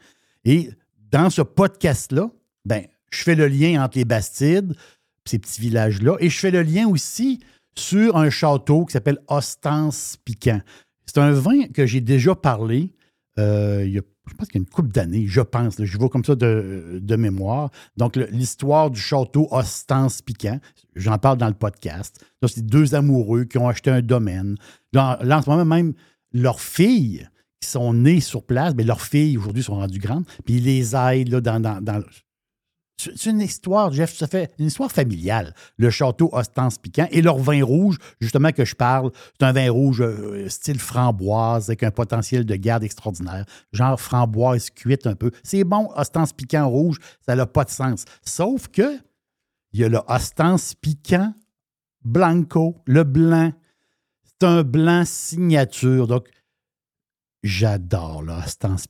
Et 0.45 0.69
dans 1.11 1.29
ce 1.29 1.41
podcast-là, 1.41 2.29
ben, 2.65 2.85
je 3.11 3.23
fais 3.23 3.35
le 3.35 3.47
lien 3.47 3.83
entre 3.83 3.97
les 3.97 4.05
bastides, 4.05 4.75
ces 5.25 5.39
petits 5.39 5.61
villages-là, 5.61 6.17
et 6.19 6.29
je 6.29 6.39
fais 6.39 6.51
le 6.51 6.61
lien 6.61 6.87
aussi 6.87 7.39
sur 7.75 8.17
un 8.17 8.29
château 8.29 8.85
qui 8.85 8.93
s'appelle 8.93 9.19
Ostens 9.27 10.17
Piquant. 10.23 10.61
C'est 11.05 11.19
un 11.19 11.31
vin 11.31 11.67
que 11.67 11.85
j'ai 11.85 12.01
déjà 12.01 12.35
parlé 12.35 12.93
euh, 13.39 13.83
il 13.85 13.93
y 13.93 13.97
a, 13.97 14.01
je 14.31 14.35
pense 14.37 14.47
qu'il 14.47 14.61
y 14.61 14.63
a 14.63 14.65
une 14.65 14.69
couple 14.69 14.91
d'années, 14.91 15.25
je 15.27 15.41
pense. 15.41 15.83
je 15.83 15.97
vois 15.97 16.09
comme 16.09 16.23
ça 16.23 16.35
de, 16.35 17.15
mémoire. 17.17 17.69
Donc, 17.97 18.15
l'histoire 18.15 18.89
du 18.89 18.99
château 18.99 19.47
Ostens 19.51 20.21
Piquant, 20.25 20.59
j'en 20.95 21.17
parle 21.17 21.37
dans 21.37 21.47
le 21.47 21.53
podcast. 21.53 22.23
Là, 22.41 22.47
c'est 22.47 22.65
deux 22.65 22.95
amoureux 22.95 23.43
qui 23.43 23.57
ont 23.57 23.67
acheté 23.67 23.91
un 23.91 24.01
domaine. 24.01 24.55
Là, 24.93 25.19
en- 25.21 25.41
ce 25.41 25.49
moment 25.49 25.65
même, 25.65 25.93
leurs 26.31 26.61
filles 26.61 27.27
qui 27.59 27.69
sont 27.69 27.93
nées 27.93 28.21
sur 28.21 28.43
place, 28.43 28.73
mais 28.75 28.83
leurs 28.83 29.01
filles 29.01 29.37
aujourd'hui 29.37 29.63
sont 29.63 29.75
rendues 29.75 29.99
grandes, 29.99 30.25
puis 30.45 30.55
ils 30.55 30.63
les 30.63 30.95
aident 30.95 31.29
là, 31.29 31.41
dans, 31.41 31.59
dans, 31.59 31.81
dans- 31.81 32.01
c'est 32.97 33.29
une 33.29 33.41
histoire, 33.41 33.91
Jeff, 33.91 34.15
ça 34.15 34.27
fait 34.27 34.51
une 34.59 34.67
histoire 34.67 34.91
familiale. 34.91 35.55
Le 35.77 35.89
château 35.89 36.29
Ostens 36.33 36.77
Piquant 36.81 37.07
et 37.11 37.21
leur 37.21 37.37
vin 37.37 37.63
rouge, 37.63 37.97
justement, 38.19 38.51
que 38.51 38.63
je 38.63 38.75
parle, 38.75 39.11
c'est 39.39 39.45
un 39.45 39.51
vin 39.51 39.71
rouge 39.71 40.01
euh, 40.01 40.47
style 40.49 40.79
framboise 40.79 41.69
avec 41.69 41.83
un 41.83 41.91
potentiel 41.91 42.45
de 42.45 42.55
garde 42.55 42.83
extraordinaire. 42.83 43.45
Genre 43.73 43.99
framboise 43.99 44.69
cuite 44.69 45.07
un 45.07 45.15
peu. 45.15 45.31
C'est 45.43 45.63
bon, 45.63 45.89
Ostens 45.95 46.33
Piquant 46.35 46.69
rouge, 46.69 46.97
ça 47.25 47.35
n'a 47.35 47.45
pas 47.45 47.63
de 47.63 47.71
sens. 47.71 48.05
Sauf 48.23 48.67
que 48.67 48.99
il 49.73 49.79
y 49.79 49.83
a 49.83 49.89
le 49.89 49.99
Ostens 50.07 50.75
Piquant 50.79 51.33
Blanco, 52.03 52.81
le 52.85 53.03
blanc. 53.03 53.53
C'est 54.23 54.47
un 54.47 54.63
blanc 54.63 55.03
signature. 55.05 56.07
Donc, 56.07 56.27
j'adore 57.43 58.23
le 58.23 58.33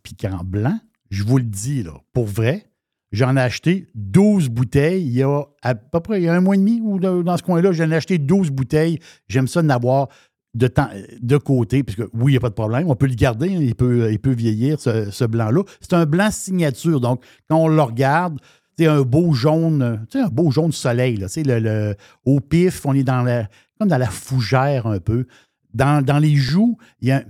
Piquant 0.01 0.43
blanc. 0.43 0.79
Je 1.09 1.23
vous 1.23 1.37
le 1.37 1.43
dis, 1.43 1.85
pour 2.13 2.25
vrai. 2.25 2.70
J'en 3.11 3.35
ai 3.35 3.41
acheté 3.41 3.87
12 3.95 4.49
bouteilles 4.49 5.03
il 5.05 5.11
y 5.11 5.23
a 5.23 5.43
à 5.61 5.75
peu 5.75 5.99
près 5.99 6.21
il 6.21 6.23
y 6.23 6.29
a 6.29 6.33
un 6.33 6.39
mois 6.39 6.55
et 6.55 6.57
demi 6.57 6.79
ou 6.81 6.99
dans 6.99 7.37
ce 7.37 7.43
coin-là. 7.43 7.71
J'en 7.73 7.91
ai 7.91 7.95
acheté 7.95 8.17
12 8.17 8.51
bouteilles. 8.51 8.99
J'aime 9.27 9.47
ça 9.47 9.61
d'en 9.61 9.69
avoir 9.69 10.07
de, 10.53 10.67
temps, 10.67 10.89
de 11.21 11.37
côté, 11.37 11.83
parce 11.83 11.95
que 11.95 12.03
oui, 12.13 12.31
il 12.31 12.33
n'y 12.33 12.37
a 12.37 12.39
pas 12.39 12.49
de 12.49 12.55
problème. 12.55 12.89
On 12.89 12.95
peut 12.95 13.07
le 13.07 13.15
garder, 13.15 13.55
hein, 13.55 13.59
il, 13.61 13.75
peut, 13.75 14.11
il 14.11 14.19
peut 14.19 14.33
vieillir, 14.33 14.79
ce, 14.79 15.25
blanc-là. 15.25 15.63
C'est 15.79 15.93
un 15.93 16.05
blanc 16.05 16.29
signature. 16.31 16.99
Donc, 16.99 17.23
quand 17.49 17.57
on 17.57 17.67
le 17.67 17.81
regarde, 17.81 18.39
c'est 18.77 18.87
un 18.87 19.01
beau 19.01 19.33
jaune, 19.33 20.05
un 20.13 20.27
beau 20.27 20.51
jaune 20.51 20.71
soleil. 20.71 21.17
Là, 21.17 21.27
le, 21.35 21.59
le- 21.59 21.95
au 22.25 22.39
pif, 22.39 22.85
on 22.85 22.93
est 22.93 23.03
dans 23.03 23.21
la, 23.21 23.47
comme 23.79 23.89
dans 23.89 23.97
la 23.97 24.09
fougère 24.09 24.87
un 24.87 24.99
peu. 24.99 25.25
Dans, 25.73 26.03
dans 26.03 26.19
les 26.19 26.35
joues, 26.35 26.77
il 27.01 27.09
y 27.09 27.11
a. 27.11 27.23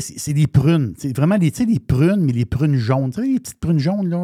C'est 0.00 0.32
des 0.32 0.46
prunes. 0.46 0.94
C'est 0.98 1.16
vraiment 1.16 1.38
des, 1.38 1.50
des 1.50 1.80
prunes, 1.80 2.24
mais 2.24 2.32
les 2.32 2.44
prunes 2.44 2.76
jaunes. 2.76 3.10
Tu 3.10 3.20
sais, 3.20 3.26
les 3.26 3.40
petites 3.40 3.60
prunes 3.60 3.78
jaunes, 3.78 4.08
là, 4.08 4.18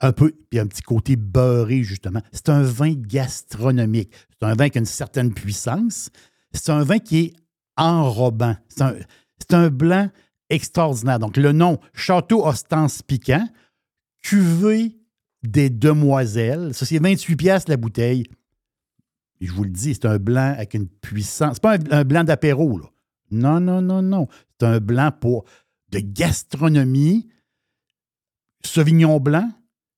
un 0.00 0.12
peu, 0.12 0.32
puis 0.50 0.58
un 0.58 0.66
petit 0.66 0.82
côté 0.82 1.16
beurré, 1.16 1.82
justement. 1.82 2.20
C'est 2.32 2.48
un 2.48 2.62
vin 2.62 2.94
gastronomique. 2.94 4.12
C'est 4.30 4.46
un 4.46 4.54
vin 4.54 4.68
qui 4.68 4.78
a 4.78 4.80
une 4.80 4.86
certaine 4.86 5.34
puissance. 5.34 6.10
C'est 6.52 6.70
un 6.70 6.84
vin 6.84 6.98
qui 6.98 7.18
est 7.18 7.32
enrobant. 7.76 8.56
C'est 8.68 9.54
un, 9.54 9.70
blanc 9.70 10.08
extraordinaire. 10.50 11.18
Donc, 11.18 11.36
le 11.36 11.52
nom 11.52 11.78
Château 11.94 12.46
Ostens 12.46 13.02
Piquant, 13.06 13.48
cuvée 14.22 14.96
des 15.42 15.70
demoiselles. 15.70 16.74
Ça, 16.74 16.86
c'est 16.86 16.98
28 16.98 17.36
pièces 17.36 17.68
la 17.68 17.76
bouteille. 17.76 18.24
Je 19.40 19.52
vous 19.52 19.64
le 19.64 19.70
dis, 19.70 19.94
c'est 19.94 20.06
un 20.06 20.18
blanc 20.18 20.54
avec 20.56 20.74
une 20.74 20.88
puissance. 20.88 21.54
C'est 21.54 21.62
pas 21.62 21.78
un 21.90 22.04
blanc 22.04 22.24
d'apéro, 22.24 22.78
là. 22.78 22.86
Non, 23.30 23.60
non, 23.60 23.82
non, 23.82 24.02
non. 24.02 24.26
C'est 24.60 24.66
un 24.66 24.80
blanc 24.80 25.10
pour 25.18 25.44
de 25.90 26.00
gastronomie, 26.00 27.28
Sauvignon 28.64 29.20
blanc, 29.20 29.50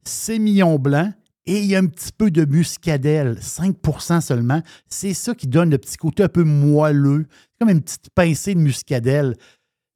Sémillon 0.05 0.79
blanc 0.79 1.13
et 1.47 1.63
y 1.65 1.75
a 1.75 1.79
un 1.79 1.87
petit 1.87 2.13
peu 2.13 2.31
de 2.31 2.45
muscadelle, 2.45 3.39
5% 3.41 4.21
seulement. 4.21 4.63
C'est 4.89 5.15
ça 5.15 5.35
qui 5.35 5.47
donne 5.47 5.71
le 5.71 5.79
petit 5.79 5.97
côté 5.97 6.23
un 6.23 6.29
peu 6.29 6.45
moelleux. 6.45 7.27
Comme 7.59 7.71
une 7.71 7.81
petite 7.83 8.11
pincée 8.15 8.55
de 8.55 8.61
muscadelle. 8.61 9.37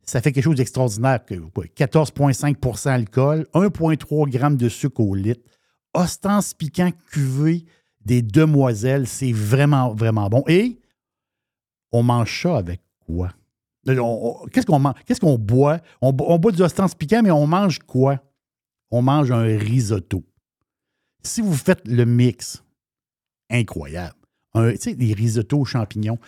Ça 0.07 0.21
fait 0.21 0.33
quelque 0.33 0.45
chose 0.45 0.57
d'extraordinaire. 0.57 1.25
que- 1.25 1.35
quoi, 1.35 1.65
14,5% 1.75 2.91
alcool, 2.91 3.47
1,3 3.55 4.31
g 4.31 4.39
de 4.57 4.69
sucre 4.69 5.01
au 5.01 5.15
litre. 5.15 5.43
Ostens 5.95 6.55
piquant 6.59 6.91
cuvée 7.11 7.65
des 8.05 8.21
demoiselles, 8.21 9.07
c'est 9.07 9.33
vraiment, 9.33 9.95
vraiment 9.95 10.29
bon. 10.29 10.43
Et 10.49 10.79
on 11.93 12.03
mange 12.03 12.43
ça 12.43 12.57
avec 12.59 12.81
quoi? 13.05 13.31
Qu'est-ce 13.87 14.67
qu'on 14.67 14.79
mange? 14.79 14.95
Qu'est-ce 15.05 15.21
qu'on 15.21 15.39
boit? 15.39 15.81
On, 16.01 16.13
bo- 16.13 16.25
on 16.29 16.39
boit 16.39 16.53
du 16.53 16.63
ostens 16.63 16.95
piquant, 16.95 17.23
mais 17.23 17.31
on 17.31 17.47
mange 17.47 17.79
quoi? 17.81 18.23
On 18.91 19.03
mange 19.03 19.31
un 19.31 19.43
risotto. 19.43 20.25
Si 21.23 21.41
vous 21.43 21.55
faites 21.55 21.87
le 21.87 22.05
mix, 22.05 22.63
incroyable. 23.51 24.15
Tu 24.55 24.77
sais, 24.79 24.95
des 24.95 25.13
risottos 25.13 25.61
aux 25.61 25.65
champignons. 25.65 26.19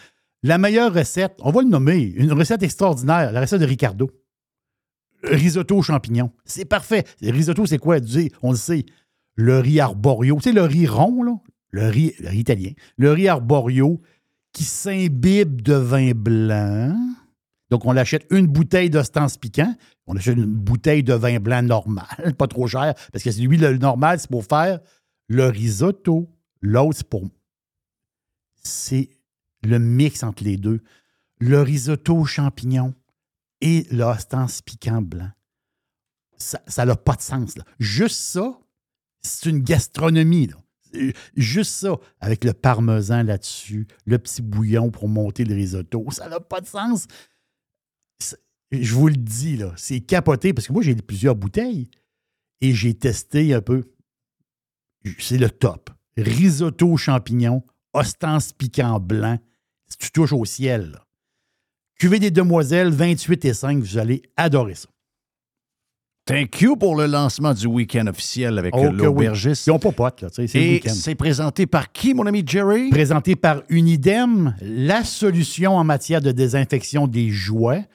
La 0.43 0.59
meilleure 0.59 0.93
recette, 0.93 1.37
on 1.41 1.51
va 1.51 1.63
le 1.63 1.69
nommer, 1.69 1.99
une 1.99 2.33
recette 2.33 2.63
extraordinaire, 2.63 3.33
la 3.33 3.41
recette 3.41 3.61
de 3.61 3.67
Ricardo. 3.67 4.11
Risotto 5.23 5.79
aux 5.79 5.83
champignons. 5.83 6.31
C'est 6.45 6.65
parfait. 6.67 7.05
Risotto, 7.21 7.67
c'est 7.67 7.79
quoi? 7.79 7.97
On 8.43 8.51
le 8.51 8.57
sait. 8.57 8.85
Le 9.35 9.61
riz 9.61 9.81
arborio. 9.81 10.37
Tu 10.37 10.43
sais, 10.43 10.53
le 10.53 10.63
riz 10.63 10.87
rond, 10.87 11.23
là? 11.23 11.37
Le 11.71 11.89
riz, 11.89 12.15
le 12.21 12.29
riz 12.29 12.41
italien. 12.41 12.73
Le 12.97 13.13
riz 13.13 13.29
arborio 13.29 14.01
qui 14.57 14.65
s'imbibe 14.65 15.61
de 15.61 15.75
vin 15.75 16.13
blanc. 16.13 16.97
Donc, 17.69 17.85
on 17.85 17.95
achète 17.95 18.27
une 18.31 18.47
bouteille 18.47 18.89
d'ostens 18.89 19.37
piquant. 19.37 19.77
On 20.07 20.17
achète 20.17 20.39
une 20.39 20.47
bouteille 20.47 21.03
de 21.03 21.13
vin 21.13 21.39
blanc 21.41 21.61
normal, 21.63 22.35
pas 22.39 22.47
trop 22.47 22.67
cher, 22.67 22.95
parce 23.13 23.23
que 23.23 23.29
lui, 23.43 23.59
le 23.59 23.77
normal, 23.77 24.19
c'est 24.19 24.31
pour 24.31 24.47
faire 24.47 24.81
le 25.29 25.49
risotto. 25.49 26.35
L'autre, 26.63 26.97
c'est 26.97 27.09
pour. 27.09 27.29
C'est 28.63 29.11
le 29.63 29.79
mix 29.79 30.23
entre 30.23 30.43
les 30.43 30.57
deux. 30.57 30.81
Le 31.39 31.61
risotto 31.61 32.17
aux 32.17 32.25
champignons 32.25 32.95
et 33.61 33.87
l'ostens 33.91 34.63
piquant 34.63 35.03
blanc. 35.03 35.31
Ça 36.39 36.87
n'a 36.87 36.97
pas 36.97 37.15
de 37.15 37.21
sens. 37.21 37.57
Juste 37.79 38.17
ça, 38.17 38.59
c'est 39.21 39.51
une 39.51 39.63
gastronomie. 39.63 40.49
Juste 41.37 41.73
ça, 41.73 41.97
avec 42.21 42.45
le 42.45 42.53
parmesan 42.53 43.23
là-dessus, 43.23 43.87
le 44.05 44.19
petit 44.19 44.43
bouillon 44.43 44.91
pour 44.91 45.09
monter 45.09 45.45
le 45.45 45.55
risotto, 45.55 46.07
ça 46.11 46.29
n'a 46.29 46.41
pas 46.41 46.61
de 46.61 46.67
sens. 46.67 47.07
Je 48.71 48.95
vous 48.95 49.09
le 49.09 49.17
dis, 49.17 49.57
là, 49.57 49.73
c'est 49.77 50.01
capoté 50.01 50.53
parce 50.53 50.67
que 50.67 50.73
moi, 50.73 50.83
j'ai 50.83 50.95
plusieurs 50.97 51.37
bouteilles 51.37 51.89
et 52.61 52.73
j'ai 52.73 52.95
testé 52.95 53.55
un 53.55 53.61
peu. 53.61 53.85
C'est 55.19 55.39
le 55.39 55.51
top. 55.51 55.91
Risotto 56.17 56.97
champignons, 56.97 57.63
ostens 57.93 58.53
piquant 58.57 58.99
blanc. 58.99 59.39
Tu 59.99 60.11
touches 60.11 60.33
au 60.33 60.45
ciel. 60.45 60.99
Cuvée 61.99 62.19
des 62.19 62.31
demoiselles, 62.31 62.91
28 62.91 63.45
et 63.45 63.55
5, 63.55 63.79
vous 63.79 63.99
allez 63.99 64.23
adorer 64.37 64.75
ça. 64.75 64.89
Thank 66.27 66.61
you 66.61 66.77
pour 66.77 66.97
le 66.97 67.07
lancement 67.07 67.55
du 67.55 67.69
week-end 67.69 68.09
officiel 68.09 68.59
avec 68.59 68.75
Oh, 68.77 68.87
oui. 68.91 68.97
l'aubergiste. 68.97 69.67
Ils 69.69 69.71
n'ont 69.71 69.79
pas 69.79 69.93
pote, 69.93 70.23
là. 70.23 70.29
Et 70.55 70.83
c'est 70.89 71.15
présenté 71.15 71.67
par 71.67 71.93
qui, 71.93 72.15
mon 72.15 72.27
ami 72.27 72.43
Jerry? 72.45 72.91
Présenté 72.91 73.37
par 73.37 73.63
Unidem, 73.69 74.57
la 74.61 75.05
solution 75.05 75.77
en 75.77 75.85
matière 75.85 76.21
de 76.21 76.33
désinfection 76.33 77.07
des 77.07 77.31
jouets. 77.31 77.87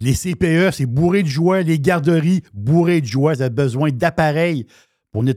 Les 0.00 0.12
CPE, 0.12 0.70
c'est 0.72 0.84
bourré 0.84 1.22
de 1.22 1.28
jouets. 1.28 1.62
Les 1.64 1.80
garderies, 1.80 2.42
bourré 2.52 3.00
de 3.00 3.06
jouets. 3.06 3.36
Vous 3.36 3.40
avez 3.40 3.54
besoin 3.54 3.90
d'appareils 3.90 4.66
pour 5.10 5.22
On 5.22 5.24
ne 5.24 5.32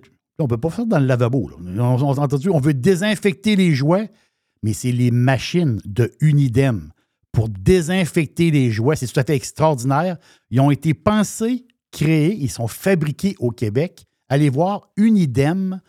peut 0.48 0.58
pas 0.58 0.70
faire 0.70 0.80
ça 0.80 0.86
dans 0.86 1.00
le 1.00 1.06
lavabo. 1.06 1.50
là. 1.50 1.56
On, 1.82 2.04
on- 2.04 2.18
entendu, 2.18 2.50
on 2.50 2.60
veut 2.60 2.74
désinfecter 2.74 3.56
les 3.56 3.74
jouets, 3.74 4.10
mais 4.62 4.74
c'est 4.74 4.91
les 4.91 5.12
machines 5.12 5.80
de 5.86 6.12
Unidem 6.20 6.91
pour 7.32 7.48
désinfecter 7.48 8.52
les 8.52 8.72
jouets. 8.72 8.98
C'est 8.98 9.08
tout 9.08 9.20
à 9.22 9.24
fait 9.24 9.36
extraordinaire. 9.38 10.18
Ils 10.52 10.60
ont 10.60 10.72
été 10.72 10.94
pensés, 10.94 11.64
créés, 11.91 12.36
ils 12.40 12.49
sont 12.49 12.68
fabriqués 12.68 13.36
au 13.40 13.52
Québec. 13.52 14.06
Allez 14.30 14.49
voir 14.49 14.90
unidem.ca. 14.98 15.80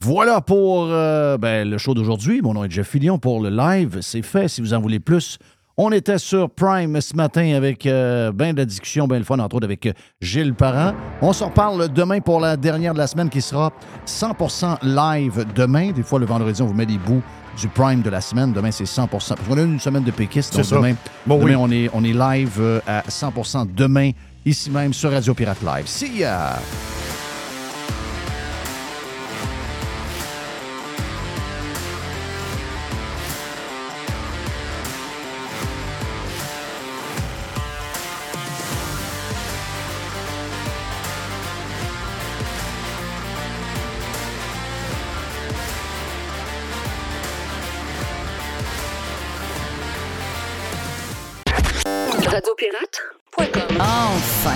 Voilà 0.00 0.40
pour 0.40 0.86
euh, 0.86 1.36
ben, 1.38 1.68
le 1.68 1.76
show 1.76 1.92
d'aujourd'hui. 1.92 2.40
Mon 2.40 2.54
nom 2.54 2.64
est 2.64 2.70
Jeff 2.70 2.88
Fillion 2.88 3.18
pour 3.18 3.42
le 3.42 3.50
live. 3.50 3.98
C'est 4.00 4.22
fait. 4.22 4.46
Si 4.48 4.60
vous 4.60 4.72
en 4.72 4.80
voulez 4.80 5.00
plus, 5.00 5.38
on 5.76 5.92
était 5.92 6.18
sur 6.18 6.50
Prime 6.50 7.00
ce 7.00 7.14
matin 7.14 7.54
avec 7.54 7.84
euh, 7.86 8.32
ben 8.32 8.52
de 8.52 8.58
la 8.58 8.64
discussion, 8.64 9.06
ben 9.06 9.18
le 9.18 9.24
fun, 9.24 9.38
entre 9.38 9.56
autres 9.56 9.66
avec 9.66 9.86
euh, 9.86 9.92
Gilles 10.20 10.54
Parent. 10.54 10.92
On 11.20 11.32
s'en 11.32 11.48
reparle 11.48 11.92
demain 11.92 12.20
pour 12.20 12.40
la 12.40 12.56
dernière 12.56 12.94
de 12.94 12.98
la 12.98 13.06
semaine 13.06 13.28
qui 13.28 13.40
sera 13.40 13.72
100% 14.06 14.78
live 14.82 15.46
demain. 15.54 15.90
Des 15.92 16.02
fois, 16.02 16.18
le 16.18 16.26
vendredi, 16.26 16.62
on 16.62 16.66
vous 16.66 16.74
met 16.74 16.86
des 16.86 16.98
bouts 16.98 17.22
du 17.60 17.68
Prime 17.68 18.02
de 18.02 18.10
la 18.10 18.20
semaine. 18.20 18.52
Demain, 18.52 18.70
c'est 18.70 18.84
100%. 18.84 19.08
Parce 19.08 19.32
qu'on 19.48 19.58
a 19.58 19.62
une 19.62 19.80
semaine 19.80 20.04
de 20.04 20.10
péquistes. 20.10 20.56
Donc, 20.56 20.68
demain, 20.70 20.94
Bon, 21.26 21.38
demain, 21.38 21.46
oui. 21.46 21.56
on, 21.56 21.70
est, 21.70 21.90
on 21.92 22.04
est 22.04 22.12
live 22.12 22.56
euh, 22.60 22.80
à 22.86 23.02
100% 23.08 23.66
demain, 23.74 24.10
ici 24.44 24.70
même 24.70 24.92
sur 24.92 25.10
Radio 25.10 25.34
Pirate 25.34 25.62
Live. 25.62 25.86
See 25.86 26.18
ya! 26.18 26.58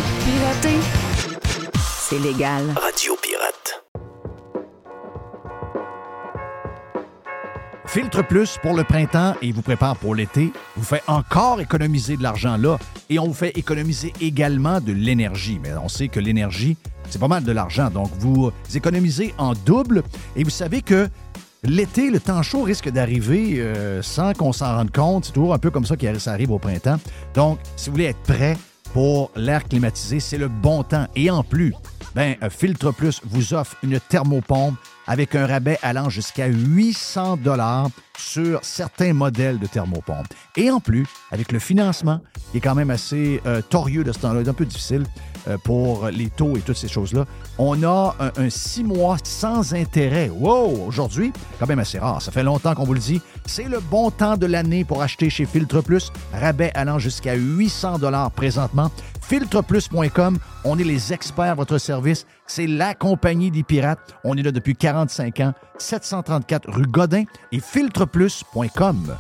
Pirater, 0.01 0.79
c'est 1.75 2.19
légal. 2.19 2.65
Radio 2.81 3.13
Pirate. 3.21 3.85
Filtre 7.85 8.27
Plus 8.27 8.57
pour 8.63 8.75
le 8.75 8.85
printemps 8.85 9.35
et 9.43 9.53
vous 9.53 9.61
prépare 9.61 9.97
pour 9.97 10.15
l'été, 10.15 10.51
vous 10.77 10.85
fait 10.85 11.03
encore 11.09 11.61
économiser 11.61 12.17
de 12.17 12.23
l'argent 12.23 12.57
là 12.57 12.79
et 13.11 13.19
on 13.19 13.27
vous 13.27 13.35
fait 13.35 13.59
économiser 13.59 14.15
également 14.23 14.81
de 14.81 14.93
l'énergie. 14.93 15.61
Mais 15.63 15.75
on 15.75 15.89
sait 15.89 16.09
que 16.09 16.21
l'énergie, 16.21 16.79
c'est 17.11 17.21
pas 17.21 17.29
mal 17.29 17.45
de 17.45 17.53
l'argent. 17.53 17.91
Donc, 17.91 18.11
vous 18.19 18.51
économisez 18.75 19.35
en 19.37 19.53
double 19.53 20.05
et 20.37 20.45
vous 20.45 20.49
savez 20.51 20.81
que 20.81 21.07
l'été, 21.65 22.11
le 22.11 22.19
temps 22.19 22.43
chaud 22.43 22.63
risque 22.63 22.89
d'arriver 22.89 23.57
euh, 23.59 24.01
sans 24.01 24.33
qu'on 24.33 24.55
s'en 24.55 24.75
rende 24.75 24.91
compte. 24.91 25.27
C'est 25.27 25.33
toujours 25.33 25.53
un 25.53 25.59
peu 25.59 25.71
comme 25.71 25.85
ça 25.85 25.99
que 25.99 26.19
ça 26.19 26.33
arrive 26.33 26.51
au 26.51 26.59
printemps. 26.59 26.97
Donc, 27.35 27.59
si 27.77 27.91
vous 27.91 27.97
voulez 27.97 28.07
être 28.07 28.23
prêt 28.23 28.57
pour 28.93 29.31
l'air 29.37 29.65
climatisé, 29.65 30.21
c'est 30.21 30.39
le 30.39 30.49
bon 30.49 30.83
temps. 30.83 31.07
Et 31.17 31.31
en 31.31 31.43
plus, 31.43 31.75
ben, 32.15 32.37
euh, 32.43 32.51
Filtre 32.51 32.93
Plus 32.93 33.21
vous 33.25 33.55
offre 33.55 33.77
une 33.83 33.99
thermopompe 34.01 34.77
avec 35.07 35.35
un 35.35 35.47
rabais 35.47 35.79
allant 35.83 36.11
jusqu'à 36.11 36.47
800 36.47 37.39
dollars 37.39 37.89
sur 38.19 38.61
certains 38.63 39.15
modèles 39.15 39.59
de 39.59 39.67
thermopompe. 39.67 40.27
Et 40.57 40.71
en 40.71 40.81
plus, 40.81 41.07
avec 41.31 41.53
le 41.53 41.59
financement, 41.59 42.21
qui 42.51 42.59
est 42.59 42.61
quand 42.61 42.75
même 42.75 42.91
assez 42.91 43.41
euh, 43.47 43.63
torieux 43.63 44.05
de 44.05 44.13
ce 44.13 44.19
temps-là, 44.21 44.49
un 44.49 44.55
peu 44.55 44.67
difficile 44.67 45.05
pour 45.65 46.09
les 46.09 46.29
taux 46.29 46.57
et 46.57 46.61
toutes 46.61 46.77
ces 46.77 46.89
choses-là, 46.89 47.25
on 47.59 47.83
a 47.83 48.17
un, 48.37 48.51
six 48.51 48.85
mois 48.85 49.17
sans 49.23 49.75
intérêt. 49.75 50.31
Wow! 50.31 50.87
Aujourd'hui, 50.87 51.33
quand 51.59 51.67
même 51.67 51.79
assez 51.79 51.99
rare. 51.99 52.23
Ça 52.23 52.33
fait 52.33 52.43
longtemps 52.43 52.75
qu'on 52.75 52.85
vous 52.85 52.95
le 52.95 53.01
dit. 53.01 53.21
C'est 53.47 53.65
le 53.65 53.81
bon 53.81 54.11
temps 54.11 54.37
de 54.37 54.47
l'année 54.47 54.85
pour 54.85 55.03
acheter 55.03 55.31
chez 55.31 55.47
Filtre 55.47 55.81
Plus. 55.81 56.13
Rabais 56.33 56.71
allant 56.75 56.99
jusqu'à 56.99 57.35
800 57.35 57.99
dollars 57.99 58.31
présentement. 58.31 58.91
Filtreplus.com, 59.23 60.39
on 60.65 60.79
est 60.79 60.85
les 60.85 61.13
experts 61.13 61.53
à 61.53 61.55
votre 61.55 61.79
service. 61.79 62.27
C'est 62.47 62.67
la 62.67 62.95
compagnie 62.95 63.51
des 63.51 63.63
pirates. 63.63 64.15
On 64.25 64.37
est 64.37 64.43
là 64.43 64.53
depuis 64.53 64.77
45 64.77 65.41
ans. 65.41 65.55
734 65.79 66.71
rue 66.71 66.87
Godin 66.87 67.25
et 67.51 67.61
filtreplus.com. 67.61 69.17